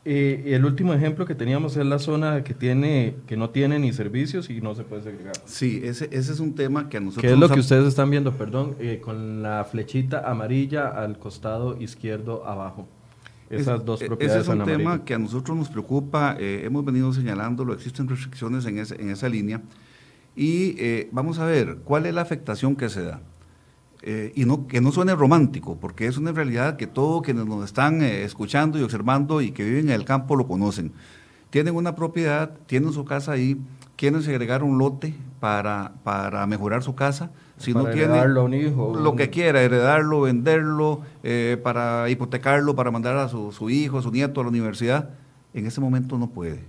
Eh, 0.06 0.54
el 0.54 0.64
último 0.64 0.94
ejemplo 0.94 1.26
que 1.26 1.34
teníamos 1.34 1.76
es 1.76 1.84
la 1.84 1.98
zona 1.98 2.42
que 2.42 2.54
tiene 2.54 3.16
que 3.26 3.36
no 3.36 3.50
tiene 3.50 3.78
ni 3.78 3.92
servicios 3.92 4.48
y 4.48 4.62
no 4.62 4.74
se 4.74 4.84
puede 4.84 5.02
segregar. 5.02 5.34
Sí, 5.44 5.82
ese, 5.84 6.08
ese 6.10 6.32
es 6.32 6.40
un 6.40 6.54
tema 6.54 6.88
que 6.88 6.96
a 6.96 7.00
nosotros... 7.00 7.20
¿Qué 7.20 7.34
es 7.34 7.38
lo 7.38 7.50
que 7.50 7.60
ustedes 7.60 7.86
están 7.86 8.08
viendo, 8.08 8.32
perdón, 8.32 8.76
eh, 8.80 9.00
con 9.02 9.42
la 9.42 9.62
flechita 9.70 10.30
amarilla 10.30 10.88
al 10.88 11.18
costado 11.18 11.78
izquierdo 11.78 12.46
abajo? 12.46 12.88
Esas 13.50 13.84
dos 13.84 14.02
propiedades. 14.02 14.42
Ese 14.42 14.52
es 14.52 14.58
un 14.58 14.64
tema 14.64 15.04
que 15.04 15.14
a 15.14 15.18
nosotros 15.18 15.56
nos 15.56 15.68
preocupa, 15.68 16.36
eh, 16.38 16.62
hemos 16.64 16.84
venido 16.84 17.12
señalándolo, 17.12 17.72
existen 17.72 18.08
restricciones 18.08 18.66
en, 18.66 18.78
en 18.78 19.10
esa 19.10 19.28
línea. 19.28 19.62
Y 20.36 20.76
eh, 20.78 21.08
vamos 21.12 21.38
a 21.38 21.46
ver, 21.46 21.78
¿cuál 21.84 22.06
es 22.06 22.14
la 22.14 22.22
afectación 22.22 22.76
que 22.76 22.88
se 22.88 23.02
da? 23.02 23.20
Eh, 24.02 24.32
y 24.36 24.44
no, 24.44 24.68
que 24.68 24.80
no 24.80 24.92
suene 24.92 25.14
romántico, 25.14 25.76
porque 25.80 26.06
es 26.06 26.16
una 26.16 26.30
realidad 26.30 26.76
que 26.76 26.86
todos 26.86 27.22
quienes 27.22 27.46
nos 27.46 27.64
están 27.64 28.02
escuchando 28.02 28.78
y 28.78 28.82
observando 28.82 29.40
y 29.40 29.50
que 29.50 29.64
viven 29.64 29.88
en 29.88 29.94
el 29.94 30.04
campo 30.04 30.36
lo 30.36 30.46
conocen. 30.46 30.92
Tienen 31.50 31.74
una 31.74 31.96
propiedad, 31.96 32.52
tienen 32.66 32.92
su 32.92 33.04
casa 33.04 33.32
ahí, 33.32 33.60
quieren 33.96 34.22
segregar 34.22 34.62
un 34.62 34.78
lote 34.78 35.14
para, 35.40 35.94
para 36.04 36.46
mejorar 36.46 36.84
su 36.84 36.94
casa, 36.94 37.32
si 37.58 37.74
no 37.74 37.86
tiene 37.90 38.26
lo 38.26 39.16
que 39.16 39.30
quiera, 39.30 39.62
heredarlo, 39.62 40.22
venderlo, 40.22 41.02
eh, 41.22 41.58
para 41.62 42.08
hipotecarlo, 42.08 42.74
para 42.74 42.90
mandar 42.90 43.16
a 43.16 43.28
su, 43.28 43.52
su, 43.52 43.70
hijo, 43.70 43.98
a 43.98 44.02
su 44.02 44.10
nieto 44.10 44.40
a 44.40 44.44
la 44.44 44.50
universidad, 44.50 45.10
en 45.54 45.66
ese 45.66 45.80
momento 45.80 46.16
no 46.18 46.30
puede. 46.30 46.60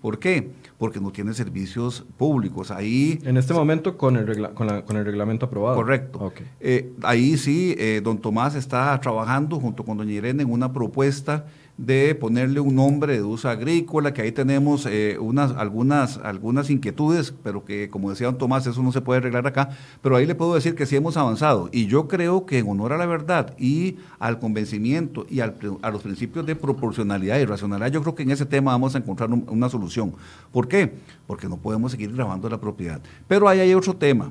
¿Por 0.00 0.18
qué? 0.18 0.50
Porque 0.78 0.98
no 0.98 1.10
tiene 1.10 1.34
servicios 1.34 2.06
públicos. 2.16 2.70
Ahí 2.70 3.18
en 3.24 3.36
este 3.36 3.52
momento 3.52 3.98
con 3.98 4.16
el, 4.16 4.54
con, 4.54 4.96
el 4.96 5.04
reglamento 5.04 5.46
aprobado. 5.46 5.76
Correcto. 5.76 6.32
Eh, 6.58 6.92
ahí 7.02 7.36
sí, 7.36 7.74
eh, 7.78 8.00
don 8.02 8.18
Tomás 8.18 8.54
está 8.54 8.98
trabajando 9.00 9.60
junto 9.60 9.84
con 9.84 9.98
doña 9.98 10.12
Irene 10.12 10.42
en 10.42 10.50
una 10.50 10.72
propuesta 10.72 11.44
de 11.80 12.14
ponerle 12.14 12.60
un 12.60 12.74
nombre 12.74 13.14
de 13.14 13.22
uso 13.22 13.48
agrícola, 13.48 14.12
que 14.12 14.20
ahí 14.20 14.32
tenemos 14.32 14.84
eh, 14.84 15.16
unas, 15.18 15.52
algunas, 15.52 16.18
algunas 16.18 16.68
inquietudes, 16.68 17.32
pero 17.42 17.64
que 17.64 17.88
como 17.88 18.10
decía 18.10 18.26
don 18.26 18.36
Tomás, 18.36 18.66
eso 18.66 18.82
no 18.82 18.92
se 18.92 19.00
puede 19.00 19.18
arreglar 19.18 19.46
acá, 19.46 19.70
pero 20.02 20.16
ahí 20.16 20.26
le 20.26 20.34
puedo 20.34 20.54
decir 20.54 20.74
que 20.74 20.84
sí 20.84 20.96
hemos 20.96 21.16
avanzado. 21.16 21.70
Y 21.72 21.86
yo 21.86 22.06
creo 22.06 22.44
que 22.44 22.58
en 22.58 22.68
honor 22.68 22.92
a 22.92 22.98
la 22.98 23.06
verdad 23.06 23.56
y 23.58 23.96
al 24.18 24.38
convencimiento 24.38 25.26
y 25.30 25.40
a 25.40 25.54
los 25.90 26.02
principios 26.02 26.44
de 26.44 26.54
proporcionalidad 26.54 27.38
y 27.38 27.46
racionalidad, 27.46 27.90
yo 27.90 28.02
creo 28.02 28.14
que 28.14 28.24
en 28.24 28.32
ese 28.32 28.44
tema 28.44 28.72
vamos 28.72 28.94
a 28.94 28.98
encontrar 28.98 29.30
una 29.30 29.70
solución. 29.70 30.12
¿Por 30.52 30.68
qué? 30.68 30.92
Porque 31.26 31.48
no 31.48 31.56
podemos 31.56 31.92
seguir 31.92 32.12
grabando 32.12 32.50
la 32.50 32.60
propiedad. 32.60 33.00
Pero 33.26 33.48
ahí 33.48 33.60
hay 33.60 33.72
otro 33.72 33.96
tema. 33.96 34.30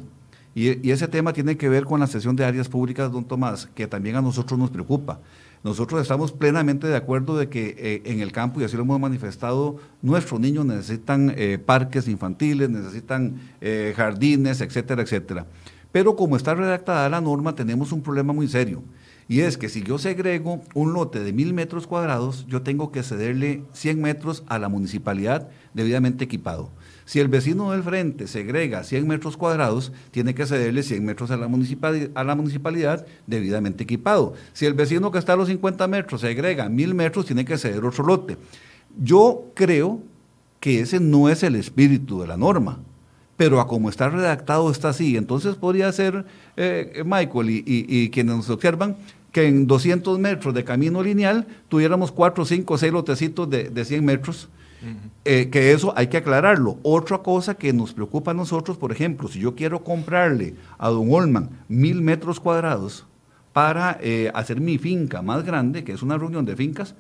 Y, 0.54 0.92
ese 0.92 1.08
tema 1.08 1.34
tiene 1.34 1.58
que 1.58 1.70
ver 1.70 1.86
con 1.86 2.00
la 2.00 2.08
sesión 2.08 2.36
de 2.36 2.46
áreas 2.46 2.68
públicas, 2.68 3.12
don 3.12 3.24
Tomás, 3.24 3.68
que 3.74 3.88
también 3.88 4.16
a 4.16 4.22
nosotros 4.22 4.60
nos 4.60 4.70
preocupa. 4.70 5.20
Nosotros 5.64 6.02
estamos 6.02 6.32
plenamente 6.32 6.88
de 6.88 6.96
acuerdo 6.96 7.38
de 7.38 7.50
que 7.50 7.76
eh, 7.78 8.02
en 8.06 8.22
el 8.22 8.32
campo, 8.32 8.62
y 8.62 8.64
así 8.64 8.78
lo 8.78 8.84
hemos 8.84 9.00
manifestado, 9.00 9.78
nuestros 10.02 10.40
niños 10.40 10.66
necesitan 10.66 11.34
eh, 11.36 11.58
parques 11.58 12.08
infantiles, 12.08 12.70
necesitan 12.70 13.42
eh, 13.60 13.94
jardines, 13.96 14.62
etcétera, 14.62 15.02
etcétera. 15.02 15.46
Pero 15.92 16.16
como 16.16 16.38
está 16.38 16.56
redactada 16.56 17.10
la 17.10 17.20
norma, 17.20 17.56
tenemos 17.56 17.92
un 17.92 18.02
problema 18.02 18.32
muy 18.32 18.48
serio. 18.48 18.84
Y 19.28 19.42
es 19.42 19.58
que 19.58 19.70
si 19.70 19.84
yo 19.84 19.98
segrego 19.98 20.62
un 20.74 20.94
lote 20.94 21.20
de 21.20 21.34
mil 21.34 21.54
metros 21.54 21.88
cuadrados, 21.88 22.46
yo 22.48 22.62
tengo 22.62 22.92
que 22.92 23.04
cederle 23.04 23.64
100 23.74 24.02
metros 24.02 24.44
a 24.48 24.58
la 24.60 24.70
municipalidad 24.70 25.50
debidamente 25.74 26.24
equipado. 26.24 26.72
Si 27.10 27.20
el 27.20 27.28
vecino 27.28 27.72
del 27.72 27.82
frente 27.82 28.28
segrega 28.28 28.84
100 28.84 29.08
metros 29.08 29.36
cuadrados, 29.36 29.92
tiene 30.12 30.36
que 30.36 30.46
cederle 30.46 30.84
100 30.84 31.04
metros 31.04 31.32
a 31.32 31.38
la, 31.38 31.48
municipalidad, 31.48 33.04
debidamente 33.26 33.84
equipado. 33.84 34.36
Si 34.54 34.68
el 34.68 34.76
vecino 34.76 35.10
que 35.10 35.18
está 35.18 35.34
a 35.34 35.36
los 35.36 35.48
50 35.48 35.88
metros 35.88 36.22
segrega 36.22 36.70
1000 36.70 36.94
metros, 36.94 37.26
tiene 37.26 37.46
que 37.46 37.58
ceder 37.58 37.84
otro 37.84 38.06
lote. 38.06 38.38
Yo 38.96 39.46
creo 39.56 40.04
que 40.60 40.82
ese 40.82 41.00
no 41.00 41.30
es 41.30 41.42
el 41.42 41.56
espíritu 41.56 42.22
de 42.22 42.28
la 42.28 42.38
norma, 42.38 42.78
pero 43.38 43.60
a 43.60 43.66
como 43.66 43.90
está 43.90 44.10
redactado 44.10 44.70
está 44.70 44.90
así. 44.90 45.18
Entonces 45.18 45.56
podría 45.56 45.92
ser, 45.92 46.28
eh, 46.58 47.02
Michael 47.04 47.50
y, 47.50 48.12
quienes 48.12 48.36
nos 48.36 48.52
observan, 48.52 48.98
que 49.32 49.48
en 49.48 49.66
200 49.66 50.20
metros 50.20 50.54
de 50.54 50.64
camino 50.64 51.02
lineal 51.02 51.48
tuviéramos 51.70 52.12
4, 52.12 52.46
5, 52.46 52.78
6 52.78 52.94
lotecitos 52.94 53.50
de, 53.50 53.72
de 53.72 53.84
100 53.84 54.06
metros 54.06 54.48
eh, 55.26 55.50
que 55.50 55.72
eso 55.72 55.94
hay 55.96 56.08
que 56.08 56.18
aclararlo. 56.18 56.78
Otra 56.84 57.20
cosa 57.20 57.56
que 57.56 57.74
nos 57.74 57.94
preocupa 57.94 58.32
a 58.32 58.34
nosotros, 58.34 58.78
por 58.78 58.92
ejemplo, 58.92 59.28
si 59.28 59.40
yo 59.40 59.56
quiero 59.56 59.84
comprarle 59.84 60.56
a 60.78 60.90
don 60.90 61.12
Olman 61.12 61.50
mil 61.68 62.02
metros 62.02 62.40
cuadrados 62.40 63.06
para 63.54 63.98
eh, 64.02 64.32
hacer 64.34 64.62
mi 64.62 64.78
finca 64.78 65.22
más 65.22 65.44
grande, 65.44 65.84
que 65.84 65.92
es 65.92 66.02
una 66.02 66.18
reunión 66.18 66.46
de 66.46 66.56
fincas, 66.56 66.96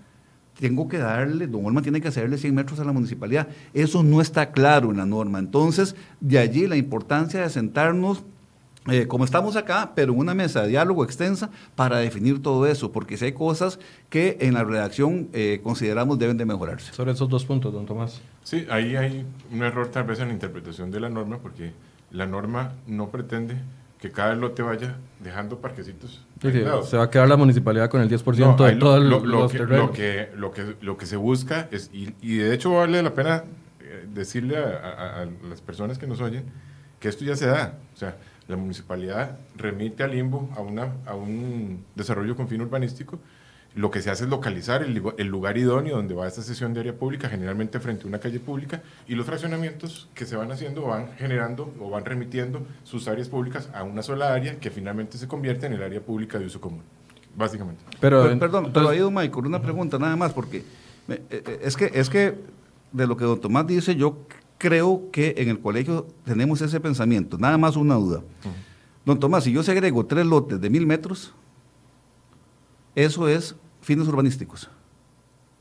tengo 0.60 0.90
que 0.90 0.98
darle, 0.98 1.48
don 1.48 1.66
Olman 1.66 1.84
tiene 1.84 2.02
que 2.02 2.10
hacerle 2.10 2.38
100 2.38 2.54
metros 2.54 2.80
a 2.80 2.84
la 2.84 2.92
municipalidad. 2.92 3.48
Eso 3.74 4.04
no 4.04 4.20
está 4.20 4.52
claro 4.52 4.92
en 4.92 4.98
la 4.98 5.06
norma. 5.06 5.40
Entonces, 5.40 5.96
de 6.20 6.40
allí 6.40 6.68
la 6.68 6.76
importancia 6.76 7.42
de 7.42 7.50
sentarnos 7.50 8.24
eh, 8.92 9.08
como 9.08 9.26
estamos 9.26 9.56
acá, 9.56 9.92
pero 9.96 10.14
en 10.14 10.20
una 10.20 10.34
mesa 10.34 10.64
de 10.64 10.70
diálogo 10.70 11.04
extensa 11.04 11.50
para 11.76 11.98
definir 11.98 12.42
todo 12.42 12.66
eso, 12.66 12.92
porque 12.92 13.18
si 13.18 13.26
hay 13.26 13.32
cosas 13.34 13.80
que 14.10 14.38
en 14.42 14.54
la 14.54 14.64
redacción 14.64 15.30
eh, 15.34 15.60
consideramos 15.64 16.20
deben 16.20 16.38
de 16.38 16.46
mejorarse. 16.46 16.94
Sobre 16.94 17.12
esos 17.12 17.30
dos 17.30 17.46
puntos, 17.46 17.74
don 17.74 17.86
Tomás. 17.86 18.22
Sí, 18.44 18.66
ahí 18.70 18.96
hay 18.96 19.26
un 19.52 19.64
error 19.64 19.88
tal 19.90 20.04
vez 20.04 20.20
en 20.20 20.28
la 20.28 20.34
interpretación 20.34 20.92
de 20.92 21.00
la 21.00 21.10
norma, 21.10 21.40
porque 21.40 21.74
la 22.12 22.26
norma 22.26 22.74
no 22.88 23.10
pretende 23.10 23.56
que 24.00 24.12
cada 24.12 24.34
lote 24.34 24.62
vaya 24.62 24.96
dejando 25.20 25.60
parquecitos. 25.60 26.26
se 26.42 26.98
va 26.98 27.04
a 27.04 27.10
quedar 27.10 27.28
la 27.28 27.36
municipalidad 27.36 27.90
con 27.90 28.02
el 28.02 28.10
10% 28.10 28.56
de 28.66 28.76
todo 28.76 28.98
el 28.98 29.10
lo, 29.10 29.26
lo, 29.26 29.50
que, 29.50 29.60
lo, 29.60 29.92
que, 29.92 30.30
lo, 30.36 30.52
que, 30.52 30.76
lo 30.82 30.98
que 30.98 31.06
se 31.06 31.18
busca 31.18 31.68
es, 31.72 31.90
y, 31.94 32.14
y 32.22 32.38
de 32.38 32.54
hecho 32.54 32.72
vale 32.72 33.04
la 33.04 33.14
pena 33.14 33.44
eh, 33.82 34.06
decirle 34.14 34.58
a, 34.58 35.22
a 35.22 35.28
las 35.50 35.62
personas 35.62 35.98
que 35.98 36.08
nos 36.08 36.22
oyen 36.22 36.46
que 37.00 37.08
esto 37.08 37.26
ya 37.26 37.36
se 37.36 37.48
da. 37.48 37.78
O 37.94 37.98
sea, 37.98 38.18
la 38.50 38.58
municipalidad 38.58 39.38
remite 39.56 40.04
al 40.04 40.12
limbo 40.12 40.50
a, 40.58 40.62
una, 40.62 40.96
a 41.06 41.14
un 41.14 41.86
desarrollo 41.96 42.36
con 42.36 42.48
fin 42.48 42.62
urbanístico. 42.62 43.20
Lo 43.76 43.92
que 43.92 44.02
se 44.02 44.10
hace 44.10 44.24
es 44.24 44.30
localizar 44.32 44.82
el, 44.82 45.04
el, 45.20 45.28
lugar 45.28 45.56
idóneo 45.60 45.96
donde 45.96 46.16
va 46.16 46.28
esta 46.28 46.42
sesión 46.42 46.74
de 46.74 46.80
área 46.80 46.98
pública, 46.98 47.30
generalmente 47.30 47.80
frente 47.80 48.06
a 48.06 48.08
una 48.08 48.18
calle 48.18 48.40
pública, 48.40 48.82
y 49.08 49.14
los 49.14 49.28
fraccionamientos 49.28 50.10
que 50.16 50.26
se 50.26 50.36
van 50.36 50.52
haciendo 50.52 50.82
van 50.82 51.12
generando 51.18 51.72
o 51.80 51.92
van 51.92 52.04
remitiendo 52.04 52.66
sus 52.84 53.08
áreas 53.08 53.30
públicas 53.30 53.70
a 53.76 53.84
una 53.84 54.02
sola 54.02 54.34
área 54.34 54.60
que 54.60 54.72
finalmente 54.72 55.20
se 55.20 55.28
convierte 55.28 55.68
en 55.68 55.74
el 55.74 55.84
área 55.84 56.02
pública 56.02 56.40
de 56.40 56.48
uso 56.48 56.60
común, 56.60 56.82
básicamente. 57.36 57.84
Pero, 58.00 58.24
perdón, 58.40 58.72
pero 58.74 58.90
ahí, 58.90 58.98
don 58.98 59.14
Michael, 59.14 59.46
una 59.46 59.62
pregunta 59.62 60.00
nada 60.00 60.16
más, 60.16 60.34
porque 60.34 60.64
eh, 61.08 61.22
eh, 61.30 61.60
es 61.62 61.78
que, 61.78 61.92
es 61.94 62.10
que 62.10 62.34
de 62.92 63.06
lo 63.06 63.16
que 63.16 63.26
don 63.26 63.40
Tomás 63.40 63.68
dice, 63.68 63.96
yo 63.96 64.26
creo 64.60 65.10
que 65.12 65.34
en 65.38 65.50
el 65.50 65.60
colegio 65.60 66.06
tenemos 66.26 66.62
ese 66.62 66.80
pensamiento. 66.80 67.40
Nada 67.40 67.58
más 67.58 67.76
una 67.76 67.96
duda. 67.96 68.22
Don 69.06 69.20
Tomás, 69.20 69.46
si 69.46 69.52
yo 69.52 69.64
segrego 69.64 70.06
tres 70.06 70.28
lotes 70.28 70.62
de 70.62 70.70
mil 70.70 70.86
metros, 70.86 71.34
eso 72.94 73.28
es 73.28 73.56
fines 73.82 74.08
urbanísticos. 74.08 74.70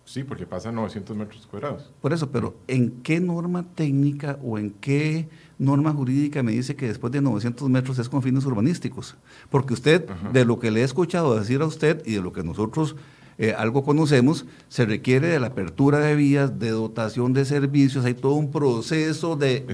Sí, 0.05 0.25
porque 0.25 0.47
pasa 0.47 0.73
900 0.73 1.17
metros 1.17 1.47
cuadrados. 1.47 1.93
Por 2.01 2.15
eso, 2.15 2.31
pero 2.31 2.57
¿en 2.67 3.03
qué 3.03 3.21
norma 3.21 3.63
técnica 3.75 4.39
o 4.43 4.59
en 4.59 4.71
qué 4.71 5.29
norma 5.59 5.93
jurídica 5.93 6.43
me 6.43 6.53
dice 6.53 6.77
que 6.77 6.89
después 6.89 7.13
de 7.13 7.21
900 7.21 7.69
metros 7.69 7.99
es 7.99 8.09
con 8.09 8.23
fines 8.23 8.47
urbanísticos? 8.47 9.17
Porque 9.51 9.75
usted, 9.75 10.09
de 10.33 10.45
lo 10.47 10.59
que 10.59 10.71
le 10.71 10.81
he 10.81 10.85
escuchado 10.85 11.39
decir 11.39 11.61
a 11.61 11.67
usted 11.67 12.03
y 12.07 12.15
de 12.15 12.23
lo 12.23 12.33
que 12.33 12.43
nosotros 12.43 12.97
eh, 13.39 13.55
algo 13.57 13.85
conocemos, 13.85 14.47
se 14.69 14.85
requiere 14.85 15.29
de 15.29 15.39
la 15.39 15.49
apertura 15.49 16.01
de 16.01 16.17
vías, 16.17 16.59
de 16.59 16.71
dotación 16.71 17.33
de 17.33 17.45
servicios, 17.45 18.05
hay 18.05 18.15
todo 18.15 18.35
un 18.35 18.51
proceso 18.51 19.37
de, 19.37 19.65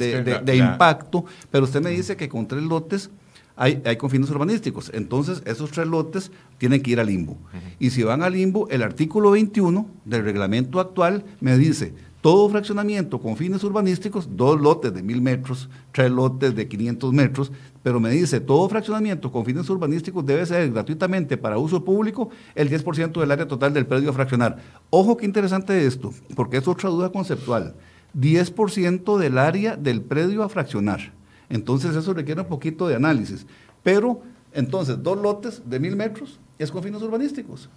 impacto, 0.54 1.24
pero 1.50 1.64
usted 1.64 1.80
me 1.80 1.90
dice 1.90 2.16
que 2.16 2.28
con 2.28 2.46
tres 2.46 2.62
lotes 2.62 3.10
hay, 3.56 3.80
hay 3.86 3.96
confines 3.96 4.28
urbanísticos, 4.30 4.90
entonces 4.92 5.42
esos 5.46 5.70
tres 5.70 5.86
lotes 5.86 6.30
tienen 6.58 6.82
que 6.82 6.90
ir 6.90 7.00
al 7.00 7.06
limbo. 7.06 7.38
Y 7.78 7.90
si 7.90 8.02
van 8.02 8.22
al 8.22 8.34
limbo, 8.34 8.68
el 8.68 8.82
artículo 8.82 9.30
21 9.30 9.88
del 10.04 10.24
reglamento 10.24 10.78
actual 10.78 11.24
me 11.40 11.56
dice, 11.56 11.94
todo 12.24 12.48
fraccionamiento 12.48 13.20
con 13.20 13.36
fines 13.36 13.62
urbanísticos, 13.64 14.34
dos 14.34 14.58
lotes 14.58 14.94
de 14.94 15.02
mil 15.02 15.20
metros, 15.20 15.68
tres 15.92 16.10
lotes 16.10 16.54
de 16.54 16.66
500 16.66 17.12
metros, 17.12 17.52
pero 17.82 18.00
me 18.00 18.08
dice, 18.08 18.40
todo 18.40 18.66
fraccionamiento 18.66 19.30
con 19.30 19.44
fines 19.44 19.68
urbanísticos 19.68 20.24
debe 20.24 20.46
ser 20.46 20.72
gratuitamente 20.72 21.36
para 21.36 21.58
uso 21.58 21.84
público 21.84 22.30
el 22.54 22.70
10% 22.70 23.20
del 23.20 23.30
área 23.30 23.46
total 23.46 23.74
del 23.74 23.84
predio 23.84 24.08
a 24.08 24.14
fraccionar. 24.14 24.56
Ojo 24.88 25.18
qué 25.18 25.26
interesante 25.26 25.84
esto, 25.84 26.14
porque 26.34 26.56
es 26.56 26.66
otra 26.66 26.88
duda 26.88 27.12
conceptual. 27.12 27.74
10% 28.18 29.18
del 29.18 29.36
área 29.36 29.76
del 29.76 30.00
predio 30.00 30.44
a 30.44 30.48
fraccionar. 30.48 31.12
Entonces 31.50 31.94
eso 31.94 32.14
requiere 32.14 32.40
un 32.40 32.48
poquito 32.48 32.88
de 32.88 32.94
análisis. 32.94 33.46
Pero 33.82 34.22
entonces, 34.54 35.02
dos 35.02 35.20
lotes 35.20 35.60
de 35.66 35.78
mil 35.78 35.94
metros 35.94 36.40
es 36.58 36.72
con 36.72 36.82
fines 36.82 37.02
urbanísticos 37.02 37.68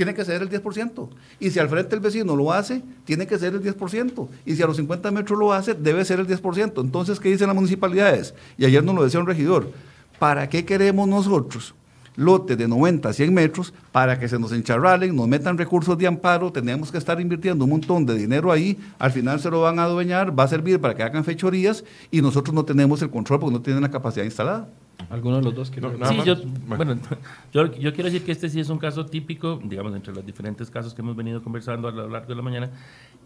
tiene 0.00 0.14
que 0.14 0.24
ser 0.24 0.40
el 0.40 0.48
10%. 0.48 1.10
Y 1.40 1.50
si 1.50 1.58
al 1.58 1.68
frente 1.68 1.94
el 1.94 2.00
vecino 2.00 2.34
lo 2.34 2.50
hace, 2.54 2.82
tiene 3.04 3.26
que 3.26 3.38
ser 3.38 3.52
el 3.52 3.62
10%. 3.62 4.28
Y 4.46 4.56
si 4.56 4.62
a 4.62 4.66
los 4.66 4.78
50 4.78 5.10
metros 5.10 5.38
lo 5.38 5.52
hace, 5.52 5.74
debe 5.74 6.06
ser 6.06 6.20
el 6.20 6.26
10%. 6.26 6.80
Entonces, 6.80 7.20
¿qué 7.20 7.28
dicen 7.28 7.48
las 7.48 7.54
municipalidades? 7.54 8.32
Y 8.56 8.64
ayer 8.64 8.82
nos 8.82 8.94
lo 8.94 9.04
decía 9.04 9.20
un 9.20 9.26
regidor. 9.26 9.70
¿Para 10.18 10.48
qué 10.48 10.64
queremos 10.64 11.06
nosotros 11.06 11.74
lotes 12.16 12.56
de 12.56 12.68
90 12.68 13.08
a 13.08 13.12
100 13.12 13.32
metros 13.32 13.72
para 13.92 14.18
que 14.18 14.28
se 14.28 14.38
nos 14.38 14.52
encharralen, 14.52 15.14
nos 15.14 15.28
metan 15.28 15.56
recursos 15.56 15.96
de 15.98 16.06
amparo, 16.06 16.52
tenemos 16.52 16.90
que 16.90 16.98
estar 16.98 17.20
invirtiendo 17.20 17.64
un 17.64 17.70
montón 17.70 18.06
de 18.06 18.14
dinero 18.14 18.52
ahí, 18.52 18.78
al 18.98 19.12
final 19.12 19.40
se 19.40 19.50
lo 19.50 19.60
van 19.60 19.78
a 19.78 19.84
adueñar, 19.84 20.38
va 20.38 20.44
a 20.44 20.48
servir 20.48 20.80
para 20.80 20.94
que 20.94 21.02
hagan 21.02 21.24
fechorías 21.24 21.84
y 22.10 22.20
nosotros 22.22 22.54
no 22.54 22.64
tenemos 22.64 23.02
el 23.02 23.10
control 23.10 23.40
porque 23.40 23.54
no 23.54 23.62
tienen 23.62 23.82
la 23.82 23.90
capacidad 23.90 24.24
instalada. 24.24 24.68
¿Alguno 25.08 25.36
de 25.36 25.42
los 25.42 25.54
dos 25.54 25.70
quiere 25.70 25.88
sí, 26.06 26.16
yo, 26.24 26.36
bueno, 26.66 26.96
yo, 27.52 27.72
yo, 27.72 27.92
quiero 27.92 28.04
decir 28.04 28.22
que 28.22 28.32
este 28.32 28.48
sí 28.48 28.60
es 28.60 28.68
un 28.68 28.78
caso 28.78 29.06
típico, 29.06 29.60
digamos, 29.64 29.94
entre 29.94 30.12
los 30.12 30.24
diferentes 30.24 30.70
casos 30.70 30.94
que 30.94 31.00
hemos 31.02 31.16
venido 31.16 31.42
conversando 31.42 31.88
a 31.88 31.90
lo 31.90 32.08
largo 32.08 32.28
de 32.28 32.34
la 32.34 32.42
mañana, 32.42 32.70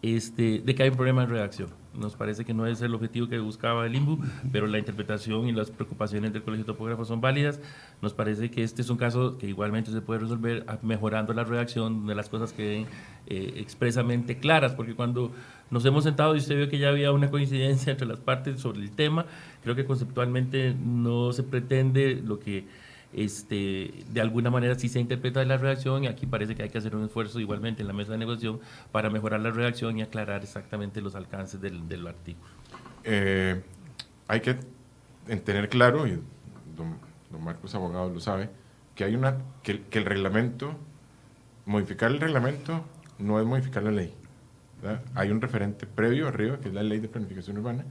este, 0.04 0.58
de 0.58 0.74
que 0.74 0.82
hay 0.82 0.90
un 0.90 0.96
problema 0.96 1.22
de 1.22 1.28
redacción. 1.28 1.70
Nos 1.94 2.14
parece 2.14 2.44
que 2.44 2.52
no 2.52 2.66
es 2.66 2.82
el 2.82 2.94
objetivo 2.94 3.28
que 3.28 3.38
buscaba 3.38 3.86
el 3.86 3.94
IMBU, 3.94 4.18
pero 4.52 4.66
la 4.66 4.78
interpretación 4.78 5.48
y 5.48 5.52
las 5.52 5.70
preocupaciones 5.70 6.32
del 6.32 6.42
Colegio 6.42 6.64
de 6.64 6.72
Topógrafos 6.72 7.08
son 7.08 7.22
válidas. 7.22 7.58
Nos 8.02 8.12
parece 8.12 8.50
que 8.50 8.62
este 8.64 8.82
es 8.82 8.90
un 8.90 8.98
caso 8.98 9.38
que 9.38 9.46
igualmente 9.46 9.92
se 9.92 10.02
puede 10.02 10.20
resolver 10.20 10.66
mejorando 10.82 11.32
la 11.32 11.44
redacción 11.44 12.06
de 12.06 12.14
las 12.14 12.28
cosas 12.28 12.52
que 12.52 12.84
eh, 13.26 13.54
expresamente 13.56 14.36
claras, 14.36 14.74
porque 14.74 14.94
cuando 14.94 15.30
nos 15.70 15.86
hemos 15.86 16.04
sentado 16.04 16.34
y 16.34 16.38
usted 16.38 16.56
vio 16.56 16.68
que 16.68 16.78
ya 16.78 16.90
había 16.90 17.10
una 17.10 17.30
coincidencia 17.30 17.92
entre 17.92 18.06
las 18.06 18.20
partes 18.20 18.60
sobre 18.60 18.80
el 18.80 18.90
tema, 18.90 19.24
creo 19.62 19.74
que 19.74 19.86
conceptualmente 19.86 20.74
no 20.74 21.32
se 21.32 21.44
pretende 21.44 22.20
lo 22.22 22.40
que 22.40 22.66
este, 23.14 24.04
de 24.10 24.20
alguna 24.20 24.50
manera 24.50 24.78
sí 24.78 24.88
se 24.88 25.00
interpreta 25.00 25.40
de 25.40 25.46
la 25.46 25.56
redacción 25.56 26.04
y 26.04 26.06
aquí 26.08 26.26
parece 26.26 26.54
que 26.54 26.64
hay 26.64 26.68
que 26.68 26.78
hacer 26.78 26.96
un 26.96 27.04
esfuerzo 27.04 27.40
igualmente 27.40 27.82
en 27.82 27.88
la 27.88 27.94
mesa 27.94 28.12
de 28.12 28.18
negociación 28.18 28.60
para 28.92 29.10
mejorar 29.10 29.40
la 29.40 29.50
redacción 29.50 29.98
y 29.98 30.02
aclarar 30.02 30.42
exactamente 30.42 31.00
los 31.00 31.14
alcances 31.14 31.60
del, 31.60 31.88
del 31.88 32.06
artículo. 32.06 32.50
Eh, 33.04 33.62
hay 34.26 34.40
que 34.40 34.56
tener 35.44 35.68
claro, 35.68 36.06
y 36.06 36.20
don, 36.76 36.98
Marcos 37.42 37.74
Abogado 37.74 38.10
lo 38.10 38.20
sabe, 38.20 38.48
que 38.94 39.04
hay 39.04 39.14
una 39.14 39.38
que, 39.62 39.82
el 39.90 40.04
reglamento, 40.04 40.76
modificar 41.66 42.10
el 42.10 42.20
reglamento 42.20 42.84
no 43.18 43.40
es 43.40 43.46
modificar 43.46 43.82
la 43.82 43.90
ley. 43.90 44.14
Hay 45.14 45.30
un 45.30 45.40
referente 45.40 45.86
previo 45.86 46.28
arriba, 46.28 46.58
que 46.60 46.68
es 46.68 46.74
la 46.74 46.82
ley 46.82 47.00
de 47.00 47.08
planificación 47.08 47.58
urbana, 47.58 47.84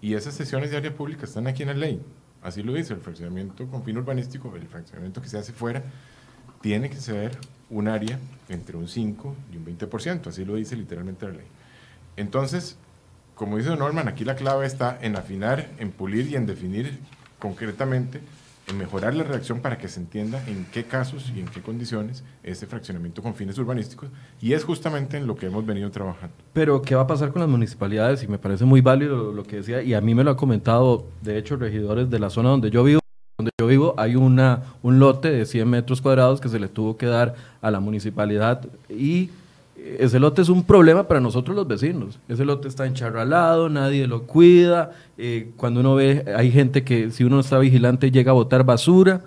y 0.00 0.14
esas 0.14 0.34
sesiones 0.34 0.70
de 0.70 0.76
área 0.76 0.94
pública 0.94 1.24
están 1.24 1.46
aquí 1.46 1.62
en 1.62 1.68
la 1.68 1.74
ley. 1.74 2.00
Así 2.42 2.62
lo 2.62 2.72
dice, 2.72 2.94
el 2.94 3.00
fraccionamiento 3.00 3.66
con 3.66 3.84
fin 3.84 3.98
urbanístico, 3.98 4.54
el 4.56 4.66
fraccionamiento 4.66 5.20
que 5.20 5.28
se 5.28 5.38
hace 5.38 5.52
fuera, 5.52 5.82
tiene 6.60 6.90
que 6.90 6.96
ser 6.96 7.36
un 7.68 7.88
área 7.88 8.18
entre 8.48 8.76
un 8.76 8.88
5 8.88 9.36
y 9.52 9.56
un 9.56 9.64
20%, 9.64 10.26
así 10.26 10.44
lo 10.44 10.54
dice 10.54 10.76
literalmente 10.76 11.26
la 11.26 11.32
ley. 11.32 11.46
Entonces, 12.16 12.76
como 13.34 13.56
dice 13.56 13.74
Norman, 13.76 14.08
aquí 14.08 14.24
la 14.24 14.36
clave 14.36 14.66
está 14.66 14.98
en 15.00 15.16
afinar, 15.16 15.70
en 15.78 15.90
pulir 15.92 16.28
y 16.28 16.36
en 16.36 16.46
definir 16.46 16.98
concretamente 17.38 18.20
mejorar 18.74 19.14
la 19.14 19.24
redacción 19.24 19.60
para 19.60 19.78
que 19.78 19.88
se 19.88 20.00
entienda 20.00 20.42
en 20.46 20.66
qué 20.72 20.84
casos 20.84 21.32
y 21.34 21.40
en 21.40 21.46
qué 21.46 21.60
condiciones 21.60 22.24
ese 22.42 22.66
fraccionamiento 22.66 23.22
con 23.22 23.34
fines 23.34 23.58
urbanísticos 23.58 24.08
y 24.40 24.52
es 24.52 24.64
justamente 24.64 25.16
en 25.16 25.26
lo 25.26 25.36
que 25.36 25.46
hemos 25.46 25.64
venido 25.66 25.90
trabajando. 25.90 26.34
Pero, 26.52 26.82
¿qué 26.82 26.94
va 26.94 27.02
a 27.02 27.06
pasar 27.06 27.32
con 27.32 27.40
las 27.40 27.48
municipalidades? 27.48 28.22
Y 28.22 28.28
me 28.28 28.38
parece 28.38 28.64
muy 28.64 28.80
válido 28.80 29.32
lo 29.32 29.42
que 29.44 29.56
decía, 29.56 29.82
y 29.82 29.94
a 29.94 30.00
mí 30.00 30.14
me 30.14 30.24
lo 30.24 30.30
ha 30.30 30.36
comentado, 30.36 31.06
de 31.22 31.38
hecho, 31.38 31.56
regidores 31.56 32.10
de 32.10 32.18
la 32.18 32.30
zona 32.30 32.50
donde 32.50 32.70
yo 32.70 32.84
vivo, 32.84 33.00
donde 33.38 33.50
yo 33.58 33.66
vivo 33.66 33.94
hay 33.96 34.16
una, 34.16 34.62
un 34.82 34.98
lote 34.98 35.30
de 35.30 35.46
100 35.46 35.68
metros 35.68 36.00
cuadrados 36.00 36.40
que 36.40 36.48
se 36.48 36.58
le 36.58 36.68
tuvo 36.68 36.96
que 36.96 37.06
dar 37.06 37.34
a 37.60 37.70
la 37.70 37.80
municipalidad 37.80 38.68
y 38.88 39.30
ese 39.98 40.18
lote 40.18 40.42
es 40.42 40.48
un 40.48 40.64
problema 40.64 41.08
para 41.08 41.20
nosotros 41.20 41.56
los 41.56 41.66
vecinos. 41.66 42.18
Ese 42.28 42.44
lote 42.44 42.68
está 42.68 42.86
encharralado, 42.86 43.68
nadie 43.68 44.06
lo 44.06 44.24
cuida. 44.24 44.92
Eh, 45.18 45.50
cuando 45.56 45.80
uno 45.80 45.94
ve, 45.94 46.24
hay 46.36 46.50
gente 46.50 46.84
que 46.84 47.10
si 47.10 47.24
uno 47.24 47.40
está 47.40 47.58
vigilante 47.58 48.10
llega 48.10 48.30
a 48.30 48.34
botar 48.34 48.64
basura. 48.64 49.22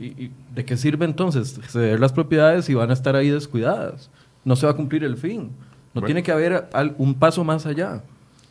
¿Y, 0.00 0.30
de 0.54 0.64
qué 0.64 0.76
sirve 0.76 1.04
entonces 1.04 1.60
ceder 1.68 1.98
las 1.98 2.12
propiedades 2.12 2.68
y 2.68 2.74
van 2.74 2.90
a 2.90 2.92
estar 2.92 3.16
ahí 3.16 3.30
descuidadas? 3.30 4.10
No 4.44 4.56
se 4.56 4.66
va 4.66 4.72
a 4.72 4.76
cumplir 4.76 5.04
el 5.04 5.16
fin. 5.16 5.50
No 5.92 6.02
tiene 6.02 6.22
que 6.22 6.30
haber 6.30 6.68
un 6.98 7.14
paso 7.14 7.42
más 7.42 7.66
allá. 7.66 8.02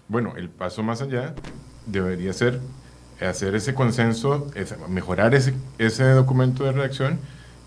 Bueno, 0.10 0.34
el 0.36 0.50
paso 0.50 0.84
más 0.84 1.02
allá 1.02 1.34
debería 1.86 2.34
ser 2.34 2.60
hacer 3.22 3.56
ese 3.56 3.74
consenso, 3.74 4.48
mejorar 4.90 5.34
ese, 5.34 5.54
ese 5.78 6.04
documento 6.12 6.64
de 6.66 6.74
redacción 6.74 7.20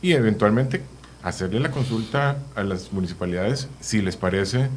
y 0.03 0.13
eventualmente 0.13 0.83
hacerle 1.23 1.61
la 1.61 1.71
consulta 1.71 2.39
a 2.55 2.63
las 2.63 2.93
municipalidades 2.93 3.69
si 3.81 4.01
les 4.03 4.17
parece 4.17 4.69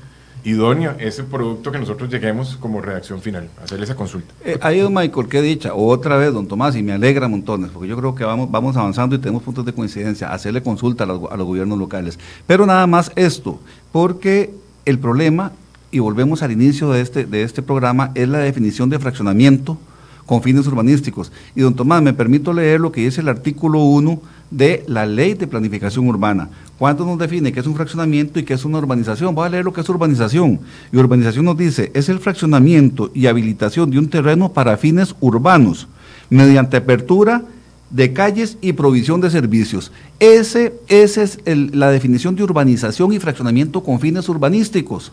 idóneo 0.43 0.95
ese 0.99 1.23
producto 1.23 1.71
que 1.71 1.79
nosotros 1.79 2.09
lleguemos 2.09 2.57
como 2.57 2.81
reacción 2.81 3.21
final, 3.21 3.49
hacerle 3.63 3.85
esa 3.85 3.95
consulta. 3.95 4.33
Eh, 4.43 4.57
ahí, 4.61 4.79
don 4.79 4.93
Michael, 4.93 5.27
qué 5.29 5.41
dicha, 5.41 5.73
otra 5.73 6.17
vez, 6.17 6.33
don 6.33 6.47
Tomás, 6.47 6.75
y 6.75 6.83
me 6.83 6.91
alegra 6.91 7.27
montones, 7.27 7.71
porque 7.71 7.87
yo 7.87 7.97
creo 7.97 8.13
que 8.13 8.25
vamos, 8.25 8.51
vamos 8.51 8.75
avanzando 8.75 9.15
y 9.15 9.19
tenemos 9.19 9.43
puntos 9.43 9.65
de 9.65 9.73
coincidencia, 9.73 10.33
hacerle 10.33 10.61
consulta 10.61 11.05
a 11.05 11.07
los, 11.07 11.31
a 11.31 11.37
los 11.37 11.47
gobiernos 11.47 11.77
locales. 11.77 12.19
Pero 12.45 12.65
nada 12.65 12.85
más 12.87 13.11
esto, 13.15 13.59
porque 13.91 14.53
el 14.85 14.99
problema, 14.99 15.53
y 15.91 15.99
volvemos 15.99 16.43
al 16.43 16.51
inicio 16.51 16.91
de 16.91 17.01
este, 17.01 17.25
de 17.25 17.43
este 17.43 17.61
programa, 17.61 18.11
es 18.15 18.27
la 18.27 18.39
definición 18.39 18.89
de 18.89 18.99
fraccionamiento 18.99 19.77
con 20.25 20.41
fines 20.41 20.67
urbanísticos. 20.67 21.31
Y 21.55 21.61
don 21.61 21.75
Tomás, 21.75 22.01
me 22.01 22.13
permito 22.13 22.53
leer 22.53 22.79
lo 22.79 22.91
que 22.91 23.01
dice 23.01 23.21
el 23.21 23.29
artículo 23.29 23.79
1 23.83 24.21
de 24.51 24.83
la 24.87 25.05
ley 25.05 25.33
de 25.33 25.47
planificación 25.47 26.07
urbana. 26.07 26.49
¿Cuánto 26.77 27.05
nos 27.05 27.17
define 27.17 27.51
qué 27.51 27.59
es 27.59 27.67
un 27.67 27.75
fraccionamiento 27.75 28.39
y 28.39 28.43
qué 28.43 28.53
es 28.53 28.65
una 28.65 28.77
urbanización? 28.77 29.33
Voy 29.33 29.47
a 29.47 29.49
leer 29.49 29.65
lo 29.65 29.73
que 29.73 29.81
es 29.81 29.89
urbanización. 29.89 30.59
Y 30.91 30.97
urbanización 30.97 31.45
nos 31.45 31.57
dice, 31.57 31.91
es 31.93 32.09
el 32.09 32.19
fraccionamiento 32.19 33.11
y 33.13 33.27
habilitación 33.27 33.89
de 33.89 33.99
un 33.99 34.09
terreno 34.09 34.51
para 34.51 34.77
fines 34.77 35.15
urbanos, 35.19 35.87
mediante 36.29 36.77
apertura 36.77 37.43
de 37.89 38.11
calles 38.11 38.57
y 38.59 38.73
provisión 38.73 39.21
de 39.21 39.29
servicios. 39.29 39.91
Ese, 40.19 40.73
es 40.87 41.39
la 41.45 41.91
definición 41.91 42.35
de 42.35 42.43
urbanización 42.43 43.13
y 43.13 43.19
fraccionamiento 43.19 43.83
con 43.83 43.99
fines 43.99 44.27
urbanísticos. 44.27 45.11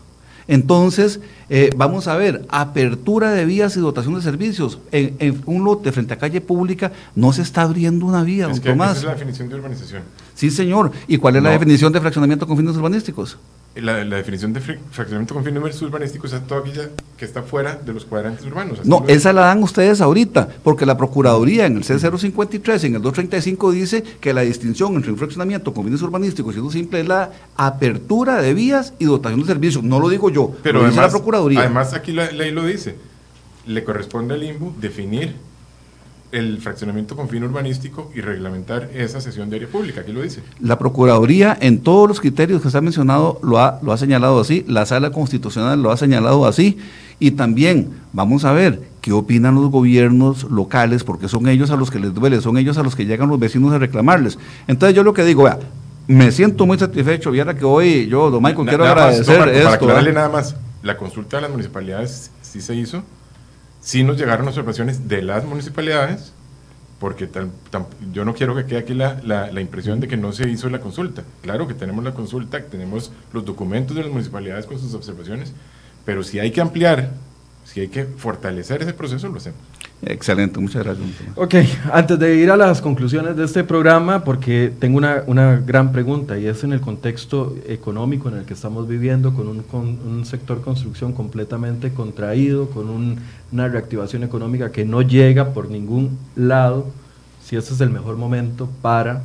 Entonces, 0.51 1.21
eh, 1.49 1.71
vamos 1.77 2.09
a 2.09 2.17
ver, 2.17 2.45
apertura 2.49 3.31
de 3.31 3.45
vías 3.45 3.77
y 3.77 3.81
dotación 3.81 4.17
de 4.17 4.21
servicios. 4.21 4.81
En, 4.91 5.41
un 5.47 5.63
lote 5.63 5.93
frente 5.93 6.13
a 6.15 6.19
calle 6.19 6.41
pública 6.41 6.91
no 7.15 7.33
se 7.33 7.43
está 7.43 7.63
abriendo 7.63 8.05
una 8.05 8.25
vía, 8.25 8.51
es 8.51 8.59
que 8.59 8.73
Esa 8.73 8.91
es 8.91 9.05
la 9.05 9.13
definición 9.13 9.49
de 9.49 9.55
urbanización. 9.55 10.03
Sí, 10.35 10.51
señor. 10.51 10.91
¿Y 11.07 11.19
cuál 11.19 11.37
es 11.37 11.43
la 11.45 11.51
definición 11.51 11.93
de 11.93 12.01
fraccionamiento 12.01 12.49
con 12.49 12.57
fines 12.57 12.75
urbanísticos? 12.75 13.39
La, 13.77 14.03
definición 14.03 14.53
de 14.53 14.61
fraccionamiento 14.61 15.33
con 15.33 15.45
fines 15.45 15.81
urbanísticos 15.81 16.33
es 16.33 16.45
toda 16.45 16.61
aquella 16.61 16.91
que 17.17 17.25
está 17.25 17.43
fuera 17.43 17.77
de 17.77 17.93
los 17.93 18.05
cuadrantes 18.05 18.45
urbanos. 18.45 18.85
No, 18.85 19.05
esa 19.07 19.33
la 19.33 19.43
dan 19.43 19.63
ustedes 19.63 20.01
ahorita, 20.01 20.49
porque 20.65 20.85
la 20.85 20.97
Procuraduría 20.97 21.67
en 21.67 21.77
el 21.77 21.85
C053 21.85 22.83
y 22.83 22.87
en 22.87 22.97
el 22.97 23.03
235 23.03 23.71
dice 23.71 24.03
que 24.03 24.35
la 24.35 24.41
distinción 24.41 24.97
entre 24.97 25.13
un 25.13 25.19
fraccionamiento 25.19 25.73
con 25.73 25.85
fines 25.85 26.03
urbanísticos 26.03 26.57
y 26.57 26.59
eso 26.59 26.71
simple 26.71 27.01
es 27.01 27.09
la 27.09 27.31
apertura 27.57 28.43
de 28.43 28.55
vías 28.55 28.93
y 28.99 29.05
dotación 29.05 29.41
de 29.41 29.47
servicios. 29.47 29.85
No 29.85 30.01
lo 30.01 30.09
digo 30.09 30.31
yo, 30.31 30.53
pero 30.65 30.81
lo 30.81 30.89
dice 30.89 31.01
la 31.01 31.09
Procuraduría. 31.09 31.61
Además, 31.61 31.95
aquí 31.95 32.13
la 32.13 32.29
ley 32.33 32.51
lo 32.51 32.65
dice. 32.65 32.97
Le 33.67 33.85
corresponde 33.85 34.35
al 34.35 34.43
INBU 34.43 34.75
definir 34.81 35.37
el 36.33 36.59
fraccionamiento 36.61 37.17
con 37.17 37.29
fin 37.29 37.43
urbanístico 37.43 38.11
y 38.15 38.21
reglamentar 38.21 38.91
esa 38.95 39.21
sesión 39.21 39.51
de 39.51 39.57
área 39.57 39.69
pública. 39.69 40.03
Aquí 40.03 40.13
lo 40.13 40.23
dice. 40.23 40.43
La 40.61 40.79
Procuraduría, 40.79 41.57
en 41.61 41.81
todos 41.81 42.09
los 42.09 42.21
criterios 42.21 42.63
que 42.63 42.71
se 42.71 42.79
ha 42.79 42.81
mencionado, 42.81 43.41
lo 43.43 43.59
ha, 43.59 43.81
lo 43.83 43.93
ha 43.93 43.99
señalado 43.99 44.41
así, 44.41 44.65
la 44.69 44.87
Sala 44.87 45.11
Constitucional 45.11 45.83
lo 45.83 45.91
ha 45.91 45.97
señalado 45.97 46.47
así, 46.47 46.79
y 47.19 47.33
también 47.33 47.91
vamos 48.13 48.45
a 48.45 48.53
ver 48.53 48.81
qué 49.01 49.13
opinan 49.13 49.55
los 49.55 49.71
gobiernos 49.71 50.45
locales, 50.45 51.05
porque 51.05 51.29
son 51.29 51.49
ellos 51.49 51.71
a 51.71 51.77
los 51.77 51.91
que 51.91 51.99
les 51.99 52.15
duele, 52.15 52.41
son 52.41 52.57
ellos 52.57 52.79
a 52.79 52.83
los 52.83 52.97
que 52.97 53.07
llegan 53.07 53.29
los 53.29 53.39
vecinos 53.39 53.73
a 53.73 53.79
reclamarles. 53.79 54.39
Entonces 54.67 54.95
yo 54.95 55.03
lo 55.03 55.13
que 55.13 55.25
digo, 55.25 55.45
vea, 55.45 55.59
me 56.07 56.33
siento 56.33 56.67
muy 56.67 56.79
satisfecho, 56.79 57.31
viera 57.31 57.55
que 57.55 57.65
hoy 57.65 58.07
yo, 58.09 58.31
don 58.31 58.43
Michael, 58.43 58.69
quiero 58.69 58.85
agradecer 58.85 59.49
esto. 59.49 59.65
Para 59.65 59.75
aclararle 59.75 60.13
nada 60.13 60.29
más, 60.29 60.57
la 60.83 60.97
consulta 60.97 61.37
de 61.37 61.43
las 61.43 61.51
municipalidades 61.51 62.31
sí 62.43 62.61
se 62.61 62.75
hizo, 62.75 63.03
sí 63.81 64.05
nos 64.05 64.19
llegaron 64.19 64.47
observaciones 64.47 65.09
de 65.09 65.23
las 65.23 65.45
municipalidades, 65.45 66.33
porque 66.99 67.29
yo 68.13 68.25
no 68.25 68.35
quiero 68.35 68.55
que 68.55 68.67
quede 68.67 68.79
aquí 68.79 68.95
la, 68.95 69.21
la, 69.23 69.61
impresión 69.61 70.01
de 70.01 70.09
que 70.09 70.19
no 70.19 70.33
se 70.33 70.49
hizo 70.51 70.69
la 70.69 70.81
consulta. 70.81 71.25
Claro 71.41 71.67
que 71.67 71.73
tenemos 71.75 72.05
la 72.05 72.13
consulta, 72.13 72.63
tenemos 72.65 73.11
los 73.33 73.45
documentos 73.45 73.97
de 73.97 74.03
las 74.03 74.13
municipalidades 74.13 74.67
con 74.67 74.79
sus 74.79 74.93
observaciones, 74.93 75.55
pero 76.05 76.23
si 76.23 76.39
hay 76.39 76.51
que 76.51 76.61
ampliar, 76.61 77.11
si 77.65 77.81
hay 77.81 77.89
que 77.89 78.05
fortalecer 78.05 78.83
ese 78.83 78.93
proceso, 78.93 79.29
lo 79.29 79.39
hacemos. 79.39 79.59
Excelente, 80.03 80.59
muchas 80.61 80.83
gracias. 80.83 81.07
Ok, 81.37 81.55
antes 81.93 82.19
de 82.19 82.37
ir 82.37 82.51
a 82.51 82.57
las 82.57 82.81
conclusiones 82.81 83.37
de 83.37 83.45
este 83.45 83.65
programa, 83.65 84.25
porque 84.25 84.73
tengo 84.79 84.97
una, 84.97 85.25
una 85.27 85.57
gran 85.57 85.93
pregunta 85.93 86.39
y 86.39 86.47
es 86.47 86.65
en 86.65 86.73
el 86.73 86.81
contexto 86.81 87.55
económico 87.67 88.31
en 88.31 88.37
el 88.39 88.45
que 88.47 88.55
estamos 88.55 88.89
viviendo, 88.89 89.35
con 89.35 89.47
un, 89.49 89.63
con 89.63 89.87
un 89.87 90.25
sector 90.25 90.63
construcción 90.63 91.13
completamente 91.13 91.93
contraído, 91.93 92.71
con 92.71 93.19
una 93.53 93.69
reactivación 93.69 94.23
económica 94.23 94.73
que 94.73 94.87
no 94.87 95.03
llega 95.03 95.53
por 95.53 95.69
ningún 95.69 96.19
lado, 96.35 96.87
si 97.45 97.57
este 97.57 97.75
es 97.75 97.81
el 97.83 97.91
mejor 97.91 98.17
momento 98.17 98.71
para 98.81 99.23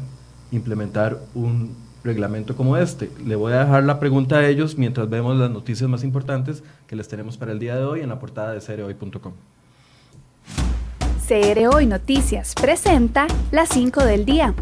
implementar 0.52 1.22
un 1.36 1.70
reglamento 2.04 2.56
como 2.56 2.76
este. 2.76 3.10
Le 3.26 3.36
voy 3.36 3.54
a 3.54 3.60
dejar 3.60 3.84
la 3.86 4.00
pregunta 4.00 4.38
a 4.38 4.48
ellos 4.48 4.78
mientras 4.78 5.10
vemos 5.10 5.38
las 5.38 5.50
noticias 5.50 5.90
más 5.90 6.04
importantes 6.04 6.64
que 6.86 6.98
les 6.98 7.08
tenemos 7.08 7.38
para 7.38 7.54
el 7.54 7.60
día 7.60 7.78
de 7.78 7.84
hoy 7.84 8.02
en 8.02 8.10
la 8.10 8.20
portada 8.20 8.54
de 8.54 8.60
cereoy.com. 8.60 9.34
CR 11.28 11.76
Hoy 11.76 11.88
Noticias 11.88 12.54
presenta 12.54 13.26
las 13.52 13.70
5 13.70 14.06
del 14.06 14.26
día. 14.26 14.54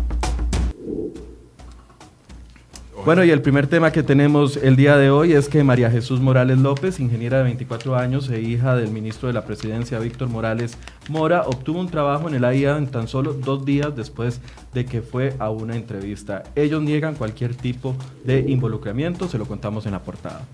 Bueno, 3.03 3.26
y 3.26 3.32
el 3.32 3.41
primer 3.41 3.68
tema 3.68 3.91
que 3.91 4.01
tenemos 4.01 4.55
el 4.55 4.78
día 4.78 4.95
de 4.95 5.09
hoy 5.09 5.34
es 5.34 5.49
que 5.49 5.61
María 5.66 5.91
Jesús 5.91 6.22
Morales 6.22 6.59
López, 6.59 7.01
ingeniera 7.01 7.39
de 7.39 7.43
24 7.43 7.97
años 7.97 8.30
e 8.30 8.39
hija 8.39 8.78
del 8.78 8.91
ministro 8.91 9.28
de 9.28 9.34
la 9.34 9.45
Presidencia 9.45 9.99
Víctor 9.99 10.30
Morales 10.30 10.78
Mora, 11.09 11.41
obtuvo 11.41 11.82
un 11.82 11.89
trabajo 11.89 12.30
en 12.30 12.36
el 12.36 12.45
AIA 12.45 12.78
en 12.78 12.88
tan 12.88 13.09
solo 13.09 13.34
dos 13.34 13.66
días 13.66 13.93
después 13.93 14.39
de 14.74 14.86
que 14.86 15.01
fue 15.01 15.36
a 15.39 15.49
una 15.49 15.76
entrevista. 15.76 16.43
Ellos 16.55 16.82
niegan 16.82 17.16
cualquier 17.16 17.55
tipo 17.55 17.93
de 18.24 18.39
involucramiento, 18.39 19.28
se 19.28 19.38
lo 19.38 19.47
contamos 19.47 19.86
en 19.86 19.91
la 19.91 19.99
portada. 20.01 20.45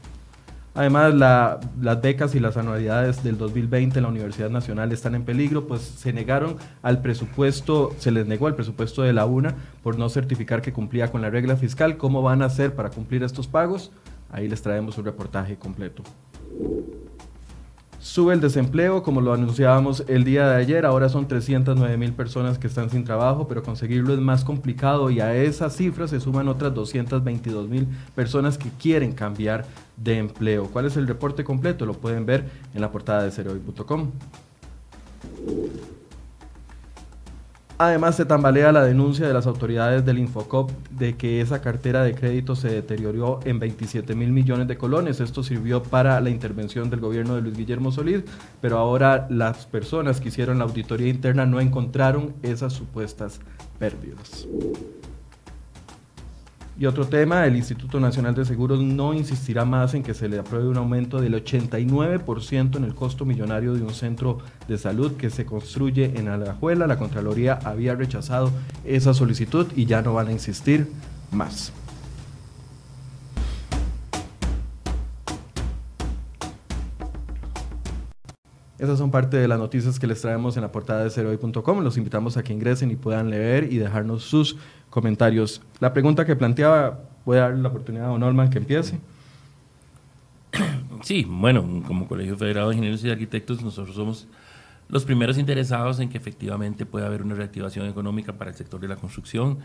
Además, 0.79 1.13
las 1.13 2.01
becas 2.01 2.35
y 2.35 2.39
las 2.39 2.55
anualidades 2.55 3.21
del 3.21 3.37
2020 3.37 3.99
en 3.99 4.03
la 4.03 4.07
Universidad 4.07 4.49
Nacional 4.49 4.93
están 4.93 5.13
en 5.13 5.25
peligro, 5.25 5.67
pues 5.67 5.81
se 5.81 6.13
negaron 6.13 6.55
al 6.81 7.01
presupuesto, 7.01 7.93
se 7.97 8.11
les 8.11 8.27
negó 8.27 8.47
al 8.47 8.55
presupuesto 8.55 9.01
de 9.01 9.11
la 9.11 9.25
UNA 9.25 9.55
por 9.83 9.99
no 9.99 10.07
certificar 10.07 10.61
que 10.61 10.71
cumplía 10.71 11.11
con 11.11 11.21
la 11.21 11.29
regla 11.29 11.57
fiscal. 11.57 11.97
¿Cómo 11.97 12.21
van 12.21 12.41
a 12.41 12.45
hacer 12.45 12.75
para 12.75 12.91
cumplir 12.91 13.23
estos 13.23 13.45
pagos? 13.45 13.91
Ahí 14.31 14.47
les 14.47 14.61
traemos 14.61 14.97
un 14.97 15.03
reportaje 15.03 15.57
completo. 15.57 16.01
Sube 17.99 18.33
el 18.33 18.39
desempleo, 18.39 19.03
como 19.03 19.19
lo 19.19 19.33
anunciábamos 19.33 20.05
el 20.07 20.23
día 20.23 20.47
de 20.47 20.55
ayer, 20.55 20.85
ahora 20.85 21.09
son 21.09 21.27
309 21.27 21.97
mil 21.97 22.13
personas 22.13 22.57
que 22.57 22.67
están 22.67 22.89
sin 22.89 23.03
trabajo, 23.03 23.49
pero 23.49 23.61
conseguirlo 23.61 24.13
es 24.13 24.21
más 24.21 24.45
complicado 24.45 25.09
y 25.09 25.19
a 25.19 25.35
esa 25.35 25.69
cifra 25.69 26.07
se 26.07 26.21
suman 26.21 26.47
otras 26.47 26.73
222 26.73 27.67
mil 27.67 27.89
personas 28.15 28.57
que 28.57 28.69
quieren 28.79 29.11
cambiar 29.11 29.65
de 30.01 30.17
empleo. 30.17 30.67
¿Cuál 30.71 30.85
es 30.85 30.97
el 30.97 31.07
reporte 31.07 31.43
completo? 31.43 31.85
Lo 31.85 31.93
pueden 31.93 32.25
ver 32.25 32.45
en 32.73 32.81
la 32.81 32.91
portada 32.91 33.23
de 33.23 33.31
cereoy.com. 33.31 34.11
Además, 37.81 38.17
se 38.17 38.25
tambalea 38.25 38.73
la 38.73 38.83
denuncia 38.83 39.25
de 39.25 39.33
las 39.33 39.47
autoridades 39.47 40.05
del 40.05 40.19
Infocop 40.19 40.69
de 40.91 41.15
que 41.15 41.39
esa 41.39 41.61
cartera 41.61 42.03
de 42.03 42.13
crédito 42.13 42.53
se 42.57 42.67
deterioró 42.69 43.39
en 43.45 43.57
27 43.57 44.15
mil 44.15 44.33
millones 44.33 44.67
de 44.67 44.77
colones. 44.77 45.21
Esto 45.21 45.43
sirvió 45.43 45.81
para 45.81 46.19
la 46.19 46.29
intervención 46.29 46.89
del 46.89 46.99
gobierno 46.99 47.35
de 47.35 47.41
Luis 47.41 47.55
Guillermo 47.55 47.93
Solís, 47.93 48.23
pero 48.59 48.79
ahora 48.79 49.27
las 49.29 49.65
personas 49.65 50.19
que 50.19 50.27
hicieron 50.27 50.57
la 50.57 50.65
auditoría 50.65 51.07
interna 51.07 51.45
no 51.45 51.61
encontraron 51.61 52.33
esas 52.43 52.73
supuestas 52.73 53.39
pérdidas. 53.79 54.45
Y 56.79 56.85
otro 56.85 57.05
tema, 57.05 57.45
el 57.45 57.57
Instituto 57.57 57.99
Nacional 57.99 58.33
de 58.35 58.45
Seguros 58.45 58.79
no 58.79 59.13
insistirá 59.13 59.65
más 59.65 59.93
en 59.95 60.01
que 60.01 60.13
se 60.13 60.29
le 60.29 60.39
apruebe 60.39 60.69
un 60.69 60.77
aumento 60.77 61.19
del 61.19 61.33
89% 61.33 62.77
en 62.77 62.85
el 62.85 62.95
costo 62.95 63.25
millonario 63.25 63.73
de 63.73 63.81
un 63.81 63.93
centro 63.93 64.37
de 64.65 64.77
salud 64.77 65.17
que 65.17 65.29
se 65.29 65.45
construye 65.45 66.17
en 66.17 66.29
Alajuela. 66.29 66.87
La 66.87 66.97
Contraloría 66.97 67.59
había 67.65 67.95
rechazado 67.95 68.53
esa 68.85 69.13
solicitud 69.13 69.67
y 69.75 69.87
ya 69.87 70.01
no 70.01 70.13
van 70.13 70.29
a 70.29 70.31
insistir 70.31 70.89
más. 71.31 71.73
Esas 78.79 78.97
son 78.97 79.11
parte 79.11 79.35
de 79.35 79.47
las 79.47 79.59
noticias 79.59 79.99
que 79.99 80.07
les 80.07 80.21
traemos 80.21 80.55
en 80.55 80.63
la 80.63 80.71
portada 80.71 81.03
de 81.03 81.09
ceroy.com. 81.09 81.83
Los 81.83 81.97
invitamos 81.97 82.37
a 82.37 82.43
que 82.43 82.53
ingresen 82.53 82.89
y 82.91 82.95
puedan 82.95 83.29
leer 83.29 83.71
y 83.71 83.77
dejarnos 83.77 84.23
sus 84.23 84.55
comentarios. 84.89 85.61
La 85.81 85.91
pregunta 85.91 86.25
que 86.25 86.35
planteaba, 86.37 87.01
voy 87.25 87.37
a 87.37 87.41
darle 87.41 87.61
la 87.61 87.67
oportunidad 87.67 88.05
a 88.05 88.09
Don 88.09 88.21
Norman 88.21 88.49
que 88.49 88.57
empiece. 88.57 88.97
Sí, 91.03 91.25
bueno, 91.27 91.83
como 91.87 92.07
Colegio 92.07 92.37
Federado 92.37 92.69
de 92.69 92.75
Ingenieros 92.75 93.03
y 93.03 93.09
Arquitectos, 93.09 93.61
nosotros 93.61 93.95
somos 93.95 94.27
los 94.87 95.05
primeros 95.05 95.37
interesados 95.37 95.99
en 95.99 96.09
que 96.09 96.17
efectivamente 96.17 96.85
pueda 96.85 97.07
haber 97.07 97.21
una 97.21 97.35
reactivación 97.35 97.87
económica 97.87 98.33
para 98.33 98.49
el 98.49 98.55
sector 98.57 98.79
de 98.79 98.87
la 98.87 98.95
construcción. 98.95 99.59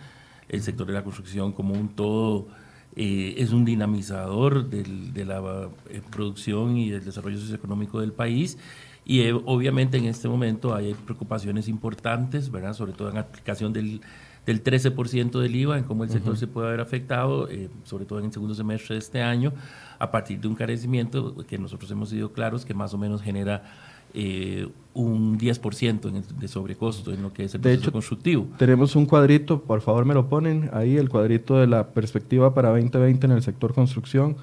El 0.49 0.63
sector 0.63 0.87
de 0.87 0.93
la 0.93 1.03
construcción 1.03 1.53
como 1.53 1.75
un 1.75 1.89
todo 1.89 2.49
eh, 2.97 3.35
es 3.39 3.53
un 3.53 3.65
dinamizador 3.65 4.69
de 4.69 5.25
la 5.25 5.69
eh, 5.89 6.03
producción 6.11 6.77
y 6.77 6.91
del 6.91 7.05
desarrollo 7.05 7.39
socioeconómico 7.39 8.01
del 8.01 8.13
país. 8.13 8.59
Y 9.05 9.21
eh, 9.21 9.33
obviamente 9.33 9.99
en 9.99 10.07
este 10.07 10.29
momento 10.29 10.75
hay 10.75 10.95
preocupaciones 10.95 11.69
importantes, 11.69 12.51
¿verdad? 12.51 12.73
sobre 12.73 12.93
todo 12.93 13.11
en 13.11 13.19
aplicación 13.19 13.73
del, 13.73 14.01
del 14.47 14.65
13% 14.65 15.41
del 15.41 15.55
IVA, 15.57 15.79
en 15.79 15.85
cómo 15.85 16.05
el 16.05 16.11
sector 16.11 16.37
se 16.37 16.47
puede 16.47 16.69
haber 16.69 16.81
afectado, 16.81 17.49
sobre 17.85 18.07
todo 18.07 18.19
en 18.19 18.27
el 18.27 18.33
segundo 18.33 18.55
semestre 18.55 18.95
de 18.95 19.01
este 19.01 19.23
año, 19.23 19.53
a 19.99 20.11
partir 20.11 20.41
de 20.41 20.49
un 20.49 20.55
carecimiento 20.55 21.37
que 21.47 21.59
nosotros 21.59 21.91
hemos 21.91 22.09
sido 22.09 22.33
claros 22.33 22.65
que 22.65 22.73
más 22.73 22.95
o 22.95 22.99
menos 22.99 23.21
genera 23.21 23.63
eh, 24.17 24.69
un 24.93 25.41
10% 25.41 26.09
en 26.09 26.39
de 26.39 26.47
sobrecosto 26.47 27.13
en 27.13 27.21
lo 27.21 27.33
que 27.33 27.47
es 27.47 27.55
el 27.57 27.61
proceso 27.61 27.91
constructivo. 27.91 28.47
Tenemos 28.59 28.95
un 28.95 29.07
cuadrito, 29.07 29.63
por 29.63 29.81
favor 29.81 30.05
me 30.05 30.15
lo 30.15 30.29
ponen 30.29 30.71
ahí, 30.73 30.97
el 30.97 31.09
cuadrito 31.09 31.59
de 31.59 31.67
la 31.67 31.89
perspectiva 31.89 32.55
para 32.55 32.69
2020 32.69 33.27
en 33.27 33.33
el 33.33 33.43
sector 33.43 33.75
construcción. 33.75 34.37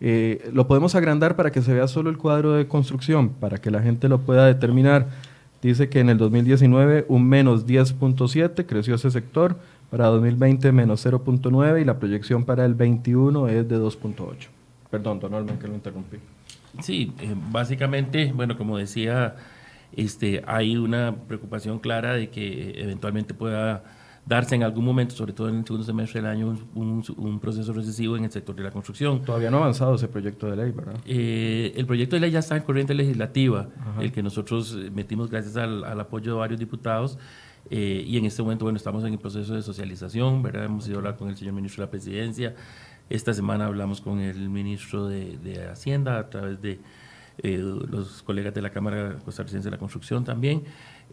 Eh, 0.00 0.50
lo 0.52 0.66
podemos 0.66 0.94
agrandar 0.94 1.36
para 1.36 1.50
que 1.50 1.62
se 1.62 1.74
vea 1.74 1.86
solo 1.88 2.10
el 2.10 2.18
cuadro 2.18 2.52
de 2.52 2.66
construcción, 2.66 3.28
para 3.28 3.58
que 3.58 3.70
la 3.70 3.82
gente 3.82 4.08
lo 4.08 4.20
pueda 4.20 4.46
determinar. 4.46 5.08
Dice 5.62 5.88
que 5.90 6.00
en 6.00 6.08
el 6.08 6.16
2019 6.16 7.04
un 7.08 7.28
menos 7.28 7.66
10.7 7.66 8.64
creció 8.66 8.94
ese 8.94 9.10
sector, 9.10 9.56
para 9.90 10.06
2020 10.06 10.72
menos 10.72 11.04
0.9 11.04 11.82
y 11.82 11.84
la 11.84 11.98
proyección 11.98 12.44
para 12.44 12.64
el 12.64 12.74
21 12.74 13.48
es 13.48 13.68
de 13.68 13.76
2.8. 13.76 14.46
Perdón, 14.90 15.20
don 15.20 15.34
Olman, 15.34 15.58
que 15.58 15.68
lo 15.68 15.74
interrumpí. 15.74 16.18
Sí, 16.80 17.12
eh, 17.20 17.34
básicamente, 17.50 18.32
bueno, 18.32 18.56
como 18.56 18.78
decía, 18.78 19.36
este, 19.96 20.42
hay 20.46 20.76
una 20.76 21.14
preocupación 21.26 21.80
clara 21.80 22.14
de 22.14 22.30
que 22.30 22.80
eventualmente 22.80 23.34
pueda 23.34 23.82
darse 24.30 24.54
en 24.54 24.62
algún 24.62 24.84
momento, 24.84 25.16
sobre 25.16 25.32
todo 25.32 25.48
en 25.48 25.56
el 25.56 25.64
segundo 25.64 25.84
semestre 25.84 26.20
del 26.20 26.30
año, 26.30 26.56
un, 26.76 27.40
proceso 27.40 27.72
recesivo 27.72 28.16
en 28.16 28.22
el 28.22 28.30
sector 28.30 28.54
de 28.54 28.62
la 28.62 28.70
construcción. 28.70 29.22
Todavía 29.22 29.50
no 29.50 29.56
ha 29.56 29.62
avanzado 29.62 29.96
ese 29.96 30.06
proyecto 30.06 30.48
de 30.48 30.54
ley, 30.54 30.70
¿verdad? 30.70 30.94
Eh, 31.04 31.72
el 31.74 31.84
proyecto 31.84 32.14
de 32.14 32.20
ley 32.20 32.30
ya 32.30 32.38
está 32.38 32.56
en 32.56 32.62
corriente 32.62 32.94
legislativa, 32.94 33.66
el 33.98 34.12
que 34.12 34.22
nosotros 34.22 34.76
metimos 34.92 35.30
gracias 35.30 35.56
al, 35.56 35.98
apoyo 35.98 36.34
de 36.34 36.38
varios 36.38 36.60
diputados. 36.60 37.18
Eh, 37.70 38.04
y 38.06 38.18
en 38.18 38.24
este 38.24 38.40
momento, 38.40 38.64
bueno, 38.64 38.76
estamos 38.76 39.02
en 39.02 39.14
el 39.14 39.18
proceso 39.18 39.52
de 39.52 39.62
socialización, 39.62 40.44
¿verdad? 40.44 40.64
Hemos 40.64 40.86
ido 40.86 40.96
a 40.96 40.98
hablar 40.98 41.16
con 41.16 41.28
el 41.28 41.36
señor 41.36 41.54
ministro 41.54 41.82
de 41.82 41.86
la 41.88 41.90
Presidencia, 41.90 42.54
esta 43.08 43.34
semana 43.34 43.66
hablamos 43.66 44.00
con 44.00 44.20
el 44.20 44.48
ministro 44.48 45.08
de, 45.08 45.68
Hacienda 45.72 46.20
a 46.20 46.30
través 46.30 46.62
de 46.62 46.78
eh, 47.38 47.58
los 47.58 48.22
colegas 48.22 48.54
de 48.54 48.62
la 48.62 48.70
Cámara 48.70 49.16
Costarricense 49.24 49.66
de 49.66 49.72
la 49.72 49.78
Construcción 49.78 50.22
también. 50.22 50.62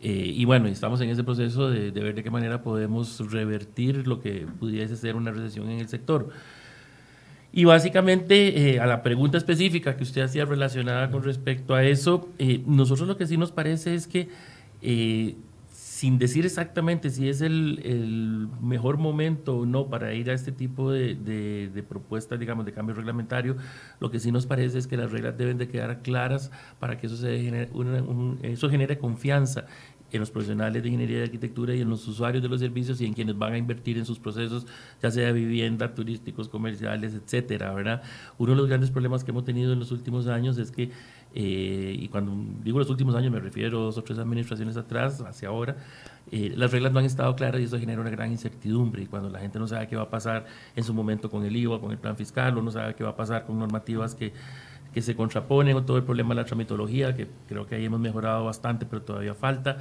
Eh, 0.01 0.31
y 0.35 0.45
bueno, 0.45 0.67
estamos 0.67 1.01
en 1.01 1.09
ese 1.09 1.23
proceso 1.23 1.69
de, 1.69 1.91
ver 1.91 2.15
de 2.15 2.23
qué 2.23 2.29
manera 2.29 2.61
podemos 2.61 3.19
revertir 3.31 4.07
lo 4.07 4.19
que 4.19 4.45
pudiese 4.59 4.95
ser 4.95 5.15
una 5.15 5.31
recesión 5.31 5.69
en 5.69 5.79
el 5.79 5.87
sector. 5.87 6.29
Y 7.53 7.65
básicamente, 7.65 8.75
eh, 8.75 8.79
a 8.79 8.85
la 8.85 9.01
pregunta 9.01 9.37
específica 9.37 9.97
que 9.97 10.03
usted 10.03 10.21
hacía 10.21 10.45
relacionada 10.45 11.09
con 11.09 11.23
respecto 11.23 11.73
a 11.73 11.83
eso, 11.83 12.29
nosotros 12.65 13.07
lo 13.07 13.17
que 13.17 13.25
sí 13.25 13.37
nos 13.37 13.51
parece 13.51 13.95
es 13.95 14.05
que 14.05 14.27
sin 15.97 16.19
decir 16.19 16.45
exactamente 16.45 17.09
si 17.09 17.27
es 17.27 17.41
el, 17.41 18.49
mejor 18.61 18.99
momento 18.99 19.57
o 19.57 19.65
no 19.65 19.87
para 19.87 20.13
ir 20.13 20.29
a 20.29 20.33
este 20.35 20.51
tipo 20.51 20.91
de, 20.91 21.83
propuestas, 21.89 22.39
digamos, 22.39 22.67
de 22.67 22.71
cambio 22.71 22.93
reglamentario, 22.93 23.57
lo 23.99 24.11
que 24.11 24.19
sí 24.19 24.31
nos 24.31 24.45
parece 24.45 24.77
es 24.77 24.85
que 24.85 24.95
las 24.95 25.11
reglas 25.11 25.35
deben 25.39 25.57
de 25.57 25.67
quedar 25.67 26.03
claras 26.03 26.51
para 26.77 26.99
que 26.99 27.07
eso, 27.07 27.17
se 27.17 27.41
genere, 27.41 27.71
eso 28.43 28.69
genere 28.69 28.99
confianza 28.99 29.65
en 30.11 30.19
los 30.19 30.29
profesionales 30.29 30.83
de 30.83 30.87
ingeniería 30.87 31.19
y 31.19 31.23
arquitectura 31.23 31.73
y 31.73 31.81
en 31.81 31.89
los 31.89 32.07
usuarios 32.07 32.43
de 32.43 32.49
los 32.49 32.59
servicios 32.59 33.01
y 33.01 33.05
en 33.05 33.13
quienes 33.13 33.35
van 33.35 33.53
a 33.53 33.57
invertir 33.57 33.97
en 33.97 34.05
sus 34.05 34.19
procesos, 34.19 34.67
ya 35.01 35.09
sea 35.09 35.31
vivienda, 35.31 35.95
turísticos, 35.95 36.47
comerciales, 36.47 37.15
etcétera, 37.15 37.73
¿verdad? 37.73 38.03
Uno 38.37 38.51
de 38.51 38.57
los 38.57 38.67
grandes 38.67 38.91
problemas 38.91 39.23
que 39.23 39.31
hemos 39.31 39.45
tenido 39.45 39.73
en 39.73 39.79
los 39.79 39.91
últimos 39.91 40.27
años 40.27 40.59
es 40.59 40.71
que 40.71 40.91
eh, 41.39 41.95
y 41.95 42.07
cuando 42.07 42.33
digo 42.63 42.79
los 42.79 42.89
últimos 42.89 43.13
años 43.13 43.31
me 43.31 43.39
refiero 43.39 43.77
a 43.77 43.81
dos 43.83 43.97
o 43.99 44.03
tres 44.03 44.17
administraciones 44.17 44.75
atrás, 44.75 45.21
hacia 45.21 45.49
ahora, 45.49 45.75
eh, 46.31 46.51
las 46.55 46.71
reglas 46.71 46.91
no 46.91 46.97
han 46.97 47.05
estado 47.05 47.35
claras 47.35 47.61
y 47.61 47.65
eso 47.65 47.77
genera 47.77 48.01
una 48.01 48.09
gran 48.09 48.31
incertidumbre. 48.31 49.03
Y 49.03 49.05
cuando 49.05 49.29
la 49.29 49.37
gente 49.37 49.59
no 49.59 49.67
sabe 49.67 49.87
qué 49.87 49.95
va 49.95 50.01
a 50.01 50.09
pasar 50.09 50.47
en 50.75 50.83
su 50.83 50.95
momento 50.95 51.29
con 51.29 51.45
el 51.45 51.55
IVA, 51.55 51.79
con 51.79 51.91
el 51.91 51.99
plan 51.99 52.17
fiscal, 52.17 52.57
o 52.57 52.63
no 52.63 52.71
sabe 52.71 52.95
qué 52.95 53.03
va 53.03 53.11
a 53.11 53.15
pasar 53.15 53.45
con 53.45 53.59
normativas 53.59 54.15
que, 54.15 54.33
que 54.95 55.03
se 55.03 55.15
contraponen, 55.15 55.77
o 55.77 55.85
todo 55.85 55.97
el 55.97 56.03
problema 56.03 56.29
de 56.29 56.41
la 56.41 56.45
tramitología, 56.45 57.15
que 57.15 57.27
creo 57.47 57.67
que 57.67 57.75
ahí 57.75 57.85
hemos 57.85 57.99
mejorado 57.99 58.45
bastante, 58.45 58.87
pero 58.87 59.03
todavía 59.03 59.35
falta. 59.35 59.77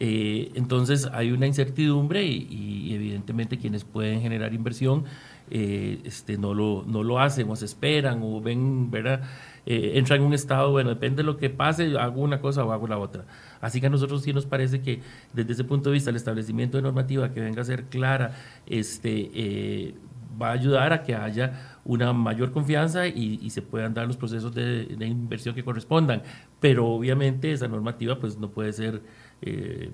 Eh, 0.00 0.50
entonces 0.54 1.08
hay 1.12 1.30
una 1.30 1.46
incertidumbre 1.46 2.24
y, 2.24 2.94
evidentemente 2.94 3.58
quienes 3.58 3.84
pueden 3.84 4.20
generar 4.20 4.52
inversión 4.52 5.04
este, 5.50 6.38
no, 6.38 6.54
lo, 6.54 6.84
no 6.86 7.02
lo 7.02 7.20
hacen 7.20 7.50
o 7.50 7.56
se 7.56 7.64
esperan 7.64 8.20
o 8.22 8.40
ven, 8.40 8.90
¿verdad? 8.90 9.22
eh, 9.66 9.92
entra 9.94 10.16
en 10.16 10.22
un 10.22 10.34
estado, 10.34 10.70
bueno, 10.70 10.90
depende 10.90 11.18
de 11.18 11.24
lo 11.24 11.36
que 11.36 11.50
pase, 11.50 11.96
hago 11.98 12.20
una 12.20 12.40
cosa 12.40 12.64
o 12.64 12.72
hago 12.72 12.86
la 12.86 12.98
otra. 12.98 13.24
Así 13.60 13.80
que 13.80 13.86
a 13.86 13.90
nosotros 13.90 14.22
sí 14.22 14.32
nos 14.32 14.46
parece 14.46 14.82
que 14.82 15.00
desde 15.32 15.52
ese 15.52 15.64
punto 15.64 15.90
de 15.90 15.94
vista 15.94 16.10
el 16.10 16.16
establecimiento 16.16 16.76
de 16.76 16.82
normativa 16.82 17.32
que 17.32 17.40
venga 17.40 17.62
a 17.62 17.64
ser 17.64 17.84
clara 17.84 18.32
este, 18.66 19.30
eh, 19.34 19.94
va 20.40 20.48
a 20.48 20.52
ayudar 20.52 20.92
a 20.92 21.02
que 21.02 21.14
haya 21.14 21.78
una 21.84 22.12
mayor 22.12 22.52
confianza 22.52 23.06
y, 23.06 23.48
se 23.50 23.62
puedan 23.62 23.94
dar 23.94 24.06
los 24.06 24.16
procesos 24.16 24.54
de, 24.54 24.96
inversión 25.00 25.54
que 25.54 25.64
correspondan. 25.64 26.22
Pero 26.60 26.86
obviamente 26.86 27.52
esa 27.52 27.68
normativa 27.68 28.18
pues 28.18 28.38
no 28.38 28.50
puede 28.50 28.72
ser... 28.72 29.02
Eh, 29.42 29.90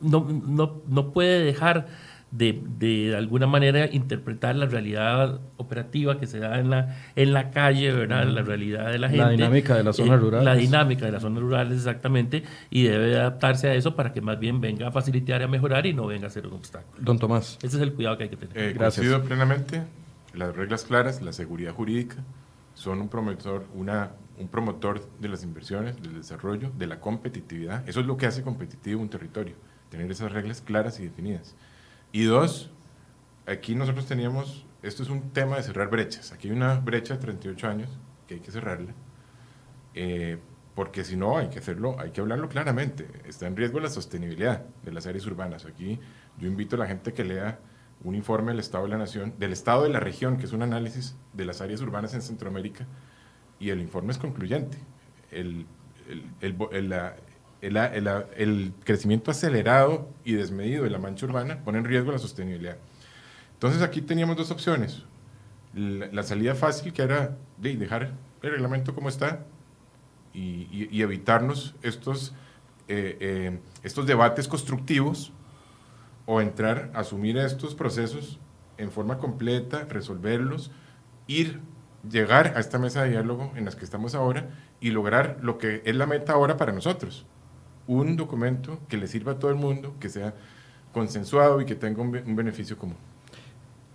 no, 0.00 0.20
no, 0.30 0.80
no 0.86 1.12
puede 1.12 1.44
dejar 1.44 1.88
de, 2.30 2.60
de, 2.78 3.16
alguna 3.16 3.46
manera 3.46 3.88
interpretar 3.90 4.54
la 4.56 4.66
realidad 4.66 5.40
operativa 5.56 6.18
que 6.18 6.26
se 6.26 6.38
da 6.38 6.58
en 6.58 6.68
la, 6.70 6.96
en 7.16 7.32
la 7.32 7.50
calle, 7.50 7.90
¿verdad? 7.92 8.26
La 8.26 8.42
realidad 8.42 8.90
de 8.90 8.98
la 8.98 9.08
gente. 9.08 9.24
La 9.24 9.30
dinámica 9.30 9.76
de 9.76 9.84
las 9.84 9.96
zonas 9.96 10.18
eh, 10.18 10.20
rurales. 10.20 10.44
La 10.44 10.54
dinámica 10.54 11.06
de 11.06 11.12
las 11.12 11.22
zonas 11.22 11.42
rurales, 11.42 11.78
exactamente, 11.78 12.42
y 12.70 12.82
debe 12.84 13.16
adaptarse 13.16 13.68
a 13.68 13.74
eso 13.74 13.96
para 13.96 14.12
que 14.12 14.20
más 14.20 14.38
bien 14.38 14.60
venga 14.60 14.88
a 14.88 14.92
facilitar 14.92 15.40
y 15.40 15.44
a 15.44 15.48
mejorar 15.48 15.86
y 15.86 15.94
no 15.94 16.06
venga 16.06 16.26
a 16.26 16.30
ser 16.30 16.46
un 16.46 16.54
obstáculo. 16.54 17.02
Don 17.02 17.18
Tomás. 17.18 17.58
Ese 17.62 17.76
es 17.76 17.82
el 17.82 17.94
cuidado 17.94 18.18
que 18.18 18.24
hay 18.24 18.30
que 18.30 18.36
tener. 18.36 18.58
Eh, 18.58 18.72
Gracias. 18.74 19.20
plenamente. 19.20 19.82
Las 20.34 20.54
reglas 20.54 20.84
claras, 20.84 21.22
la 21.22 21.32
seguridad 21.32 21.72
jurídica, 21.72 22.16
son 22.74 23.00
un 23.00 23.08
promotor, 23.08 23.64
una, 23.74 24.10
un 24.38 24.48
promotor 24.48 25.04
de 25.18 25.28
las 25.28 25.42
inversiones, 25.42 26.00
del 26.00 26.14
desarrollo, 26.14 26.70
de 26.76 26.86
la 26.86 27.00
competitividad. 27.00 27.88
Eso 27.88 28.00
es 28.00 28.06
lo 28.06 28.16
que 28.16 28.26
hace 28.26 28.42
competitivo 28.42 29.00
un 29.00 29.08
territorio, 29.08 29.54
tener 29.90 30.10
esas 30.10 30.30
reglas 30.30 30.60
claras 30.60 31.00
y 31.00 31.04
definidas. 31.04 31.56
Y 32.12 32.24
dos, 32.24 32.70
aquí 33.46 33.74
nosotros 33.74 34.06
teníamos, 34.06 34.66
esto 34.82 35.02
es 35.02 35.10
un 35.10 35.30
tema 35.30 35.56
de 35.56 35.62
cerrar 35.62 35.90
brechas. 35.90 36.32
Aquí 36.32 36.48
hay 36.48 36.54
una 36.54 36.74
brecha 36.80 37.14
de 37.14 37.20
38 37.20 37.68
años 37.68 37.90
que 38.26 38.34
hay 38.34 38.40
que 38.40 38.50
cerrarla, 38.50 38.94
eh, 39.94 40.38
porque 40.74 41.04
si 41.04 41.16
no 41.16 41.38
hay 41.38 41.48
que 41.48 41.58
hacerlo, 41.58 41.96
hay 41.98 42.10
que 42.10 42.20
hablarlo 42.20 42.48
claramente. 42.48 43.06
Está 43.26 43.46
en 43.46 43.56
riesgo 43.56 43.80
la 43.80 43.88
sostenibilidad 43.88 44.64
de 44.84 44.92
las 44.92 45.06
áreas 45.06 45.26
urbanas. 45.26 45.66
Aquí 45.66 45.98
yo 46.38 46.46
invito 46.46 46.76
a 46.76 46.78
la 46.78 46.86
gente 46.86 47.12
que 47.12 47.24
lea 47.24 47.58
un 48.04 48.14
informe 48.14 48.52
del 48.52 48.60
Estado 48.60 48.84
de 48.84 48.90
la 48.90 48.98
Nación, 48.98 49.34
del 49.38 49.52
Estado 49.52 49.82
de 49.82 49.88
la 49.90 50.00
región, 50.00 50.36
que 50.36 50.46
es 50.46 50.52
un 50.52 50.62
análisis 50.62 51.16
de 51.32 51.44
las 51.44 51.60
áreas 51.60 51.80
urbanas 51.80 52.14
en 52.14 52.22
Centroamérica, 52.22 52.86
y 53.58 53.70
el 53.70 53.80
informe 53.80 54.12
es 54.12 54.18
concluyente. 54.18 54.78
El, 55.30 55.66
el, 57.60 58.72
crecimiento 58.84 59.30
acelerado 59.30 60.08
y 60.24 60.34
desmedido 60.34 60.84
de 60.84 60.90
la 60.90 60.98
mancha 60.98 61.26
urbana 61.26 61.62
pone 61.64 61.78
en 61.78 61.84
riesgo 61.84 62.12
la 62.12 62.18
sostenibilidad. 62.18 62.76
Entonces 63.54 63.82
aquí 63.82 64.00
teníamos 64.00 64.36
dos 64.36 64.50
opciones. 64.50 65.04
La, 65.74 66.22
salida 66.22 66.54
fácil, 66.54 66.92
que 66.92 67.02
era 67.02 67.36
de 67.58 67.76
dejar 67.76 68.12
el 68.42 68.50
reglamento 68.50 68.94
como 68.94 69.08
está 69.08 69.44
y, 70.32 71.02
evitarnos 71.02 71.74
estos, 71.82 72.34
eh, 72.86 73.16
eh, 73.20 73.58
estos 73.82 74.06
debates 74.06 74.46
constructivos 74.46 75.32
o 76.26 76.40
entrar 76.40 76.90
a 76.94 77.00
asumir 77.00 77.36
estos 77.38 77.74
procesos 77.74 78.38
en 78.76 78.90
forma 78.92 79.18
completa, 79.18 79.86
resolverlos, 79.88 80.70
ir, 81.26 81.60
llegar 82.08 82.54
a 82.56 82.60
esta 82.60 82.78
mesa 82.78 83.02
de 83.02 83.10
diálogo 83.10 83.52
en 83.56 83.64
la 83.64 83.72
que 83.72 83.84
estamos 83.84 84.14
ahora 84.14 84.48
y 84.80 84.90
lograr 84.90 85.38
lo 85.42 85.58
que 85.58 85.82
es 85.84 85.96
la 85.96 86.06
meta 86.06 86.32
ahora 86.32 86.56
para 86.56 86.72
nosotros, 86.72 87.26
un 87.88 88.16
documento 88.16 88.78
que 88.88 88.96
le 88.96 89.08
sirva 89.08 89.32
a 89.32 89.38
todo 89.38 89.50
el 89.50 89.56
mundo, 89.56 89.96
que 89.98 90.08
sea 90.08 90.34
consensuado 90.92 91.60
y 91.60 91.64
que 91.64 91.74
tenga 91.74 92.02
un, 92.02 92.12
beneficio 92.12 92.78
común. 92.78 92.96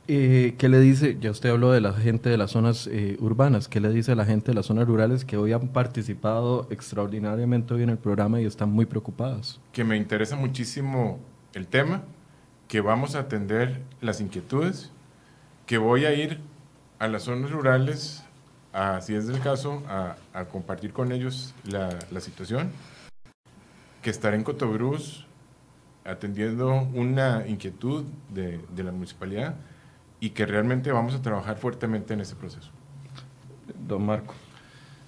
Eh, 0.07 0.55
¿Qué 0.57 0.67
le 0.67 0.81
dice? 0.81 1.17
Ya 1.21 1.31
usted 1.31 1.49
habló 1.49 1.71
de 1.71 1.79
la 1.79 1.93
gente 1.93 2.29
de 2.29 2.37
las 2.37 2.51
zonas 2.51 2.87
eh, 2.87 3.15
urbanas. 3.21 3.69
¿Qué 3.69 3.79
le 3.79 3.89
dice 3.89 4.11
a 4.11 4.15
la 4.15 4.25
gente 4.25 4.47
de 4.47 4.55
las 4.55 4.65
zonas 4.65 4.85
rurales 4.85 5.23
que 5.23 5.37
hoy 5.37 5.53
han 5.53 5.69
participado 5.69 6.67
extraordinariamente 6.69 7.73
hoy 7.73 7.83
en 7.83 7.89
el 7.89 7.97
programa 7.97 8.41
y 8.41 8.45
están 8.45 8.69
muy 8.69 8.85
preocupadas? 8.85 9.61
Que 9.71 9.85
me 9.85 9.95
interesa 9.95 10.35
muchísimo 10.35 11.19
el 11.53 11.67
tema, 11.67 12.03
que 12.67 12.81
vamos 12.81 13.15
a 13.15 13.19
atender 13.19 13.79
las 14.01 14.19
inquietudes, 14.19 14.91
que 15.65 15.77
voy 15.77 16.05
a 16.05 16.13
ir 16.13 16.39
a 16.99 17.07
las 17.07 17.23
zonas 17.23 17.51
rurales, 17.51 18.23
a, 18.73 18.99
si 19.01 19.13
es 19.13 19.29
el 19.29 19.39
caso, 19.39 19.83
a, 19.87 20.15
a 20.33 20.45
compartir 20.45 20.91
con 20.91 21.11
ellos 21.11 21.53
la, 21.63 21.97
la, 22.11 22.21
situación, 22.21 22.71
que 24.03 24.11
estaré 24.11 24.37
en 24.37 24.43
Cotobruz 24.43 25.25
atendiendo 26.05 26.87
una 26.93 27.47
inquietud 27.47 28.03
de, 28.33 28.59
de 28.75 28.83
la 28.83 28.91
municipalidad 28.91 29.55
y 30.19 30.31
que 30.31 30.45
realmente 30.45 30.91
vamos 30.91 31.15
a 31.15 31.21
trabajar 31.21 31.57
fuertemente 31.57 32.13
en 32.13 32.21
ese 32.21 32.35
proceso. 32.35 32.69
Don 33.87 34.05
Marco. 34.05 34.35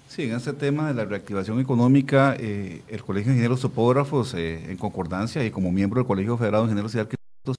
Sí, 0.08 0.22
en 0.22 0.36
este 0.36 0.52
tema 0.52 0.88
de 0.88 0.94
la 0.94 1.04
reactivación 1.04 1.60
económica, 1.60 2.36
eh, 2.38 2.82
el 2.88 3.02
Colegio 3.02 3.28
de 3.28 3.34
Ingenieros 3.34 3.60
Topógrafos, 3.60 4.34
eh, 4.34 4.70
en 4.70 4.76
concordancia 4.76 5.44
y 5.44 5.50
como 5.50 5.70
miembro 5.72 6.00
del 6.00 6.06
Colegio 6.06 6.36
Federado 6.38 6.64
de 6.64 6.68
Ingenieros 6.70 6.94
y 6.94 6.98
Arquitectos, 6.98 7.56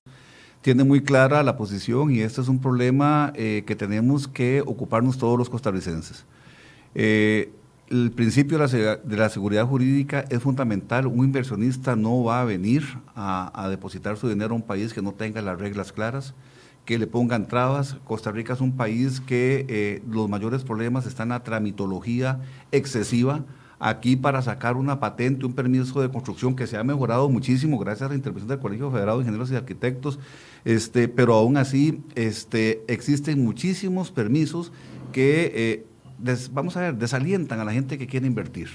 tiene 0.62 0.84
muy 0.84 1.02
clara 1.02 1.44
la 1.44 1.58
posición 1.58 2.12
y 2.12 2.22
este 2.22 2.42
es 2.42 2.48
un 2.48 2.60
problema 2.60 3.32
eh, 3.36 3.64
que 3.68 3.76
tenemos 3.76 4.28
que 4.28 4.62
ocuparnos 4.66 5.18
todos 5.18 5.38
los 5.38 5.50
costarricenses. 5.50 6.26
Eh, 6.96 7.52
el 7.90 8.12
principio 8.12 8.58
de 8.58 9.18
la, 9.18 9.30
seguridad 9.30 9.66
jurídica 9.66 10.26
es 10.30 10.42
fundamental. 10.42 11.08
Un 11.08 11.26
inversionista 11.26 11.96
no 11.96 12.24
va 12.24 12.42
a 12.42 12.46
venir 12.46 12.84
a, 13.16 13.52
a 13.54 13.70
depositar 13.70 14.18
su 14.18 14.28
dinero 14.28 14.54
a 14.54 14.58
un 14.58 14.64
país 14.64 14.94
que 14.94 15.02
no 15.02 15.14
tenga 15.14 15.42
las 15.42 15.60
reglas 15.60 15.92
claras 15.92 16.34
que 16.88 16.98
le 16.98 17.06
pongan 17.06 17.48
trabas. 17.48 17.98
Costa 18.06 18.32
Rica 18.32 18.54
es 18.54 18.62
un 18.62 18.72
país 18.78 19.20
que 19.20 19.66
eh, 19.68 20.02
los 20.10 20.30
mayores 20.30 20.64
problemas 20.64 21.06
están 21.06 21.28
en 21.28 21.34
la 21.34 21.44
tramitología 21.44 22.40
excesiva. 22.72 23.44
Aquí 23.78 24.16
para 24.16 24.42
sacar 24.42 24.78
una 24.78 25.00
patente, 25.00 25.46
un 25.46 25.54
permiso 25.54 26.02
de 26.02 26.10
construcción 26.10 26.56
que 26.56 26.66
se 26.66 26.78
ha 26.78 26.84
mejorado 26.84 27.30
muchísimo 27.30 27.78
gracias 27.78 28.08
a 28.08 28.10
la 28.10 28.16
intervención 28.16 28.48
del 28.48 28.60
Colegio 28.60 28.90
Federado 28.90 29.18
de 29.18 29.24
Ingenieros 29.24 29.52
y 29.52 29.56
Arquitectos, 29.56 30.18
este, 30.64 31.10
pero 31.10 31.36
aún 31.36 31.58
así 31.58 32.02
este, 32.16 32.84
existen 32.88 33.44
muchísimos 33.44 34.10
permisos 34.10 34.72
que, 35.12 35.52
eh, 35.54 35.86
vamos 36.52 36.78
a 36.78 36.82
ver, 36.82 36.96
desalientan 36.96 37.60
a 37.60 37.66
la 37.66 37.74
gente 37.74 37.98
que 37.98 38.08
quiere 38.08 38.28
invertir. 38.28 38.70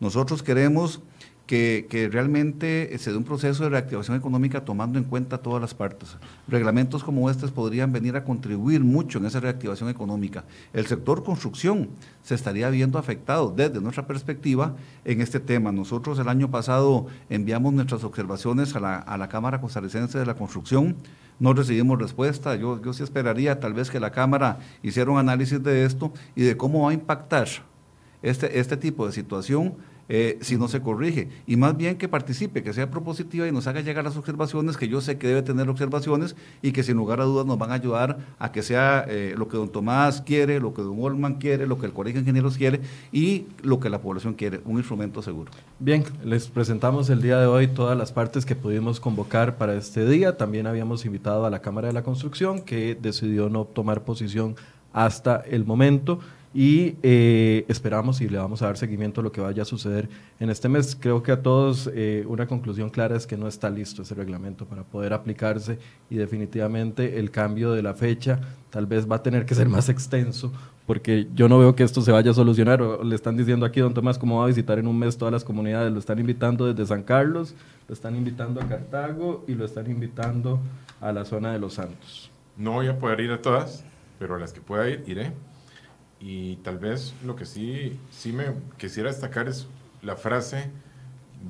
Nosotros 0.00 0.42
queremos 0.42 1.02
que, 1.48 2.08
realmente 2.12 2.96
se 2.98 3.10
dé 3.10 3.16
un 3.16 3.24
proceso 3.24 3.64
de 3.64 3.70
reactivación 3.70 4.16
económica 4.16 4.66
tomando 4.66 4.98
en 4.98 5.04
cuenta 5.04 5.38
todas 5.38 5.62
las 5.62 5.72
partes. 5.72 6.16
Reglamentos 6.46 7.02
como 7.02 7.30
estos 7.30 7.50
podrían 7.50 7.90
venir 7.90 8.16
a 8.16 8.24
contribuir 8.24 8.84
mucho 8.84 9.18
en 9.18 9.24
esa 9.24 9.40
reactivación 9.40 9.88
económica. 9.88 10.44
El 10.74 10.86
sector 10.86 11.24
construcción 11.24 11.88
se 12.22 12.34
estaría 12.34 12.68
viendo 12.68 12.98
afectado 12.98 13.50
desde 13.56 13.80
nuestra 13.80 14.06
perspectiva 14.06 14.76
en 15.06 15.22
este 15.22 15.40
tema. 15.40 15.72
Nosotros 15.72 16.18
el 16.18 16.28
año 16.28 16.50
pasado 16.50 17.06
enviamos 17.30 17.72
nuestras 17.72 18.04
observaciones 18.04 18.76
a 18.76 18.80
la, 18.80 18.96
a 18.96 19.16
la 19.16 19.28
Cámara 19.28 19.60
Costarricense 19.60 20.18
de 20.18 20.26
la 20.26 20.34
Construcción. 20.34 20.96
No 21.38 21.52
recibimos 21.52 21.98
respuesta. 21.98 22.56
Yo, 22.56 22.82
yo 22.82 22.92
sí 22.92 23.02
esperaría 23.02 23.60
tal 23.60 23.74
vez 23.74 23.90
que 23.90 24.00
la 24.00 24.10
Cámara 24.10 24.58
hiciera 24.82 25.10
un 25.10 25.18
análisis 25.18 25.62
de 25.62 25.84
esto 25.84 26.12
y 26.34 26.42
de 26.42 26.56
cómo 26.56 26.84
va 26.84 26.90
a 26.90 26.94
impactar 26.94 27.48
este, 28.22 28.58
este 28.58 28.76
tipo 28.76 29.06
de 29.06 29.12
situación 29.12 29.76
eh, 30.08 30.38
si 30.40 30.56
no 30.56 30.68
se 30.68 30.80
corrige. 30.80 31.28
Y 31.46 31.56
más 31.56 31.76
bien 31.76 31.96
que 31.96 32.08
participe, 32.08 32.62
que 32.62 32.72
sea 32.72 32.90
propositiva 32.90 33.46
y 33.46 33.52
nos 33.52 33.66
haga 33.66 33.80
llegar 33.80 34.04
las 34.04 34.16
observaciones, 34.16 34.76
que 34.76 34.88
yo 34.88 35.00
sé 35.00 35.18
que 35.18 35.28
debe 35.28 35.42
tener 35.42 35.68
observaciones 35.68 36.36
y 36.62 36.72
que 36.72 36.82
sin 36.82 36.96
lugar 36.96 37.20
a 37.20 37.24
dudas 37.24 37.46
nos 37.46 37.58
van 37.58 37.70
a 37.70 37.74
ayudar 37.74 38.18
a 38.38 38.50
que 38.50 38.62
sea 38.62 39.04
eh, 39.08 39.34
lo 39.36 39.48
que 39.48 39.56
don 39.56 39.68
Tomás 39.68 40.22
quiere, 40.22 40.60
lo 40.60 40.72
que 40.72 40.82
don 40.82 40.96
Olman 41.00 41.34
quiere, 41.34 41.66
lo 41.66 41.78
que 41.78 41.86
el 41.86 41.92
Colegio 41.92 42.20
de 42.20 42.22
Ingenieros 42.22 42.56
quiere 42.56 42.80
y 43.12 43.46
lo 43.62 43.80
que 43.80 43.90
la 43.90 44.00
población 44.00 44.34
quiere, 44.34 44.60
un 44.64 44.78
instrumento 44.78 45.22
seguro. 45.22 45.52
Bien, 45.78 46.04
les 46.24 46.48
presentamos 46.48 47.10
el 47.10 47.20
día 47.22 47.38
de 47.38 47.46
hoy 47.46 47.68
todas 47.68 47.96
las 47.96 48.12
partes 48.12 48.46
que 48.46 48.56
pudimos 48.56 49.00
convocar 49.00 49.56
para 49.56 49.74
este 49.74 50.06
día. 50.06 50.36
También 50.36 50.66
habíamos 50.66 51.04
invitado 51.04 51.44
a 51.44 51.50
la 51.50 51.60
Cámara 51.60 51.88
de 51.88 51.94
la 51.94 52.02
Construcción, 52.02 52.62
que 52.62 52.96
decidió 53.00 53.48
no 53.48 53.64
tomar 53.64 54.04
posición 54.04 54.56
hasta 54.92 55.36
el 55.36 55.64
momento 55.64 56.20
y 56.54 56.96
eh, 57.02 57.64
esperamos 57.68 58.20
y 58.20 58.28
le 58.28 58.38
vamos 58.38 58.62
a 58.62 58.66
dar 58.66 58.76
seguimiento 58.76 59.20
a 59.20 59.24
lo 59.24 59.32
que 59.32 59.40
vaya 59.40 59.62
a 59.62 59.66
suceder 59.66 60.08
en 60.40 60.50
este 60.50 60.68
mes. 60.68 60.96
Creo 60.98 61.22
que 61.22 61.32
a 61.32 61.42
todos 61.42 61.90
eh, 61.94 62.24
una 62.26 62.46
conclusión 62.46 62.90
clara 62.90 63.16
es 63.16 63.26
que 63.26 63.36
no 63.36 63.48
está 63.48 63.70
listo 63.70 64.02
ese 64.02 64.14
reglamento 64.14 64.64
para 64.64 64.82
poder 64.82 65.12
aplicarse 65.12 65.78
y 66.10 66.16
definitivamente 66.16 67.18
el 67.18 67.30
cambio 67.30 67.72
de 67.72 67.82
la 67.82 67.94
fecha 67.94 68.40
tal 68.70 68.86
vez 68.86 69.10
va 69.10 69.16
a 69.16 69.22
tener 69.22 69.46
que 69.46 69.54
ser 69.54 69.68
más 69.68 69.88
extenso 69.88 70.52
porque 70.88 71.28
yo 71.34 71.50
no 71.50 71.58
veo 71.58 71.76
que 71.76 71.82
esto 71.82 72.00
se 72.00 72.10
vaya 72.10 72.30
a 72.30 72.34
solucionar. 72.34 72.80
Le 72.80 73.14
están 73.14 73.36
diciendo 73.36 73.66
aquí, 73.66 73.78
don 73.78 73.92
Tomás, 73.92 74.18
cómo 74.18 74.38
va 74.38 74.44
a 74.44 74.46
visitar 74.46 74.78
en 74.78 74.86
un 74.86 74.98
mes 74.98 75.18
todas 75.18 75.30
las 75.30 75.44
comunidades. 75.44 75.92
Lo 75.92 75.98
están 75.98 76.18
invitando 76.18 76.64
desde 76.64 76.86
San 76.86 77.02
Carlos, 77.02 77.54
lo 77.86 77.92
están 77.92 78.16
invitando 78.16 78.58
a 78.62 78.66
Cartago 78.66 79.44
y 79.46 79.54
lo 79.54 79.66
están 79.66 79.90
invitando 79.90 80.60
a 81.02 81.12
la 81.12 81.26
zona 81.26 81.52
de 81.52 81.58
Los 81.58 81.74
Santos. 81.74 82.30
No 82.56 82.72
voy 82.72 82.86
a 82.86 82.98
poder 82.98 83.20
ir 83.20 83.32
a 83.32 83.42
todas, 83.42 83.84
pero 84.18 84.36
a 84.36 84.38
las 84.38 84.54
que 84.54 84.62
pueda 84.62 84.88
ir, 84.88 85.04
iré. 85.06 85.34
Y 86.20 86.56
tal 86.56 86.78
vez 86.78 87.14
lo 87.24 87.36
que 87.36 87.44
sí, 87.44 87.98
sí 88.10 88.32
me 88.32 88.46
quisiera 88.76 89.10
destacar 89.10 89.48
es 89.48 89.68
la 90.02 90.16
frase 90.16 90.70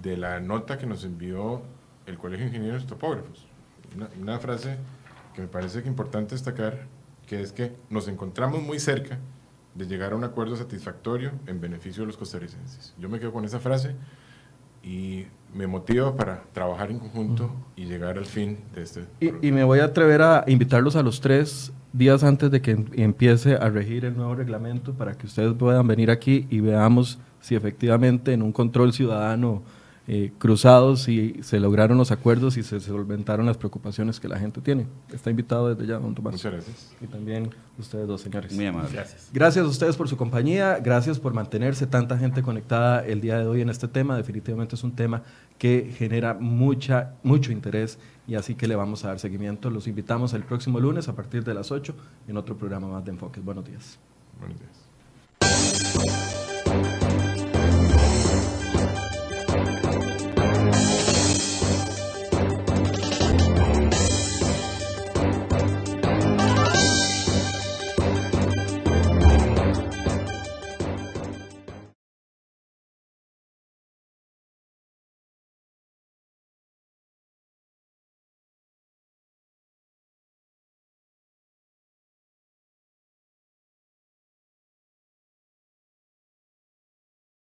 de 0.02 0.16
la 0.16 0.40
nota 0.40 0.78
que 0.78 0.86
nos 0.86 1.04
envió 1.04 1.62
el 2.06 2.18
Colegio 2.18 2.44
de 2.46 2.56
Ingenieros 2.56 2.86
Topógrafos. 2.86 3.46
Una, 3.96 4.08
una 4.20 4.38
frase 4.38 4.76
que 5.34 5.40
me 5.42 5.48
parece 5.48 5.82
que 5.82 5.88
importante 5.88 6.34
destacar, 6.34 6.86
que 7.26 7.40
es 7.40 7.52
que 7.52 7.74
nos 7.88 8.08
encontramos 8.08 8.62
muy 8.62 8.78
cerca 8.78 9.18
de 9.74 9.86
llegar 9.86 10.12
a 10.12 10.16
un 10.16 10.24
acuerdo 10.24 10.56
satisfactorio 10.56 11.32
en 11.46 11.60
beneficio 11.60 12.02
de 12.02 12.08
los 12.08 12.16
costarricenses. 12.16 12.94
Yo 12.98 13.08
me 13.08 13.20
quedo 13.20 13.32
con 13.32 13.44
esa 13.44 13.60
frase 13.60 13.94
y 14.82 15.26
me 15.54 15.66
motiva 15.66 16.14
para 16.14 16.42
trabajar 16.52 16.90
en 16.90 16.98
conjunto 16.98 17.44
uh 17.44 17.48
-huh. 17.48 17.82
y 17.82 17.84
llegar 17.86 18.18
al 18.18 18.26
fin 18.26 18.58
de 18.74 18.82
este. 18.82 19.04
Y, 19.20 19.48
y, 19.48 19.52
me 19.52 19.64
voy 19.64 19.80
a 19.80 19.84
atrever 19.84 20.22
a 20.22 20.44
invitarlos 20.46 20.96
a 20.96 21.02
los 21.02 21.20
tres 21.20 21.72
días 21.92 22.22
antes 22.22 22.50
de 22.50 22.60
que 22.60 22.72
empiece 22.96 23.54
a 23.54 23.68
regir 23.70 24.04
el 24.04 24.16
nuevo 24.16 24.34
reglamento 24.34 24.92
para 24.92 25.14
que 25.14 25.26
ustedes 25.26 25.54
puedan 25.54 25.86
venir 25.86 26.10
aquí 26.10 26.46
y 26.50 26.60
veamos 26.60 27.18
si 27.40 27.54
efectivamente 27.54 28.32
en 28.32 28.42
un 28.42 28.52
control 28.52 28.92
ciudadano 28.92 29.62
eh, 30.10 30.32
cruzado 30.38 30.96
si 30.96 31.34
se 31.42 31.60
lograron 31.60 31.98
los 31.98 32.10
acuerdos 32.10 32.56
y 32.56 32.62
se 32.62 32.80
solventaron 32.80 33.44
las 33.44 33.58
preocupaciones 33.58 34.18
que 34.18 34.26
la 34.26 34.38
gente 34.38 34.62
tiene. 34.62 34.86
Está 35.12 35.28
invitado 35.28 35.68
desde 35.68 35.86
ya, 35.86 35.98
don 35.98 36.14
Tomás. 36.14 36.32
Muchas 36.32 36.50
gracias. 36.50 36.92
Y 37.02 37.06
también 37.06 37.50
ustedes 37.78 38.08
dos, 38.08 38.22
señores. 38.22 38.54
Muy 38.54 38.64
amable. 38.64 38.88
Gracias. 38.90 39.28
Gracias 39.34 39.66
a 39.66 39.68
ustedes 39.68 39.96
por 39.96 40.08
su 40.08 40.16
compañía, 40.16 40.78
gracias 40.82 41.18
por 41.18 41.34
mantenerse 41.34 41.86
tanta 41.86 42.16
gente 42.16 42.42
conectada 42.42 43.04
el 43.04 43.20
día 43.20 43.38
de 43.38 43.46
hoy 43.46 43.60
en 43.60 43.68
este 43.68 43.86
tema. 43.86 44.16
Definitivamente 44.16 44.76
es 44.76 44.82
un 44.82 44.92
tema 44.92 45.24
que 45.58 45.92
genera 45.94 46.32
mucha, 46.32 47.12
mucho 47.22 47.52
interés 47.52 47.98
y 48.26 48.36
así 48.36 48.54
que 48.54 48.66
le 48.66 48.76
vamos 48.76 49.04
a 49.04 49.08
dar 49.08 49.18
seguimiento. 49.18 49.68
Los 49.68 49.88
invitamos 49.88 50.32
el 50.32 50.42
próximo 50.42 50.80
lunes 50.80 51.08
a 51.08 51.14
partir 51.14 51.44
de 51.44 51.52
las 51.52 51.70
8 51.70 51.94
en 52.28 52.36
otro 52.38 52.56
programa 52.56 52.88
más 52.88 53.04
de 53.04 53.10
Enfoques. 53.10 53.44
Buenos 53.44 53.66
días. 53.66 53.98
Buenos 54.40 54.58
días. 54.58 56.27